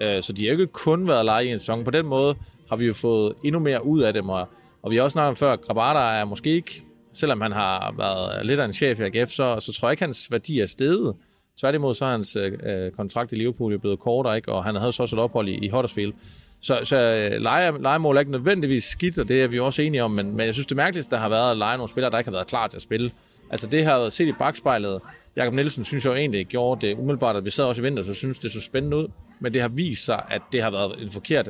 Øh, 0.01 0.23
så 0.23 0.33
de 0.33 0.45
har 0.45 0.51
ikke 0.51 0.67
kun 0.67 1.07
været 1.07 1.25
lege 1.25 1.45
i 1.45 1.49
en 1.51 1.59
sæson. 1.59 1.83
På 1.83 1.91
den 1.91 2.05
måde 2.05 2.35
har 2.69 2.75
vi 2.75 2.85
jo 2.85 2.93
fået 2.93 3.33
endnu 3.43 3.59
mere 3.59 3.85
ud 3.85 4.01
af 4.01 4.13
dem, 4.13 4.29
og, 4.29 4.49
og 4.83 4.91
vi 4.91 4.95
har 4.95 5.03
også 5.03 5.13
snakket 5.13 5.29
om 5.29 5.35
før, 5.35 5.55
Grabata 5.55 6.19
er 6.19 6.25
måske 6.25 6.49
ikke, 6.49 6.83
selvom 7.13 7.41
han 7.41 7.51
har 7.51 7.93
været 7.97 8.45
lidt 8.45 8.59
af 8.59 8.65
en 8.65 8.73
chef 8.73 8.99
i 8.99 9.03
AGF, 9.03 9.29
så, 9.29 9.59
så 9.59 9.73
tror 9.73 9.87
jeg 9.87 9.93
ikke, 9.93 10.03
hans 10.03 10.31
værdi 10.31 10.59
er 10.59 10.65
steget. 10.65 11.15
Tværtimod 11.59 11.95
så 11.95 12.05
er 12.05 12.11
hans 12.11 12.35
øh, 12.35 12.53
øh, 12.63 12.91
kontrakt 12.91 13.31
i 13.31 13.35
Liverpool 13.35 13.71
jo 13.71 13.79
blevet 13.79 13.99
kortere, 13.99 14.35
ikke? 14.35 14.51
og 14.51 14.63
han 14.63 14.75
havde 14.75 14.93
så 14.93 15.03
også 15.03 15.15
et 15.15 15.19
ophold 15.19 15.49
i, 15.49 15.65
i 15.65 15.69
Huddersfield. 15.69 16.13
Så, 16.61 16.79
så 16.83 16.97
øh, 16.97 17.41
lege, 17.41 17.81
legemål 17.81 18.15
er 18.15 18.19
ikke 18.19 18.31
nødvendigvis 18.31 18.83
skidt, 18.83 19.19
og 19.19 19.27
det 19.27 19.43
er 19.43 19.47
vi 19.47 19.59
også 19.59 19.81
enige 19.81 20.03
om, 20.03 20.11
men, 20.11 20.37
men 20.37 20.45
jeg 20.45 20.53
synes, 20.53 20.67
det 20.67 20.77
mærkeligste, 20.77 21.15
der 21.15 21.21
har 21.21 21.29
været 21.29 21.51
at 21.51 21.57
lege 21.57 21.77
nogle 21.77 21.89
spillere, 21.89 22.11
der 22.11 22.17
ikke 22.17 22.29
har 22.29 22.35
været 22.35 22.47
klar 22.47 22.67
til 22.67 22.77
at 22.77 22.81
spille. 22.81 23.11
Altså 23.49 23.67
det 23.67 23.85
har 23.85 24.09
set 24.09 24.27
i 24.27 24.31
bagspejlet. 24.31 25.01
Jakob 25.35 25.53
Nielsen 25.53 25.83
synes 25.83 26.05
jeg 26.05 26.11
jo 26.11 26.15
egentlig 26.15 26.45
gjorde 26.45 26.87
det 26.87 26.97
umiddelbart, 26.97 27.35
at 27.35 27.45
vi 27.45 27.49
sad 27.49 27.63
også 27.63 27.81
i 27.81 27.83
vinter, 27.83 28.03
så 28.03 28.13
synes 28.13 28.39
det 28.39 28.51
så 28.51 28.61
spændende 28.61 28.97
ud. 28.97 29.07
Men 29.39 29.53
det 29.53 29.61
har 29.61 29.69
vist 29.69 30.05
sig, 30.05 30.23
at 30.29 30.41
det 30.51 30.61
har 30.61 30.71
været 30.71 31.01
en 31.01 31.09
forkert. 31.09 31.49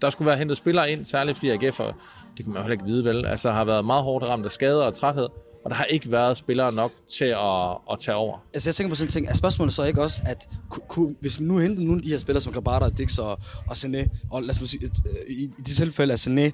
Der 0.00 0.10
skulle 0.10 0.26
være 0.26 0.36
hentet 0.36 0.56
spillere 0.56 0.90
ind, 0.90 1.04
særligt 1.04 1.38
fordi 1.38 1.50
AGF, 1.50 1.80
og 1.80 1.94
det 2.36 2.44
kan 2.44 2.52
man 2.52 2.56
jo 2.56 2.62
heller 2.62 2.72
ikke 2.72 2.84
vide 2.84 3.04
vel, 3.04 3.26
altså 3.26 3.50
har 3.50 3.64
været 3.64 3.84
meget 3.84 4.02
hårdt 4.04 4.24
ramt 4.24 4.44
af 4.44 4.50
skader 4.50 4.82
og 4.82 4.94
træthed, 4.94 5.28
og 5.64 5.70
der 5.70 5.74
har 5.74 5.84
ikke 5.84 6.10
været 6.10 6.36
spillere 6.36 6.74
nok 6.74 6.92
til 7.18 7.24
at, 7.24 7.70
at 7.92 7.98
tage 8.00 8.14
over. 8.14 8.38
Altså 8.54 8.70
jeg 8.70 8.74
tænker 8.74 8.88
på 8.90 8.94
sådan 8.94 9.08
en 9.08 9.12
ting, 9.12 9.28
er 9.28 9.34
spørgsmålet 9.34 9.74
så 9.74 9.84
ikke 9.84 10.02
også, 10.02 10.22
at 10.26 10.48
ku, 10.70 10.80
ku, 10.88 11.14
hvis 11.20 11.40
man 11.40 11.48
nu 11.48 11.58
henter 11.58 11.82
nogle 11.82 11.98
af 11.98 12.02
de 12.02 12.08
her 12.08 12.18
spillere 12.18 12.40
som 12.40 12.52
Grabata, 12.52 12.88
Dix 12.88 13.18
og, 13.18 13.30
og 13.66 13.72
Sané, 13.72 14.08
og 14.30 14.42
lad 14.42 14.50
os 14.50 14.70
sige, 14.70 14.84
øh, 14.84 15.36
i, 15.36 15.42
i 15.42 15.62
de 15.66 15.74
tilfælde 15.74 16.12
er 16.12 16.16
Sané, 16.16 16.52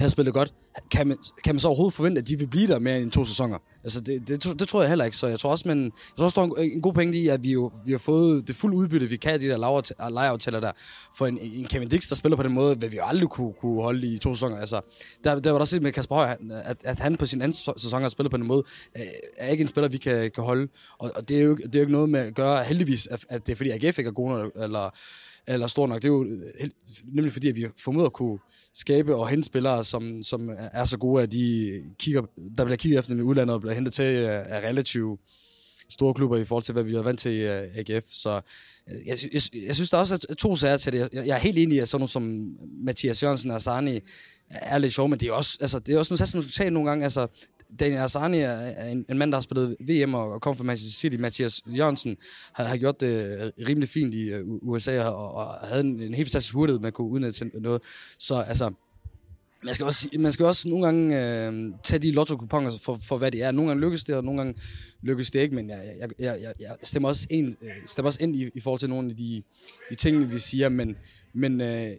havde 0.00 0.10
spillet 0.10 0.34
godt, 0.34 0.54
kan 0.90 1.06
man, 1.06 1.16
kan 1.44 1.54
man 1.54 1.60
så 1.60 1.68
overhovedet 1.68 1.94
forvente, 1.94 2.18
at 2.18 2.28
de 2.28 2.38
vil 2.38 2.46
blive 2.46 2.66
der 2.66 2.78
mere 2.78 3.00
end 3.00 3.10
to 3.10 3.24
sæsoner? 3.24 3.58
Altså, 3.84 4.00
det, 4.00 4.28
det, 4.28 4.60
det, 4.60 4.68
tror 4.68 4.80
jeg 4.80 4.88
heller 4.88 5.04
ikke, 5.04 5.16
så 5.16 5.26
jeg 5.26 5.38
tror 5.38 5.50
også, 5.50 5.68
men, 5.68 5.84
jeg 5.84 5.92
tror 6.16 6.24
også, 6.24 6.40
der 6.40 6.46
er 6.46 6.62
en, 6.62 6.72
en 6.72 6.82
god 6.82 6.92
pointe 6.92 7.18
i, 7.18 7.28
at 7.28 7.42
vi, 7.42 7.52
jo, 7.52 7.72
vi 7.84 7.92
har 7.92 7.98
fået 7.98 8.48
det 8.48 8.56
fulde 8.56 8.76
udbytte, 8.76 9.06
vi 9.06 9.16
kan 9.16 9.32
af 9.32 9.40
de 9.40 9.48
der 9.48 10.08
lejeaftaler 10.10 10.60
der. 10.60 10.72
For 11.16 11.26
en, 11.26 11.38
en 11.38 11.64
Kevin 11.64 11.88
Dix, 11.88 12.08
der 12.08 12.16
spiller 12.16 12.36
på 12.36 12.42
den 12.42 12.52
måde, 12.52 12.80
vil 12.80 12.92
vi 12.92 12.96
jo 12.96 13.02
aldrig 13.04 13.28
kunne, 13.28 13.52
kunne 13.60 13.82
holde 13.82 14.06
i 14.06 14.18
to 14.18 14.34
sæsoner. 14.34 14.56
Altså, 14.56 14.80
der, 15.24 15.38
der 15.38 15.50
var 15.50 15.58
der 15.58 15.64
set 15.64 15.82
med 15.82 15.92
Kasper 15.92 16.14
Høj, 16.14 16.36
at, 16.64 16.76
at 16.84 16.98
han 16.98 17.16
på 17.16 17.26
sin 17.26 17.42
anden 17.42 17.76
sæson 17.76 18.02
har 18.02 18.08
spillet 18.08 18.30
på 18.30 18.36
den 18.36 18.46
måde, 18.46 18.62
øh, 18.96 19.02
er 19.36 19.48
ikke 19.50 19.62
en 19.62 19.68
spiller, 19.68 19.88
vi 19.88 19.98
kan, 19.98 20.30
kan 20.30 20.44
holde. 20.44 20.68
Og, 20.98 21.10
og 21.14 21.28
det, 21.28 21.38
er 21.38 21.42
jo, 21.42 21.56
det 21.56 21.74
er 21.74 21.78
jo 21.78 21.80
ikke 21.80 21.92
noget 21.92 22.08
med 22.08 22.20
at 22.20 22.34
gøre, 22.34 22.64
heldigvis, 22.64 23.06
at, 23.06 23.26
at 23.28 23.46
det 23.46 23.52
er 23.52 23.56
fordi 23.56 23.70
AGF 23.70 23.98
ikke 23.98 24.08
er 24.08 24.12
gode 24.12 24.50
eller 24.56 24.90
eller 25.54 25.66
stor 25.66 25.86
nok. 25.86 26.02
Det 26.02 26.04
er 26.04 26.12
jo 26.12 26.24
øh, 26.24 26.30
helt, 26.60 26.74
nemlig 27.04 27.32
fordi, 27.32 27.48
at 27.48 27.56
vi 27.56 27.66
formoder 27.76 28.06
at 28.06 28.12
kunne 28.12 28.38
skabe 28.74 29.16
og 29.16 29.28
hente 29.28 29.46
spillere, 29.46 29.84
som, 29.84 30.22
som 30.22 30.50
er 30.72 30.84
så 30.84 30.98
gode, 30.98 31.22
at 31.22 31.32
de 31.32 31.70
kigger, 31.98 32.22
der 32.56 32.64
bliver 32.64 32.76
kigget 32.76 32.98
efter 32.98 33.12
dem 33.12 33.20
i 33.20 33.22
udlandet 33.22 33.54
og 33.54 33.60
bliver 33.60 33.74
hentet 33.74 33.94
til 33.94 34.04
øh, 34.04 34.28
af 34.28 34.68
relativt 34.68 35.20
store 35.90 36.14
klubber 36.14 36.36
i 36.36 36.44
forhold 36.44 36.64
til, 36.64 36.72
hvad 36.72 36.82
vi 36.82 36.94
er 36.94 37.02
vant 37.02 37.20
til 37.20 37.32
i 37.32 37.40
øh, 37.40 37.76
AGF. 37.76 38.04
Så 38.12 38.40
øh, 38.90 39.06
jeg, 39.06 39.18
jeg, 39.32 39.42
jeg 39.66 39.74
synes, 39.74 39.90
der 39.90 39.98
også 39.98 40.26
er 40.28 40.34
to 40.34 40.56
sager 40.56 40.76
til 40.76 40.92
det. 40.92 40.98
Jeg, 40.98 41.26
jeg 41.26 41.34
er 41.34 41.40
helt 41.40 41.58
enig 41.58 41.76
i, 41.76 41.78
at 41.78 41.88
sådan 41.88 42.00
noget 42.00 42.10
som 42.10 42.56
Mathias 42.84 43.22
Jørgensen 43.22 43.50
og 43.50 43.62
Sani 43.62 44.00
er 44.50 44.78
lidt 44.78 44.92
sjov, 44.92 45.08
men 45.08 45.20
det 45.20 45.28
er 45.28 45.32
også, 45.32 45.58
altså, 45.60 45.78
det 45.78 45.94
er 45.94 45.98
også 45.98 46.12
noget, 46.14 46.34
man 46.34 46.42
skal 46.42 46.52
tage 46.52 46.70
nogle 46.70 46.88
gange. 46.88 47.04
Altså, 47.04 47.26
Daniel 47.80 48.00
Asani 48.00 48.38
er 48.38 48.86
en, 48.86 49.04
en 49.08 49.18
mand, 49.18 49.32
der 49.32 49.36
har 49.36 49.42
spillet 49.42 49.76
VM 49.80 50.14
og 50.14 50.40
kom 50.40 50.56
fra 50.56 50.64
Manchester 50.64 51.00
City. 51.00 51.16
Mathias 51.16 51.62
Jørgensen 51.66 52.16
har, 52.52 52.64
har 52.64 52.76
gjort 52.76 53.00
det 53.00 53.42
øh, 53.58 53.68
rimelig 53.68 53.88
fint 53.88 54.14
i 54.14 54.32
USA 54.62 55.04
og, 55.04 55.34
og 55.34 55.68
havde 55.68 55.80
en, 55.80 56.00
en 56.00 56.14
helt 56.14 56.28
fantastisk 56.28 56.54
hurtighed 56.54 56.80
med 56.80 56.86
at 56.86 56.94
kunne 56.94 57.08
udnytte 57.08 57.32
til 57.32 57.50
noget. 57.54 57.82
Så 58.18 58.34
altså, 58.34 58.70
man 59.64 59.74
skal 59.74 59.86
også, 59.86 60.08
man 60.18 60.32
skal 60.32 60.46
også 60.46 60.68
nogle 60.68 60.84
gange 60.84 61.16
øh, 61.46 61.72
tage 61.82 61.98
de 61.98 62.12
lotto-kuponer 62.12 62.70
for, 62.82 62.98
for, 63.02 63.18
hvad 63.18 63.30
det 63.30 63.42
er. 63.42 63.50
Nogle 63.50 63.68
gange 63.70 63.80
lykkes 63.80 64.04
det, 64.04 64.14
og 64.14 64.24
nogle 64.24 64.40
gange 64.40 64.54
lykkes 65.02 65.30
det 65.30 65.40
ikke, 65.40 65.54
men 65.54 65.70
jeg, 65.70 65.78
jeg, 66.00 66.08
jeg, 66.18 66.38
jeg, 66.42 66.54
jeg 66.60 66.76
stemmer, 66.82 67.08
også 67.08 67.26
ind, 67.30 67.54
øh, 67.62 67.70
stemmer 67.86 68.06
også 68.06 68.18
ind 68.22 68.36
i, 68.36 68.50
i 68.54 68.60
forhold 68.60 68.80
til 68.80 68.88
nogle 68.88 69.10
af 69.10 69.16
de, 69.16 69.42
de 69.90 69.94
ting, 69.94 70.32
vi 70.32 70.38
siger, 70.38 70.68
men, 70.68 70.96
men 71.34 71.60
øh, 71.60 71.66
jeg, 71.66 71.94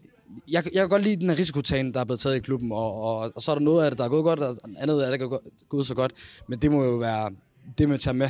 jeg 0.47 0.63
kan 0.73 0.89
godt 0.89 1.03
lide 1.03 1.15
den 1.15 1.29
her 1.29 1.37
risikotagen, 1.37 1.93
der 1.93 1.99
er 1.99 2.03
blevet 2.03 2.19
taget 2.19 2.35
i 2.35 2.39
klubben, 2.39 2.71
og, 2.71 3.01
og, 3.01 3.31
og 3.35 3.41
så 3.41 3.51
er 3.51 3.55
der 3.55 3.61
noget 3.61 3.85
af 3.85 3.91
det, 3.91 3.97
der 3.97 4.05
er 4.05 4.09
gået 4.09 4.23
godt, 4.23 4.39
og 4.39 4.57
andet 4.77 5.01
af 5.01 5.11
det, 5.11 5.19
der 5.19 5.25
er 5.25 5.39
gået 5.69 5.85
så 5.85 5.95
godt, 5.95 6.13
men 6.47 6.59
det 6.59 6.71
må 6.71 6.83
jo 6.83 6.95
være 6.95 7.31
det, 7.77 7.89
man 7.89 7.99
tager 7.99 8.15
med. 8.15 8.29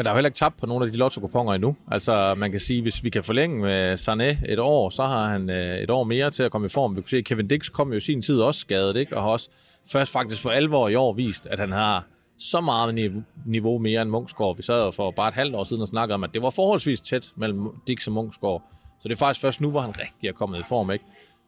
Men 0.00 0.04
der 0.04 0.10
er 0.10 0.14
jo 0.14 0.16
heller 0.16 0.28
ikke 0.28 0.38
tabt 0.38 0.56
på 0.56 0.66
nogle 0.66 0.86
af 0.86 0.92
de 0.92 0.98
lotto 0.98 1.20
endnu. 1.52 1.76
Altså, 1.90 2.34
man 2.34 2.50
kan 2.50 2.60
sige, 2.60 2.82
hvis 2.82 3.04
vi 3.04 3.10
kan 3.10 3.24
forlænge 3.24 3.60
med 3.60 3.94
Sané 3.94 4.52
et 4.52 4.58
år, 4.58 4.90
så 4.90 5.02
har 5.02 5.28
han 5.28 5.50
øh, 5.50 5.78
et 5.78 5.90
år 5.90 6.04
mere 6.04 6.30
til 6.30 6.42
at 6.42 6.50
komme 6.50 6.64
i 6.64 6.68
form. 6.68 6.96
Vi 6.96 7.00
kunne 7.00 7.08
se, 7.08 7.16
at 7.16 7.24
Kevin 7.24 7.48
Dix 7.48 7.70
kom 7.70 7.90
jo 7.90 7.96
i 7.96 8.00
sin 8.00 8.22
tid 8.22 8.40
også 8.40 8.60
skadet, 8.60 8.96
ikke? 8.96 9.16
og 9.16 9.22
har 9.22 9.30
også 9.30 9.50
først 9.92 10.12
faktisk 10.12 10.42
for 10.42 10.50
alvor 10.50 10.88
i 10.88 10.94
år 10.94 11.12
vist, 11.12 11.46
at 11.46 11.58
han 11.58 11.72
har 11.72 12.06
så 12.38 12.60
meget 12.60 13.22
niveau 13.46 13.78
mere 13.78 14.02
end 14.02 14.10
Munchsgaard. 14.10 14.56
Vi 14.56 14.62
sad 14.62 14.92
for 14.92 15.10
bare 15.10 15.28
et 15.28 15.34
halvt 15.34 15.54
år 15.54 15.64
siden 15.64 15.82
og 15.82 15.88
snakkede 15.88 16.14
om, 16.14 16.24
at 16.24 16.30
det 16.34 16.42
var 16.42 16.50
forholdsvis 16.50 17.00
tæt 17.00 17.32
mellem 17.36 17.68
Dix 17.86 18.06
og 18.06 18.12
Munchsgaard. 18.12 18.62
Så 19.00 19.08
det 19.08 19.14
er 19.14 19.18
faktisk 19.18 19.40
først 19.40 19.60
nu, 19.60 19.70
hvor 19.70 19.80
han 19.80 19.90
rigtig 19.98 20.28
er 20.28 20.32
kommet 20.32 20.58
i 20.58 20.62
form, 20.68 20.90
ikke? 20.90 21.04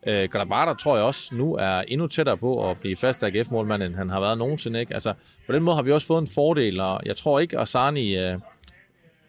Øh, 0.06 0.28
Grabata 0.28 0.74
tror 0.74 0.96
jeg 0.96 1.04
også 1.04 1.34
nu 1.34 1.54
er 1.54 1.80
endnu 1.80 2.06
tættere 2.06 2.36
på 2.36 2.70
at 2.70 2.78
blive 2.80 2.96
fast 2.96 3.22
AGF-målmand, 3.22 3.82
end 3.82 3.94
han 3.94 4.10
har 4.10 4.20
været 4.20 4.38
nogensinde. 4.38 4.80
Ikke? 4.80 4.94
Altså, 4.94 5.14
på 5.46 5.52
den 5.52 5.62
måde 5.62 5.76
har 5.76 5.82
vi 5.82 5.92
også 5.92 6.06
fået 6.06 6.20
en 6.20 6.28
fordel, 6.34 6.80
og 6.80 7.00
jeg 7.06 7.16
tror 7.16 7.40
ikke, 7.40 7.56
at 7.56 7.62
Asani, 7.62 8.18
øh, 8.18 8.38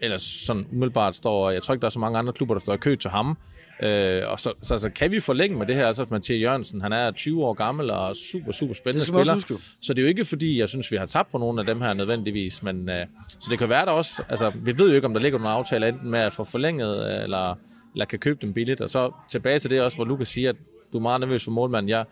eller 0.01 0.17
sådan 0.17 0.67
umiddelbart 0.71 1.15
står, 1.15 1.49
jeg 1.49 1.63
tror 1.63 1.73
ikke, 1.73 1.81
der 1.81 1.87
er 1.87 1.91
så 1.91 1.99
mange 1.99 2.19
andre 2.19 2.33
klubber, 2.33 2.55
der 2.55 2.61
står 2.61 2.73
i 2.73 2.77
kø 2.77 2.95
til 2.95 3.09
ham. 3.09 3.37
Øh, 3.83 4.21
og 4.27 4.39
så, 4.39 4.53
så, 4.61 4.77
så, 4.77 4.89
kan 4.89 5.11
vi 5.11 5.19
forlænge 5.19 5.57
med 5.57 5.67
det 5.67 5.75
her, 5.75 5.87
altså 5.87 6.01
at 6.01 6.11
Mathias 6.11 6.41
Jørgensen, 6.41 6.81
han 6.81 6.93
er 6.93 7.11
20 7.11 7.45
år 7.45 7.53
gammel 7.53 7.89
og 7.89 8.15
super, 8.15 8.51
super 8.51 8.73
spændende 8.73 9.07
spiller. 9.07 9.33
Huske. 9.33 9.53
Så 9.81 9.93
det 9.93 9.99
er 9.99 10.03
jo 10.03 10.07
ikke 10.07 10.25
fordi, 10.25 10.59
jeg 10.59 10.69
synes, 10.69 10.91
vi 10.91 10.97
har 10.97 11.05
tabt 11.05 11.31
på 11.31 11.37
nogle 11.37 11.59
af 11.59 11.65
dem 11.65 11.81
her 11.81 11.93
nødvendigvis, 11.93 12.63
men 12.63 12.89
øh, 12.89 13.05
så 13.39 13.47
det 13.49 13.59
kan 13.59 13.69
være 13.69 13.85
der 13.85 13.91
også, 13.91 14.23
altså 14.29 14.51
vi 14.55 14.77
ved 14.77 14.89
jo 14.89 14.95
ikke, 14.95 15.07
om 15.07 15.13
der 15.13 15.21
ligger 15.21 15.39
nogle 15.39 15.55
aftaler 15.55 15.87
enten 15.87 16.11
med 16.11 16.19
at 16.19 16.33
få 16.33 16.43
forlænget, 16.43 17.23
eller, 17.23 17.57
eller 17.93 18.05
kan 18.05 18.19
købe 18.19 18.39
dem 18.41 18.53
billigt, 18.53 18.81
og 18.81 18.89
så 18.89 19.11
tilbage 19.29 19.59
til 19.59 19.69
det 19.69 19.81
også, 19.81 19.97
hvor 19.97 20.05
Lukas 20.05 20.27
siger, 20.27 20.49
at 20.49 20.55
du 20.93 20.97
er 20.97 21.01
meget 21.01 21.19
nervøs 21.19 21.43
for 21.43 21.51
målmanden. 21.51 21.89
Jeg 21.89 22.05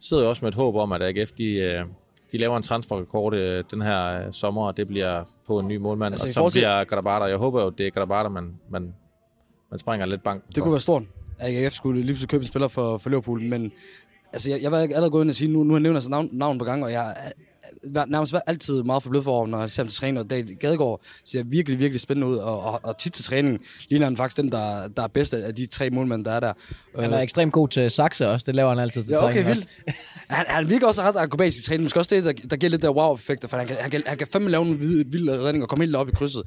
sidder 0.00 0.22
jo 0.22 0.28
også 0.28 0.44
med 0.44 0.48
et 0.48 0.54
håb 0.54 0.76
om, 0.76 0.92
at 0.92 1.02
AGF 1.02 1.30
de, 1.30 1.44
øh, 1.44 1.84
de 2.32 2.38
laver 2.38 2.56
en 2.56 2.62
transferrekord 2.62 3.34
øh, 3.34 3.64
den 3.70 3.82
her 3.82 4.26
øh, 4.26 4.32
sommer, 4.32 4.66
og 4.66 4.76
det 4.76 4.88
bliver 4.88 5.24
på 5.46 5.58
en 5.58 5.68
ny 5.68 5.76
målmand, 5.76 6.12
altså, 6.12 6.28
og 6.28 6.32
så 6.32 6.54
til... 6.54 6.60
bliver 6.60 6.84
Grabata. 6.84 7.24
Jeg 7.24 7.36
håber 7.36 7.62
jo, 7.62 7.70
det 7.70 7.86
er 7.86 7.90
Grabata, 7.90 8.28
man, 8.28 8.54
man, 8.70 8.94
man 9.70 9.78
springer 9.78 10.06
lidt 10.06 10.22
bank. 10.22 10.42
Det 10.54 10.62
kunne 10.62 10.72
være 10.72 10.80
stort, 10.80 11.02
AGF 11.38 11.72
skulle 11.72 12.00
lige 12.00 12.06
pludselig 12.06 12.28
købe 12.28 12.42
en 12.42 12.48
spiller 12.48 12.68
for, 12.68 12.98
for 12.98 13.10
Liverpool, 13.10 13.42
men 13.42 13.72
altså, 14.32 14.50
jeg, 14.50 14.62
jeg 14.62 14.70
vil 14.70 14.76
allerede 14.76 15.10
gå 15.10 15.20
ind 15.22 15.28
og 15.28 15.34
sige, 15.34 15.52
nu, 15.52 15.62
nu 15.62 15.70
har 15.70 15.78
jeg 15.78 15.82
nævnt 15.82 15.96
altså 15.96 16.10
navn, 16.10 16.28
navn 16.32 16.58
på 16.58 16.64
gang, 16.64 16.84
og 16.84 16.92
jeg 16.92 17.14
nærmest 18.06 18.34
altid 18.46 18.82
meget 18.82 19.02
forbløffet 19.02 19.32
over, 19.32 19.46
når 19.46 19.60
jeg 19.60 19.70
ser 19.70 19.82
ham 19.82 19.88
til 19.88 19.98
træning, 19.98 20.18
og 20.18 20.30
David 20.30 20.54
Gadegaard 20.54 21.00
ser 21.24 21.44
virkelig, 21.44 21.78
virkelig 21.78 22.00
spændende 22.00 22.28
ud, 22.28 22.36
og, 22.36 22.62
og, 22.62 22.80
og 22.82 22.98
tit 22.98 23.12
til 23.12 23.24
træning 23.24 23.60
ligner 23.88 24.06
han 24.06 24.16
faktisk 24.16 24.36
den, 24.36 24.52
der, 24.52 24.88
der 24.88 25.02
er 25.02 25.08
bedst 25.08 25.34
af 25.34 25.54
de 25.54 25.66
tre 25.66 25.90
målmænd, 25.90 26.24
der 26.24 26.32
er 26.32 26.40
der. 26.40 26.52
Han 26.98 27.12
er 27.12 27.20
ekstremt 27.20 27.52
god 27.52 27.68
til 27.68 27.90
sakse 27.90 28.28
også. 28.28 28.44
Det 28.46 28.54
laver 28.54 28.68
han 28.68 28.78
altid 28.78 29.02
til 29.02 29.10
Ja, 29.10 29.24
okay, 29.24 29.34
træning 29.34 29.48
vildt. 29.48 29.68
Han, 30.28 30.46
han 30.48 30.70
virker 30.70 30.86
også 30.86 31.02
ret 31.02 31.16
akrobatisk 31.16 31.58
i 31.58 31.62
træning. 31.62 31.82
Måske 31.82 31.98
også 31.98 32.14
det, 32.14 32.24
der, 32.24 32.32
der 32.32 32.56
giver 32.56 32.70
lidt 32.70 32.82
der 32.82 32.90
wow-effekter, 32.90 33.48
for 33.48 33.56
han 33.56 33.66
kan, 33.66 33.76
han 33.80 33.90
kan, 33.90 34.02
han 34.06 34.18
kan 34.18 34.26
fandme 34.26 34.50
lave 34.50 34.66
en 34.66 34.80
vild, 34.80 35.10
vild 35.10 35.30
redning 35.30 35.62
og 35.62 35.68
komme 35.68 35.84
helt 35.84 35.96
op 35.96 36.08
i 36.08 36.12
krydset. 36.12 36.42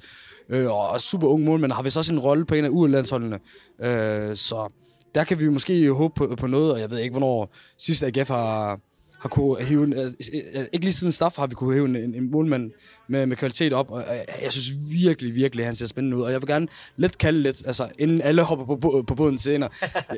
Øh, 0.49 0.65
og 0.65 0.95
er 0.95 0.97
super 0.97 1.27
ung 1.27 1.43
målmand, 1.43 1.71
har 1.71 1.83
vist 1.83 1.97
også 1.97 2.13
en 2.13 2.19
rolle 2.19 2.45
på 2.45 2.55
en 2.55 2.65
af 2.65 2.69
ulandsholdene. 2.69 3.39
Øh, 3.81 4.35
så 4.35 4.71
der 5.15 5.23
kan 5.23 5.39
vi 5.39 5.47
måske 5.47 5.93
håbe 5.93 6.13
på, 6.15 6.35
på 6.35 6.47
noget, 6.47 6.73
og 6.73 6.79
jeg 6.79 6.91
ved 6.91 6.99
ikke, 6.99 7.11
hvornår 7.11 7.53
sidst 7.77 8.03
AGF 8.03 8.29
har, 8.29 8.79
har 9.19 9.29
kunne 9.29 9.63
hive 9.63 9.83
en, 9.83 9.93
øh, 9.93 9.99
øh, 9.99 10.11
øh, 10.55 10.65
ikke 10.73 10.85
lige 10.85 10.93
siden 10.93 11.11
Staff 11.11 11.35
har 11.35 11.47
vi 11.47 11.55
kunne 11.55 11.73
hive 11.73 11.85
en, 11.85 11.95
en, 11.95 12.15
en 12.15 12.31
målmand 12.31 12.71
med, 13.07 13.25
med 13.25 13.37
kvalitet 13.37 13.73
op, 13.73 13.91
og 13.91 13.99
jeg, 14.07 14.25
jeg 14.43 14.51
synes 14.51 14.69
virkelig, 14.91 15.35
virkelig, 15.35 15.65
han 15.65 15.75
ser 15.75 15.87
spændende 15.87 16.17
ud, 16.17 16.21
og 16.21 16.31
jeg 16.31 16.41
vil 16.41 16.47
gerne 16.47 16.67
lidt 16.97 17.17
kalde 17.17 17.41
lidt, 17.41 17.67
altså 17.67 17.87
inden 17.99 18.21
alle 18.21 18.41
hopper 18.41 18.65
på, 18.65 18.75
på, 18.75 19.03
på 19.07 19.15
båden 19.15 19.37
senere. 19.37 19.69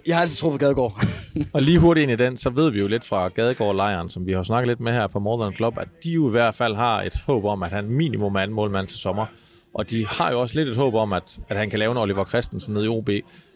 Jeg 0.07 0.15
har 0.15 0.21
altid 0.21 0.37
troet 0.37 0.51
på 0.51 0.57
Gadegaard. 0.57 1.05
Og 1.53 1.61
lige 1.61 1.79
hurtigt 1.79 2.03
ind 2.03 2.21
i 2.21 2.23
den, 2.23 2.37
så 2.37 2.49
ved 2.49 2.71
vi 2.71 2.79
jo 2.79 2.87
lidt 2.87 3.05
fra 3.05 3.27
Gadegaard-lejren, 3.27 4.09
som 4.09 4.27
vi 4.27 4.33
har 4.33 4.43
snakket 4.43 4.67
lidt 4.67 4.79
med 4.79 4.91
her 4.91 5.07
på 5.07 5.19
Modern 5.19 5.55
Club, 5.55 5.77
at 5.77 5.87
de 6.03 6.11
jo 6.11 6.27
i 6.27 6.31
hvert 6.31 6.55
fald 6.55 6.75
har 6.75 7.01
et 7.01 7.15
håb 7.25 7.45
om, 7.45 7.63
at 7.63 7.71
han 7.71 7.85
minimum 7.89 8.35
er 8.35 8.39
en 8.39 8.53
målmand 8.53 8.87
til 8.87 8.99
sommer. 8.99 9.25
Og 9.73 9.89
de 9.89 10.07
har 10.07 10.31
jo 10.31 10.41
også 10.41 10.55
lidt 10.55 10.69
et 10.69 10.75
håb 10.75 10.93
om, 10.93 11.13
at, 11.13 11.39
at 11.49 11.57
han 11.57 11.69
kan 11.69 11.79
lave 11.79 11.91
en 11.91 11.97
Oliver 11.97 12.25
Christensen 12.25 12.73
nede 12.73 12.85
i 12.85 12.87
OB. 12.87 13.09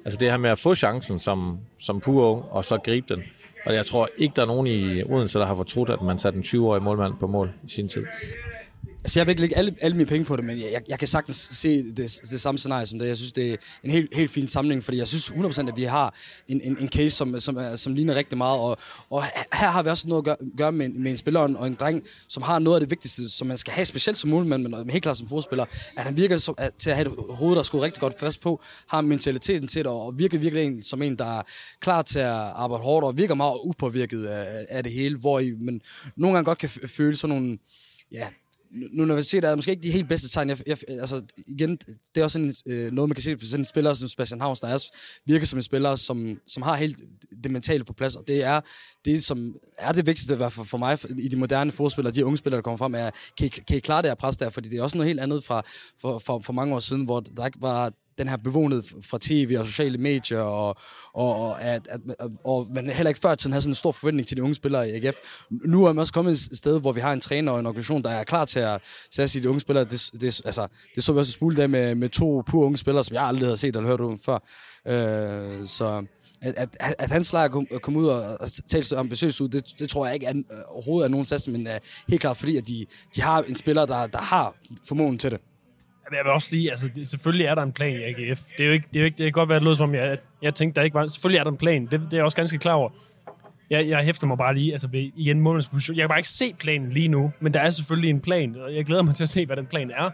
Altså 0.05 0.19
det 0.19 0.31
her 0.31 0.37
med 0.37 0.49
at 0.49 0.57
få 0.59 0.75
chancen 0.75 1.19
som, 1.19 1.57
som 1.79 1.99
pur 1.99 2.31
ung, 2.31 2.43
og 2.51 2.65
så 2.65 2.77
gribe 2.77 3.15
den. 3.15 3.23
Og 3.65 3.73
jeg 3.73 3.85
tror 3.85 4.09
ikke, 4.17 4.33
der 4.35 4.41
er 4.41 4.45
nogen 4.45 4.67
i 4.67 5.03
Odense, 5.03 5.39
der 5.39 5.45
har 5.45 5.55
fortrudt, 5.55 5.89
at 5.89 6.01
man 6.01 6.19
satte 6.19 6.37
en 6.37 6.43
20-årig 6.43 6.83
målmand 6.83 7.13
på 7.19 7.27
mål 7.27 7.51
i 7.63 7.69
sin 7.69 7.87
tid. 7.87 8.05
Altså, 9.05 9.19
jeg 9.19 9.27
vil 9.27 9.31
ikke 9.31 9.41
lægge 9.41 9.57
alle, 9.57 9.75
alle 9.81 9.97
mine 9.97 10.09
penge 10.09 10.25
på 10.25 10.35
det, 10.35 10.45
men 10.45 10.59
jeg, 10.59 10.81
jeg 10.87 10.99
kan 10.99 11.07
sagtens 11.07 11.49
se 11.51 11.83
det, 11.83 12.19
det 12.31 12.41
samme 12.41 12.57
scenarie 12.57 12.85
som 12.85 12.99
det. 12.99 13.07
Jeg 13.07 13.17
synes, 13.17 13.31
det 13.31 13.51
er 13.51 13.55
en 13.83 13.91
helt, 13.91 14.15
helt 14.15 14.31
fin 14.31 14.47
samling, 14.47 14.83
fordi 14.83 14.97
jeg 14.97 15.07
synes 15.07 15.29
100% 15.29 15.67
at 15.67 15.77
vi 15.77 15.83
har 15.83 16.15
en, 16.47 16.61
en, 16.61 16.77
en 16.79 16.87
case, 16.87 17.09
som, 17.09 17.39
som, 17.39 17.57
er, 17.57 17.75
som 17.75 17.93
ligner 17.93 18.15
rigtig 18.15 18.37
meget. 18.37 18.59
Og, 18.59 18.77
og 19.09 19.23
her 19.53 19.69
har 19.69 19.83
vi 19.83 19.89
også 19.89 20.07
noget 20.07 20.21
at 20.21 20.25
gøre, 20.25 20.35
gøre 20.57 20.71
med, 20.71 20.85
en, 20.85 21.03
med 21.03 21.11
en 21.11 21.17
spiller 21.17 21.39
og 21.39 21.67
en 21.67 21.73
dreng, 21.73 22.03
som 22.27 22.43
har 22.43 22.59
noget 22.59 22.75
af 22.75 22.81
det 22.81 22.89
vigtigste, 22.89 23.29
som 23.29 23.47
man 23.47 23.57
skal 23.57 23.73
have, 23.73 23.85
specielt 23.85 24.17
som 24.17 24.29
målmand, 24.29 24.67
men 24.67 24.89
helt 24.89 25.03
klart 25.03 25.17
som 25.17 25.27
fodspiller, 25.27 25.65
at 25.97 26.03
han 26.03 26.17
virker 26.17 26.37
som, 26.37 26.55
at, 26.57 26.73
til 26.79 26.89
at 26.89 26.95
have 26.95 27.07
et 27.07 27.15
hoved, 27.29 27.55
der 27.55 27.61
er 27.61 27.81
rigtig 27.81 28.01
godt 28.01 28.19
fast 28.19 28.41
på, 28.41 28.61
har 28.87 29.01
mentaliteten 29.01 29.67
til 29.67 29.83
det, 29.83 29.91
og 29.91 30.19
virker 30.19 30.37
virkelig 30.37 30.65
en, 30.65 30.81
som 30.81 31.01
en, 31.01 31.15
der 31.15 31.39
er 31.39 31.43
klar 31.81 32.01
til 32.01 32.19
at 32.19 32.31
arbejde 32.31 32.83
hårdt, 32.83 33.05
og 33.05 33.17
virker 33.17 33.35
meget 33.35 33.57
upåvirket 33.63 34.25
af, 34.25 34.65
af 34.69 34.83
det 34.83 34.91
hele, 34.91 35.17
hvor 35.17 35.39
I, 35.39 35.51
men 35.51 35.81
nogle 36.15 36.35
gange 36.35 36.45
godt 36.45 36.57
kan 36.57 36.69
føle 36.69 37.15
sådan 37.15 37.35
nogle, 37.35 37.57
ja, 38.11 38.27
nu 38.73 39.05
når 39.05 39.15
vi 39.15 39.23
ser, 39.23 39.41
der 39.41 39.49
er 39.49 39.55
måske 39.55 39.71
ikke 39.71 39.83
de 39.83 39.91
helt 39.91 40.09
bedste 40.09 40.29
tegn. 40.29 40.49
Jeg, 40.49 40.57
jeg, 40.67 40.77
altså, 40.89 41.21
igen, 41.47 41.77
det 42.15 42.17
er 42.17 42.23
også 42.23 42.33
sådan, 42.33 42.77
øh, 42.77 42.91
noget, 42.91 43.09
man 43.09 43.15
kan 43.15 43.23
se 43.23 43.37
på 43.37 43.45
sådan 43.45 43.61
en 43.61 43.65
spiller 43.65 43.93
som 43.93 44.07
Sebastian 44.07 44.41
Havns, 44.41 44.59
der 44.59 44.73
også 44.73 44.97
virker 45.25 45.45
som 45.45 45.59
en 45.59 45.63
spiller, 45.63 45.95
som, 45.95 46.39
som 46.47 46.63
har 46.63 46.75
helt 46.75 46.97
det 47.43 47.51
mentale 47.51 47.83
på 47.83 47.93
plads, 47.93 48.15
og 48.15 48.23
det 48.27 48.43
er 48.43 48.61
det, 49.05 49.23
som 49.23 49.55
er 49.77 49.91
det 49.91 50.07
vigtigste 50.07 50.33
i 50.33 50.37
hvert 50.37 50.53
fald 50.53 50.65
for 50.65 50.77
mig 50.77 50.97
i 51.19 51.27
de 51.27 51.37
moderne 51.37 51.71
fodspillere, 51.71 52.13
de 52.13 52.25
unge 52.25 52.37
spillere, 52.37 52.57
der 52.57 52.63
kommer 52.63 52.77
frem, 52.77 52.95
er, 52.95 53.09
kan 53.37 53.47
I, 53.47 53.49
kan 53.49 53.77
I 53.77 53.79
klare 53.79 54.01
det 54.01 54.09
her 54.09 54.15
pres 54.15 54.37
der? 54.37 54.49
Fordi 54.49 54.69
det 54.69 54.79
er 54.79 54.83
også 54.83 54.97
noget 54.97 55.07
helt 55.07 55.19
andet 55.19 55.43
fra 55.43 55.61
for, 56.01 56.19
for, 56.19 56.39
for 56.39 56.53
mange 56.53 56.75
år 56.75 56.79
siden, 56.79 57.03
hvor 57.03 57.19
der 57.19 57.45
ikke 57.45 57.61
var 57.61 57.93
den 58.17 58.27
her 58.27 58.37
bevågenhed 58.37 58.83
fra 59.09 59.17
tv 59.21 59.55
og 59.59 59.65
sociale 59.65 59.97
medier, 59.97 60.39
og, 60.39 60.75
og, 61.13 61.35
og, 61.35 61.61
at, 61.61 61.87
at, 61.87 62.01
og 62.43 62.67
man 62.75 62.89
heller 62.89 63.09
ikke 63.09 63.19
før 63.19 63.35
tiden 63.35 63.53
havde 63.53 63.61
sådan 63.61 63.71
en 63.71 63.75
stor 63.75 63.91
forventning 63.91 64.27
til 64.27 64.37
de 64.37 64.43
unge 64.43 64.55
spillere 64.55 64.89
i 64.89 65.05
AGF. 65.05 65.15
Nu 65.49 65.85
er 65.85 65.93
man 65.93 65.99
også 65.99 66.13
kommet 66.13 66.31
et 66.31 66.57
sted, 66.57 66.81
hvor 66.81 66.91
vi 66.91 66.99
har 66.99 67.13
en 67.13 67.21
træner 67.21 67.51
og 67.51 67.59
en 67.59 67.65
organisation, 67.65 68.03
der 68.03 68.09
er 68.09 68.23
klar 68.23 68.45
til 68.45 68.59
at, 68.59 68.81
til 69.11 69.21
at 69.21 69.29
sige 69.29 69.43
de 69.43 69.49
unge 69.49 69.61
spillere. 69.61 69.85
Det, 69.85 70.09
det, 70.21 70.41
altså, 70.45 70.67
det 70.95 71.03
så 71.03 71.13
vi 71.13 71.19
også 71.19 71.31
spule 71.31 71.55
der 71.55 71.67
med, 71.67 71.95
med 71.95 72.09
to 72.09 72.43
pure 72.47 72.65
unge 72.65 72.77
spillere, 72.77 73.03
som 73.03 73.13
jeg 73.13 73.23
aldrig 73.23 73.45
havde 73.45 73.57
set 73.57 73.75
eller 73.75 73.89
hørt 73.89 74.01
om 74.01 74.19
før. 74.19 74.39
Øh, 74.87 75.67
så 75.67 76.05
at, 76.43 76.69
at, 76.79 76.95
at 76.99 77.11
hans 77.11 77.27
slager 77.27 77.47
kom, 77.47 77.67
kom 77.81 77.95
ud 77.95 78.05
og, 78.07 78.37
og 78.39 78.47
tale 78.67 78.83
så 78.83 78.97
ambitiøst 78.97 79.41
ud, 79.41 79.49
det, 79.49 79.79
det 79.79 79.89
tror 79.89 80.05
jeg 80.05 80.13
ikke 80.13 80.25
er, 80.25 80.33
øh, 80.35 80.57
overhovedet 80.67 81.05
er 81.05 81.09
nogen 81.09 81.25
sats, 81.25 81.47
men 81.47 81.67
uh, 81.67 81.73
helt 82.09 82.21
klart 82.21 82.37
fordi, 82.37 82.57
at 82.57 82.67
de, 82.67 82.85
de 83.15 83.21
har 83.21 83.41
en 83.41 83.55
spiller, 83.55 83.85
der, 83.85 84.07
der 84.07 84.17
har 84.17 84.55
formåen 84.87 85.17
til 85.17 85.31
det. 85.31 85.39
Jeg 86.11 86.19
vil 86.23 86.31
også 86.31 86.47
sige, 86.47 86.71
altså 86.71 86.89
det, 86.95 87.07
selvfølgelig 87.07 87.45
er 87.45 87.55
der 87.55 87.63
en 87.63 87.71
plan 87.71 87.99
i 87.99 88.03
AGF. 88.03 88.41
Det 88.57 88.63
er 88.63 88.67
jo 88.67 88.71
ikke, 88.71 88.87
det 88.93 88.99
er 88.99 89.01
jo 89.01 89.05
ikke, 89.05 89.17
det 89.17 89.25
kan 89.25 89.31
godt 89.31 89.49
være, 89.49 89.55
at 89.55 89.61
det 89.61 89.67
lød 89.67 89.75
som 89.75 89.89
om, 89.89 89.95
jeg, 89.95 90.17
jeg 90.41 90.53
tænkte, 90.55 90.79
der 90.79 90.85
ikke 90.85 90.93
var... 90.93 91.07
Selvfølgelig 91.07 91.39
er 91.39 91.43
der 91.43 91.51
en 91.51 91.57
plan, 91.57 91.85
det, 91.85 91.91
det 91.91 92.13
er 92.13 92.17
jeg 92.17 92.23
også 92.23 92.37
ganske 92.37 92.57
klar 92.57 92.73
over. 92.73 92.89
Jeg, 93.69 93.87
jeg 93.87 93.99
hæfter 93.99 94.27
mig 94.27 94.37
bare 94.37 94.55
lige, 94.55 94.71
altså 94.71 94.87
ved, 94.87 95.11
igen, 95.15 95.39
målens 95.39 95.67
position. 95.67 95.97
Jeg 95.97 96.03
kan 96.03 96.09
bare 96.09 96.19
ikke 96.19 96.29
se 96.29 96.53
planen 96.59 96.91
lige 96.91 97.07
nu, 97.07 97.31
men 97.39 97.53
der 97.53 97.59
er 97.59 97.69
selvfølgelig 97.69 98.09
en 98.09 98.21
plan, 98.21 98.55
og 98.55 98.75
jeg 98.75 98.85
glæder 98.85 99.01
mig 99.01 99.15
til 99.15 99.23
at 99.23 99.29
se, 99.29 99.45
hvad 99.45 99.55
den 99.55 99.65
plan 99.65 99.91
er. 99.91 100.11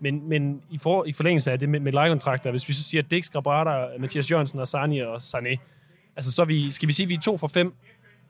Men, 0.00 0.28
men 0.28 0.62
i, 0.70 0.78
for, 0.78 1.04
i 1.04 1.12
forlængelse 1.12 1.52
af 1.52 1.58
det 1.58 1.68
med, 1.68 1.80
med 1.80 1.92
lejekontrakter, 1.92 2.50
hvis 2.50 2.68
vi 2.68 2.72
så 2.72 2.82
siger 2.82 3.02
Dix, 3.02 3.30
Grabrata, 3.30 3.98
Mathias 3.98 4.30
Jørgensen 4.30 4.60
og 4.60 4.68
Sani 4.68 5.00
og 5.00 5.16
Sané, 5.16 5.56
altså 6.16 6.32
så 6.32 6.44
vi, 6.44 6.70
skal 6.70 6.88
vi 6.88 6.92
sige, 6.92 7.04
at 7.04 7.08
vi 7.08 7.14
er 7.14 7.20
to 7.20 7.36
for 7.36 7.46
fem 7.46 7.72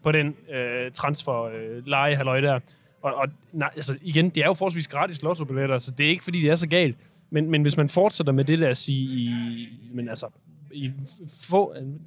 på 0.02 0.12
den 0.12 0.36
øh, 0.54 0.90
transfer 0.90 1.42
øh, 1.42 1.86
leje 1.86 2.42
der. 2.42 2.61
Og, 3.03 3.14
og 3.14 3.28
nej, 3.53 3.70
altså 3.76 3.96
igen, 4.03 4.30
det 4.30 4.42
er 4.42 4.46
jo 4.46 4.55
forholdsvis 4.55 4.88
gratis 4.88 5.22
lotto 5.22 5.44
så 5.78 5.92
det 5.98 6.07
er 6.07 6.11
ikke 6.11 6.24
fordi, 6.24 6.40
det 6.40 6.51
er 6.51 6.57
så 6.57 6.68
galt. 6.68 6.96
Men, 7.30 7.51
men 7.51 7.62
hvis 7.62 7.76
man 7.76 7.88
fortsætter 7.88 8.32
med 8.32 8.44
det, 8.44 8.59
lad 8.59 8.70
os 8.70 8.78
sige, 8.78 9.01
i, 9.01 9.68
men 9.92 10.09
altså, 10.09 10.26
i 10.72 10.92
få, 11.42 11.74
en 11.80 12.01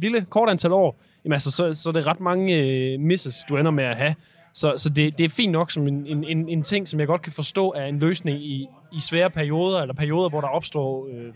lille 0.00 0.26
kort 0.30 0.48
antal 0.48 0.72
år, 0.72 1.00
jamen 1.24 1.32
altså, 1.32 1.50
så, 1.50 1.72
så 1.72 1.88
er 1.88 1.92
det 1.92 2.06
ret 2.06 2.20
mange 2.20 2.56
øh, 2.56 3.00
misses, 3.00 3.36
du 3.48 3.56
ender 3.56 3.70
med 3.70 3.84
at 3.84 3.96
have. 3.96 4.14
Så, 4.54 4.74
så 4.76 4.88
det, 4.88 5.18
det 5.18 5.24
er 5.24 5.28
fint 5.28 5.52
nok 5.52 5.70
som 5.70 5.88
en, 5.88 6.06
en, 6.06 6.24
en, 6.24 6.48
en 6.48 6.62
ting, 6.62 6.88
som 6.88 7.00
jeg 7.00 7.06
godt 7.06 7.22
kan 7.22 7.32
forstå 7.32 7.72
er 7.72 7.84
en 7.84 7.98
løsning 7.98 8.38
i, 8.38 8.66
i 8.92 9.00
svære 9.00 9.30
perioder, 9.30 9.80
eller 9.80 9.94
perioder, 9.94 10.28
hvor 10.28 10.40
der 10.40 10.48
opstår 10.48 11.08
øh, 11.12 11.32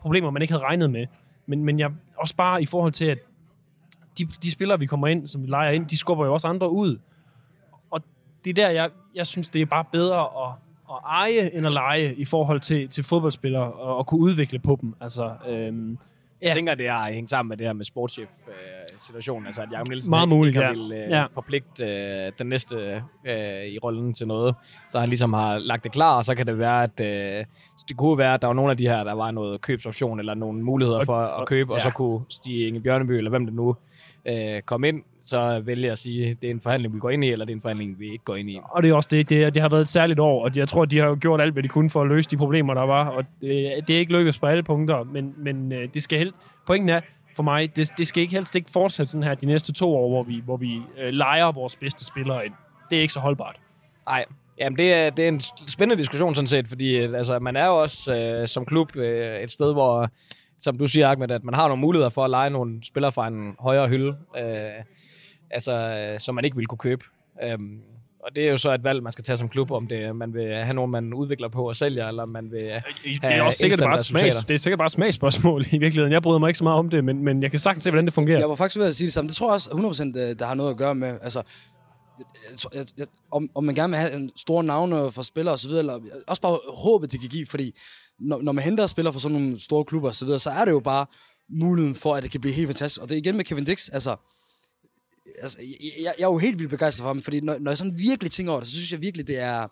problemer, 0.00 0.30
man 0.30 0.42
ikke 0.42 0.52
havde 0.52 0.64
regnet 0.64 0.90
med. 0.90 1.06
Men, 1.46 1.64
men 1.64 1.78
jeg 1.78 1.90
også 2.16 2.36
bare 2.36 2.62
i 2.62 2.66
forhold 2.66 2.92
til, 2.92 3.04
at 3.04 3.18
de, 4.18 4.24
de 4.42 4.50
spillere, 4.50 4.78
vi 4.78 4.86
kommer 4.86 5.06
ind, 5.06 5.28
som 5.28 5.42
vi 5.42 5.46
leger 5.46 5.70
ind, 5.70 5.86
de 5.86 5.96
skubber 5.96 6.26
jo 6.26 6.32
også 6.32 6.48
andre 6.48 6.70
ud. 6.70 6.98
Og 8.44 8.46
det 8.46 8.58
er 8.58 8.66
der, 8.66 8.70
jeg, 8.70 8.90
jeg 9.14 9.26
synes, 9.26 9.48
det 9.48 9.62
er 9.62 9.66
bare 9.66 9.84
bedre 9.92 10.20
at, 10.20 10.52
at 10.90 10.96
eje 11.06 11.50
end 11.56 11.66
at 11.66 11.72
lege 11.72 12.14
i 12.14 12.24
forhold 12.24 12.60
til, 12.60 12.88
til 12.88 13.04
fodboldspillere 13.04 13.72
og, 13.72 13.96
og 13.96 14.06
kunne 14.06 14.20
udvikle 14.20 14.58
på 14.58 14.78
dem. 14.80 14.94
Altså, 15.00 15.32
øhm, 15.48 15.98
Jeg 16.42 16.52
tænker, 16.54 16.74
det 16.74 16.88
har 16.90 17.10
hængt 17.12 17.30
sammen 17.30 17.48
med 17.48 17.56
det 17.56 17.66
her 17.66 17.72
med 17.72 17.84
sportschef-situationen. 17.84 19.46
altså, 19.46 19.62
at 19.62 19.68
Jacob 19.72 19.88
Nielsen 19.88 20.10
Meget 20.10 20.28
muligt, 20.28 20.56
ikke 20.56 20.66
ja. 20.66 20.72
vil 20.72 20.92
øh, 20.92 21.10
Ja. 21.10 21.24
forpligte 21.24 21.84
øh, 21.84 22.32
den 22.38 22.46
næste 22.46 23.02
øh, 23.26 23.64
i 23.66 23.78
rollen 23.78 24.14
til 24.14 24.26
noget. 24.26 24.54
Så 24.90 25.00
han 25.00 25.08
ligesom 25.08 25.32
har 25.32 25.58
lagt 25.58 25.84
det 25.84 25.92
klar, 25.92 26.16
og 26.16 26.24
så 26.24 26.34
kan 26.34 26.46
det 26.46 26.58
være, 26.58 26.82
at 26.82 27.00
øh, 27.00 27.44
det 27.88 27.96
kunne 27.96 28.18
være, 28.18 28.34
at 28.34 28.40
der 28.42 28.46
var 28.48 28.54
nogle 28.54 28.70
af 28.70 28.76
de 28.76 28.88
her, 28.88 29.04
der 29.04 29.12
var 29.12 29.30
noget 29.30 29.60
købsoption, 29.60 30.18
eller 30.18 30.34
nogle 30.34 30.62
muligheder 30.62 30.98
Og- 30.98 31.06
for 31.06 31.16
at 31.20 31.30
og- 31.30 31.46
købe, 31.46 31.72
og 31.72 31.78
ja. 31.78 31.82
så 31.82 31.90
kunne 31.90 32.20
Stig 32.30 32.68
Inge 32.68 32.80
Bjørneby, 32.80 33.10
eller 33.10 33.30
hvem 33.30 33.46
det 33.46 33.54
nu 33.54 33.76
øh, 34.26 34.62
komme 34.62 34.88
ind, 34.88 35.02
så 35.20 35.62
vælge 35.64 35.90
at 35.90 35.98
sige, 35.98 36.36
det 36.42 36.46
er 36.46 36.50
en 36.50 36.60
forhandling, 36.60 36.94
vi 36.94 36.98
går 36.98 37.10
ind 37.10 37.24
i, 37.24 37.30
eller 37.30 37.44
det 37.44 37.52
er 37.52 37.56
en 37.56 37.60
forhandling, 37.60 37.98
vi 37.98 38.12
ikke 38.12 38.24
går 38.24 38.36
ind 38.36 38.50
i. 38.50 38.58
Og 38.64 38.82
det 38.82 38.90
er 38.90 38.94
også 38.94 39.08
det. 39.12 39.28
Det, 39.28 39.54
det 39.54 39.62
har 39.62 39.68
været 39.68 39.80
et 39.80 39.88
særligt 39.88 40.20
år, 40.20 40.44
og 40.44 40.56
jeg 40.56 40.68
tror, 40.68 40.84
de 40.84 40.98
har 40.98 41.06
jo 41.06 41.16
gjort 41.20 41.40
alt, 41.40 41.52
hvad 41.52 41.62
de 41.62 41.68
kunne 41.68 41.90
for 41.90 42.02
at 42.02 42.08
løse 42.08 42.30
de 42.30 42.36
problemer, 42.36 42.74
der 42.74 42.82
var. 42.82 43.08
Og 43.08 43.24
det, 43.40 43.88
det 43.88 43.96
er 43.96 43.98
ikke 43.98 44.12
lykkedes 44.12 44.38
på 44.38 44.46
alle 44.46 44.62
punkter, 44.62 45.04
men, 45.04 45.34
men 45.36 45.72
øh, 45.72 45.88
det 45.94 46.02
skal 46.02 46.18
helt... 46.18 46.34
Pointen 46.66 46.88
er, 46.88 47.00
for 47.36 47.42
mig, 47.42 47.76
det, 47.76 47.90
det 47.98 48.08
skal 48.08 48.20
ikke 48.20 48.34
helst 48.34 48.56
ikke 48.56 48.70
fortsætte 48.70 49.12
sådan 49.12 49.22
her 49.22 49.34
de 49.34 49.46
næste 49.46 49.72
to 49.72 49.96
år, 49.96 50.08
hvor 50.08 50.22
vi, 50.22 50.42
hvor 50.44 50.56
vi 50.56 50.82
øh, 50.98 51.08
leger 51.12 51.52
vores 51.52 51.76
bedste 51.76 52.04
spillere 52.04 52.46
ind. 52.46 52.54
Det 52.90 52.98
er 52.98 53.02
ikke 53.02 53.14
så 53.14 53.20
holdbart. 53.20 53.56
Nej, 54.06 54.24
Jamen, 54.58 54.78
det 54.78 54.92
er, 54.92 55.10
det 55.10 55.24
er 55.24 55.28
en 55.28 55.40
spændende 55.68 56.00
diskussion 56.00 56.34
sådan 56.34 56.48
set, 56.48 56.68
fordi 56.68 56.96
øh, 56.96 57.18
altså, 57.18 57.38
man 57.38 57.56
er 57.56 57.66
jo 57.66 57.82
også 57.82 58.14
øh, 58.14 58.48
som 58.48 58.64
klub 58.64 58.96
øh, 58.96 59.40
et 59.40 59.50
sted, 59.50 59.72
hvor, 59.72 60.10
som 60.58 60.78
du 60.78 60.86
siger, 60.86 61.08
Ahmed, 61.08 61.30
at 61.30 61.44
man 61.44 61.54
har 61.54 61.68
nogle 61.68 61.80
muligheder 61.80 62.10
for 62.10 62.24
at 62.24 62.30
lege 62.30 62.50
nogle 62.50 62.84
spillere 62.84 63.12
fra 63.12 63.28
en 63.28 63.56
højere 63.58 63.88
hylde, 63.88 64.16
øh, 64.38 64.84
altså, 65.50 65.72
øh, 65.72 66.20
som 66.20 66.34
man 66.34 66.44
ikke 66.44 66.56
vil 66.56 66.66
kunne 66.66 66.78
købe. 66.78 67.04
Øhm, 67.42 67.80
og 68.24 68.36
det 68.36 68.46
er 68.46 68.50
jo 68.50 68.56
så 68.56 68.74
et 68.74 68.84
valg, 68.84 69.02
man 69.02 69.12
skal 69.12 69.24
tage 69.24 69.36
som 69.36 69.48
klub, 69.48 69.70
om 69.70 69.86
det, 69.86 70.16
man 70.16 70.34
vil 70.34 70.54
have 70.54 70.74
nogen, 70.74 70.90
man 70.90 71.14
udvikler 71.14 71.48
på 71.48 71.68
og 71.68 71.76
sælger, 71.76 72.08
eller 72.08 72.24
man 72.24 72.50
vil... 72.50 72.60
Det 72.60 72.82
er 73.22 73.42
også 73.42 73.58
sikkert 73.58 73.80
bare, 73.80 73.98
smags, 73.98 74.36
det 74.36 74.54
er 74.54 74.58
sikkert 74.58 74.78
bare 74.78 74.90
smagsspørgsmål 74.90 75.64
i 75.72 75.78
virkeligheden. 75.78 76.12
Jeg 76.12 76.22
bryder 76.22 76.38
mig 76.38 76.48
ikke 76.48 76.58
så 76.58 76.64
meget 76.64 76.78
om 76.78 76.90
det, 76.90 77.04
men, 77.04 77.24
men 77.24 77.42
jeg 77.42 77.50
kan 77.50 77.60
sagtens 77.60 77.84
se, 77.84 77.90
hvordan 77.90 78.04
det 78.04 78.14
fungerer. 78.14 78.38
Jeg 78.38 78.48
var 78.48 78.54
faktisk 78.54 78.78
ved 78.78 78.86
at 78.86 78.94
sige 78.94 79.06
det 79.06 79.12
samme. 79.12 79.28
Det 79.28 79.36
tror 79.36 79.46
jeg 79.46 79.54
også 79.54 79.70
100% 79.70 80.02
øh, 80.04 80.38
der 80.38 80.46
har 80.46 80.54
noget 80.54 80.70
at 80.70 80.76
gøre 80.76 80.94
med, 80.94 81.18
altså, 81.22 81.42
jeg, 82.18 82.70
jeg, 82.74 82.86
jeg, 82.98 83.06
om, 83.32 83.50
om 83.54 83.64
man 83.64 83.74
gerne 83.74 83.90
vil 83.90 83.98
have 83.98 84.14
en 84.14 84.30
store 84.36 84.64
navne 84.64 85.12
for 85.12 85.22
spillere 85.22 85.54
og 85.54 85.58
så 85.58 85.68
videre, 85.68 85.80
eller 85.80 85.98
også 86.26 86.42
bare 86.42 86.58
håbet, 86.76 87.12
det 87.12 87.20
kan 87.20 87.28
give, 87.28 87.46
fordi 87.46 87.74
når, 88.20 88.42
når 88.42 88.52
man 88.52 88.64
henter 88.64 88.86
spillere 88.86 89.12
fra 89.12 89.20
sådan 89.20 89.38
nogle 89.38 89.60
store 89.60 89.84
klubber 89.84 90.08
og 90.08 90.14
så 90.14 90.24
videre, 90.24 90.38
så 90.38 90.50
er 90.50 90.64
det 90.64 90.72
jo 90.72 90.80
bare 90.80 91.06
muligheden 91.50 91.94
for, 91.94 92.14
at 92.14 92.22
det 92.22 92.30
kan 92.30 92.40
blive 92.40 92.54
helt 92.54 92.68
fantastisk. 92.68 93.02
Og 93.02 93.08
det 93.08 93.14
er 93.14 93.18
igen 93.18 93.36
med 93.36 93.44
Kevin 93.44 93.64
Dix, 93.64 93.88
altså, 93.92 94.16
altså 95.42 95.58
jeg, 95.60 96.04
jeg, 96.04 96.14
jeg 96.18 96.24
er 96.24 96.28
jo 96.28 96.38
helt 96.38 96.58
vildt 96.58 96.70
begejstret 96.70 97.02
for 97.02 97.08
ham, 97.08 97.22
fordi 97.22 97.40
når, 97.40 97.56
når 97.60 97.70
jeg 97.70 97.78
sådan 97.78 97.98
virkelig 97.98 98.32
tænker 98.32 98.52
over 98.52 98.60
det, 98.60 98.68
så 98.68 98.74
synes 98.74 98.92
jeg 98.92 99.00
virkelig, 99.00 99.26
det 99.26 99.38
er, 99.38 99.66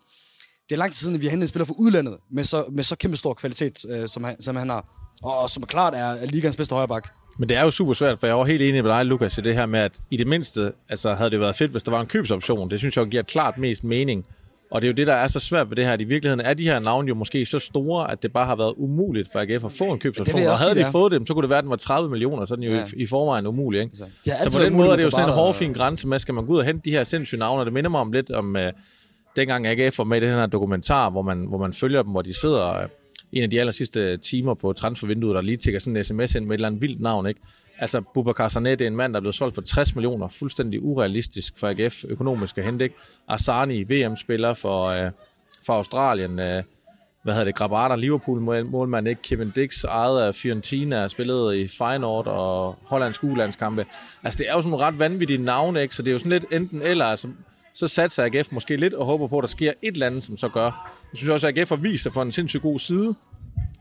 det 0.69 0.75
er 0.75 0.77
lang 0.77 0.91
tid 0.91 0.97
siden, 0.97 1.15
at 1.15 1.21
vi 1.21 1.25
har 1.25 1.31
hentet 1.31 1.43
en 1.43 1.47
spiller 1.47 1.65
fra 1.65 1.75
udlandet, 1.77 2.17
med 2.31 2.43
så, 2.43 2.65
med 2.71 2.83
så 2.83 2.95
kæmpe 2.95 3.17
stor 3.17 3.33
kvalitet, 3.33 3.85
øh, 3.89 4.07
som, 4.07 4.23
han, 4.23 4.41
som 4.41 4.55
han 4.55 4.69
har. 4.69 5.13
Og, 5.23 5.39
og 5.39 5.49
som 5.49 5.63
er 5.63 5.67
klart 5.67 5.93
er, 5.93 5.97
er 5.97 6.25
ligands 6.25 6.57
bedste 6.57 6.75
højreback. 6.75 7.07
Men 7.39 7.49
det 7.49 7.57
er 7.57 7.61
jo 7.61 7.71
super 7.71 7.93
svært, 7.93 8.19
for 8.19 8.27
jeg 8.27 8.37
var 8.37 8.45
helt 8.45 8.61
enig 8.61 8.83
med 8.83 8.91
dig, 8.91 9.05
Lukas, 9.05 9.37
i 9.37 9.41
det 9.41 9.55
her 9.55 9.65
med, 9.65 9.79
at 9.79 10.01
i 10.11 10.17
det 10.17 10.27
mindste 10.27 10.71
altså, 10.89 11.13
havde 11.13 11.31
det 11.31 11.39
været 11.39 11.55
fedt, 11.55 11.71
hvis 11.71 11.83
der 11.83 11.91
var 11.91 12.01
en 12.01 12.07
købsoption. 12.07 12.69
Det 12.69 12.79
synes 12.79 12.97
jeg 12.97 13.07
giver 13.07 13.23
klart 13.23 13.57
mest 13.57 13.83
mening. 13.83 14.25
Og 14.73 14.81
det 14.81 14.87
er 14.87 14.91
jo 14.91 14.95
det, 14.95 15.07
der 15.07 15.13
er 15.13 15.27
så 15.27 15.39
svært 15.39 15.69
ved 15.69 15.75
det 15.75 15.85
her. 15.85 15.93
At 15.93 16.01
I 16.01 16.03
virkeligheden 16.03 16.45
er 16.45 16.53
de 16.53 16.63
her 16.63 16.79
navne 16.79 17.07
jo 17.07 17.15
måske 17.15 17.45
så 17.45 17.59
store, 17.59 18.11
at 18.11 18.23
det 18.23 18.33
bare 18.33 18.45
har 18.45 18.55
været 18.55 18.73
umuligt 18.77 19.29
for 19.31 19.39
AGF 19.39 19.65
at 19.65 19.71
få 19.71 19.83
en 19.83 19.99
købsoption. 19.99 20.35
Og 20.35 20.57
havde 20.57 20.73
sige, 20.73 20.85
de 20.85 20.91
fået 20.91 21.11
dem, 21.11 21.27
så 21.27 21.33
kunne 21.33 21.41
det 21.41 21.49
være, 21.49 21.57
at 21.57 21.63
den 21.63 21.69
var 21.69 21.75
30 21.75 22.09
millioner, 22.09 22.45
så 22.45 22.53
er 22.53 22.55
den 22.55 22.63
jo 22.63 22.71
Ja. 22.71 22.77
ja. 22.77 22.85
i, 22.95 23.01
i 23.01 23.05
forvejen 23.05 23.47
umulig. 23.47 23.81
Ikke? 23.81 23.91
Altså, 23.91 24.05
de 24.25 24.29
har 24.29 24.49
Så 24.49 24.59
på 24.59 24.63
den 24.65 24.73
måde 24.73 24.89
er 24.89 24.95
det 24.95 25.03
jo 25.03 25.09
sådan 25.09 25.29
en 25.29 25.33
hårfin 25.33 25.73
grænse 25.73 26.07
med, 26.07 26.19
skal 26.19 26.33
man 26.33 26.45
gå 26.45 26.53
ud 26.53 26.59
og 26.59 26.65
hente 26.65 26.81
de 26.85 26.91
her 26.91 27.03
sindssyge 27.03 27.39
navne, 27.39 27.61
og 27.61 27.65
det 27.65 27.73
minder 27.73 27.89
mig 27.89 28.01
om 28.01 28.11
lidt 28.11 28.31
om 28.31 28.55
uh, 28.55 28.61
dengang 29.35 29.67
AGF 29.67 29.97
var 29.97 30.03
med 30.03 30.21
i 30.21 30.25
den 30.25 30.29
her 30.29 30.45
dokumentar, 30.45 31.09
hvor 31.09 31.21
man, 31.21 31.37
hvor 31.37 31.57
man 31.57 31.73
følger 31.73 32.03
dem, 32.03 32.11
hvor 32.11 32.21
de 32.21 32.39
sidder 32.39 32.83
uh, 32.83 32.89
en 33.33 33.43
af 33.43 33.49
de 33.49 33.59
aller 33.59 33.71
sidste 33.71 34.17
timer 34.17 34.53
på 34.53 34.73
transfervinduet, 34.73 35.35
der 35.35 35.41
lige 35.41 35.57
tækker 35.57 35.79
sådan 35.79 35.97
en 35.97 36.03
sms 36.03 36.35
ind 36.35 36.45
med 36.45 36.51
et 36.51 36.57
eller 36.57 36.67
andet 36.67 36.81
vildt 36.81 37.01
navn, 37.01 37.27
ikke? 37.27 37.39
Altså, 37.79 38.01
Bubakar 38.13 38.49
Sané, 38.49 38.69
det 38.69 38.81
er 38.81 38.87
en 38.87 38.95
mand, 38.95 39.13
der 39.13 39.19
er 39.19 39.21
blevet 39.21 39.35
solgt 39.35 39.55
for 39.55 39.61
60 39.61 39.95
millioner, 39.95 40.27
fuldstændig 40.27 40.83
urealistisk 40.83 41.57
for 41.57 41.67
AGF 41.67 42.03
økonomisk 42.07 42.57
at 42.57 42.63
hente, 42.63 42.83
ikke? 42.83 42.95
Asani, 43.27 43.83
VM-spiller 43.83 44.53
for, 44.53 44.85
øh, 44.85 45.11
for 45.65 45.73
Australien, 45.73 46.39
øh, 46.39 46.63
hvad 47.23 47.33
hedder 47.33 47.45
det, 47.45 47.55
Grabater, 47.55 47.95
Liverpool 47.95 48.41
målmand, 48.65 49.07
ikke? 49.07 49.21
Kevin 49.21 49.49
Dix, 49.49 49.83
ejet 49.83 50.21
af 50.21 50.35
Fiorentina, 50.35 51.07
spillet 51.07 51.55
i 51.55 51.67
Feyenoord 51.67 52.27
og 52.27 52.75
hollandsk 52.85 53.23
ulandskampe. 53.23 53.85
Altså, 54.23 54.37
det 54.37 54.49
er 54.49 54.53
jo 54.53 54.61
sådan 54.61 54.71
nogle 54.71 54.85
ret 54.85 54.99
vanvittige 54.99 55.43
navne, 55.43 55.81
ikke? 55.81 55.95
Så 55.95 56.01
det 56.01 56.09
er 56.09 56.13
jo 56.13 56.19
sådan 56.19 56.31
lidt 56.31 56.45
enten 56.51 56.81
eller, 56.81 57.05
altså, 57.05 57.27
så 57.73 57.87
satser 57.87 58.23
AGF 58.23 58.51
måske 58.51 58.77
lidt 58.77 58.93
og 58.93 59.05
håber 59.05 59.27
på, 59.27 59.37
at 59.37 59.41
der 59.41 59.47
sker 59.47 59.73
et 59.81 59.93
eller 59.93 60.05
andet, 60.05 60.23
som 60.23 60.37
så 60.37 60.49
gør. 60.49 60.63
Jeg 61.11 61.17
synes 61.17 61.29
også, 61.29 61.47
at 61.47 61.57
AGF 61.57 61.69
har 61.69 61.75
vist 61.75 62.03
sig 62.03 62.13
for 62.13 62.21
en 62.21 62.31
sindssygt 62.31 62.63
god 62.63 62.79
side. 62.79 63.15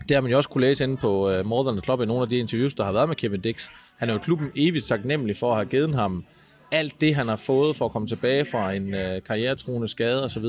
Det 0.09 0.17
har 0.17 0.21
man 0.21 0.31
jo 0.31 0.37
også 0.37 0.49
kunne 0.49 0.61
læse 0.61 0.85
inde 0.85 0.97
på 0.97 1.31
øh, 1.31 1.41
uh, 1.41 1.47
More 1.47 1.73
Than 1.73 1.83
Club 1.83 2.01
i 2.01 2.07
nogle 2.07 2.23
af 2.23 2.29
de 2.29 2.37
interviews, 2.37 2.75
der 2.75 2.85
har 2.85 2.93
været 2.93 3.09
med 3.09 3.17
Kevin 3.17 3.41
Dix. 3.41 3.69
Han 3.97 4.09
er 4.09 4.13
jo 4.13 4.19
klubben 4.19 4.51
evigt 4.57 4.87
taknemmelig 4.87 5.37
for 5.37 5.51
at 5.51 5.57
have 5.57 5.67
givet 5.67 5.95
ham 5.95 6.25
alt 6.73 7.01
det, 7.01 7.15
han 7.15 7.29
har 7.29 7.37
fået 7.37 7.77
for 7.77 7.85
at 7.85 7.91
komme 7.91 8.09
tilbage 8.09 8.45
fra 8.45 8.73
en 8.73 8.95
uh, 8.95 9.23
karrieretruende 9.27 9.89
skade 9.89 10.25
osv. 10.25 10.45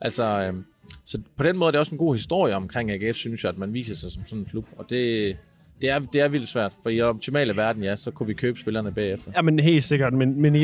Altså, 0.00 0.50
uh, 0.52 0.62
så 1.04 1.18
på 1.36 1.42
den 1.42 1.56
måde 1.56 1.68
er 1.68 1.70
det 1.70 1.80
også 1.80 1.92
en 1.92 1.98
god 1.98 2.14
historie 2.14 2.54
omkring 2.54 2.90
AGF, 2.90 3.16
synes 3.16 3.44
jeg, 3.44 3.48
at 3.48 3.58
man 3.58 3.72
viser 3.72 3.96
sig 3.96 4.12
som 4.12 4.26
sådan 4.26 4.38
en 4.38 4.44
klub. 4.44 4.66
Og 4.78 4.90
det, 4.90 5.36
det, 5.82 5.90
er, 5.90 5.98
det 5.98 6.20
er 6.20 6.28
vildt 6.28 6.48
svært, 6.48 6.72
for 6.82 6.90
i 6.90 6.94
den 6.94 7.02
optimale 7.02 7.56
verden, 7.56 7.82
ja, 7.82 7.96
så 7.96 8.10
kunne 8.10 8.26
vi 8.26 8.34
købe 8.34 8.58
spillerne 8.58 8.92
bagefter. 8.92 9.32
Ja, 9.36 9.42
men 9.42 9.58
helt 9.58 9.84
sikkert. 9.84 10.12
Men, 10.12 10.40
men 10.40 10.54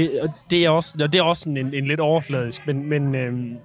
det 0.51 0.65
er 0.65 0.71
også, 0.71 1.09
det 1.13 1.15
er 1.15 1.23
også 1.23 1.51
en, 1.51 1.57
en 1.75 1.87
lidt 1.87 2.01
overfladisk 2.01 2.67
men, 2.67 2.87
men, 2.87 3.15
øhm, 3.15 3.57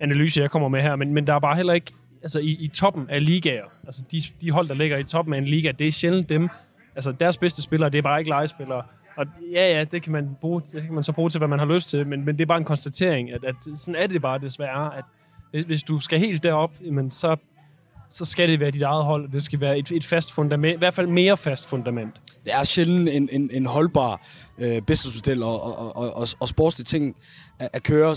analyse, 0.00 0.40
jeg 0.40 0.50
kommer 0.50 0.68
med 0.68 0.82
her. 0.82 0.96
Men, 0.96 1.14
men 1.14 1.26
der 1.26 1.34
er 1.34 1.38
bare 1.38 1.56
heller 1.56 1.72
ikke... 1.72 1.92
Altså, 2.22 2.38
i, 2.38 2.50
i 2.50 2.68
toppen 2.68 3.10
af 3.10 3.26
ligaer, 3.26 3.64
altså 3.84 4.02
de, 4.12 4.20
de 4.40 4.50
hold, 4.50 4.68
der 4.68 4.74
ligger 4.74 4.98
i 4.98 5.04
toppen 5.04 5.34
af 5.34 5.38
en 5.38 5.44
liga, 5.44 5.72
det 5.72 5.86
er 5.86 5.92
sjældent 5.92 6.28
dem. 6.28 6.48
Altså, 6.94 7.12
deres 7.12 7.36
bedste 7.36 7.62
spillere, 7.62 7.90
det 7.90 7.98
er 7.98 8.02
bare 8.02 8.20
ikke 8.20 8.30
legespillere. 8.30 8.82
Og 9.16 9.26
ja, 9.52 9.78
ja, 9.78 9.84
det 9.84 10.02
kan 10.02 10.12
man, 10.12 10.36
bruge, 10.40 10.62
det 10.72 10.82
kan 10.82 10.94
man 10.94 11.04
så 11.04 11.12
bruge 11.12 11.30
til, 11.30 11.38
hvad 11.38 11.48
man 11.48 11.58
har 11.58 11.66
lyst 11.66 11.90
til, 11.90 12.06
men, 12.06 12.24
men 12.24 12.36
det 12.36 12.42
er 12.42 12.46
bare 12.46 12.58
en 12.58 12.64
konstatering, 12.64 13.32
at, 13.32 13.44
at 13.44 13.54
sådan 13.74 13.94
er 13.94 14.06
det 14.06 14.22
bare 14.22 14.38
desværre, 14.38 14.98
at 14.98 15.04
hvis, 15.50 15.64
hvis 15.64 15.82
du 15.82 15.98
skal 15.98 16.18
helt 16.18 16.42
derop, 16.42 16.72
jamen 16.84 17.10
så, 17.10 17.36
så 18.08 18.24
skal 18.24 18.48
det 18.48 18.60
være 18.60 18.70
dit 18.70 18.82
eget 18.82 19.04
hold. 19.04 19.32
Det 19.32 19.42
skal 19.42 19.60
være 19.60 19.78
et, 19.78 19.90
et 19.90 20.04
fast 20.04 20.32
fundament, 20.32 20.74
i 20.74 20.78
hvert 20.78 20.94
fald 20.94 21.06
mere 21.06 21.36
fast 21.36 21.66
fundament. 21.66 22.14
det 22.44 22.52
er 22.54 22.64
sjældent 22.64 23.08
en, 23.08 23.28
en, 23.32 23.50
en 23.52 23.66
holdbar 23.66 24.26
øh, 24.60 24.82
businessmodel 24.86 25.42
og, 25.42 25.62
og, 25.62 25.96
og, 25.96 26.16
og, 26.16 26.28
og 26.40 26.48
sportslige 26.48 26.84
ting 26.84 27.16
at, 27.58 27.68
at 27.72 27.82
køre 27.82 28.10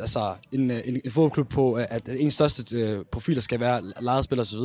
altså 0.00 0.34
en, 0.52 0.70
øh, 0.70 0.76
en, 0.84 1.00
en 1.04 1.10
fodboldklub 1.10 1.48
på, 1.48 1.72
at 1.74 2.08
en 2.18 2.30
største 2.30 2.76
øh, 2.76 3.04
profiler 3.12 3.40
skal 3.40 3.60
være 3.60 3.82
lejespillere 4.00 4.42
osv. 4.42 4.58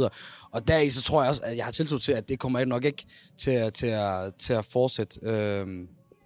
Og 0.51 0.67
deri 0.67 0.89
så 0.89 1.03
tror 1.03 1.21
jeg 1.21 1.29
også, 1.29 1.41
at 1.45 1.57
jeg 1.57 1.65
har 1.65 1.71
tiltro 1.71 1.97
til, 1.97 2.11
at 2.11 2.29
det 2.29 2.39
kommer 2.39 2.65
nok 2.65 2.85
ikke 2.85 3.03
til, 3.37 3.51
at- 3.51 3.73
til, 3.73 3.87
at, 3.87 4.33
til 4.39 4.53
at 4.53 4.65
fortsætte. 4.65 5.19
Øh, 5.23 5.67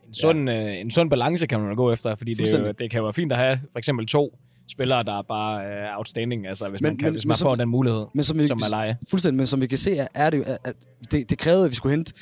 En 0.08 0.14
sund, 0.14 0.50
ja. 0.50 0.70
øh, 0.74 0.80
en 0.82 0.92
sund 0.92 1.10
balance 1.10 1.48
kan 1.48 1.60
man 1.60 1.76
gå 1.76 1.92
efter, 1.94 2.16
fordi 2.16 2.34
det, 2.34 2.54
jo, 2.60 2.72
det 2.80 2.92
kan 2.92 3.04
være 3.04 3.14
fint 3.14 3.32
at 3.32 3.38
have 3.38 3.60
for 3.72 3.80
eksempel 3.80 4.08
to 4.08 4.38
spillere, 4.72 5.04
der 5.04 5.18
er 5.20 5.22
bare 5.28 5.66
øh, 5.66 5.98
outstanding, 5.98 6.48
altså 6.48 6.70
hvis 6.70 6.82
Men- 6.82 6.90
man, 6.90 6.98
kan, 6.98 7.06
men- 7.06 7.14
hvis 7.14 7.26
man 7.26 7.38
som- 7.38 7.46
får 7.46 7.56
den 7.56 7.70
mulighed, 7.70 8.06
men 8.14 8.24
som 8.24 8.38
vi, 8.38 8.48
som 8.48 8.58
er 8.66 8.70
leje. 8.70 8.98
Fuldstændig, 9.10 9.38
men 9.38 9.48
som 9.48 9.62
vi 9.62 9.68
kan 9.68 9.78
se, 9.78 9.98
er- 10.14 10.30
det 10.30 10.38
jo, 10.38 10.44
at- 10.64 10.76
det, 11.12 11.30
det 11.30 11.38
krævede, 11.38 11.66
at 11.66 11.72
vi 11.72 11.76
skulle 11.76 11.96
hente 11.96 12.14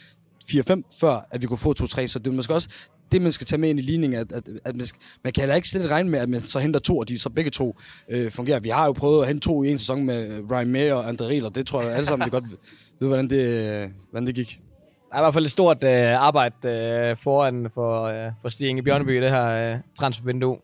4-5, 0.52 0.84
før 1.00 1.28
at 1.32 1.42
vi 1.42 1.48
kunne 1.48 1.58
få 1.58 1.74
2-3. 1.74 2.08
Så 2.08 2.20
det 2.20 2.28
er 2.28 2.32
måske 2.36 2.54
også 2.54 2.70
det, 3.12 3.22
man 3.22 3.32
skal 3.32 3.48
tage 3.48 3.60
med 3.60 3.70
ind 3.70 3.80
i 3.80 3.82
ligningen, 3.82 4.20
at, 4.20 4.32
at, 4.32 4.44
at 4.66 4.76
man, 4.76 4.86
skal, 4.86 5.02
man 5.24 5.34
kan 5.34 5.42
heller 5.42 5.56
ikke 5.56 5.68
slet 5.70 5.92
regne 5.92 6.10
med, 6.10 6.20
at 6.20 6.30
man 6.30 6.40
så 6.42 6.60
henter 6.60 6.80
to, 6.80 6.98
og 6.98 7.10
de 7.10 7.20
så 7.20 7.30
begge 7.30 7.52
to 7.52 7.76
øh, 8.10 8.32
fungerer. 8.32 8.60
Vi 8.60 8.70
har 8.70 8.86
jo 8.86 8.92
prøvet 8.92 9.22
at 9.22 9.28
hente 9.28 9.42
to 9.48 9.64
i 9.64 9.72
en 9.72 9.78
sæson 9.78 10.06
med 10.06 10.44
Ryan 10.52 10.70
May 10.70 10.92
og 10.92 11.10
André 11.10 11.24
Riel, 11.24 11.46
og 11.46 11.56
det 11.56 11.68
tror 11.68 11.82
jeg 11.82 11.92
alle 11.92 12.06
sammen, 12.06 12.24
det 12.26 12.32
godt 12.32 12.44
ved, 13.00 13.08
hvordan 13.08 13.30
det, 13.30 13.92
hvordan 14.12 14.28
det 14.28 14.36
gik. 14.36 14.60
Der 15.10 15.18
er 15.18 15.22
i 15.22 15.24
hvert 15.24 15.34
fald 15.34 15.46
et 15.46 15.52
stort 15.52 15.84
øh, 15.84 16.22
arbejde 16.22 16.70
øh, 16.70 17.18
foran 17.18 17.68
for, 17.74 18.04
øh, 18.04 18.32
for 18.42 18.50
Stig 18.50 18.68
Inge 18.70 18.84
Bjørneby 18.84 19.18
i 19.18 19.22
det 19.22 19.30
her 19.30 19.46
øh, 19.74 19.78
transfervindue. 20.00 20.58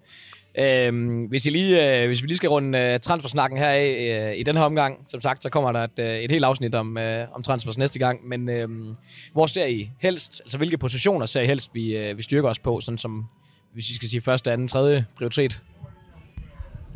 Øhm, 0.60 1.26
hvis, 1.26 1.46
I 1.46 1.50
lige, 1.50 2.02
øh, 2.02 2.08
hvis 2.08 2.22
vi 2.22 2.28
lige 2.28 2.38
skal 2.38 2.50
runde 2.50 2.80
øh, 2.80 3.00
transfersnakken 3.00 3.60
her 3.60 3.70
af 3.70 4.30
øh, 4.32 4.40
i 4.40 4.44
den 4.44 4.58
her 4.58 4.64
omgang, 4.64 4.98
som 5.08 5.22
sagt, 5.22 5.44
så 5.44 5.50
kommer 5.50 5.72
der 5.72 5.84
et, 5.84 6.00
øh, 6.00 6.20
et 6.20 6.32
helt 6.32 6.46
afsnit 6.46 6.76
om, 6.76 6.98
øh, 6.98 7.26
om 7.36 7.44
transfers 7.44 7.78
næste 7.78 8.00
gang. 8.00 8.28
Men 8.28 8.50
øh, 8.50 8.70
hvor 9.34 9.46
ser 9.46 9.66
I 9.66 9.92
helst, 10.00 10.42
altså 10.46 10.58
hvilke 10.58 10.78
positioner 10.78 11.26
ser 11.26 11.42
I 11.42 11.46
helst, 11.46 11.70
vi, 11.74 11.98
øh, 11.98 12.18
vi 12.18 12.24
styrker 12.24 12.50
os 12.50 12.60
på, 12.60 12.80
sådan 12.80 12.98
som, 12.98 13.26
hvis 13.74 13.90
vi 13.90 13.94
skal 13.94 14.10
sige 14.10 14.22
første, 14.22 14.52
anden, 14.52 14.68
tredje 14.68 15.06
prioritet? 15.18 15.62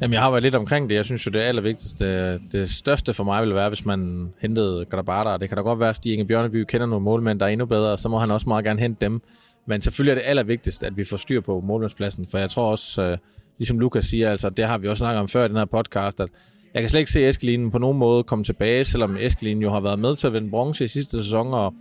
Jamen, 0.02 0.14
jeg 0.14 0.22
har 0.22 0.32
været 0.32 0.44
lidt 0.44 0.56
omkring 0.56 0.90
det. 0.90 0.96
Jeg 0.96 1.06
synes 1.06 1.26
jo, 1.26 1.32
det 1.32 1.40
allervigtigste, 1.40 2.34
det 2.34 2.70
største 2.70 3.14
for 3.14 3.24
mig 3.24 3.42
ville 3.42 3.56
være, 3.56 3.70
hvis 3.70 3.86
man 3.86 4.30
hentede 4.42 4.86
Grabata. 4.86 5.38
Det 5.38 5.50
kan 5.50 5.58
da 5.58 5.62
godt 5.62 5.80
være, 5.80 5.90
at 5.90 5.96
Stig 5.96 6.14
Inge 6.14 6.26
Bjørneby 6.26 6.64
kender 6.64 6.88
nogle 6.88 7.04
målmænd, 7.04 7.40
der 7.40 7.46
er 7.46 7.50
endnu 7.50 7.66
bedre, 7.66 7.98
så 7.98 8.10
må 8.10 8.18
han 8.18 8.32
også 8.32 8.50
meget 8.50 8.66
gerne 8.66 8.80
hente 8.80 9.06
dem. 9.06 9.22
Men 9.66 9.82
selvfølgelig 9.82 10.12
er 10.12 10.16
det 10.16 10.30
allervigtigste, 10.30 10.88
at 10.88 10.98
vi 10.98 11.04
får 11.04 11.18
styr 11.18 11.42
på 11.42 11.62
målmandspladsen, 11.62 12.28
for 12.32 12.38
jeg 12.38 12.50
tror 12.50 12.72
også, 12.72 13.02
øh, 13.02 13.18
ligesom 13.60 13.80
Lukas 13.80 14.06
siger, 14.06 14.32
altså, 14.32 14.50
det 14.50 14.66
har 14.66 14.78
vi 14.78 14.88
også 14.88 15.02
snakket 15.02 15.20
om 15.20 15.28
før 15.28 15.46
i 15.46 15.48
den 15.48 15.58
her 15.58 15.66
podcast, 15.66 16.20
at 16.20 16.30
jeg 16.74 16.82
kan 16.82 16.90
slet 16.90 17.00
ikke 17.00 17.12
se 17.12 17.30
Eskelinen 17.30 17.72
på 17.72 17.78
nogen 17.78 17.98
måde 17.98 18.24
komme 18.24 18.46
tilbage, 18.46 18.86
selvom 18.86 19.18
Eskelinen 19.18 19.62
jo 19.62 19.72
har 19.72 19.80
været 19.80 20.00
med 20.00 20.16
til 20.16 20.28
at 20.28 20.34
vinde 20.34 20.50
bronze 20.50 20.84
i 20.84 20.88
sidste 20.88 21.24
sæson, 21.24 21.54
og 21.54 21.74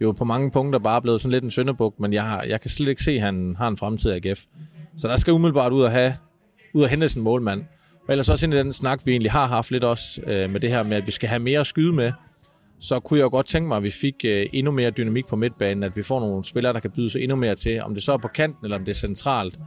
jo 0.00 0.12
på 0.12 0.24
mange 0.24 0.50
punkter 0.50 0.78
bare 0.78 1.02
blevet 1.02 1.20
sådan 1.20 1.32
lidt 1.32 1.44
en 1.44 1.50
søndebuk, 1.50 2.00
men 2.00 2.12
jeg, 2.12 2.24
har, 2.24 2.42
jeg 2.42 2.60
kan 2.60 2.70
slet 2.70 2.88
ikke 2.88 3.04
se, 3.04 3.12
at 3.12 3.20
han 3.20 3.54
har 3.58 3.68
en 3.68 3.76
fremtid 3.76 4.12
i 4.12 4.28
AGF. 4.28 4.44
Så 4.96 5.08
der 5.08 5.16
skal 5.16 5.32
umiddelbart 5.32 5.72
ud 5.72 5.82
og 5.82 5.90
have 5.90 6.14
ud 6.74 6.82
og 6.82 6.88
hente 6.88 7.08
sin 7.08 7.22
målmand. 7.22 7.64
Og 8.08 8.12
ellers 8.12 8.28
også 8.28 8.46
ind 8.46 8.54
i 8.54 8.58
den 8.58 8.72
snak, 8.72 9.00
vi 9.04 9.10
egentlig 9.10 9.32
har 9.32 9.46
haft 9.46 9.70
lidt 9.70 9.84
også 9.84 10.20
øh, 10.26 10.50
med 10.50 10.60
det 10.60 10.70
her 10.70 10.82
med, 10.82 10.96
at 10.96 11.06
vi 11.06 11.12
skal 11.12 11.28
have 11.28 11.38
mere 11.38 11.60
at 11.60 11.66
skyde 11.66 11.92
med, 11.92 12.12
så 12.80 13.00
kunne 13.00 13.18
jeg 13.18 13.24
jo 13.24 13.30
godt 13.30 13.46
tænke 13.46 13.68
mig, 13.68 13.76
at 13.76 13.82
vi 13.82 13.90
fik 13.90 14.14
øh, 14.24 14.46
endnu 14.52 14.72
mere 14.72 14.90
dynamik 14.90 15.26
på 15.26 15.36
midtbanen, 15.36 15.82
at 15.82 15.96
vi 15.96 16.02
får 16.02 16.20
nogle 16.20 16.44
spillere, 16.44 16.72
der 16.72 16.80
kan 16.80 16.90
byde 16.90 17.10
sig 17.10 17.22
endnu 17.22 17.36
mere 17.36 17.54
til, 17.54 17.82
om 17.82 17.94
det 17.94 18.02
så 18.02 18.12
er 18.12 18.16
på 18.16 18.28
kanten, 18.28 18.64
eller 18.64 18.78
om 18.78 18.84
det 18.84 18.90
er 18.90 18.96
centralt. 18.96 19.58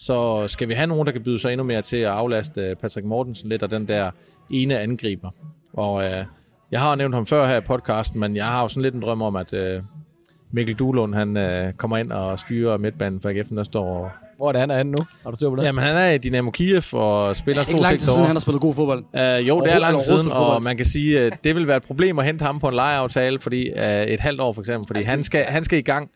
Så 0.00 0.48
skal 0.48 0.68
vi 0.68 0.74
have 0.74 0.86
nogen, 0.86 1.06
der 1.06 1.12
kan 1.12 1.22
byde 1.22 1.38
sig 1.38 1.52
endnu 1.52 1.64
mere 1.64 1.82
til 1.82 1.96
at 1.96 2.10
aflaste 2.10 2.60
øh, 2.60 2.76
Patrick 2.76 3.06
Mortensen 3.06 3.48
lidt, 3.48 3.62
og 3.62 3.70
den 3.70 3.88
der 3.88 4.10
ene 4.50 4.78
angriber. 4.78 5.30
Og 5.72 6.04
øh, 6.04 6.24
jeg 6.70 6.80
har 6.80 6.94
nævnt 6.94 7.14
ham 7.14 7.26
før 7.26 7.46
her 7.46 7.56
i 7.56 7.60
podcasten, 7.60 8.20
men 8.20 8.36
jeg 8.36 8.44
har 8.44 8.62
jo 8.62 8.68
sådan 8.68 8.82
lidt 8.82 8.94
en 8.94 9.02
drøm 9.02 9.22
om, 9.22 9.36
at 9.36 9.52
øh, 9.52 9.82
Mikkel 10.52 10.74
Duhlund, 10.74 11.14
han 11.14 11.36
øh, 11.36 11.72
kommer 11.72 11.96
ind 11.96 12.12
og 12.12 12.38
styrer 12.38 12.78
midtbanen 12.78 13.20
for 13.20 13.28
AGF 13.28 13.50
næste 13.50 13.78
år. 13.78 14.12
Hvor 14.36 14.48
er 14.48 14.52
det 14.52 14.60
han 14.60 14.70
er 14.70 14.82
nu? 14.82 14.96
Har 15.22 15.30
du 15.30 15.36
styr 15.36 15.50
på 15.50 15.56
det? 15.56 15.64
Jamen, 15.64 15.84
han 15.84 15.96
er 15.96 16.10
i 16.10 16.18
Dynamo 16.18 16.50
Kiev 16.50 16.82
og 16.92 17.36
spiller 17.36 17.62
Ikke 17.62 17.72
stort 17.72 17.80
lang 17.80 17.92
set 17.92 18.00
tid 18.00 18.06
siden, 18.06 18.16
derovre. 18.16 18.26
han 18.26 18.36
har 18.36 18.40
spillet 18.40 18.60
god 18.60 18.74
fodbold. 18.74 19.04
Uh, 19.14 19.48
jo, 19.48 19.60
det 19.60 19.72
er 19.72 19.78
lang 19.78 19.96
tid 19.96 20.18
siden, 20.18 20.32
og 20.32 20.62
man 20.62 20.76
kan 20.76 20.86
sige, 20.86 21.20
at 21.20 21.44
det 21.44 21.54
vil 21.54 21.66
være 21.66 21.76
et 21.76 21.82
problem 21.82 22.18
at 22.18 22.24
hente 22.24 22.44
ham 22.44 22.58
på 22.58 22.68
en 22.68 22.74
lejeaftale, 22.74 23.38
fordi 23.38 23.70
uh, 23.76 23.82
et 23.82 24.20
halvt 24.20 24.40
år 24.40 24.52
for 24.52 24.60
eksempel, 24.62 24.86
fordi 24.86 25.02
han 25.02 25.24
skal, 25.24 25.44
han 25.44 25.64
skal 25.64 25.78
i 25.78 25.82
gang. 25.82 26.10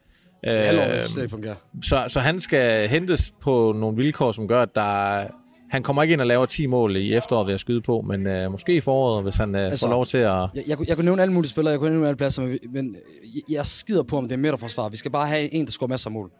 Fungerer. 1.30 1.54
så, 1.82 2.04
så 2.08 2.20
han 2.20 2.40
skal 2.40 2.88
hentes 2.88 3.34
på 3.42 3.74
nogle 3.76 3.96
vilkår, 3.96 4.32
som 4.32 4.48
gør, 4.48 4.62
at 4.62 4.74
der, 4.74 5.24
han 5.70 5.82
kommer 5.82 6.02
ikke 6.02 6.12
ind 6.12 6.20
og 6.20 6.26
laver 6.26 6.46
10 6.46 6.66
mål 6.66 6.96
i 6.96 7.14
efteråret 7.14 7.46
ved 7.46 7.54
at 7.54 7.60
skyde 7.60 7.82
på, 7.82 8.00
men 8.00 8.26
uh, 8.44 8.52
måske 8.52 8.74
i 8.76 8.80
foråret, 8.80 9.22
hvis 9.22 9.36
han 9.36 9.54
uh, 9.54 9.60
Altså, 9.60 9.86
får 9.86 9.92
lov 9.92 10.06
til 10.06 10.18
at... 10.18 10.24
Jeg, 10.24 10.48
jeg, 10.68 10.76
kunne- 10.76 10.86
jeg 10.88 10.96
kunne 10.96 11.04
nævne 11.04 11.22
alle 11.22 11.34
mulige 11.34 11.50
spillere, 11.50 11.70
jeg 11.72 11.80
kunne 11.80 11.90
nævne 11.90 12.06
alle 12.08 12.16
pladser, 12.16 12.42
men, 12.42 12.58
men 12.72 12.96
jeg, 13.34 13.56
jeg 13.56 13.66
skider 13.66 14.02
på, 14.02 14.18
om 14.18 14.24
det 14.24 14.32
er 14.32 14.36
midterforsvar. 14.36 14.88
Vi 14.88 14.96
skal 14.96 15.10
bare 15.10 15.26
have 15.28 15.54
en, 15.54 15.64
der 15.66 15.70
scorer 15.72 15.88
masser 15.88 16.10
af 16.10 16.14
mål. 16.14 16.30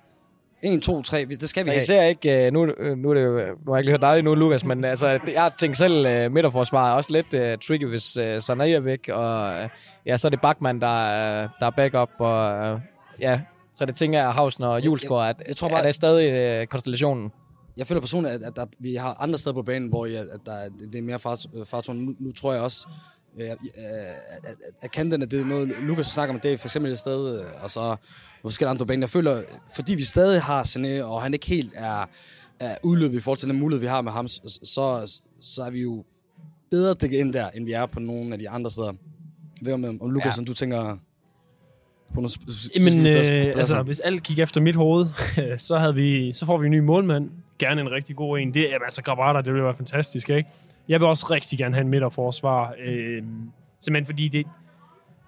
1, 0.65 0.83
2, 0.83 1.03
3, 1.03 1.25
det 1.25 1.49
skal 1.49 1.65
vi 1.65 1.71
Så 1.71 1.73
I 1.73 1.75
have. 1.77 1.85
ser 1.87 2.03
ikke, 2.03 2.47
øh, 2.47 2.53
nu, 2.53 2.65
øh, 2.67 2.97
nu, 2.99 3.11
er 3.11 3.15
det 3.15 3.23
jo, 3.25 3.31
nu 3.33 3.73
har 3.73 3.75
jeg 3.75 3.79
ikke 3.81 3.91
hørt 3.91 4.01
dig 4.01 4.23
nu, 4.23 4.35
Lukas, 4.35 4.65
men 4.65 4.85
altså, 4.85 5.07
jeg 5.09 5.51
tænker 5.59 5.77
selv, 5.77 6.27
uh, 6.27 6.33
midterforsvar 6.33 6.91
er 6.91 6.95
også 6.95 7.13
lidt 7.13 7.35
uh, 7.35 7.41
tricky, 7.69 7.87
hvis 7.89 8.19
uh, 8.19 8.25
Sanai 8.39 8.73
er 8.73 8.81
væk, 8.81 9.09
og 9.13 9.49
uh, 9.65 9.69
ja, 10.07 10.17
så 10.17 10.29
er 10.29 10.31
det 10.31 10.41
Bachmann, 10.41 10.81
der, 10.81 11.09
er- 11.09 11.49
der 11.61 11.67
er 11.67 11.71
backup, 11.71 12.09
og 12.19 12.73
uh, 12.75 12.81
ja, 13.21 13.41
så 13.75 13.85
det 13.87 13.97
tænker 13.97 14.19
jeg, 14.19 14.33
Hausen 14.33 14.65
og 14.65 14.85
Julesgaard, 14.85 15.29
at, 15.41 15.49
jeg 15.49 15.57
tror 15.57 15.69
bare- 15.69 15.81
er 15.81 15.87
det 15.87 15.95
stadig 15.95 16.61
uh, 16.63 16.67
konstellationen? 16.67 17.31
Jeg 17.77 17.87
føler 17.87 18.01
personligt, 18.01 18.35
at, 18.35 18.43
at 18.43 18.57
der, 18.57 18.67
vi 18.79 18.95
har 18.95 19.17
andre 19.21 19.39
steder 19.39 19.55
på 19.55 19.63
banen, 19.63 19.89
hvor 19.89 20.07
jeg, 20.07 20.21
at 20.21 20.41
der, 20.47 20.53
er- 20.53 20.69
det 20.93 20.99
er 20.99 21.03
mere 21.03 21.19
fart, 21.19 21.47
fartårn. 21.65 21.97
Nu, 21.97 22.15
nu 22.19 22.33
tror 22.33 22.53
jeg 22.53 22.63
også, 22.63 22.89
øh, 23.41 23.51
at, 23.51 23.57
at, 24.45 24.55
at, 24.83 24.91
kanterne, 24.93 25.27
det 25.27 25.41
er 25.41 25.45
noget, 25.45 25.69
Lukas 25.69 26.07
snakker 26.07 26.35
om, 26.35 26.41
det 26.41 26.53
er 26.53 26.57
for 26.57 26.69
eksempel 26.69 26.93
et 26.93 26.99
sted, 26.99 27.39
øh, 27.41 27.45
og 27.63 27.71
så 27.71 27.97
forskellige 28.43 28.71
andre 28.71 28.79
på 28.79 28.85
banen. 28.85 29.01
Jeg 29.03 29.11
føler, 29.11 29.43
fordi 29.75 29.95
vi 29.95 30.03
stadig 30.03 30.43
har 30.43 30.63
Sané, 30.65 31.03
og 31.03 31.23
han 31.23 31.35
ikke 31.35 31.47
helt 31.47 31.73
er, 31.75 32.05
er 32.61 32.77
udløbet 32.83 33.17
i 33.17 33.21
forhold 33.21 33.39
til 33.39 33.49
den 33.49 33.59
mulighed, 33.59 33.81
vi 33.81 33.87
har 33.87 34.01
med 34.01 34.13
ham, 34.13 34.29
så, 34.29 35.21
så, 35.41 35.63
er 35.63 35.71
vi 35.71 35.81
jo 35.83 36.05
bedre 36.71 36.95
dækket 36.95 37.19
ind 37.19 37.33
der, 37.33 37.51
end 37.51 37.65
vi 37.65 37.73
er 37.73 37.87
på 37.87 38.01
nogle 38.01 38.33
af 38.33 38.39
de 38.39 38.49
andre 38.49 38.71
steder. 38.71 38.93
Jeg 39.61 39.67
ved 39.67 39.73
om, 39.73 39.99
om 40.03 40.11
Lukas, 40.11 40.27
ja. 40.27 40.31
som 40.31 40.45
du 40.45 40.55
tænker... 40.55 40.99
på 42.15 42.21
nogle 42.21 42.31
Jamen, 42.77 43.07
øh, 43.07 43.53
altså, 43.57 43.83
hvis 43.83 44.01
alt 44.01 44.23
gik 44.23 44.39
efter 44.39 44.61
mit 44.61 44.77
hoved, 44.77 45.07
så, 45.59 45.79
havde 45.79 45.95
vi, 45.95 46.33
så 46.33 46.47
får 46.47 46.59
vi 46.59 46.67
en 46.67 46.73
ny 46.73 46.79
målmand. 46.79 47.31
Gerne 47.59 47.81
en 47.81 47.91
rigtig 47.91 48.17
god 48.17 48.39
en. 48.39 48.55
Det, 48.55 48.63
jamen, 48.63 48.85
altså, 48.85 49.03
Grabata, 49.03 49.39
det 49.39 49.53
ville 49.53 49.65
være 49.65 49.75
fantastisk, 49.75 50.31
ikke? 50.31 50.49
Jeg 50.89 51.01
vil 51.01 51.09
også 51.09 51.27
rigtig 51.31 51.59
gerne 51.59 51.75
have 51.75 51.83
en 51.83 51.89
midterforsvar. 51.89 52.75
Øh, 52.85 53.23
simpelthen 53.81 54.07
fordi 54.07 54.29
det... 54.29 54.47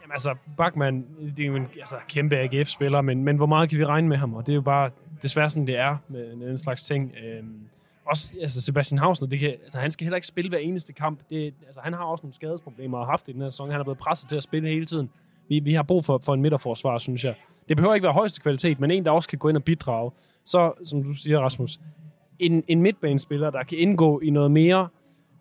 Jamen, 0.02 0.12
altså, 0.12 0.34
Bachmann, 0.56 1.04
det 1.36 1.42
er 1.42 1.46
jo 1.46 1.56
en 1.56 1.66
altså, 1.78 1.96
kæmpe 2.08 2.36
AGF-spiller, 2.36 3.00
men, 3.00 3.24
men 3.24 3.36
hvor 3.36 3.46
meget 3.46 3.70
kan 3.70 3.78
vi 3.78 3.84
regne 3.84 4.08
med 4.08 4.16
ham? 4.16 4.34
Og 4.34 4.46
det 4.46 4.52
er 4.52 4.56
jo 4.56 4.62
bare 4.62 4.90
desværre 5.22 5.50
sådan, 5.50 5.66
det 5.66 5.78
er 5.78 5.96
med, 6.08 6.36
med 6.36 6.48
den 6.48 6.58
slags 6.58 6.82
ting. 6.82 7.12
Øh, 7.24 7.44
også 8.06 8.34
altså 8.42 8.62
Sebastian 8.62 8.98
Hausner, 8.98 9.28
det 9.28 9.40
kan, 9.40 9.48
altså, 9.48 9.78
han 9.78 9.90
skal 9.90 10.04
heller 10.04 10.16
ikke 10.16 10.26
spille 10.26 10.48
hver 10.48 10.58
eneste 10.58 10.92
kamp. 10.92 11.20
Det, 11.30 11.54
altså, 11.66 11.80
han 11.84 11.92
har 11.92 12.04
også 12.04 12.22
nogle 12.22 12.34
skadesproblemer 12.34 12.98
og 12.98 13.06
har 13.06 13.10
haft 13.10 13.26
det 13.26 13.32
i 13.32 13.34
den 13.34 13.42
her 13.42 13.48
sæson. 13.48 13.70
Han 13.70 13.80
er 13.80 13.84
blevet 13.84 13.98
presset 13.98 14.28
til 14.28 14.36
at 14.36 14.42
spille 14.42 14.68
hele 14.68 14.86
tiden. 14.86 15.10
Vi, 15.48 15.58
vi 15.58 15.72
har 15.72 15.82
brug 15.82 16.04
for, 16.04 16.18
for 16.24 16.34
en 16.34 16.42
midterforsvar, 16.42 16.98
synes 16.98 17.24
jeg. 17.24 17.34
Det 17.68 17.76
behøver 17.76 17.94
ikke 17.94 18.04
være 18.04 18.12
højeste 18.12 18.40
kvalitet, 18.40 18.80
men 18.80 18.90
en, 18.90 19.04
der 19.04 19.10
også 19.10 19.28
kan 19.28 19.38
gå 19.38 19.48
ind 19.48 19.56
og 19.56 19.64
bidrage. 19.64 20.10
Så, 20.44 20.72
som 20.84 21.02
du 21.02 21.12
siger, 21.14 21.40
Rasmus, 21.40 21.80
en, 22.38 22.64
en 22.68 22.82
midtbanespiller, 22.82 23.50
der 23.50 23.62
kan 23.62 23.78
indgå 23.78 24.20
i 24.20 24.30
noget 24.30 24.50
mere, 24.50 24.88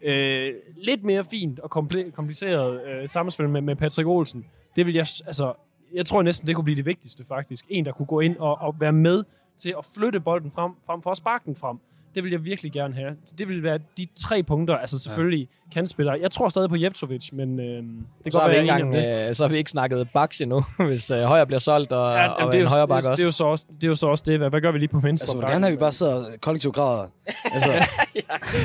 øh, 0.01 0.53
lidt 0.75 1.03
mere 1.03 1.23
fint 1.23 1.59
og 1.59 1.77
komple- 1.77 2.11
kompliceret 2.11 2.81
øh, 2.87 3.09
samspil 3.09 3.49
med, 3.49 3.61
med 3.61 3.75
Patrick 3.75 4.07
Olsen, 4.07 4.45
det 4.75 4.85
vil 4.85 4.93
jeg, 4.93 5.07
altså, 5.25 5.53
jeg 5.93 6.05
tror 6.05 6.21
næsten, 6.21 6.47
det 6.47 6.55
kunne 6.55 6.63
blive 6.63 6.75
det 6.77 6.85
vigtigste 6.85 7.25
faktisk. 7.25 7.65
En, 7.69 7.85
der 7.85 7.91
kunne 7.91 8.05
gå 8.05 8.19
ind 8.19 8.37
og, 8.37 8.57
og 8.61 8.75
være 8.79 8.91
med 8.91 9.23
til 9.57 9.75
at 9.77 9.85
flytte 9.95 10.19
bolden 10.19 10.51
frem, 10.51 10.71
frem 10.85 11.01
for 11.01 11.11
at 11.11 11.17
sparke 11.17 11.45
den 11.45 11.55
frem. 11.55 11.77
Det 12.15 12.23
vil 12.23 12.31
jeg 12.31 12.45
virkelig 12.45 12.71
gerne 12.71 12.95
have. 12.95 13.15
Det 13.37 13.47
vil 13.47 13.63
være 13.63 13.79
de 13.97 14.07
tre 14.15 14.43
punkter, 14.43 14.77
altså 14.77 14.99
selvfølgelig 14.99 15.39
ja. 15.67 15.73
kantspillere. 15.73 16.17
Jeg 16.21 16.31
tror 16.31 16.49
stadig 16.49 16.69
på 16.69 16.75
Jeptovic, 16.75 17.29
men 17.33 17.59
øh, 17.59 17.65
det 17.65 17.83
kan 18.23 18.31
Så 18.31 18.39
godt 18.39 18.41
har, 18.41 18.49
være, 18.49 18.57
er 18.57 18.61
engang, 18.61 18.95
øh, 19.29 19.35
så 19.35 19.43
har 19.43 19.49
vi 19.49 19.57
ikke 19.57 19.69
snakket 19.69 20.07
baks 20.13 20.41
endnu, 20.41 20.63
hvis 20.87 21.11
øh, 21.11 21.21
højre 21.23 21.45
bliver 21.45 21.59
solgt, 21.59 21.91
og, 21.91 22.13
Ja, 22.13 22.27
og 22.27 22.51
det, 22.51 22.57
er 22.57 22.59
en 22.59 22.63
jo, 22.63 22.69
højre 22.69 22.87
bak 22.87 22.97
også. 22.97 23.11
det, 23.11 23.19
er 23.19 23.25
jo 23.25 23.31
så 23.31 23.43
også, 23.43 23.65
det 23.75 23.83
er 23.83 23.87
jo 23.87 23.95
så 23.95 24.07
også 24.07 24.23
det. 24.27 24.37
Hvad, 24.37 24.49
hvad 24.49 24.61
gør 24.61 24.71
vi 24.71 24.77
lige 24.79 24.89
på 24.89 24.99
venstre? 24.99 25.23
Altså, 25.25 25.37
jeg 25.37 25.41
vil 25.47 25.53
gerne 25.53 25.65
have, 25.65 25.73
at 25.73 25.77
vi 25.77 25.79
bare 25.79 25.91
sidder 25.91 26.23
kollektivt 26.41 26.75
græder. 26.75 27.07
Altså, 27.53 27.71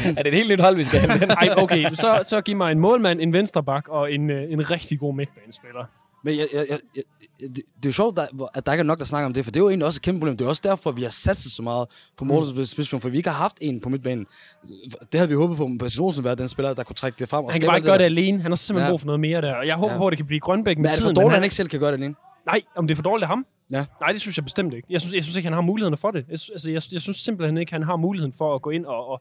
er 0.06 0.22
det 0.22 0.26
et 0.26 0.34
helt 0.34 0.50
nyt 0.50 0.60
hold, 0.60 0.76
vi 0.76 0.84
skal 0.84 1.00
hente? 1.00 1.26
Ej, 1.26 1.48
okay, 1.56 1.92
så, 1.94 2.20
så 2.22 2.40
giv 2.40 2.56
mig 2.56 2.72
en 2.72 2.78
målmand, 2.78 3.20
en 3.20 3.32
venstre 3.32 3.62
bak 3.62 3.88
og 3.88 4.12
en, 4.12 4.30
øh, 4.30 4.52
en 4.52 4.70
rigtig 4.70 4.98
god 4.98 5.14
midtbanespiller. 5.14 5.84
Men 6.24 6.34
jeg, 6.36 6.46
jeg, 6.52 6.66
jeg, 6.70 6.78
jeg, 6.96 7.02
det, 7.40 7.56
det 7.56 7.84
er 7.84 7.88
jo 7.88 7.92
sjovt, 7.92 8.16
der, 8.16 8.48
at 8.54 8.66
der 8.66 8.72
ikke 8.72 8.80
er 8.80 8.84
nok, 8.84 8.98
der 8.98 9.04
snakker 9.04 9.26
om 9.26 9.32
det, 9.32 9.44
for 9.44 9.50
det 9.50 9.60
er 9.60 9.64
jo 9.64 9.68
egentlig 9.68 9.86
også 9.86 9.98
et 9.98 10.02
kæmpe 10.02 10.20
problem. 10.20 10.36
Det 10.36 10.44
er 10.44 10.48
også 10.48 10.62
derfor, 10.64 10.92
vi 10.92 11.02
har 11.02 11.10
satset 11.10 11.52
så 11.52 11.62
meget 11.62 11.88
på 12.16 12.24
Mm. 12.24 12.28
målspecifikation, 12.28 13.00
for 13.00 13.08
vi 13.08 13.16
ikke 13.16 13.28
har 13.30 13.36
haft 13.36 13.56
en 13.60 13.80
på 13.80 13.88
midtbanen. 13.88 14.26
Det 15.12 15.14
havde 15.20 15.28
vi 15.28 15.34
håbet 15.34 15.56
på, 15.56 15.64
at 15.64 15.70
Patrick 15.78 16.00
Olsen 16.00 16.24
var 16.24 16.34
den 16.34 16.48
spiller, 16.48 16.74
der 16.74 16.82
kunne 16.82 16.94
trække 16.96 17.16
det 17.18 17.28
frem. 17.28 17.44
Og 17.44 17.52
Han 17.52 17.60
kan 17.60 17.68
bare 17.68 17.76
ikke 17.76 17.88
gøre 17.88 17.98
det 17.98 18.04
alene. 18.04 18.42
Han 18.42 18.50
har 18.50 18.56
simpelthen 18.56 18.86
Ja. 18.88 18.92
brug 18.92 19.00
for 19.00 19.06
noget 19.06 19.20
mere 19.20 19.40
der. 19.40 19.54
Og 19.54 19.66
jeg 19.66 19.76
håber 19.76 19.92
Ja. 19.92 19.98
på, 19.98 20.06
at 20.06 20.10
det 20.10 20.16
kan 20.18 20.26
blive 20.26 20.40
Grønbæk 20.40 20.76
med 20.78 20.82
Men 20.82 20.86
er 20.86 20.90
det 20.90 20.98
for 20.98 21.02
tiden. 21.04 21.14
dårligt, 21.16 21.28
at 21.30 21.34
han 21.34 21.44
ikke 21.44 21.54
selv 21.54 21.68
kan 21.68 21.80
gøre 21.80 21.92
det 21.92 21.98
alene? 21.98 22.14
Nej, 22.46 22.60
om 22.76 22.86
det 22.86 22.94
er 22.94 22.96
for 22.96 23.02
dårligt 23.02 23.22
af 23.22 23.28
ham? 23.28 23.46
Ja. 23.72 23.86
Nej, 24.00 24.08
det 24.12 24.20
synes 24.20 24.36
jeg 24.36 24.44
bestemt 24.44 24.74
ikke. 24.74 24.86
Jeg 24.90 25.00
synes, 25.00 25.14
jeg 25.14 25.22
synes 25.22 25.36
ikke, 25.36 25.46
han 25.46 25.52
har 25.52 25.60
mulighederne 25.60 25.96
for 25.96 26.10
det. 26.10 26.24
Jeg, 26.30 26.38
sy- 26.38 26.50
altså, 26.50 26.70
jeg, 26.70 26.82
jeg 26.92 27.00
synes 27.00 27.16
simpelthen 27.16 27.56
ikke, 27.58 27.72
han 27.72 27.82
har 27.82 27.96
muligheden 27.96 28.32
for 28.32 28.54
at 28.54 28.62
gå 28.62 28.70
ind 28.70 28.86
og, 28.86 29.06
og, 29.08 29.20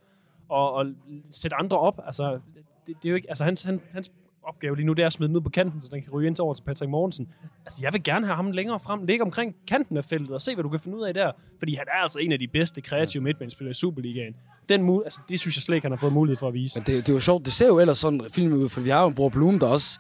og, 0.50 0.74
og 0.74 0.86
sætte 1.30 1.56
andre 1.56 1.80
op. 1.80 2.00
Altså, 2.06 2.32
det, 2.34 2.96
det 3.04 3.06
er 3.06 3.10
jo 3.10 3.16
ikke, 3.16 3.30
altså 3.30 3.44
hans, 3.44 3.62
han, 3.64 3.82
hans 3.92 4.12
opgave 4.48 4.76
lige 4.76 4.86
nu, 4.86 4.94
det 4.94 5.02
er 5.04 5.08
at 5.08 5.14
smide 5.14 5.28
den 5.28 5.36
ud 5.38 5.42
på 5.42 5.50
kanten, 5.50 5.82
så 5.82 5.88
den 5.92 6.02
kan 6.04 6.12
ryge 6.14 6.28
ind 6.28 6.40
over 6.40 6.54
til 6.54 6.64
Patrick 6.64 6.90
Mortensen. 6.90 7.28
Altså, 7.66 7.80
jeg 7.84 7.94
vil 7.94 8.04
gerne 8.04 8.26
have 8.26 8.36
ham 8.36 8.52
længere 8.52 8.80
frem, 8.80 9.04
ligge 9.04 9.24
omkring 9.26 9.56
kanten 9.68 9.98
af 9.98 10.06
feltet 10.06 10.32
og 10.32 10.42
se, 10.42 10.54
hvad 10.56 10.64
du 10.64 10.70
kan 10.70 10.80
finde 10.80 10.98
ud 10.98 11.04
af 11.04 11.14
der. 11.14 11.32
Fordi 11.60 11.76
han 11.76 11.86
er 11.98 12.02
altså 12.04 12.20
en 12.20 12.32
af 12.32 12.40
de 12.40 12.48
bedste 12.48 12.82
kreative 12.82 13.24
midtbanespillere 13.24 13.72
i 13.72 13.74
Superligaen. 13.74 14.34
Den 14.70 14.90
mu- 14.90 15.04
altså, 15.04 15.20
det 15.30 15.40
synes 15.40 15.56
jeg 15.58 15.62
slet 15.64 15.76
ikke, 15.76 15.86
han 15.86 15.92
har 15.92 15.98
fået 15.98 16.14
mulighed 16.14 16.38
for 16.38 16.48
at 16.48 16.54
vise. 16.54 16.80
Men 16.80 16.86
det, 16.86 17.08
det 17.08 17.10
er 17.10 17.14
jo 17.14 17.20
sjovt. 17.20 17.46
Det 17.46 17.54
ser 17.54 17.68
jo 17.68 17.80
ellers 17.80 17.98
sådan 17.98 18.22
film 18.32 18.54
ud, 18.54 18.70
for 18.70 18.82
vi 18.82 18.90
har 18.90 19.02
jo 19.02 19.08
en 19.08 19.16
bror 19.16 19.30
Blum, 19.30 19.60
der 19.60 19.68
også 19.68 20.00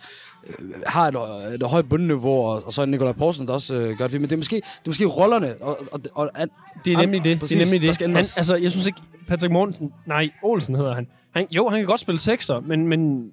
øh, 0.59 0.65
har 0.87 1.07
et, 1.07 1.55
et 1.55 1.63
højt 1.69 1.89
bundniveau, 1.89 2.31
og, 2.45 2.65
og 2.65 2.73
så 2.73 2.83
en 2.83 2.91
Nikolaj 2.91 3.13
Poulsen, 3.13 3.47
der 3.47 3.53
også 3.53 3.73
øh, 3.75 3.97
gør 3.97 4.07
det. 4.07 4.21
Men 4.21 4.29
det 4.29 4.33
er 4.35 4.37
måske, 4.37 4.55
det 4.55 4.61
er 4.63 4.89
måske 4.89 5.05
rollerne, 5.05 5.47
og, 5.61 5.77
og, 5.91 5.99
og, 6.13 6.29
og 6.35 6.47
Det 6.85 6.93
er 6.93 6.97
nemlig 6.97 7.23
det. 7.23 7.39
præcis, 7.39 7.57
det 7.57 7.67
er 7.67 7.79
nemlig 7.79 7.89
det. 7.99 8.07
Han, 8.07 8.15
altså, 8.17 8.55
jeg 8.55 8.71
synes 8.71 8.85
ikke, 8.87 8.99
Patrick 9.27 9.51
Mortensen, 9.51 9.93
nej, 10.05 10.29
Olsen 10.43 10.75
hedder 10.75 10.93
han. 10.95 11.07
han. 11.31 11.47
Jo, 11.51 11.69
han 11.69 11.79
kan 11.79 11.85
godt 11.87 11.99
spille 12.01 12.19
sekser, 12.19 12.59
men, 12.59 12.87
men 12.87 13.31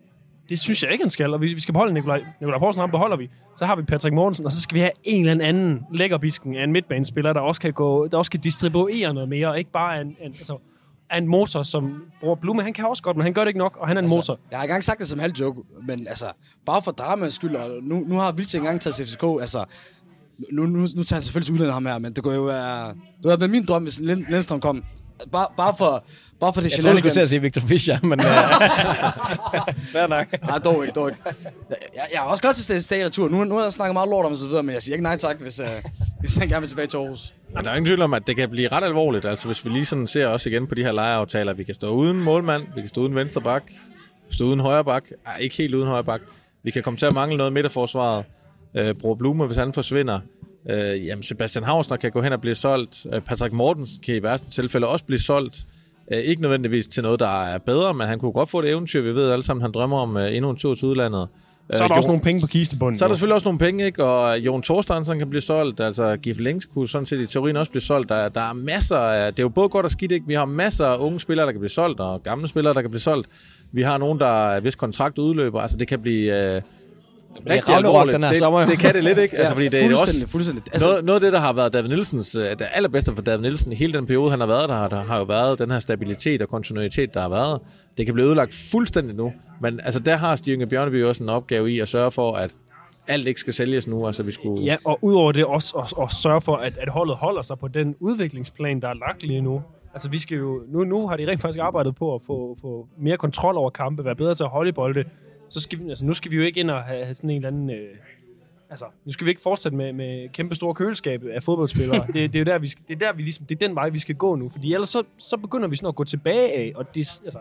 det 0.49 0.59
synes 0.61 0.83
jeg 0.83 0.93
ikke, 0.93 1.05
han 1.05 1.11
skal. 1.11 1.35
Og 1.35 1.41
vi, 1.41 1.55
vi 1.55 1.61
skal 1.61 1.73
beholde 1.73 1.95
Nikolaj, 1.95 2.21
Nikolaj 2.41 2.59
Poulsen, 2.59 2.81
ham 2.81 2.91
beholder 2.91 3.17
vi. 3.17 3.31
Så 3.57 3.67
har 3.67 3.77
vi 3.77 3.83
Patrick 3.83 4.15
Mortensen, 4.15 4.47
og 4.47 4.53
så 4.53 4.61
skal 4.61 4.75
vi 4.75 4.81
have 4.81 4.91
en 5.05 5.27
eller 5.27 5.45
anden 5.45 5.81
lækkerbisken 5.93 6.57
af 6.57 6.65
en 6.65 6.73
midtbanespiller, 6.73 7.33
der 7.33 7.41
også 7.41 7.61
kan, 7.61 7.73
gå, 7.73 8.07
der 8.09 8.19
også 8.19 8.31
kan 8.31 8.41
distribuere 8.41 9.15
noget 9.15 9.29
mere, 9.29 9.49
og 9.49 9.59
ikke 9.59 9.71
bare 9.73 10.01
en, 10.01 10.07
en, 10.07 10.17
altså, 10.27 10.59
er 11.11 11.19
en 11.19 11.29
motor, 11.29 11.63
som 11.63 12.03
bruger 12.21 12.37
Blume. 12.37 12.63
Han 12.63 12.73
kan 12.73 12.87
også 12.87 13.03
godt, 13.03 13.17
men 13.17 13.25
han 13.25 13.33
gør 13.33 13.41
det 13.41 13.49
ikke 13.49 13.59
nok, 13.59 13.77
og 13.81 13.89
han 13.89 13.97
er 13.97 14.01
en 14.01 14.05
altså, 14.05 14.17
motor. 14.17 14.39
Jeg 14.51 14.59
har 14.59 14.65
engang 14.65 14.85
sagt 14.85 15.01
det 15.01 15.09
som 15.09 15.19
halv 15.19 15.33
joke, 15.41 15.61
men 15.87 16.07
altså, 16.09 16.27
bare 16.67 16.83
for 16.83 16.91
dramaets 16.91 17.35
skyld, 17.35 17.57
og 17.57 17.71
nu, 17.83 18.05
nu 18.07 18.15
har 18.15 18.33
Vilcek 18.33 18.59
engang 18.59 18.81
taget 18.81 18.95
til 18.95 19.07
FCK, 19.07 19.23
altså, 19.41 19.65
nu, 20.53 20.63
nu, 20.67 20.79
nu 20.79 21.03
tager 21.03 21.15
han 21.15 21.23
selvfølgelig 21.23 21.47
til 21.47 21.53
udlandet 21.55 21.75
ham 21.75 21.87
her, 21.87 21.99
men 21.99 22.13
det 22.13 22.23
kunne 22.25 22.35
jo 22.35 22.43
være, 22.43 22.89
det 22.89 23.23
kunne 23.23 23.41
være 23.41 23.49
min 23.49 23.65
drøm, 23.65 23.83
hvis 23.83 23.99
Lind- 23.99 24.31
Lindstrøm 24.31 24.61
kom. 24.61 24.85
Bare, 25.33 25.47
bare 25.57 25.75
for, 25.79 26.05
bare 26.41 26.53
for 26.53 26.61
det 26.61 26.71
Jeg 26.77 26.85
tror, 26.85 26.93
du 26.93 26.99
skulle 26.99 27.13
til 27.13 27.21
at 27.21 27.29
sige 27.29 27.41
Victor 27.41 27.61
Fischer, 27.61 27.99
men... 28.03 28.21
Uh, 28.21 28.27
fair 29.95 30.07
nok. 30.07 30.43
Nej, 30.43 30.59
dog 30.59 30.85
ikke, 30.85 30.95
dog 30.95 31.09
ikke. 31.09 31.21
Jeg, 31.25 31.77
jeg, 31.95 32.03
jeg 32.13 32.19
er 32.19 32.23
også 32.23 32.43
godt 32.43 32.57
til 32.57 32.65
stedet 32.65 33.03
i 33.03 33.05
retur. 33.05 33.29
Nu, 33.29 33.45
nu 33.45 33.55
har 33.55 33.63
jeg 33.63 33.73
snakket 33.73 33.95
meget 33.95 34.09
lort 34.09 34.27
om 34.27 34.33
og 34.33 34.39
så 34.39 34.47
videre, 34.47 34.63
men 34.63 34.75
jeg 34.75 34.83
siger 34.83 34.95
ikke 34.95 35.03
nej 35.03 35.17
tak, 35.17 35.37
hvis, 35.41 35.61
uh, 35.61 35.67
hvis 36.21 36.37
han 36.37 36.49
gerne 36.49 36.61
vil 36.61 36.69
tilbage 36.69 36.87
til 36.87 36.97
Aarhus. 36.97 37.35
Men 37.55 37.65
der 37.65 37.71
er 37.71 37.75
ingen 37.75 37.87
tvivl 37.87 38.03
om, 38.03 38.15
at 38.15 38.27
det 38.27 38.37
kan 38.37 38.51
blive 38.51 38.69
ret 38.69 38.85
alvorligt. 38.85 39.25
Altså, 39.25 39.47
hvis 39.47 39.65
vi 39.65 39.71
lige 39.71 39.85
sådan 39.85 40.07
ser 40.07 40.27
også 40.27 40.49
igen 40.49 40.67
på 40.67 40.75
de 40.75 40.83
her 40.83 40.93
lejeaftaler. 40.93 41.53
Vi 41.53 41.65
kan 41.65 41.75
stå 41.75 41.91
uden 41.91 42.21
målmand, 42.23 42.63
vi 42.75 42.81
kan 42.81 42.89
stå 42.89 43.01
uden 43.01 43.15
venstre 43.15 43.41
bak, 43.41 43.63
stå 44.31 44.45
uden 44.45 44.61
højre 44.61 44.85
bak. 44.85 45.05
Ej, 45.27 45.37
ikke 45.39 45.57
helt 45.57 45.75
uden 45.75 45.89
højre 45.89 46.05
bak. 46.05 46.21
Vi 46.63 46.71
kan 46.71 46.83
komme 46.83 46.99
til 46.99 47.07
at 47.07 47.13
mangle 47.13 47.37
noget 47.37 47.51
i 47.51 47.55
midterforsvaret. 47.55 48.25
Øh, 48.77 48.95
Bror 48.95 49.15
Blume, 49.15 49.47
hvis 49.47 49.57
han 49.57 49.73
forsvinder. 49.73 50.21
Øh, 50.71 51.07
jamen, 51.07 51.23
Sebastian 51.23 51.65
Hausner 51.65 51.97
kan 51.97 52.13
gå 52.13 52.23
hen 52.23 52.33
og 52.33 52.41
blive 52.41 52.55
solgt. 52.55 53.07
Øh, 53.13 53.21
Patrick 53.21 53.53
Mortensen 53.53 54.03
kan 54.03 54.15
i 54.15 54.23
værste 54.23 54.51
tilfælde 54.51 54.87
også 54.87 55.05
blive 55.05 55.21
solgt. 55.21 55.57
Øh, 56.13 56.19
ikke 56.19 56.43
nødvendigvis 56.43 56.89
til 56.89 57.03
noget, 57.03 57.21
der 57.21 57.43
er 57.45 57.59
bedre, 57.59 57.95
men 57.95 58.07
han 58.07 58.19
kunne 58.19 58.33
godt 58.33 58.51
få 58.51 58.59
et 58.61 58.69
eventyr. 58.71 59.01
Vi 59.03 59.15
ved 59.15 59.31
alle 59.31 59.43
sammen, 59.45 59.61
han 59.63 59.73
drømmer 59.73 59.99
om 59.99 60.17
øh, 60.17 60.37
endnu 60.37 60.51
en 60.51 60.57
tur 60.57 60.75
til 60.75 60.89
udlandet. 60.89 61.29
Så 61.73 61.85
er 61.85 61.89
der 61.89 61.95
Øh, 61.95 61.97
også 61.97 62.07
Jo- 62.07 62.11
nogle 62.11 62.23
penge 62.23 62.41
på 62.41 62.47
kistebunden. 62.47 62.99
så 62.99 63.05
er 63.05 63.09
der 63.09 63.15
selvfølgelig 63.15 63.35
også 63.35 63.45
nogle 63.45 63.59
penge, 63.59 63.87
ikke? 63.87 64.05
Og 64.05 64.39
Jon 64.39 64.63
Thorsteinsen 64.63 65.19
kan 65.19 65.31
blive 65.31 65.43
solgt. 65.43 65.81
Altså, 65.81 66.17
Gif 66.17 66.39
Links 66.39 66.67
kunne 66.67 66.89
sådan 66.89 67.07
set 67.07 67.21
i 67.21 67.27
teorien 67.27 67.57
også 67.57 67.71
blive 67.73 67.83
solgt. 67.83 68.09
Der, 68.09 68.29
der 68.29 68.41
er 68.41 68.53
masser 68.53 68.97
af... 68.97 69.33
Det 69.33 69.39
er 69.39 69.45
jo 69.45 69.49
både 69.49 69.69
godt 69.69 69.87
og 69.87 69.93
skidt, 69.93 70.13
ikke? 70.13 70.27
Vi 70.27 70.35
har 70.35 70.45
masser 70.45 70.87
af 70.87 70.97
unge 70.99 71.21
spillere, 71.21 71.47
der 71.47 71.53
kan 71.53 71.61
blive 71.61 71.71
solgt, 71.71 72.01
og 72.01 72.23
gamle 72.23 72.49
spillere, 72.49 72.75
der 72.75 72.81
kan 72.81 72.91
blive 72.91 73.01
solgt. 73.01 73.29
Vi 73.73 73.83
har 73.83 73.99
nogen, 73.99 74.19
der 74.21 74.61
hvis 74.61 74.75
kontrakt 74.75 75.19
udløber. 75.19 75.61
Altså, 75.61 75.77
det 75.77 75.89
kan 75.89 76.01
blive... 76.03 76.55
Øh, 76.55 76.63
rigtig 77.51 77.75
alvorligt. 77.75 78.15
den 78.15 78.23
her 78.23 78.29
det, 78.29 78.39
sommer. 78.39 78.65
det 78.67 78.79
kan 78.79 78.95
det 78.95 79.05
lidt, 79.05 79.19
ikke? 79.19 79.37
Altså, 79.37 79.55
fordi 79.55 79.69
det 79.69 79.81
er 79.83 79.87
fuldstændig, 79.87 80.23
også... 80.23 80.33
fuldstændig. 80.33 80.65
Altså, 80.73 80.89
Noget, 80.89 81.05
noget 81.05 81.15
af 81.17 81.21
det, 81.21 81.33
der 81.33 81.39
har 81.39 81.53
været 81.53 81.73
David 81.73 81.89
Nielsens, 81.89 82.37
øh, 82.37 82.51
det 82.51 82.67
allerbedste 82.73 83.15
for 83.15 83.23
David 83.23 83.43
Nielsen 83.43 83.73
i 83.73 83.75
hele 83.75 83.93
den 83.93 84.07
periode, 84.07 84.31
han 84.31 84.41
har 84.41 84.47
været 84.47 84.69
der, 84.69 84.89
der 84.89 85.03
har 85.03 85.19
jo 85.19 85.25
været 85.25 85.59
den 85.59 85.71
her 85.71 85.81
stabilitet 85.81 86.43
og 86.43 86.49
kontinuitet, 86.49 87.15
der 87.15 87.21
har 87.21 87.29
været. 87.29 87.61
Det 87.97 88.07
kan 88.07 88.15
blive 88.15 88.27
ødelagt 88.27 88.55
fuldstændig 88.71 89.17
nu, 89.17 89.33
men 89.61 89.81
altså 89.85 90.01
der 90.01 90.17
har 90.17 90.37
Stig 90.37 90.55
Inge 90.55 90.67
Bjørneby 90.67 91.05
også 91.05 91.23
en 91.23 91.29
opgave 91.29 91.73
i 91.73 91.81
at 91.81 91.89
sørge 91.89 92.11
for, 92.11 92.37
at 92.37 92.55
alt 93.09 93.27
ikke 93.27 93.41
skal 93.41 93.53
sælges 93.53 93.87
nu, 93.87 94.07
altså 94.07 94.23
vi 94.23 94.33
skulle... 94.33 94.63
Ja, 94.63 94.77
og 94.85 94.99
udover 95.03 95.33
det 95.33 95.45
også 95.45 95.77
at, 95.79 96.05
at 96.05 96.13
sørge 96.13 96.41
for, 96.41 96.57
at, 96.57 96.73
at 96.79 96.89
holdet 96.89 97.17
holder 97.17 97.43
sig 97.43 97.59
på 97.59 97.69
den 97.69 97.95
udviklingsplan, 98.01 98.81
der 98.81 98.89
er 98.89 98.95
lagt 98.95 99.23
lige 99.23 99.41
nu. 99.41 99.63
Altså, 99.95 100.09
vi 100.09 100.19
skal 100.19 100.39
jo, 100.39 100.63
nu, 100.69 100.85
nu 100.85 101.09
har 101.09 101.17
de 101.17 101.27
rent 101.27 101.41
faktisk 101.41 101.61
arbejdet 101.61 101.95
på 101.95 102.15
at 102.15 102.21
få, 102.27 102.57
få 102.61 102.87
mere 102.99 103.17
kontrol 103.17 103.57
over 103.57 103.71
kampe, 103.71 104.05
være 104.05 104.17
bedre 104.17 104.35
til 104.35 104.45
at 104.45 104.51
holde 104.51 104.69
i 104.69 104.73
bolde. 104.73 105.05
Så 105.51 105.61
skal 105.61 105.79
vi, 105.79 105.89
altså, 105.89 106.07
nu 106.07 106.15
skal 106.15 106.31
vi 106.31 106.37
jo 106.37 106.43
ikke 106.43 106.61
ind 106.61 106.71
og 106.71 106.83
have, 106.83 107.05
have 107.05 107.15
sådan 107.15 107.31
en 107.31 107.37
eller 107.37 107.49
anden... 107.49 107.71
Øh, 107.71 107.89
altså, 108.71 108.85
nu 109.05 109.13
skal 109.13 109.25
vi 109.25 109.31
ikke 109.31 109.43
fortsætte 109.43 109.77
med, 109.79 109.93
med 109.93 110.29
kæmpe 110.33 110.55
store 110.55 110.75
køleskab 110.75 111.25
af 111.25 111.43
fodboldspillere. 111.43 112.07
det, 112.13 112.15
det, 112.15 112.35
er 112.35 112.39
jo 112.39 112.45
der, 112.45 112.59
vi 112.59 112.69
skal, 112.69 112.85
det 112.89 112.95
er 112.95 112.99
der, 112.99 113.17
vi 113.17 113.23
ligesom, 113.23 113.47
det 113.47 113.63
er 113.63 113.67
den 113.69 113.75
vej, 113.77 113.89
vi 113.89 113.99
skal 113.99 114.15
gå 114.15 114.35
nu. 114.37 114.49
Fordi 114.49 114.73
ellers 114.75 114.89
så, 114.89 115.03
så 115.19 115.37
begynder 115.37 115.69
vi 115.69 115.77
sådan 115.77 115.89
at 115.89 115.95
gå 115.95 116.05
tilbage 116.05 116.53
af, 116.53 116.73
og 116.77 116.95
det, 116.95 117.21
altså, 117.25 117.39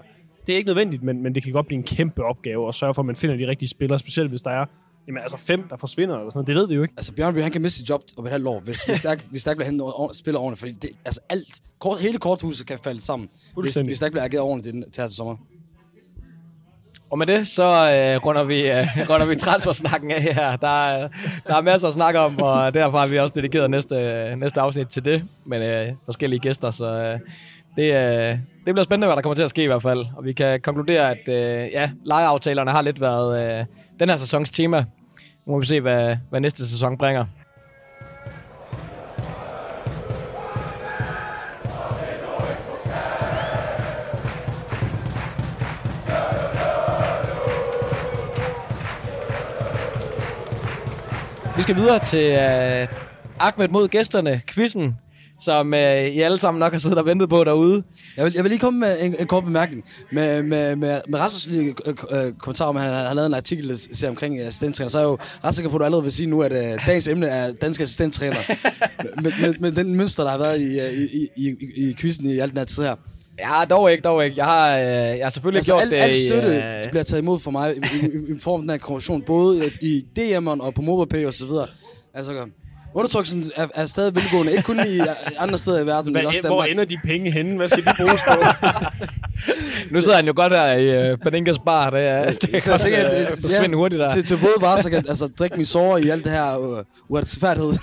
det 0.48 0.54
er 0.54 0.58
ikke 0.58 0.68
nødvendigt, 0.68 1.04
men, 1.04 1.24
men 1.24 1.36
det 1.36 1.44
kan 1.44 1.52
godt 1.54 1.66
blive 1.68 1.78
en 1.78 1.84
kæmpe 1.84 2.24
opgave 2.24 2.68
at 2.68 2.76
sørge 2.76 2.94
for, 2.94 3.02
at 3.02 3.06
man 3.06 3.16
finder 3.16 3.36
de 3.36 3.48
rigtige 3.48 3.70
spillere, 3.70 4.00
specielt 4.00 4.30
hvis 4.30 4.42
der 4.42 4.52
er 4.52 4.66
jamen, 5.08 5.22
altså 5.22 5.38
fem, 5.38 5.68
der 5.70 5.78
forsvinder, 5.78 6.16
eller 6.18 6.30
sådan 6.30 6.38
noget. 6.38 6.48
Det 6.48 6.56
ved 6.56 6.68
vi 6.68 6.76
jo 6.76 6.82
ikke. 6.82 6.94
Altså, 6.98 7.14
Bjørnby, 7.16 7.38
han 7.42 7.52
kan 7.52 7.62
miste 7.62 7.80
sit 7.80 7.90
job 7.90 8.02
om 8.18 8.26
et 8.26 8.32
halvt 8.32 8.48
år, 8.48 8.60
hvis, 8.60 8.84
hvis, 8.84 9.02
der, 9.02 9.12
ikke- 9.12 9.24
hvis 9.32 9.44
der 9.44 9.52
ikke 9.52 9.58
bliver 9.58 9.70
hentet 9.70 9.88
ord- 9.88 10.14
spiller 10.14 10.40
ordentligt. 10.40 10.60
Fordi 10.60 10.72
det, 10.74 10.90
altså 11.06 11.22
alt, 11.30 11.62
kort, 11.80 12.00
hele 12.02 12.18
korthuset 12.18 12.68
kan 12.68 12.80
falde 12.84 13.02
sammen, 13.02 13.30
hvis, 13.62 13.76
hvis 13.88 14.00
der 14.00 14.06
ikke 14.06 14.14
bliver 14.14 14.24
ageret 14.26 14.42
ordentligt 14.44 14.74
den- 14.74 14.92
til 14.92 15.02
her 15.02 15.08
sommer. 15.08 15.36
Og 17.14 17.20
med 17.20 17.28
det, 17.28 17.48
så 17.48 17.64
øh, 17.64 18.26
runder 18.26 18.44
vi, 18.44 18.70
øh, 18.70 18.88
runder 19.10 19.26
vi 19.26 19.36
transfersnakken 19.36 20.12
af 20.12 20.22
her. 20.22 20.56
Der, 20.56 21.04
øh, 21.04 21.10
der 21.48 21.56
er 21.56 21.62
masser 21.62 21.88
at 21.88 21.94
snakke 21.94 22.20
om, 22.20 22.42
og 22.42 22.74
derfor 22.74 22.98
har 22.98 23.08
vi 23.08 23.20
også 23.20 23.34
dedikeret 23.36 23.70
næste, 23.70 23.96
øh, 23.96 24.36
næste 24.36 24.62
afsnit 24.62 24.88
til 24.88 25.06
det, 25.06 25.24
med 25.46 25.88
øh, 25.88 25.94
forskellige 26.06 26.40
gæster, 26.40 26.72
så 26.72 26.86
øh, 26.86 27.20
det, 27.76 27.94
øh, 27.94 28.38
det 28.66 28.74
bliver 28.74 28.84
spændende, 28.84 29.08
hvad 29.08 29.16
der 29.16 29.22
kommer 29.22 29.36
til 29.36 29.44
at 29.44 29.50
ske 29.50 29.64
i 29.64 29.66
hvert 29.66 29.82
fald. 29.82 30.06
Og 30.18 30.26
vi 30.26 30.34
kan 30.34 30.62
konkludere, 30.62 31.12
at 31.12 31.30
øh, 31.30 31.72
ja, 31.72 31.92
lejeaftalerne 32.04 32.72
har 32.72 32.82
lidt 32.82 33.02
været 33.02 33.60
øh, 33.60 33.66
den 34.00 34.10
her 34.10 34.18
sæsons 34.18 34.50
tema. 34.50 34.86
Nu 35.48 35.54
må 35.54 35.60
vi 35.60 35.66
se, 35.66 35.82
hvad, 35.82 36.18
hvad 36.30 36.40
næste 36.40 36.70
sæson 36.70 36.98
bringer. 36.98 37.26
Vi 51.58 51.62
skal 51.62 51.76
videre 51.76 52.06
til 52.06 52.32
uh, 52.32 53.48
Ahmed 53.48 53.68
mod 53.68 53.88
gæsterne, 53.88 54.42
quizzen, 54.48 54.96
som 55.42 55.74
uh, 55.74 55.80
I 55.80 56.22
alle 56.22 56.40
sammen 56.40 56.60
nok 56.60 56.72
har 56.72 56.80
siddet 56.80 56.98
og 56.98 57.06
ventet 57.06 57.30
på 57.30 57.44
derude. 57.44 57.84
Jeg 58.18 58.26
vil, 58.26 58.34
jeg 58.36 58.44
vil 58.44 58.50
lige 58.50 58.60
komme 58.60 58.80
med 58.80 59.02
en, 59.02 59.16
en 59.20 59.28
kort 59.28 59.44
bemærkning. 59.44 59.84
Med, 60.12 60.44
med, 60.44 60.76
med, 60.76 61.02
med 61.08 61.20
Rasmus' 61.20 61.50
lige 61.50 61.76
øh, 61.86 62.26
øh, 62.26 62.34
kommentar 62.34 62.66
om, 62.66 62.78
at 62.78 62.84
han 62.84 62.94
har 62.94 63.14
lavet 63.14 63.28
en 63.28 63.34
artikel, 63.34 63.70
der 63.70 63.76
ser 63.94 64.10
omkring 64.10 64.40
øh, 64.40 64.48
assistenttræner, 64.48 64.90
så 64.90 64.98
er 64.98 65.02
jeg 65.02 65.10
jo 65.10 65.18
ret 65.44 65.56
sikker 65.56 65.70
på, 65.70 65.76
at 65.76 65.80
du 65.80 65.86
allerede 65.86 66.04
vil 66.04 66.12
sige 66.12 66.30
nu, 66.30 66.42
at 66.42 66.52
øh, 66.52 66.86
dagens 66.86 67.08
emne 67.08 67.26
er 67.26 67.52
danske 67.52 67.84
assistenttræner. 67.84 68.40
med, 69.22 69.32
med, 69.42 69.54
med, 69.60 69.72
den 69.72 69.98
mønster, 69.98 70.24
der 70.24 70.32
har 70.32 70.38
været 70.38 70.62
i, 70.62 70.80
øh, 70.80 70.92
i, 70.94 71.28
i, 71.36 71.56
i, 71.78 71.90
i 71.90 71.96
quizzen 72.00 72.26
i 72.26 72.40
alt 72.40 72.52
den 72.52 72.58
her 72.58 72.66
tid 72.66 72.84
her. 72.84 72.96
Ja, 73.40 73.66
dog 73.70 73.92
ikke, 73.92 74.02
dog 74.02 74.26
ikke. 74.26 74.38
Jeg 74.38 74.46
har, 74.46 74.76
uh, 74.78 74.84
jeg 75.18 75.26
har 75.26 75.30
selvfølgelig 75.30 75.60
Altså, 75.60 75.72
gjort 75.72 75.82
al, 75.84 75.92
det 75.92 75.98
al 75.98 76.12
i, 76.12 76.30
støtte 76.30 76.50
øh, 76.50 76.90
bliver 76.90 77.04
taget 77.04 77.22
imod 77.22 77.40
for 77.40 77.52
mig 77.52 77.76
i, 77.76 77.80
i, 77.80 78.36
i 78.36 78.40
form 78.40 78.60
af 78.60 78.64
den 78.64 78.70
her 78.70 78.78
korrektion, 78.78 79.22
både 79.22 79.72
i 79.82 80.06
DM'eren 80.20 80.62
og 80.62 80.74
på 80.74 80.82
MobilePay 80.82 81.26
og 81.26 81.34
så 81.34 81.46
videre. 81.46 81.68
Altså, 82.14 82.46
undertrykkelsen 82.94 83.44
er, 83.56 83.68
er 83.76 83.86
stadig 83.86 84.16
velgående, 84.16 84.52
ikke 84.52 84.64
kun 84.64 84.80
i 84.80 85.00
andre 85.38 85.58
steder 85.58 85.84
i 85.84 85.86
verden, 85.86 86.14
men 86.14 86.26
også 86.26 86.42
hvor 86.42 86.50
Danmark. 86.50 86.70
ender 86.70 86.86
de 86.86 86.98
penge 87.06 87.32
henne? 87.32 87.56
Hvad 87.56 87.70
skal 87.70 87.86
de 87.86 87.94
bruges 87.98 88.22
på? 88.28 88.34
Nu 89.92 90.02
sidder 90.02 90.16
han 90.16 90.28
jo 90.28 90.34
godt 90.36 90.54
her 90.54 90.74
i 90.74 91.12
uh, 91.12 91.18
Paninkas 91.20 91.60
bar. 91.60 91.90
Det, 91.90 92.00
er, 92.00 92.32
det 92.32 92.50
kan 92.50 92.62
Så 92.62 92.70
godt 92.72 93.42
forsvinde 93.42 93.76
hurtigt 93.76 94.00
der. 94.00 94.10
Til, 94.10 94.24
til 94.24 94.38
våde 94.40 94.54
varer, 94.62 94.78
så 94.78 94.90
kan 94.90 95.06
altså, 95.10 95.30
drikke 95.40 95.56
min 95.58 95.66
sår 95.66 95.98
i 95.98 96.10
alt 96.10 96.24
det 96.24 96.32
her 96.32 96.58
uh, 96.58 96.78
uretfærdighed. 97.10 97.74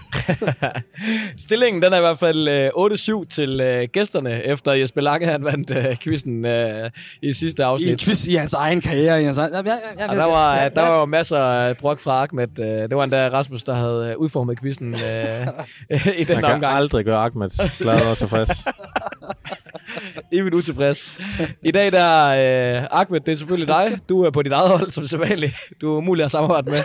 Stillingen 1.47 1.83
den 1.83 1.93
er 1.93 1.97
i 1.97 2.01
hvert 2.01 2.19
fald 2.19 2.73
uh, 2.77 3.23
8-7 3.23 3.27
til 3.29 3.61
uh, 3.61 3.89
gæsterne, 3.93 4.45
efter 4.45 4.73
Jesper 4.73 5.01
Lange 5.01 5.27
han 5.27 5.45
vandt 5.45 5.71
uh, 5.71 5.97
quizzen 6.03 6.45
uh, 6.45 6.91
i 7.23 7.33
sidste 7.33 7.63
I 7.63 7.65
en 7.65 7.69
afsnit. 7.71 8.01
quiz 8.01 8.27
i 8.27 8.35
hans 8.35 8.53
egen 8.55 8.81
karriere. 8.81 9.23
I 9.23 9.25
hans 9.25 9.39
egen, 9.39 9.53
ja, 9.53 9.61
ja, 9.61 10.05
ja, 10.05 10.09
Og 10.11 10.17
der 10.17 10.25
var, 10.25 10.57
ja, 10.57 10.69
der 10.69 10.81
var 10.81 10.99
jo 10.99 11.05
masser 11.05 11.39
af 11.39 11.77
brok 11.77 12.01
fra 12.01 12.23
Ahmed. 12.23 12.59
Uh, 12.59 12.67
det 12.67 12.97
var 12.97 13.05
endda 13.05 13.29
Rasmus, 13.29 13.65
der 13.65 13.75
havde 13.75 14.15
uh, 14.17 14.23
udformet 14.23 14.61
quizzen 14.61 14.95
uh, 15.01 16.07
i 16.21 16.25
den 16.25 16.35
Man 16.35 16.45
kan 16.45 16.55
omgang. 16.55 16.75
aldrig 16.77 17.05
gøre 17.05 17.19
Ahmed 17.19 17.79
glad 17.79 18.11
og 18.11 18.17
tilfreds. 18.19 18.51
evigt 20.33 20.55
utilfreds. 20.55 21.19
I 21.63 21.71
dag 21.71 21.93
der, 21.93 22.27
øh, 22.27 22.87
Ahmed, 22.91 23.21
det 23.21 23.33
er 23.33 23.37
selvfølgelig 23.37 23.69
dig. 23.69 23.99
Du 24.09 24.23
er 24.25 24.31
på 24.31 24.43
dit 24.43 24.53
eget 24.53 24.69
hold, 24.79 24.91
som 24.91 25.07
sædvanligt. 25.07 25.55
Du 25.81 25.93
er 25.95 25.99
umulig 25.99 26.25
at 26.25 26.31
samarbejde 26.31 26.71
med. 26.71 26.79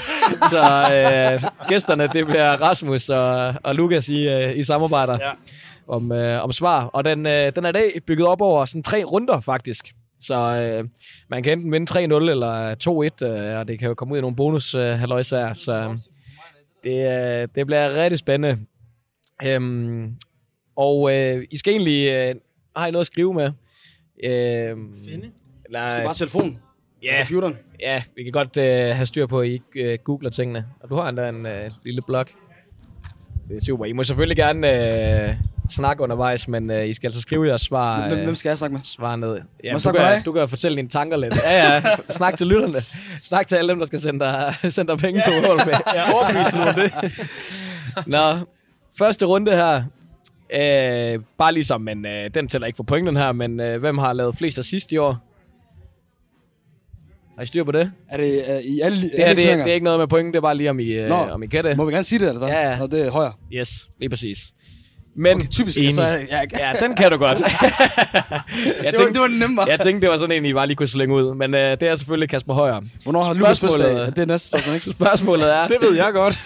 Så 0.50 0.62
øh, 0.94 1.68
gæsterne, 1.70 2.08
det 2.14 2.26
bliver 2.26 2.52
Rasmus 2.62 3.10
og, 3.10 3.54
og 3.64 3.76
Lukas, 3.76 4.10
I, 4.10 4.28
øh, 4.30 4.58
I 4.58 4.64
samarbejder 4.64 5.18
Ja. 5.22 5.32
om, 5.88 6.12
øh, 6.12 6.44
om 6.44 6.52
svar. 6.52 6.84
Og 6.86 7.06
den, 7.06 7.26
øh, 7.26 7.52
den 7.56 7.66
er 7.66 7.70
i 7.70 7.74
dag 7.74 8.02
bygget 8.08 8.28
op 8.28 8.42
over 8.42 8.66
sådan 8.66 8.84
tre 8.84 9.04
runder, 9.04 9.42
faktisk. 9.42 9.86
Så 10.22 10.36
øh, 10.36 10.84
man 11.30 11.44
kan 11.44 11.54
enten 11.58 11.72
vinde 11.72 11.92
3-0 11.92 12.30
eller 12.30 12.76
2-1, 13.24 13.26
øh, 13.28 13.60
og 13.60 13.68
det 13.68 13.80
kan 13.80 13.88
jo 13.88 13.94
komme 13.94 14.14
ud 14.14 14.18
i 14.18 14.22
nogle 14.22 14.36
bonus 14.36 14.76
øh, 14.76 14.86
halløjsager. 15.00 15.54
Så 15.54 16.00
det, 16.86 17.56
det 17.56 17.66
bliver 17.66 17.94
rigtig 17.94 18.18
spændende. 18.20 18.60
Øhm, 19.44 20.16
og 20.76 21.14
øh, 21.14 21.46
I 21.52 21.58
skal 21.58 21.72
egentlig... 21.74 22.10
Øh, 22.10 22.36
har 22.76 22.88
I 22.88 22.92
noget 22.92 23.02
at 23.04 23.08
skrive 23.08 23.34
med? 23.34 23.52
Øh, 24.24 24.78
Finde? 25.06 25.32
eller, 25.66 25.90
Skal 25.90 26.04
bare 26.04 26.14
telefonen? 26.14 26.60
Ja. 27.04 27.18
Computeren? 27.18 27.58
Ja, 27.80 28.04
vi 28.16 28.24
kan 28.24 28.32
godt 28.32 28.58
øh, 28.58 28.96
have 28.96 29.06
styr 29.06 29.26
på, 29.26 29.40
at 29.40 29.48
I 29.48 29.52
ikke 29.52 29.92
øh, 29.92 29.98
googler 30.04 30.30
tingene. 30.30 30.66
Og 30.80 30.90
du 30.90 30.96
har 30.96 31.10
endda 31.10 31.30
en 31.30 31.46
øh, 31.46 31.64
lille 31.84 32.02
blog. 32.08 32.26
Det 33.50 33.56
er 33.56 33.66
super. 33.66 33.86
I 33.86 33.92
må 33.92 34.04
selvfølgelig 34.04 34.38
gerne 34.38 35.28
øh, 35.28 35.36
snakke 35.70 36.04
undervejs, 36.04 36.48
men 36.48 36.72
øh, 36.72 36.88
I 36.90 36.94
skal 36.94 37.08
altså 37.08 37.22
skrive 37.22 37.48
jeres 37.48 37.62
svar, 37.62 38.08
Hvem, 38.08 38.18
øh, 38.20 38.24
hvem 38.24 38.36
skal 38.36 38.50
jeg 38.50 38.58
snakke 38.58 38.74
med? 38.74 38.84
svar 38.84 39.16
ned. 39.16 39.30
Ja, 39.64 39.74
jeg 39.74 39.82
du, 39.84 39.92
kan, 39.92 40.24
du 40.24 40.32
kan 40.32 40.50
fortælle 40.50 40.78
dine 40.78 40.88
tanker 40.90 41.18
lidt. 41.18 41.36
Ja, 41.46 41.74
ja. 41.74 41.84
Snak 42.10 42.38
til 42.38 42.48
lytterne. 42.48 42.82
Snak 43.24 43.48
til 43.48 43.56
alle 43.56 43.70
dem, 43.70 43.80
der 43.80 43.86
skal 43.86 44.00
sende 44.00 44.20
dig, 44.20 44.56
sende 44.74 44.92
dig 44.92 45.00
penge 45.00 45.24
på 45.26 45.32
mål 45.48 45.58
med. 45.66 45.74
Jeg 45.94 46.08
er 46.08 46.14
overbevist 46.14 46.56
nu 46.56 46.62
om 46.62 46.74
det. 46.74 46.92
Nå, 48.16 48.36
første 48.98 49.26
runde 49.26 49.52
her. 49.52 49.84
Øh, 50.54 51.20
bare 51.38 51.54
ligesom, 51.54 51.82
men 51.82 52.06
øh, 52.06 52.30
den 52.34 52.48
tæller 52.48 52.68
ikke 52.68 52.78
for 52.78 52.84
pointen 52.84 53.18
her, 53.18 53.32
men 53.32 53.60
øh, 53.60 53.80
hvem 53.80 53.98
har 53.98 54.14
lavet 54.14 54.36
flest 54.36 54.60
assist 54.60 54.92
i 54.92 54.98
år? 54.98 55.25
Har 57.36 57.44
I 57.44 57.46
styr 57.46 57.64
på 57.64 57.72
det? 57.72 57.92
Er 58.10 58.18
det 58.18 58.44
uh, 58.50 58.66
i 58.66 58.80
alle, 58.80 59.02
Det 59.02 59.12
alle 59.14 59.24
er, 59.24 59.34
det, 59.34 59.38
turneringer? 59.38 59.66
det 59.66 59.72
er 59.72 59.74
ikke 59.74 59.84
noget 59.84 60.00
med 60.00 60.08
point, 60.08 60.28
det 60.34 60.38
er 60.38 60.42
bare 60.42 60.56
lige, 60.58 60.70
om 60.70 60.80
I, 60.80 60.86
øh, 60.94 61.10
Nå. 61.10 61.16
om 61.16 61.44
I 61.44 61.48
kan 61.48 61.64
det. 61.64 61.78
Må 61.78 61.86
vi 61.86 61.92
gerne 61.92 62.04
sige 62.04 62.20
det, 62.20 62.28
eller 62.28 62.40
hvad? 62.40 62.50
Ja, 62.50 62.70
ja. 62.72 62.78
Nå, 62.80 62.88
det 62.88 63.08
er 63.08 63.12
højere. 63.12 63.34
Yes, 63.54 63.70
lige 64.00 64.10
præcis. 64.10 64.38
Men 65.18 65.38
Okay, 65.38 65.48
typisk. 65.48 65.78
enig. 65.78 65.88
Altså, 65.88 66.04
jeg, 66.04 66.48
Ja, 66.60 66.86
den 66.88 66.96
kan 66.96 67.12
du 67.12 67.18
godt. 67.18 67.40
jeg, 67.42 67.48
det, 67.50 68.86
var, 68.86 68.92
tænkte, 68.92 69.14
det 69.14 69.22
var 69.22 69.28
den 69.28 69.40
nemme, 69.40 69.58
var. 69.58 69.66
jeg 69.68 69.80
tænkte, 69.80 70.02
det 70.02 70.10
var 70.10 70.18
sådan 70.18 70.36
en, 70.36 70.46
I 70.46 70.54
bare 70.54 70.68
lige 70.68 70.76
kunne 70.78 70.88
slænge 70.88 71.16
ud. 71.16 71.36
Men 71.36 71.54
øh, 71.54 71.72
det 71.80 71.84
er 71.84 71.96
selvfølgelig 71.96 72.30
Kasper 72.30 72.54
Højer. 72.54 72.82
Hvornår 73.04 73.24
har 73.24 73.34
Lukas 73.34 73.58
Spørgsmålet- 73.58 73.86
fødselsdag? 73.86 74.16
Det 74.16 74.18
er 74.22 74.26
næste 74.26 74.48
spørgsmål, 74.48 74.76
ikke? 74.76 74.92
Spørgsmålet 75.00 75.56
er, 75.56 75.68
Det 75.68 75.78
ved 75.82 75.96
jeg 75.96 76.12
godt. 76.14 76.40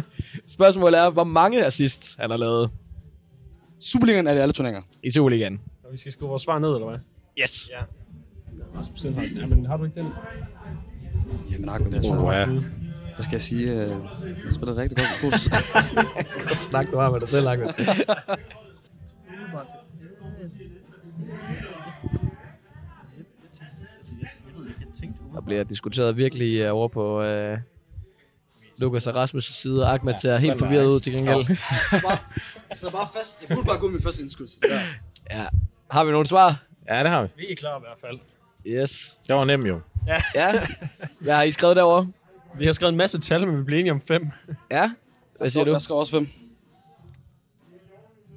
spørgsmålet 0.56 1.00
er, 1.00 1.10
hvor 1.10 1.24
mange 1.24 1.64
assists 1.66 2.16
han 2.20 2.30
har 2.30 2.36
lavet 2.36 2.70
Superligaen 3.80 4.26
er 4.26 4.34
det 4.34 4.40
alle 4.40 4.52
turneringer. 4.52 4.82
i 5.04 5.10
Superligaen. 5.10 5.60
Og 5.84 5.92
vi 5.92 5.96
skal 5.96 6.12
skrive 6.12 6.28
vores 6.28 6.42
svar 6.42 6.58
ned, 6.58 6.68
eller 6.74 6.88
hvad? 6.88 6.98
Yes. 7.42 7.68
Ja. 7.72 7.82
Rasmus, 8.78 9.00
den 9.00 9.14
har, 9.14 9.24
ja, 9.40 9.46
men 9.46 9.66
har 9.66 9.76
du 9.76 9.84
ikke 9.84 10.00
den? 10.00 10.08
Jamen, 11.52 11.68
Ahmed, 11.68 11.94
altså. 11.94 12.14
Oh, 12.14 12.34
ja. 12.34 12.46
Der 13.16 13.22
skal 13.22 13.32
jeg 13.32 13.42
sige, 13.42 13.72
uh, 13.72 13.78
jeg 14.44 14.52
spiller 14.52 14.76
rigtig 14.76 14.98
godt. 14.98 15.08
God 16.48 16.64
Snak 16.70 16.86
du 16.92 16.98
har 16.98 17.10
med 17.10 17.20
dig 17.20 17.28
selv, 17.28 17.48
Ahmed. 17.48 17.66
Der 25.34 25.40
bliver 25.40 25.64
diskuteret 25.64 26.16
virkelig 26.16 26.60
øh, 26.60 26.74
over 26.74 26.88
på 26.88 27.22
øh, 27.22 27.58
Lukas 28.80 29.06
og 29.06 29.24
Rasmus' 29.24 29.40
side. 29.40 29.86
Ahmed 29.86 30.14
ser 30.20 30.36
helt 30.36 30.58
forvirret 30.58 30.86
ud 30.86 31.00
til 31.00 31.12
gengæld. 31.12 31.46
Jeg 32.70 32.78
sidder 32.78 32.92
bare 32.92 33.08
fast. 33.16 33.40
Jeg 33.48 33.56
burde 33.56 33.66
bare 33.66 33.78
gå 33.78 33.86
med 33.86 33.92
min 33.92 34.02
første 34.02 34.22
indskud. 34.22 34.46
så 34.46 34.58
det 34.62 34.70
der. 34.70 34.80
Ja. 35.30 35.46
Har 35.90 36.04
vi 36.04 36.10
nogle 36.12 36.26
svar? 36.26 36.64
Ja, 36.88 37.02
det 37.02 37.10
har 37.10 37.22
vi. 37.22 37.28
Vi 37.36 37.50
er 37.50 37.56
klar 37.56 37.78
i 37.78 37.80
hvert 37.80 37.98
fald. 38.00 38.18
Yes. 38.66 39.18
Det 39.28 39.34
var 39.36 39.44
nemt 39.44 39.68
jo. 39.68 39.80
Ja. 40.34 40.52
Hvad 41.20 41.34
har 41.34 41.42
I 41.42 41.50
skrevet 41.52 41.76
derovre? 41.76 42.08
Vi 42.58 42.66
har 42.66 42.72
skrevet 42.72 42.92
en 42.92 42.96
masse 42.98 43.20
tal, 43.20 43.46
men 43.46 43.58
vi 43.58 43.62
bliver 43.62 43.80
enige 43.80 43.92
om 43.92 44.00
fem. 44.08 44.28
Ja. 44.70 44.90
Hvad 45.38 45.48
siger 45.48 45.64
du? 45.64 45.72
Jeg 45.72 45.80
skal 45.80 45.94
også 45.94 46.12
fem. 46.12 46.28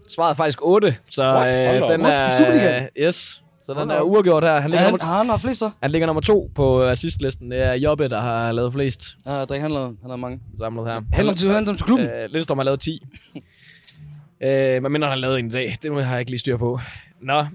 Svaret 0.10 0.30
er 0.32 0.36
faktisk 0.36 0.60
8, 0.62 0.96
så 1.08 1.24
What? 1.34 1.84
Øh, 1.84 1.90
den 1.90 2.02
er... 2.06 2.88
Yes. 2.98 3.42
Så 3.64 3.74
den 3.74 3.90
er 3.92 4.02
uafgjort 4.02 4.44
her. 4.44 4.60
Han 4.60 4.62
Ja, 4.62 4.68
ligger, 4.68 4.80
han, 4.84 4.92
nummer, 4.94 5.06
har 5.06 5.18
han 5.18 5.30
haft 5.30 5.42
flest 5.42 5.60
så? 5.60 5.72
han 5.82 5.92
ligger 5.92 6.06
nummer 6.06 6.22
to 6.22 6.52
på 6.56 6.84
assistlisten. 6.84 7.52
Det 7.52 7.62
er 7.64 7.74
Jobbe, 7.74 8.10
der 8.10 8.22
har 8.22 8.52
lavet 8.52 8.74
flest 8.74 9.16
Ja, 9.26 9.32
Drik, 9.46 9.62
han 9.62 9.72
har, 9.72 9.80
han 10.02 10.10
har 10.10 10.16
mange. 10.16 10.40
samlet 10.58 10.86
her. 10.86 11.28
Om 11.30 11.36
til, 11.36 11.56
om 11.56 11.66
til 11.66 11.86
klubben. 11.86 12.08
Øh, 12.08 12.30
Lillestrøm 12.30 12.58
har 12.58 12.64
lavet 12.64 12.80
10. 12.80 13.02
øh, 14.44 14.84
men 14.84 14.92
mindre 14.92 15.08
han 15.08 15.12
har 15.12 15.16
lavet 15.16 15.40
en 15.40 15.48
i 15.48 15.52
dag. 15.52 15.78
Det 15.82 16.04
har 16.06 16.12
jeg 16.12 16.20
ikke 16.20 16.32
lige 16.32 16.40
styr 16.40 16.58
på. 16.58 16.80
Nå. 17.22 17.46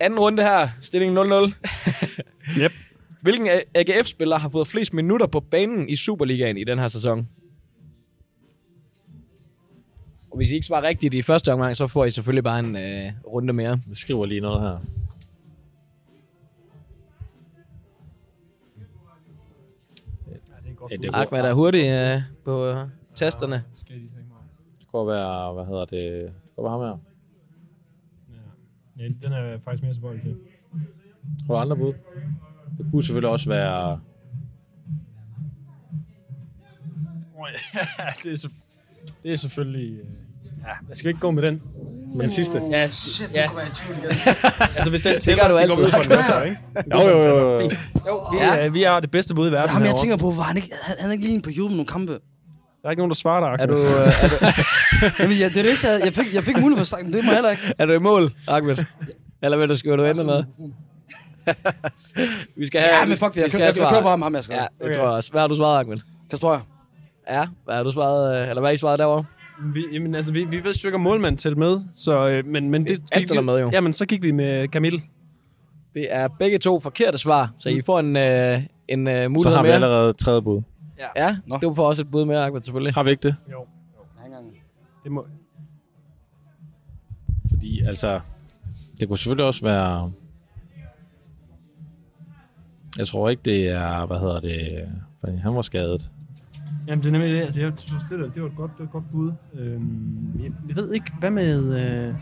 Anden 0.00 0.18
runde 0.18 0.42
her. 0.42 0.68
Stilling 0.80 1.18
0-0. 1.18 1.22
Yep. 2.58 2.72
Hvilken 3.20 3.48
AGF-spiller 3.74 4.38
har 4.38 4.48
fået 4.48 4.66
flest 4.66 4.92
minutter 4.92 5.26
på 5.26 5.40
banen 5.40 5.88
i 5.88 5.96
Superligaen 5.96 6.56
i 6.56 6.64
den 6.64 6.78
her 6.78 6.88
sæson? 6.88 7.28
Og 10.30 10.36
hvis 10.36 10.50
I 10.50 10.54
ikke 10.54 10.66
svarer 10.66 10.82
rigtigt 10.82 11.14
i 11.14 11.22
første 11.22 11.52
omgang, 11.52 11.76
så 11.76 11.86
får 11.86 12.04
I 12.04 12.10
selvfølgelig 12.10 12.44
bare 12.44 12.58
en 12.58 12.76
øh, 12.76 13.12
runde 13.26 13.52
mere. 13.52 13.80
Jeg 13.88 13.96
skriver 13.96 14.26
lige 14.26 14.40
noget 14.40 14.60
her. 14.60 14.78
Ja, 20.90 20.96
det 20.96 21.04
er 21.04 21.14
Ahmed 21.14 21.50
er 21.50 21.52
hurtig 21.54 21.86
øh, 21.86 22.20
på 22.44 22.74
tasterne. 23.14 23.64
Skal 23.74 23.94
de 23.94 24.00
tænke 24.00 24.14
mig. 24.14 24.38
Det 24.80 24.88
kunne 24.92 25.06
være, 25.06 25.54
hvad 25.54 25.64
hedder 25.64 25.84
det? 25.84 26.22
Det 26.22 26.32
kunne 26.56 26.64
være 26.64 26.70
ham 26.70 26.80
her. 26.80 27.07
Ja. 28.98 29.04
den 29.22 29.32
er 29.32 29.38
jeg 29.44 29.58
faktisk 29.64 29.82
mere 29.82 29.94
tilbøjelig 29.94 30.22
til. 30.22 30.36
Har 31.46 31.54
du 31.54 31.60
andre 31.60 31.76
bud? 31.76 31.92
Det 32.78 32.86
kunne 32.90 33.02
selvfølgelig 33.02 33.30
også 33.30 33.48
være... 33.48 34.00
Ja, 37.98 38.08
det 38.24 38.32
er, 38.32 38.36
så, 38.36 38.48
det 39.22 39.32
er 39.32 39.36
selvfølgelig... 39.36 39.92
øh, 40.00 40.04
Ja, 40.62 40.72
jeg 40.88 40.96
skal 40.96 41.08
ikke 41.08 41.20
gå 41.20 41.30
med 41.30 41.42
den. 41.42 41.62
Men 42.16 42.30
sidste. 42.30 42.62
Ja, 42.70 42.88
Shit, 42.88 43.30
Ja. 43.34 43.42
nu 43.42 43.48
kommer 43.48 43.60
jeg 43.62 43.70
i 43.70 43.74
tvivl 43.74 43.98
igen. 43.98 44.10
altså 44.76 44.90
hvis 44.90 45.02
den 45.02 45.20
tæller, 45.20 45.48
gør 45.48 45.54
du 45.54 45.58
det 45.58 45.68
går 45.68 45.74
altid. 45.74 45.82
vi 45.82 45.86
ud 45.86 45.90
fra 45.90 46.02
den 46.02 46.10
første, 46.24 46.48
ikke? 46.48 46.60
Jo, 46.94 47.00
jo, 47.08 47.28
jo, 47.28 47.60
jo. 47.62 47.70
Jo, 48.06 48.28
vi, 48.30 48.36
Ja. 48.36 48.54
ja. 48.54 48.68
vi 48.68 48.82
er 48.82 49.00
det 49.00 49.10
bedste 49.10 49.34
bud 49.34 49.48
i 49.48 49.52
verden 49.52 49.70
Ham, 49.70 49.82
jeg 49.82 49.94
tænker 50.00 50.16
på, 50.16 50.30
var 50.30 50.42
han 50.42 50.56
ikke, 50.56 50.68
han, 50.82 50.96
han 51.00 51.08
er 51.08 51.12
ikke 51.12 51.24
lige 51.24 51.36
en 51.36 51.42
periode 51.42 51.68
med 51.68 51.76
nogle 51.76 51.86
kampe? 51.86 52.18
Der 52.82 52.86
er 52.88 52.90
ikke 52.90 53.00
nogen, 53.00 53.10
der 53.10 53.14
svarer 53.14 53.40
dig, 53.40 53.64
Er 53.64 53.66
Ahmed. 53.66 53.76
du, 53.76 53.82
øh, 53.82 54.08
er, 54.22 54.28
du, 54.28 54.36
Jamen, 55.22 55.36
ja, 55.36 55.48
det 55.48 55.56
er 55.58 55.62
det, 55.62 55.84
jeg, 55.84 56.00
jeg, 56.04 56.14
fik, 56.14 56.34
jeg 56.34 56.44
fik 56.44 56.56
mulighed 56.60 56.76
for 56.76 56.80
at 56.80 56.86
snakke, 56.86 57.04
men 57.04 57.12
det 57.14 57.24
må 57.24 57.30
jeg 57.30 57.36
heller 57.36 57.50
ikke. 57.50 57.62
er 57.78 57.86
du 57.86 57.92
i 57.92 57.98
mål, 57.98 58.32
Ahmed? 58.48 58.76
Eller 59.42 59.56
vil 59.56 59.68
du 59.68 59.76
skrive, 59.76 59.96
du 59.96 60.04
ender 60.04 60.24
med? 60.24 60.44
vi 62.58 62.66
skal 62.66 62.80
have... 62.80 62.94
Ja, 62.98 63.04
men 63.06 63.16
fuck 63.16 63.34
det, 63.34 63.40
jeg, 63.42 63.50
kører, 63.50 63.64
jeg, 63.64 63.76
jeg 63.78 63.86
kører 63.90 64.02
bare 64.02 64.18
med 64.18 64.24
ham, 64.24 64.34
jeg 64.34 64.44
skal. 64.44 64.54
Ja, 64.56 64.60
det 64.62 64.70
Okay. 64.82 64.92
tror 64.94 65.02
jeg 65.02 65.12
også. 65.12 65.30
Hvad 65.30 65.40
har 65.40 65.48
du 65.48 65.56
svaret, 65.56 65.80
Ahmed? 65.80 65.98
Kasper 66.30 66.46
Højer. 66.48 66.60
Ja, 67.30 67.46
hvad 67.64 67.74
har 67.76 67.82
du 67.82 67.92
svaret, 67.92 68.42
øh, 68.42 68.48
eller 68.48 68.60
hvad 68.60 68.68
har 68.70 68.74
I 68.74 68.76
svaret 68.76 68.98
derovre? 68.98 69.24
Vi, 69.74 69.84
jamen, 69.92 70.14
altså, 70.14 70.32
vi, 70.32 70.44
vi 70.44 70.64
ved 70.64 70.84
ikke 70.84 70.94
om 70.94 71.00
målmand 71.00 71.38
til 71.38 71.58
med, 71.58 71.80
så, 71.94 72.26
øh, 72.28 72.46
men, 72.46 72.70
men 72.70 72.82
det 72.84 72.90
Det 72.90 72.98
er 73.12 73.16
alt, 73.16 73.28
gik 73.28 73.36
er 73.36 73.40
med, 73.40 73.58
jo. 73.60 73.70
Jamen, 73.72 73.92
så 73.92 74.06
gik 74.06 74.22
vi 74.22 74.30
med 74.30 74.68
Camille. 74.68 75.02
Det 75.94 76.06
er 76.10 76.28
begge 76.38 76.58
to 76.58 76.80
forkerte 76.80 77.18
svar, 77.18 77.50
så 77.58 77.68
I 77.68 77.82
får 77.86 78.00
en, 78.00 78.16
øh, 78.16 78.62
en 78.88 79.08
øh, 79.08 79.22
Så 79.24 79.28
mulighed 79.28 79.56
har 79.56 79.62
vi 79.62 79.66
mere. 79.66 79.74
allerede 79.74 80.12
tredje 80.12 80.42
bud. 80.42 80.62
Ja, 81.16 81.36
Nå. 81.46 81.58
du 81.62 81.74
får 81.74 81.88
også 81.88 82.02
et 82.02 82.10
bud 82.10 82.24
med, 82.24 82.36
Ahmed, 82.36 82.62
selvfølgelig. 82.62 82.94
Har 82.94 83.02
vi 83.02 83.10
ikke 83.10 83.28
det? 83.28 83.36
Jo, 83.52 83.66
Hang 84.18 84.34
det 85.04 85.12
må... 85.12 85.26
Fordi 87.48 87.80
altså, 87.80 88.20
det 89.00 89.08
kunne 89.08 89.18
selvfølgelig 89.18 89.46
også 89.46 89.62
være... 89.62 90.12
Jeg 92.98 93.06
tror 93.06 93.28
ikke, 93.28 93.42
det 93.44 93.68
er, 93.68 94.06
hvad 94.06 94.18
hedder 94.18 94.40
det, 94.40 94.88
fordi 95.20 95.36
han 95.36 95.54
var 95.54 95.62
skadet. 95.62 96.10
Jamen, 96.88 97.02
det 97.02 97.08
er 97.08 97.12
nemlig 97.12 97.30
det. 97.30 97.40
Altså, 97.40 97.60
jeg 97.60 97.72
synes, 97.76 98.04
det, 98.04 98.18
der, 98.18 98.30
det 98.30 98.42
var 98.42 98.48
et 98.48 98.56
godt, 98.56 98.70
det 98.70 98.78
var 98.78 98.84
et 98.84 98.92
godt 98.92 99.10
bud. 99.12 99.32
Øhm, 99.54 100.40
jeg, 100.42 100.52
jeg 100.68 100.76
ved 100.76 100.92
ikke, 100.92 101.12
hvad 101.20 101.30
med... 101.30 101.80
Øh... 101.80 102.14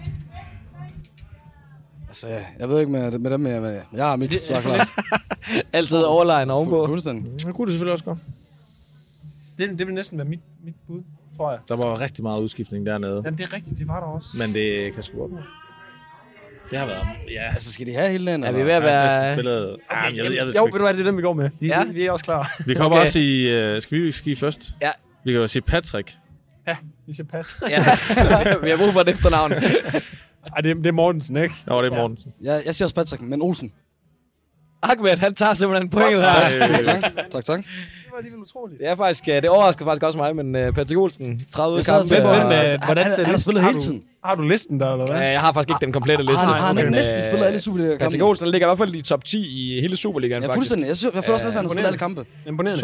Altså, 2.08 2.26
jeg, 2.26 2.40
jeg 2.58 2.68
ved 2.68 2.80
ikke 2.80 2.92
med, 2.92 3.18
med 3.18 3.30
dem, 3.30 3.46
jeg, 3.46 3.82
jeg 3.92 4.04
har 4.04 4.16
mit 4.16 4.40
svar 4.40 4.60
klart. 4.60 4.88
Altid 5.72 5.98
overlegen 5.98 6.50
ovenpå. 6.50 6.86
Fuldstændig. 6.86 7.32
Det 7.32 7.54
kunne 7.54 7.66
det 7.66 7.72
selvfølgelig 7.72 7.92
også 7.92 8.04
godt. 8.04 8.18
Det, 9.58 9.78
det 9.78 9.86
vil 9.86 9.94
næsten 9.94 10.18
være 10.18 10.26
mit, 10.28 10.40
mit 10.64 10.74
bud, 10.86 11.02
tror 11.36 11.50
jeg. 11.50 11.60
Der 11.68 11.76
var 11.76 12.00
rigtig 12.00 12.22
meget 12.24 12.40
udskiftning 12.40 12.86
dernede. 12.86 13.22
Jamen, 13.24 13.38
det 13.38 13.44
er 13.48 13.52
rigtigt, 13.52 13.78
det 13.78 13.88
var 13.88 14.00
der 14.00 14.06
også. 14.06 14.28
Men 14.38 14.54
det 14.54 14.94
kan 14.94 15.02
sgu 15.02 15.18
godt. 15.18 15.32
Det 16.70 16.78
har 16.78 16.86
været... 16.86 17.06
Ja, 17.30 17.42
Altså, 17.48 17.72
skal 17.72 17.86
de 17.86 17.92
have 17.94 18.10
hele 18.10 18.26
dagen? 18.26 18.44
Er 18.44 18.50
vi 18.50 18.60
eller? 18.60 18.64
ved 18.64 18.72
at 18.74 18.82
næsten 18.82 19.20
være... 19.20 19.34
spillet... 19.36 19.76
Okay, 19.90 20.16
jeg, 20.16 20.24
ved, 20.24 20.32
jeg 20.32 20.46
ved 20.46 20.54
jo, 20.54 20.64
ved 20.64 20.70
du 20.72 20.78
hvad, 20.78 20.94
det 20.94 21.00
er 21.00 21.04
dem, 21.04 21.16
vi 21.16 21.22
går 21.22 21.32
med. 21.32 21.50
Vi, 21.60 21.66
Ja. 21.66 21.84
vi, 21.84 22.06
er 22.06 22.10
også 22.12 22.24
klar. 22.24 22.54
Vi 22.66 22.74
kommer 22.74 22.96
Okay. 22.96 23.06
også 23.06 23.18
i... 23.18 23.74
Uh, 23.76 23.82
skal 23.82 24.02
vi 24.02 24.12
skal 24.12 24.32
I 24.32 24.34
først? 24.34 24.62
Ja. 24.82 24.90
Vi 25.24 25.32
kan 25.32 25.40
jo 25.40 25.46
sige 25.46 25.62
Patrick. 25.62 26.16
Ja, 26.66 26.76
vi 27.06 27.14
skal 27.14 27.24
passe. 27.24 27.54
Ja, 27.70 27.78
vi 28.64 28.70
har 28.70 28.76
brug 28.76 28.92
for 28.92 29.00
et 29.00 29.08
efternavn. 29.08 29.52
Ej, 30.56 30.60
det, 30.62 30.70
er- 30.70 30.74
det 30.74 30.86
er 30.86 30.92
Mortensen, 30.92 31.36
ikke? 31.36 31.54
Nå, 31.66 31.82
det 31.82 31.92
er 31.92 31.96
Mortensen. 31.96 32.32
Jeg, 32.42 32.62
jeg 32.66 32.74
siger 32.74 32.86
også 32.86 32.94
Patrick, 32.94 33.22
men 33.22 33.42
Olsen. 33.42 33.72
Ahmed, 34.82 35.16
han 35.18 35.34
tager 35.34 35.54
simpelthen 35.54 35.90
pointet 35.90 36.22
her. 36.22 36.68
øh, 36.78 36.84
Tak, 36.84 37.02
tak, 37.30 37.44
tak. 37.44 37.64
Det 38.16 38.22
var 38.22 38.26
alligevel 38.26 38.42
utroligt. 38.42 38.78
Det 38.80 38.88
er 38.88 38.96
faktisk, 38.96 39.24
øh, 39.28 39.34
det 39.42 39.48
overrasker 39.50 39.84
faktisk 39.84 40.02
også 40.02 40.18
mig, 40.18 40.36
men 40.36 40.46
uh, 40.68 40.74
Patrick 40.74 40.98
Olsen, 40.98 41.40
30 41.52 41.76
Jeg 41.76 41.84
sad 41.84 42.00
og 42.00 42.06
kampe. 42.08 42.28
på, 42.28 42.32
øh, 42.34 42.36
han, 42.38 42.46
Hvem, 42.46 42.58
han, 42.58 42.66
øh, 42.66 42.72
han, 42.72 42.80
hvordan 42.88 43.04
han, 43.04 43.12
ser 43.12 43.24
han 43.24 43.34
har 43.34 43.40
spillet 43.40 43.62
har 43.62 43.70
hele 43.70 43.80
du- 43.80 43.84
tiden. 43.84 44.02
Har 44.24 44.34
du 44.34 44.42
listen 44.42 44.80
der, 44.80 44.88
eller 44.92 45.06
hvad? 45.06 45.20
jeg 45.36 45.40
har 45.40 45.52
faktisk 45.52 45.70
ikke 45.70 45.84
den 45.86 45.92
komplette 45.92 46.24
liste. 46.24 46.38
Han, 46.38 46.48
han 46.54 46.62
har 46.62 46.72
men, 46.84 46.92
næsten 46.92 47.16
øh, 47.16 47.22
spillet 47.22 47.46
alle 47.46 47.60
Superliga-kampe. 47.60 48.04
Patrick 48.04 48.22
Olsen 48.22 48.48
ligger 48.48 48.66
i 48.66 48.68
hvert 48.68 48.78
fald 48.78 48.94
i 48.94 49.00
top 49.02 49.24
10 49.24 49.38
i 49.38 49.80
hele 49.80 49.96
Superligaen, 49.96 50.42
Ja, 50.42 50.46
faktisk. 50.48 50.56
fuldstændig. 50.58 50.88
Jeg, 50.88 50.96
synes, 50.96 51.14
jeg 51.14 51.24
føler 51.24 51.34
også 51.34 51.46
næsten, 51.46 51.58
at 51.58 51.62
han 51.62 51.66
har 51.68 51.74
spillet 51.74 51.86
alle 51.86 51.98
kampe. 51.98 52.24
Imponerende. 52.46 52.80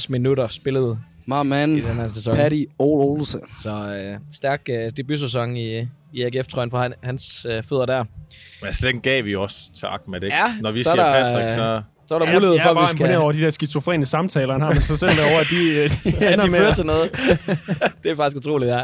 2.577 0.00 0.06
minutter 0.08 0.48
spillet 0.48 0.98
My 1.26 1.34
man, 1.44 1.70
i 1.76 1.80
den 1.80 1.94
her 1.96 2.08
sæson. 2.08 2.34
Patty 2.36 2.62
Ole 2.78 3.04
Olsen. 3.04 3.40
Så 3.62 3.70
øh, 3.70 4.18
stærk 4.32 4.60
øh, 4.70 4.90
debutsæson 4.96 5.56
i, 5.56 5.78
i 6.12 6.22
AGF-trøjen 6.22 6.70
fra 6.70 6.82
han, 6.82 6.92
hans 7.02 7.46
øh, 7.50 7.62
fødder 7.62 7.86
der. 7.86 8.04
Men 8.60 8.66
altså, 8.66 8.86
den 8.86 9.00
gav 9.00 9.24
vi 9.24 9.34
også 9.34 9.72
til 9.78 9.86
Ahmed, 9.86 10.22
ikke? 10.22 10.36
Ja, 10.36 10.54
Når 10.60 10.70
vi 10.70 10.82
så 10.82 10.90
er 10.90 10.94
siger 10.94 11.04
der, 11.06 11.12
Patrick, 11.12 11.54
så... 11.54 11.82
Så 12.10 12.14
er 12.14 12.18
der 12.18 12.26
Jeg, 12.26 12.34
mulighed 12.34 12.54
jeg 12.54 12.62
for, 12.64 12.70
er 12.70 12.74
at 12.74 12.82
vi 12.82 12.86
skal... 12.86 13.00
imponeret 13.00 13.22
over 13.22 13.32
de 13.32 13.40
der 13.40 13.50
skizofrene 13.50 14.06
samtaler, 14.06 14.52
han 14.52 14.60
har 14.60 14.72
med 14.74 14.80
sig 14.80 14.98
selv 14.98 15.10
derovre, 15.10 15.40
at 15.40 15.46
de, 15.50 15.56
øh, 15.82 16.12
de 16.12 16.18
Ja, 16.24 16.32
ender 16.32 16.44
de 16.44 16.50
med 16.50 16.58
fører 16.60 16.74
til 16.74 16.86
noget. 16.86 17.10
det 18.02 18.10
er 18.10 18.14
faktisk 18.16 18.36
utroligt, 18.36 18.70
ja. 18.70 18.82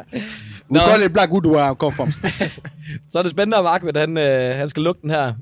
Nu 0.69 0.78
går 0.78 0.98
lidt 1.01 1.12
black 1.12 1.32
ud, 1.32 1.40
du 1.40 1.53
er 1.53 1.74
kom 1.74 1.93
from. 1.93 2.12
Så 3.11 3.19
er 3.19 3.23
det 3.23 3.31
spændende, 3.31 3.57
om 3.57 3.66
Ahmed 3.66 3.97
han, 3.97 4.19
øh, 4.19 4.55
han 4.57 4.69
skal 4.69 4.82
lukke 4.82 5.03
den 5.03 5.11
her 5.11 5.32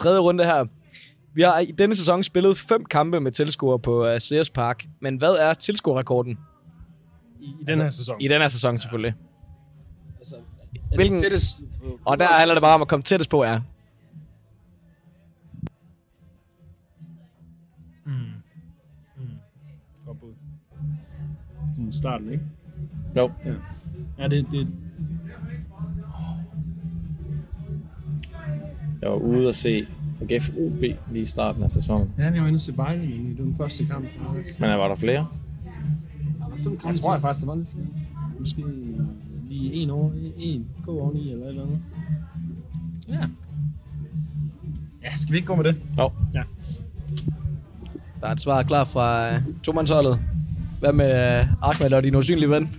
tredje 0.00 0.18
runde 0.20 0.44
her. 0.44 0.64
Vi 1.34 1.42
har 1.42 1.58
i 1.58 1.70
denne 1.78 1.94
sæson 1.96 2.22
spillet 2.22 2.58
fem 2.58 2.84
kampe 2.84 3.20
med 3.20 3.32
tilskuere 3.32 3.78
på 3.78 4.12
uh, 4.12 4.18
CS 4.18 4.50
Park. 4.50 4.84
Men 5.02 5.16
hvad 5.16 5.30
er 5.40 5.54
tilskuerrekorden? 5.54 6.38
i, 7.40 7.44
i 7.60 7.64
den 7.66 7.80
her 7.80 7.90
sæson. 7.90 8.20
I 8.20 8.28
den 8.28 8.40
her 8.40 8.48
sæson 8.48 8.78
selvfølgelig. 8.78 9.14
Altså, 10.18 10.34
Hvilken- 10.94 11.18
Tættest, 11.18 11.56
Og 12.04 12.18
der 12.18 12.26
handler 12.26 12.54
det 12.54 12.62
bare 12.62 12.74
om 12.74 12.82
at 12.82 12.88
komme 12.88 13.02
tættest 13.02 13.30
på, 13.30 13.44
ja. 13.44 13.58
Sådan 21.76 21.92
starten, 21.92 22.32
ikke? 22.32 22.44
Jo. 23.16 23.30
Ja. 23.44 23.52
Ja, 24.18 24.28
det, 24.28 24.46
det, 24.50 24.68
Jeg 29.02 29.10
var 29.10 29.16
ude 29.16 29.48
og 29.48 29.54
se 29.54 29.86
AGF 30.30 30.50
OB 30.58 30.80
lige 31.12 31.22
i 31.22 31.24
starten 31.24 31.62
af 31.62 31.72
sæsonen. 31.72 32.10
ja, 32.18 32.30
vi 32.30 32.40
var 32.40 32.46
inde 32.46 32.56
og 32.56 32.60
se 32.60 32.76
Vejle 32.76 33.04
i 33.06 33.34
den 33.38 33.54
første 33.54 33.86
kamp. 33.86 34.06
Men 34.60 34.70
var 34.70 34.88
der 34.88 34.94
flere? 34.94 35.26
Jeg 36.86 36.94
tror 36.94 37.12
jeg 37.12 37.20
faktisk, 37.22 37.40
der 37.40 37.46
var 37.46 37.56
lidt 37.56 37.68
flere. 37.68 37.86
Måske 38.40 38.64
lige 39.48 39.72
en 39.72 39.90
over, 39.90 40.10
en 40.36 40.66
gå 40.84 40.98
oveni 41.00 41.32
eller 41.32 41.44
et 41.44 41.48
eller 41.48 41.62
andet. 41.62 41.78
Ja. 43.08 43.26
Ja, 45.02 45.16
skal 45.16 45.32
vi 45.32 45.36
ikke 45.36 45.46
gå 45.46 45.54
med 45.54 45.64
det? 45.64 45.76
Jo. 45.98 46.10
Ja. 46.34 46.42
Der 48.20 48.26
er 48.26 48.32
et 48.32 48.40
svar 48.40 48.62
klar 48.62 48.84
fra 48.84 49.36
uh, 49.36 49.42
tomandsholdet. 49.62 50.18
Hvad 50.80 50.92
med 50.92 51.40
uh, 51.40 51.68
Ahmed 51.70 51.92
og 51.92 52.02
din 52.02 52.14
usynlige 52.14 52.50
ven? 52.50 52.62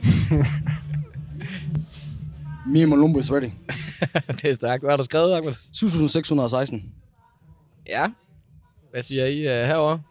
Me 2.71 2.81
and 2.81 2.89
Malumbo 2.89 3.19
is 3.19 3.31
ready. 3.31 3.49
det 4.41 4.45
er 4.45 4.53
stærkt. 4.53 4.83
Hvad 4.83 4.91
har 4.91 4.97
du 4.97 5.03
skrevet, 5.03 5.33
Ahmed? 5.33 5.53
7616. 5.73 6.93
Ja. 7.87 8.07
Hvad 8.91 9.01
siger 9.01 9.25
I 9.25 9.45
uh, 9.45 9.67
herovre? 9.67 10.01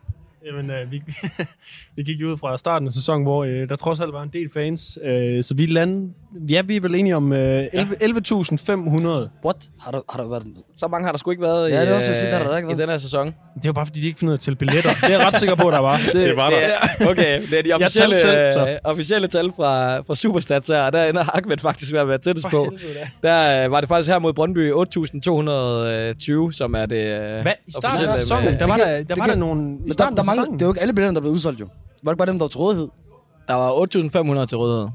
Jamen, 0.47 0.71
øh, 0.71 0.91
vi, 0.91 1.03
vi 1.97 2.03
gik 2.03 2.25
ud 2.25 2.37
fra 2.37 2.59
starten 2.59 2.87
af 2.87 2.93
sæsonen, 2.93 3.23
hvor 3.23 3.45
øh, 3.45 3.69
der 3.69 3.77
trods 3.77 4.01
alt 4.01 4.13
var 4.13 4.23
en 4.23 4.31
del 4.33 4.51
fans. 4.51 4.99
Øh, 5.03 5.45
så 5.45 5.55
vi 5.55 5.67
landede, 5.67 6.13
ja, 6.51 6.63
vi 6.63 6.77
er 6.77 6.81
vel 6.81 6.95
enige 6.95 7.17
om 7.17 7.33
øh, 7.33 7.67
11 7.73 7.95
11.500. 8.03 9.29
What? 9.45 9.57
Har 9.81 9.91
der, 9.91 10.01
har 10.11 10.21
der 10.23 10.29
været... 10.29 10.43
Så 10.79 10.89
mange 10.89 11.05
har 11.05 11.13
der 11.13 11.19
sgu 11.19 11.31
ikke 11.31 11.43
været 11.43 11.71
Ja, 11.71 11.79
i, 11.79 11.81
det 11.85 11.91
er 11.93 11.95
også, 11.97 12.09
jeg 12.09 12.15
øh, 12.15 12.17
siger, 12.17 12.31
der 12.31 12.37
har 12.45 12.51
der 12.51 12.57
ikke 12.57 12.67
i 12.67 12.69
været. 12.69 12.79
den 12.79 12.89
her 12.89 12.97
sæson. 12.99 13.27
Det 13.27 13.65
var 13.67 13.73
bare, 13.73 13.87
fordi 13.87 14.01
de 14.01 14.07
ikke 14.07 14.19
fandt 14.19 14.29
ud 14.29 14.33
af 14.33 14.37
at 14.37 14.41
tælle 14.41 14.57
billetter. 14.57 14.91
Det 14.95 15.05
er 15.05 15.09
jeg 15.19 15.27
ret 15.27 15.35
sikker 15.35 15.55
på, 15.55 15.71
der 15.71 15.79
var. 15.79 15.97
Det, 15.97 16.15
Det 16.15 16.37
var 16.37 16.51
der. 16.51 16.57
Det 16.61 16.69
er, 17.01 17.09
okay, 17.11 17.43
det 17.51 17.59
er 17.59 17.63
de 17.63 17.73
officielle, 17.73 18.17
selv, 18.17 18.53
så. 18.53 18.67
øh, 18.69 18.77
officielle 18.85 19.29
tal 19.29 19.53
fra, 19.57 19.99
fra 20.01 20.15
Superstats 20.15 20.67
her, 20.69 20.81
og 20.83 20.93
der 20.93 21.05
ender 21.05 21.37
Ahmed 21.37 21.59
faktisk 21.59 21.93
ved 21.93 22.01
at 22.01 22.09
være 22.09 22.19
tættest 22.19 22.47
på. 22.51 22.73
Der 23.23 23.65
øh, 23.65 23.71
var 23.71 23.81
det 23.81 23.89
faktisk 23.89 24.11
her 24.11 24.19
mod 24.19 24.33
Brøndby 24.33 24.73
8.220, 24.73 26.53
som 26.53 26.75
er 26.75 26.87
det 26.87 26.97
øh, 26.97 27.43
Hvad? 27.43 27.53
I 27.67 27.71
starten 27.71 28.05
af 28.05 28.09
officielle, 28.09 28.13
sæsonen, 28.13 28.45
øh, 28.49 28.59
der 28.59 28.67
var 28.67 28.75
det 28.75 28.85
der, 28.85 28.87
kan- 28.87 28.95
der, 29.09 29.15
det 29.15 29.19
var 29.19 29.25
kan- 29.25 29.35
der 29.35 29.39
nogle... 29.41 29.63
I 29.63 29.65
Men 29.65 29.87
der, 29.87 29.93
starten 29.93 30.17
der 30.17 30.23
af 30.23 30.27
mangler, 30.27 30.43
sæsonen. 30.43 30.59
det 30.59 30.65
er 30.65 30.67
jo 30.67 30.73
ikke 30.73 30.81
alle 30.83 30.93
billetterne, 30.95 31.15
der 31.17 31.21
blev 31.21 31.33
udsolgt, 31.33 31.61
jo. 31.61 31.65
Var 31.67 32.11
det 32.11 32.15
ikke 32.15 32.19
bare 32.19 32.27
dem, 32.27 32.39
der 32.39 32.45
var 32.45 32.49
til 32.49 32.59
rådighed? 32.59 32.89
Der 33.49 33.55
var 33.55 33.71
8.500 34.43 34.47
til 34.47 34.59
rådighed. 34.59 34.89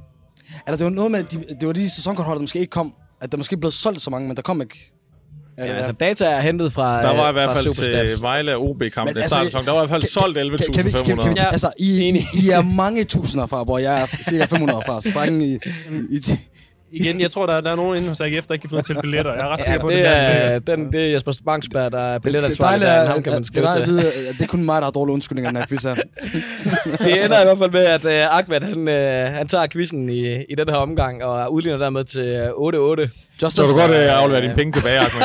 Eller 0.67 0.77
det 0.77 0.83
var 0.83 0.89
noget 0.89 1.11
med, 1.11 1.19
at 1.19 1.31
de, 1.31 1.43
det 1.59 1.67
var 1.67 1.73
de 1.73 1.89
sæsonkorthold, 1.89 2.37
der 2.37 2.41
måske 2.41 2.59
ikke 2.59 2.69
kom. 2.69 2.93
At 3.21 3.31
der 3.31 3.37
måske 3.37 3.57
blev 3.57 3.71
solgt 3.71 4.01
så 4.01 4.09
mange, 4.09 4.27
men 4.27 4.35
der 4.35 4.41
kom 4.41 4.61
ikke. 4.61 4.91
Ja, 5.57 5.63
altså 5.73 5.91
data 5.91 6.25
er 6.25 6.41
hentet 6.41 6.73
fra 6.73 7.01
Der 7.01 7.15
var 7.15 7.25
i 7.25 7.27
øh, 7.27 7.33
hvert 7.33 7.57
fald 7.57 7.73
til 7.73 8.21
Vejle 8.21 8.57
og 8.57 8.75
Men 8.79 8.87
i 8.87 9.19
altså, 9.19 9.39
sæsonen. 9.43 9.65
Der 9.65 9.71
var 9.71 9.83
i 9.83 9.87
hvert 9.87 9.89
fald 9.89 10.03
solgt 10.03 10.37
kan, 10.37 10.73
kan, 10.73 10.85
vi, 10.85 10.91
kan, 10.91 11.17
kan 11.17 11.17
vi, 11.17 11.21
11.500. 11.21 11.47
Altså, 11.47 11.71
I, 11.79 12.09
I, 12.09 12.25
I 12.33 12.49
er 12.49 12.61
mange 12.61 13.03
tusinder 13.03 13.45
fra, 13.45 13.63
hvor 13.63 13.77
jeg 13.77 14.01
er 14.01 14.07
cirka 14.21 14.45
500 14.45 14.81
fra. 14.85 15.01
Så 15.01 15.11
drengen 15.15 15.41
i, 15.41 15.53
i, 15.53 15.57
i, 16.11 16.19
Igen, 16.93 17.21
jeg 17.21 17.31
tror, 17.31 17.45
der, 17.45 17.61
der 17.61 17.71
er 17.71 17.75
nogen 17.75 17.97
inde 17.97 18.09
hos 18.09 18.21
AGF, 18.21 18.45
der 18.47 18.53
ikke 18.53 18.61
kan 18.61 18.69
finde 18.69 18.83
tælle 18.83 19.01
billetter. 19.01 19.33
Jeg 19.33 19.41
er 19.41 19.47
ret 19.49 19.59
Ja, 19.59 19.63
sikker 19.63 19.79
på, 19.81 19.87
det, 19.87 19.97
det, 19.97 20.07
er, 20.07 20.59
der. 20.59 20.75
den, 20.75 20.93
det 20.93 21.01
er 21.07 21.11
Jesper 21.11 21.31
Bangsberg, 21.45 21.91
der 21.91 21.97
er 21.99 22.07
det 22.07 22.15
er 22.15 22.19
billetansvarlig 22.19 22.81
dejligt, 22.87 22.87
der. 22.97 23.01
at, 23.01 23.07
Ham 23.07 23.23
kan 23.23 23.31
man 23.33 23.41
at, 23.41 23.47
det 23.53 23.57
er 23.57 23.63
skrive 23.63 23.65
dejligt 23.65 23.99
at 23.99 24.03
til. 24.13 24.13
vide, 24.21 24.29
at 24.29 24.35
det 24.35 24.41
er 24.41 24.47
kun 24.47 24.65
mig, 24.65 24.75
der 24.75 24.83
har 24.83 24.91
dårlige 24.91 25.13
undskyldninger, 25.13 25.49
i 25.49 25.53
den 25.53 25.57
her 25.61 25.67
quiz 25.67 25.83
her. 25.83 25.95
Det 27.05 27.23
ender 27.25 27.41
i 27.41 27.43
hvert 27.43 27.57
fald 27.57 27.71
med, 27.71 27.85
at 27.85 28.05
uh, 28.05 28.37
Ahmed, 28.37 28.61
han, 28.61 28.77
uh, 29.27 29.33
han 29.37 29.47
tager 29.47 29.67
quizzen 29.67 30.09
i, 30.09 30.43
i 30.43 30.55
den 30.57 30.69
her 30.69 30.75
omgang, 30.75 31.23
og 31.23 31.53
udligner 31.53 31.77
dermed 31.79 32.03
til 32.03 32.21
øh, 32.21 32.49
8-8. 32.49 33.09
Just 33.41 33.55
Så 33.55 33.61
du 33.61 33.67
godt 33.79 33.91
uh, 33.91 34.21
aflevere 34.21 34.41
dine 34.41 34.55
penge 34.55 34.73
tilbage, 34.73 34.99
Ahmed. 34.99 35.21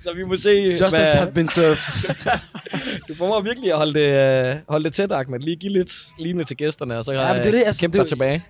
Så 0.00 0.10
vi 0.16 0.22
må 0.24 0.36
se, 0.36 0.50
Justice 0.70 0.96
hvad, 0.96 1.04
have 1.16 1.32
been 1.32 1.48
served. 1.48 2.14
du 3.08 3.14
formår 3.14 3.40
virkelig 3.40 3.70
at 3.72 3.78
holde 3.78 4.00
det, 4.00 4.52
uh, 4.54 4.56
holde 4.68 4.84
det 4.84 4.92
tæt, 4.94 5.12
Ahmed. 5.12 5.38
Lige 5.40 5.56
give 5.56 5.72
lidt 5.72 5.92
lignende 6.18 6.44
til 6.44 6.56
gæsterne, 6.56 6.98
og 6.98 7.04
så 7.04 7.12
Ja, 7.12 7.18
det 7.18 7.46
er 7.46 7.50
det, 7.50 7.62
altså, 7.66 7.80
kæmpe 7.80 7.98
det- 7.98 8.04
dig 8.04 8.08
tilbage. 8.08 8.42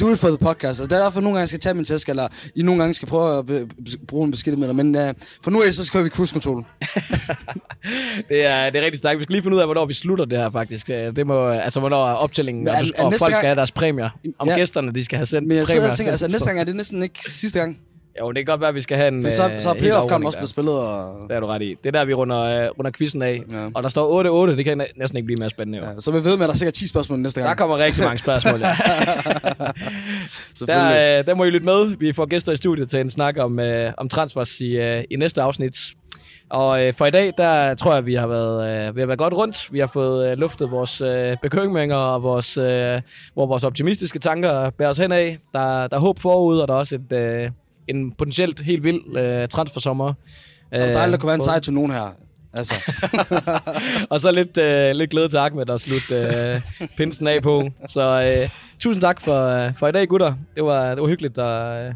Do 0.00 0.12
it 0.12 0.18
for 0.18 0.28
the 0.28 0.38
podcast. 0.38 0.64
Altså, 0.64 0.84
det 0.86 0.92
er 0.92 1.02
derfor, 1.02 1.20
nogle 1.20 1.38
gange 1.38 1.46
skal 1.48 1.60
tage 1.60 1.74
min 1.74 1.84
task, 1.84 2.08
eller 2.08 2.28
I 2.56 2.62
nogle 2.62 2.80
gange 2.80 2.94
skal 2.94 3.08
prøve 3.08 3.38
at 3.38 3.46
be, 3.46 3.68
bruge 4.08 4.24
en 4.24 4.30
besked 4.30 4.56
med 4.56 4.68
dig. 4.68 4.76
Men 4.76 4.94
uh, 4.96 5.02
for 5.44 5.50
nu 5.50 5.62
af, 5.62 5.74
så 5.74 5.84
skal 5.84 6.04
vi 6.04 6.08
cruise 6.08 6.32
control. 6.32 6.64
Det 8.28 8.44
er, 8.46 8.70
det 8.70 8.80
er 8.80 8.84
rigtig 8.84 8.98
stærkt. 8.98 9.18
Vi 9.18 9.22
skal 9.22 9.32
lige 9.32 9.42
finde 9.42 9.56
ud 9.56 9.60
af, 9.60 9.66
hvornår 9.66 9.86
vi 9.86 9.94
slutter 9.94 10.24
det 10.24 10.38
her, 10.38 10.50
faktisk. 10.50 10.90
Øh, 10.90 11.16
Det 11.16 11.26
må, 11.26 11.48
altså, 11.48 11.80
hvornår 11.80 12.08
er 12.08 12.14
optællingen, 12.14 12.64
Men 12.64 12.68
og, 12.68 12.74
er- 12.76 12.82
du, 12.84 12.90
er 12.96 13.02
og 13.04 13.12
folk 13.12 13.20
skal 13.20 13.30
gang- 13.32 13.46
have 13.46 13.56
deres 13.56 13.72
præmier. 13.72 14.10
Om 14.38 14.48
Ja. 14.48 14.54
gæsterne, 14.54 14.92
de 14.94 15.04
skal 15.04 15.16
have 15.16 15.26
sendt 15.26 15.48
Men 15.48 15.56
jeg 15.56 15.66
præmier. 15.66 15.90
og 15.90 15.96
tænker, 15.96 16.10
altså 16.12 16.28
næste 16.28 16.46
gang 16.46 16.60
er 16.60 16.64
det 16.64 16.76
næsten 16.76 17.02
ikke 17.02 17.18
sidste 17.26 17.58
gang. 17.58 17.78
Jo, 18.20 18.28
det 18.32 18.36
kan 18.36 18.44
godt 18.44 18.60
være, 18.60 18.68
at 18.68 18.74
vi 18.74 18.80
skal 18.80 18.96
have 18.96 19.08
en 19.08 19.22
For 19.22 19.28
så, 19.30 19.50
øh, 19.50 19.60
så 19.60 19.70
er 19.70 19.74
playoff-kampen 19.74 20.26
også 20.26 20.36
der. 20.36 20.40
blevet 20.40 20.50
spillet, 20.50 20.74
og 20.78 21.28
Det 21.28 21.36
er 21.36 21.40
du 21.40 21.46
ret 21.46 21.62
i. 21.62 21.68
Det 21.84 21.86
er 21.86 21.98
der, 21.98 22.04
vi 22.04 22.14
runder, 22.14 22.40
øh, 22.40 22.68
runder 22.78 22.90
quizzen 22.90 23.22
af. 23.22 23.42
Ja. 23.52 23.68
Og 23.74 23.82
der 23.82 23.88
står 23.88 24.22
8-8. 24.52 24.56
Det 24.56 24.64
kan 24.64 24.78
næ- 24.78 24.84
næsten 24.96 25.16
ikke 25.16 25.24
blive 25.26 25.36
mere 25.38 25.50
spændende. 25.50 25.78
Jo. 25.78 25.84
ja, 25.84 26.00
så 26.00 26.10
vi 26.10 26.16
ved 26.18 26.36
med, 26.36 26.44
at 26.44 26.48
der 26.48 26.52
er 26.54 26.56
sikkert 26.56 26.74
10 26.74 26.86
spørgsmål 26.88 27.18
næste 27.18 27.40
Der 27.40 27.46
gang. 27.46 27.58
kommer 27.58 27.78
rigtig 27.78 28.04
mange 28.04 28.18
spørgsmål. 28.18 28.60
Ja. 28.60 28.76
Der, 30.66 31.18
øh, 31.18 31.26
der 31.26 31.34
må 31.34 31.44
I 31.44 31.50
lytte 31.50 31.64
med. 31.66 31.96
Vi 31.96 32.12
får 32.12 32.26
gæster 32.26 32.52
i 32.52 32.56
studiet 32.56 32.88
til 32.90 33.00
en 33.00 33.10
snak 33.10 33.36
om, 33.38 33.58
øh, 33.60 33.92
om 33.98 34.08
transfers 34.08 34.60
i, 34.60 34.70
øh, 34.76 35.04
i 35.10 35.16
næste 35.16 35.42
afsnit. 35.42 35.76
Og 36.50 36.82
øh, 36.84 36.94
for 36.94 37.06
i 37.06 37.10
dag, 37.10 37.32
der 37.38 37.74
tror 37.74 37.94
jeg, 37.94 38.06
vi 38.06 38.14
har 38.14 38.26
været, 38.26 38.88
øh, 38.88 38.96
vi 38.96 39.00
har 39.00 39.06
været 39.06 39.18
godt 39.18 39.34
rundt. 39.34 39.68
Vi 39.72 39.78
har 39.78 39.86
fået 39.86 40.30
øh, 40.30 40.38
luftet 40.38 40.70
vores 40.70 41.00
øh, 41.00 41.36
bekymringer 41.42 41.96
og 41.96 42.22
vores, 42.22 42.56
øh, 42.58 43.00
hvor 43.34 43.46
vores 43.46 43.64
optimistiske 43.64 44.18
tanker 44.18 44.70
bærer 44.70 44.90
os 44.90 44.98
hen 44.98 45.12
af. 45.12 45.38
Der, 45.52 45.86
der 45.86 45.96
er 45.96 46.00
håb 46.00 46.18
forud, 46.18 46.58
og 46.58 46.68
der 46.68 46.74
er 46.74 46.78
også 46.78 46.94
et, 46.94 47.12
øh, 47.16 47.50
en 47.88 48.12
potentielt 48.12 48.60
helt 48.60 48.82
vild 48.84 49.16
øh, 49.16 49.48
transfersommer. 49.48 50.14
Så 50.74 50.82
er 50.82 50.86
det 50.86 50.94
dejligt 50.94 51.14
at 51.14 51.20
kunne 51.20 51.26
være 51.28 51.34
en 51.34 51.40
Øh, 51.40 51.44
sejr 51.44 51.58
til 51.58 51.72
nogen 51.72 51.90
her. 51.90 52.14
Altså, 52.54 52.74
Og 54.10 54.20
så 54.20 54.30
lidt, 54.30 54.56
øh, 54.56 54.90
lidt 54.90 55.10
glæde 55.10 55.28
til 55.28 55.36
Ahmed 55.36 55.70
at 55.70 55.80
slutte 55.80 56.14
øh, 56.14 56.60
pinsen 56.96 57.26
af 57.26 57.42
på. 57.42 57.70
Så 57.88 58.22
øh, 58.42 58.50
tusind 58.78 59.00
tak 59.02 59.20
for, 59.20 59.46
øh, 59.46 59.74
for 59.74 59.88
i 59.88 59.92
dag, 59.92 60.08
gutter. 60.08 60.34
Det 60.54 60.64
var, 60.64 60.88
det 60.94 61.02
var 61.02 61.08
hyggeligt 61.08 61.38
at, 61.38 61.86
øh, 61.86 61.94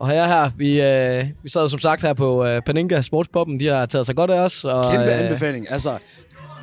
at 0.00 0.06
have 0.06 0.22
jer 0.22 0.26
her. 0.26 0.50
Vi, 0.56 0.80
øh, 0.80 1.26
vi 1.42 1.48
sad 1.48 1.68
som 1.68 1.78
sagt 1.78 2.02
her 2.02 2.12
på 2.14 2.44
øh, 2.44 2.62
Paninka 2.62 3.00
Sportspoppen. 3.02 3.60
De 3.60 3.66
har 3.66 3.86
taget 3.86 4.06
sig 4.06 4.16
godt 4.16 4.30
af 4.30 4.40
os. 4.40 4.64
Og, 4.64 4.84
kæmpe 4.92 5.12
øh, 5.12 5.20
anbefaling. 5.20 5.70
Altså, 5.70 5.98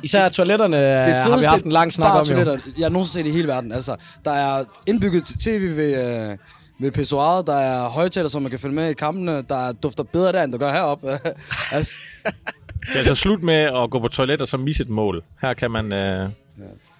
Især 0.02 0.28
toiletterne 0.28 0.76
det 0.76 1.06
det 1.06 1.14
har 1.14 1.38
vi 1.38 1.44
haft 1.44 1.64
en 1.64 1.72
lang 1.72 1.92
snak 1.92 2.30
om. 2.30 2.36
Jo. 2.36 2.36
jeg 2.78 2.84
har 2.84 2.88
nogensinde 2.88 3.24
set 3.28 3.34
i 3.34 3.36
hele 3.36 3.48
verden. 3.48 3.72
Altså, 3.72 3.96
der 4.24 4.30
er 4.30 4.64
indbygget 4.86 5.24
tv 5.24 5.76
ved, 5.76 6.30
øh, 6.30 6.38
ved 6.82 6.90
pissoiret, 6.90 7.46
der 7.46 7.54
er 7.54 7.88
højtaler, 7.88 8.28
som 8.28 8.42
man 8.42 8.50
kan 8.50 8.60
følge 8.60 8.74
med 8.74 8.90
i 8.90 8.94
kampene, 8.94 9.42
der 9.48 9.72
dufter 9.72 10.02
bedre 10.02 10.32
der, 10.32 10.42
end 10.44 10.52
der 10.52 10.58
gør 10.58 10.72
heroppe. 10.72 11.06
altså, 11.72 11.94
Det 12.24 12.94
er 12.94 12.98
altså 12.98 13.14
slut 13.14 13.42
med 13.42 13.54
at 13.54 13.90
gå 13.90 13.98
på 13.98 14.08
toilet 14.08 14.40
og 14.40 14.48
så 14.48 14.56
misse 14.56 14.82
et 14.82 14.88
mål. 14.88 15.22
Her 15.42 15.54
kan 15.54 15.70
man 15.70 15.92
øh, 15.92 16.28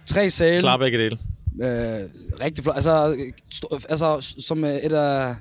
tre 0.06 0.30
sale. 0.30 0.60
klare 0.60 0.78
begge 0.78 0.98
dele. 0.98 1.18
Øh, 1.62 2.08
rigtig 2.40 2.64
flot. 2.64 2.76
Altså, 2.76 3.16
st- 3.54 3.86
altså, 3.88 4.34
som 4.38 4.64
øh, 4.64 4.70
et 4.70 4.92
af... 4.92 5.34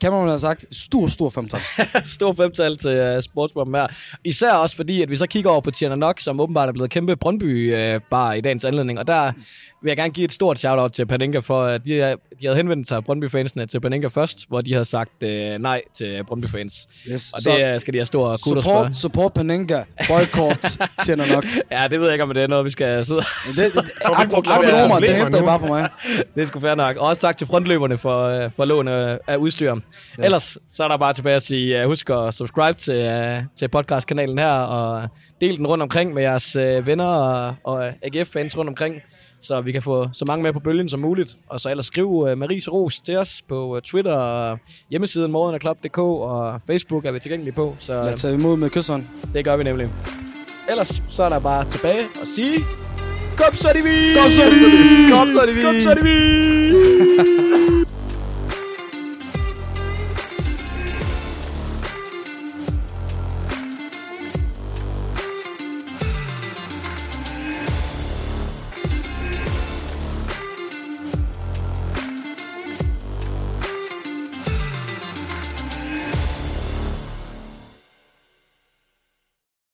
Kan 0.00 0.12
man 0.12 0.28
have 0.28 0.38
sagt, 0.40 0.66
stor, 0.72 1.06
stor 1.06 1.30
femtal. 1.30 1.60
Stor 2.16 2.32
femtal 2.32 2.76
til 2.76 3.16
uh, 3.16 3.22
sportsbomben 3.22 3.74
her. 3.74 3.86
Især 4.24 4.52
også 4.52 4.76
fordi, 4.76 5.02
at 5.02 5.10
vi 5.10 5.16
så 5.16 5.26
kigger 5.26 5.50
over 5.50 5.60
på 5.60 5.70
Tjerna 5.70 5.94
Nok, 5.94 6.20
som 6.20 6.40
åbenbart 6.40 6.68
er 6.68 6.72
blevet 6.72 6.90
kæmpe 6.90 7.16
Brøndby-bar 7.16 8.32
i 8.32 8.40
dagens 8.40 8.64
anledning. 8.64 8.98
Og 8.98 9.06
der 9.06 9.32
vil 9.84 9.90
jeg 9.90 9.96
gerne 9.96 10.12
give 10.12 10.24
et 10.24 10.32
stort 10.32 10.58
shout-out 10.58 10.92
til 10.92 11.06
Paninka 11.06 11.38
for, 11.38 11.64
at 11.64 11.86
de, 11.86 12.16
de 12.40 12.46
havde 12.46 12.56
henvendt 12.56 12.88
sig, 12.88 13.04
Brøndby-fansene, 13.04 13.66
til 13.66 13.80
Paninka 13.80 14.08
først, 14.08 14.48
hvor 14.48 14.60
de 14.60 14.72
havde 14.72 14.84
sagt 14.84 15.12
uh, 15.22 15.28
nej 15.28 15.80
til 15.96 16.24
Brøndby-fans. 16.24 16.88
Yes. 17.12 17.32
Og 17.32 17.40
Så 17.40 17.50
det 17.50 17.74
øh, 17.74 17.80
skal 17.80 17.94
de 17.94 17.98
have 17.98 18.06
stor 18.06 18.36
kudos 18.44 18.44
for. 18.46 18.60
support, 18.60 18.96
support 18.96 19.32
Panenka, 19.32 19.82
boykort, 20.08 20.78
tjener 21.04 21.26
nok. 21.34 21.44
Ja, 21.70 21.86
det 21.90 22.00
ved 22.00 22.06
jeg 22.06 22.14
ikke, 22.14 22.24
om 22.24 22.34
det 22.34 22.42
er 22.42 22.46
noget, 22.46 22.64
vi 22.64 22.70
skal 22.70 23.04
sidde. 23.04 23.20
Det, 23.20 23.56
det, 23.56 23.74
det, 23.74 24.84
Omar, 24.84 25.00
det 25.00 25.16
hæfter 25.16 25.42
I 25.42 25.44
bare 25.44 25.58
på 25.58 25.66
mig. 25.66 25.88
det 26.34 26.42
er 26.42 26.46
sgu 26.46 26.60
fair 26.60 26.74
nok. 26.74 26.96
Og 26.96 27.08
også 27.08 27.22
tak 27.22 27.36
til 27.36 27.46
frontløberne 27.46 27.98
for, 27.98 28.24
øh, 28.28 28.50
for 28.56 28.64
lån 28.64 28.88
øh, 28.88 29.18
af 29.26 29.36
udstyr. 29.36 29.74
Yes. 29.74 29.82
Ellers 30.24 30.58
så 30.68 30.84
er 30.84 30.88
der 30.88 30.96
bare 30.96 31.12
tilbage 31.12 31.36
at 31.36 31.42
sige, 31.42 31.86
husk 31.86 32.10
at 32.10 32.34
subscribe 32.34 32.78
til, 32.80 33.10
til 33.58 33.68
podcastkanalen 33.68 34.38
her, 34.38 34.52
og 34.52 35.08
del 35.40 35.56
den 35.56 35.66
rundt 35.66 35.82
omkring 35.82 36.14
med 36.14 36.22
jeres 36.22 36.56
venner 36.86 37.06
og, 37.06 37.54
og 37.64 37.92
AGF-fans 38.02 38.58
rundt 38.58 38.68
omkring, 38.68 38.94
så 39.40 39.60
vi 39.60 39.72
kan 39.72 39.82
få 39.82 40.08
så 40.12 40.24
mange 40.24 40.42
med 40.42 40.52
på 40.52 40.60
bølgen 40.60 40.88
som 40.88 41.00
muligt. 41.00 41.36
Og 41.48 41.60
så 41.60 41.70
ellers 41.70 41.86
skriv 41.86 42.06
uh, 42.06 42.38
Maries 42.38 42.72
Ros 42.72 43.00
til 43.00 43.16
os 43.16 43.42
på 43.48 43.76
uh, 43.76 43.80
Twitter 43.80 44.14
og 44.16 44.58
hjemmesiden 44.90 45.32
morgenerklub.dk 45.32 45.98
og 45.98 46.60
Facebook 46.66 47.04
er 47.04 47.12
vi 47.12 47.18
tilgængelige 47.20 47.54
på, 47.54 47.76
så 47.78 47.92
Lad 47.92 48.14
os 48.14 48.20
tage 48.20 48.34
imod 48.34 48.56
med 48.56 48.70
kysseren. 48.70 49.08
det 49.32 49.44
gør 49.44 49.56
vi 49.56 49.64
nemlig. 49.64 49.90
Ellers 50.70 51.02
så 51.08 51.22
er 51.22 51.28
der 51.28 51.38
bare 51.40 51.70
tilbage 51.70 52.04
at 52.22 52.28
sige... 52.28 52.58
Kom 53.36 53.56
så 53.56 53.68
det 53.74 53.84
vi! 53.84 54.14
Kom 54.22 54.30
så 54.30 54.42
det 54.42 54.58
vi! 54.60 55.10
Kom 55.12 55.28
så 55.30 55.46
det 55.46 55.56
vi! 55.56 55.62
Kom 55.62 55.74
så 55.80 55.94
det 55.94 56.04
vi! 56.04 57.74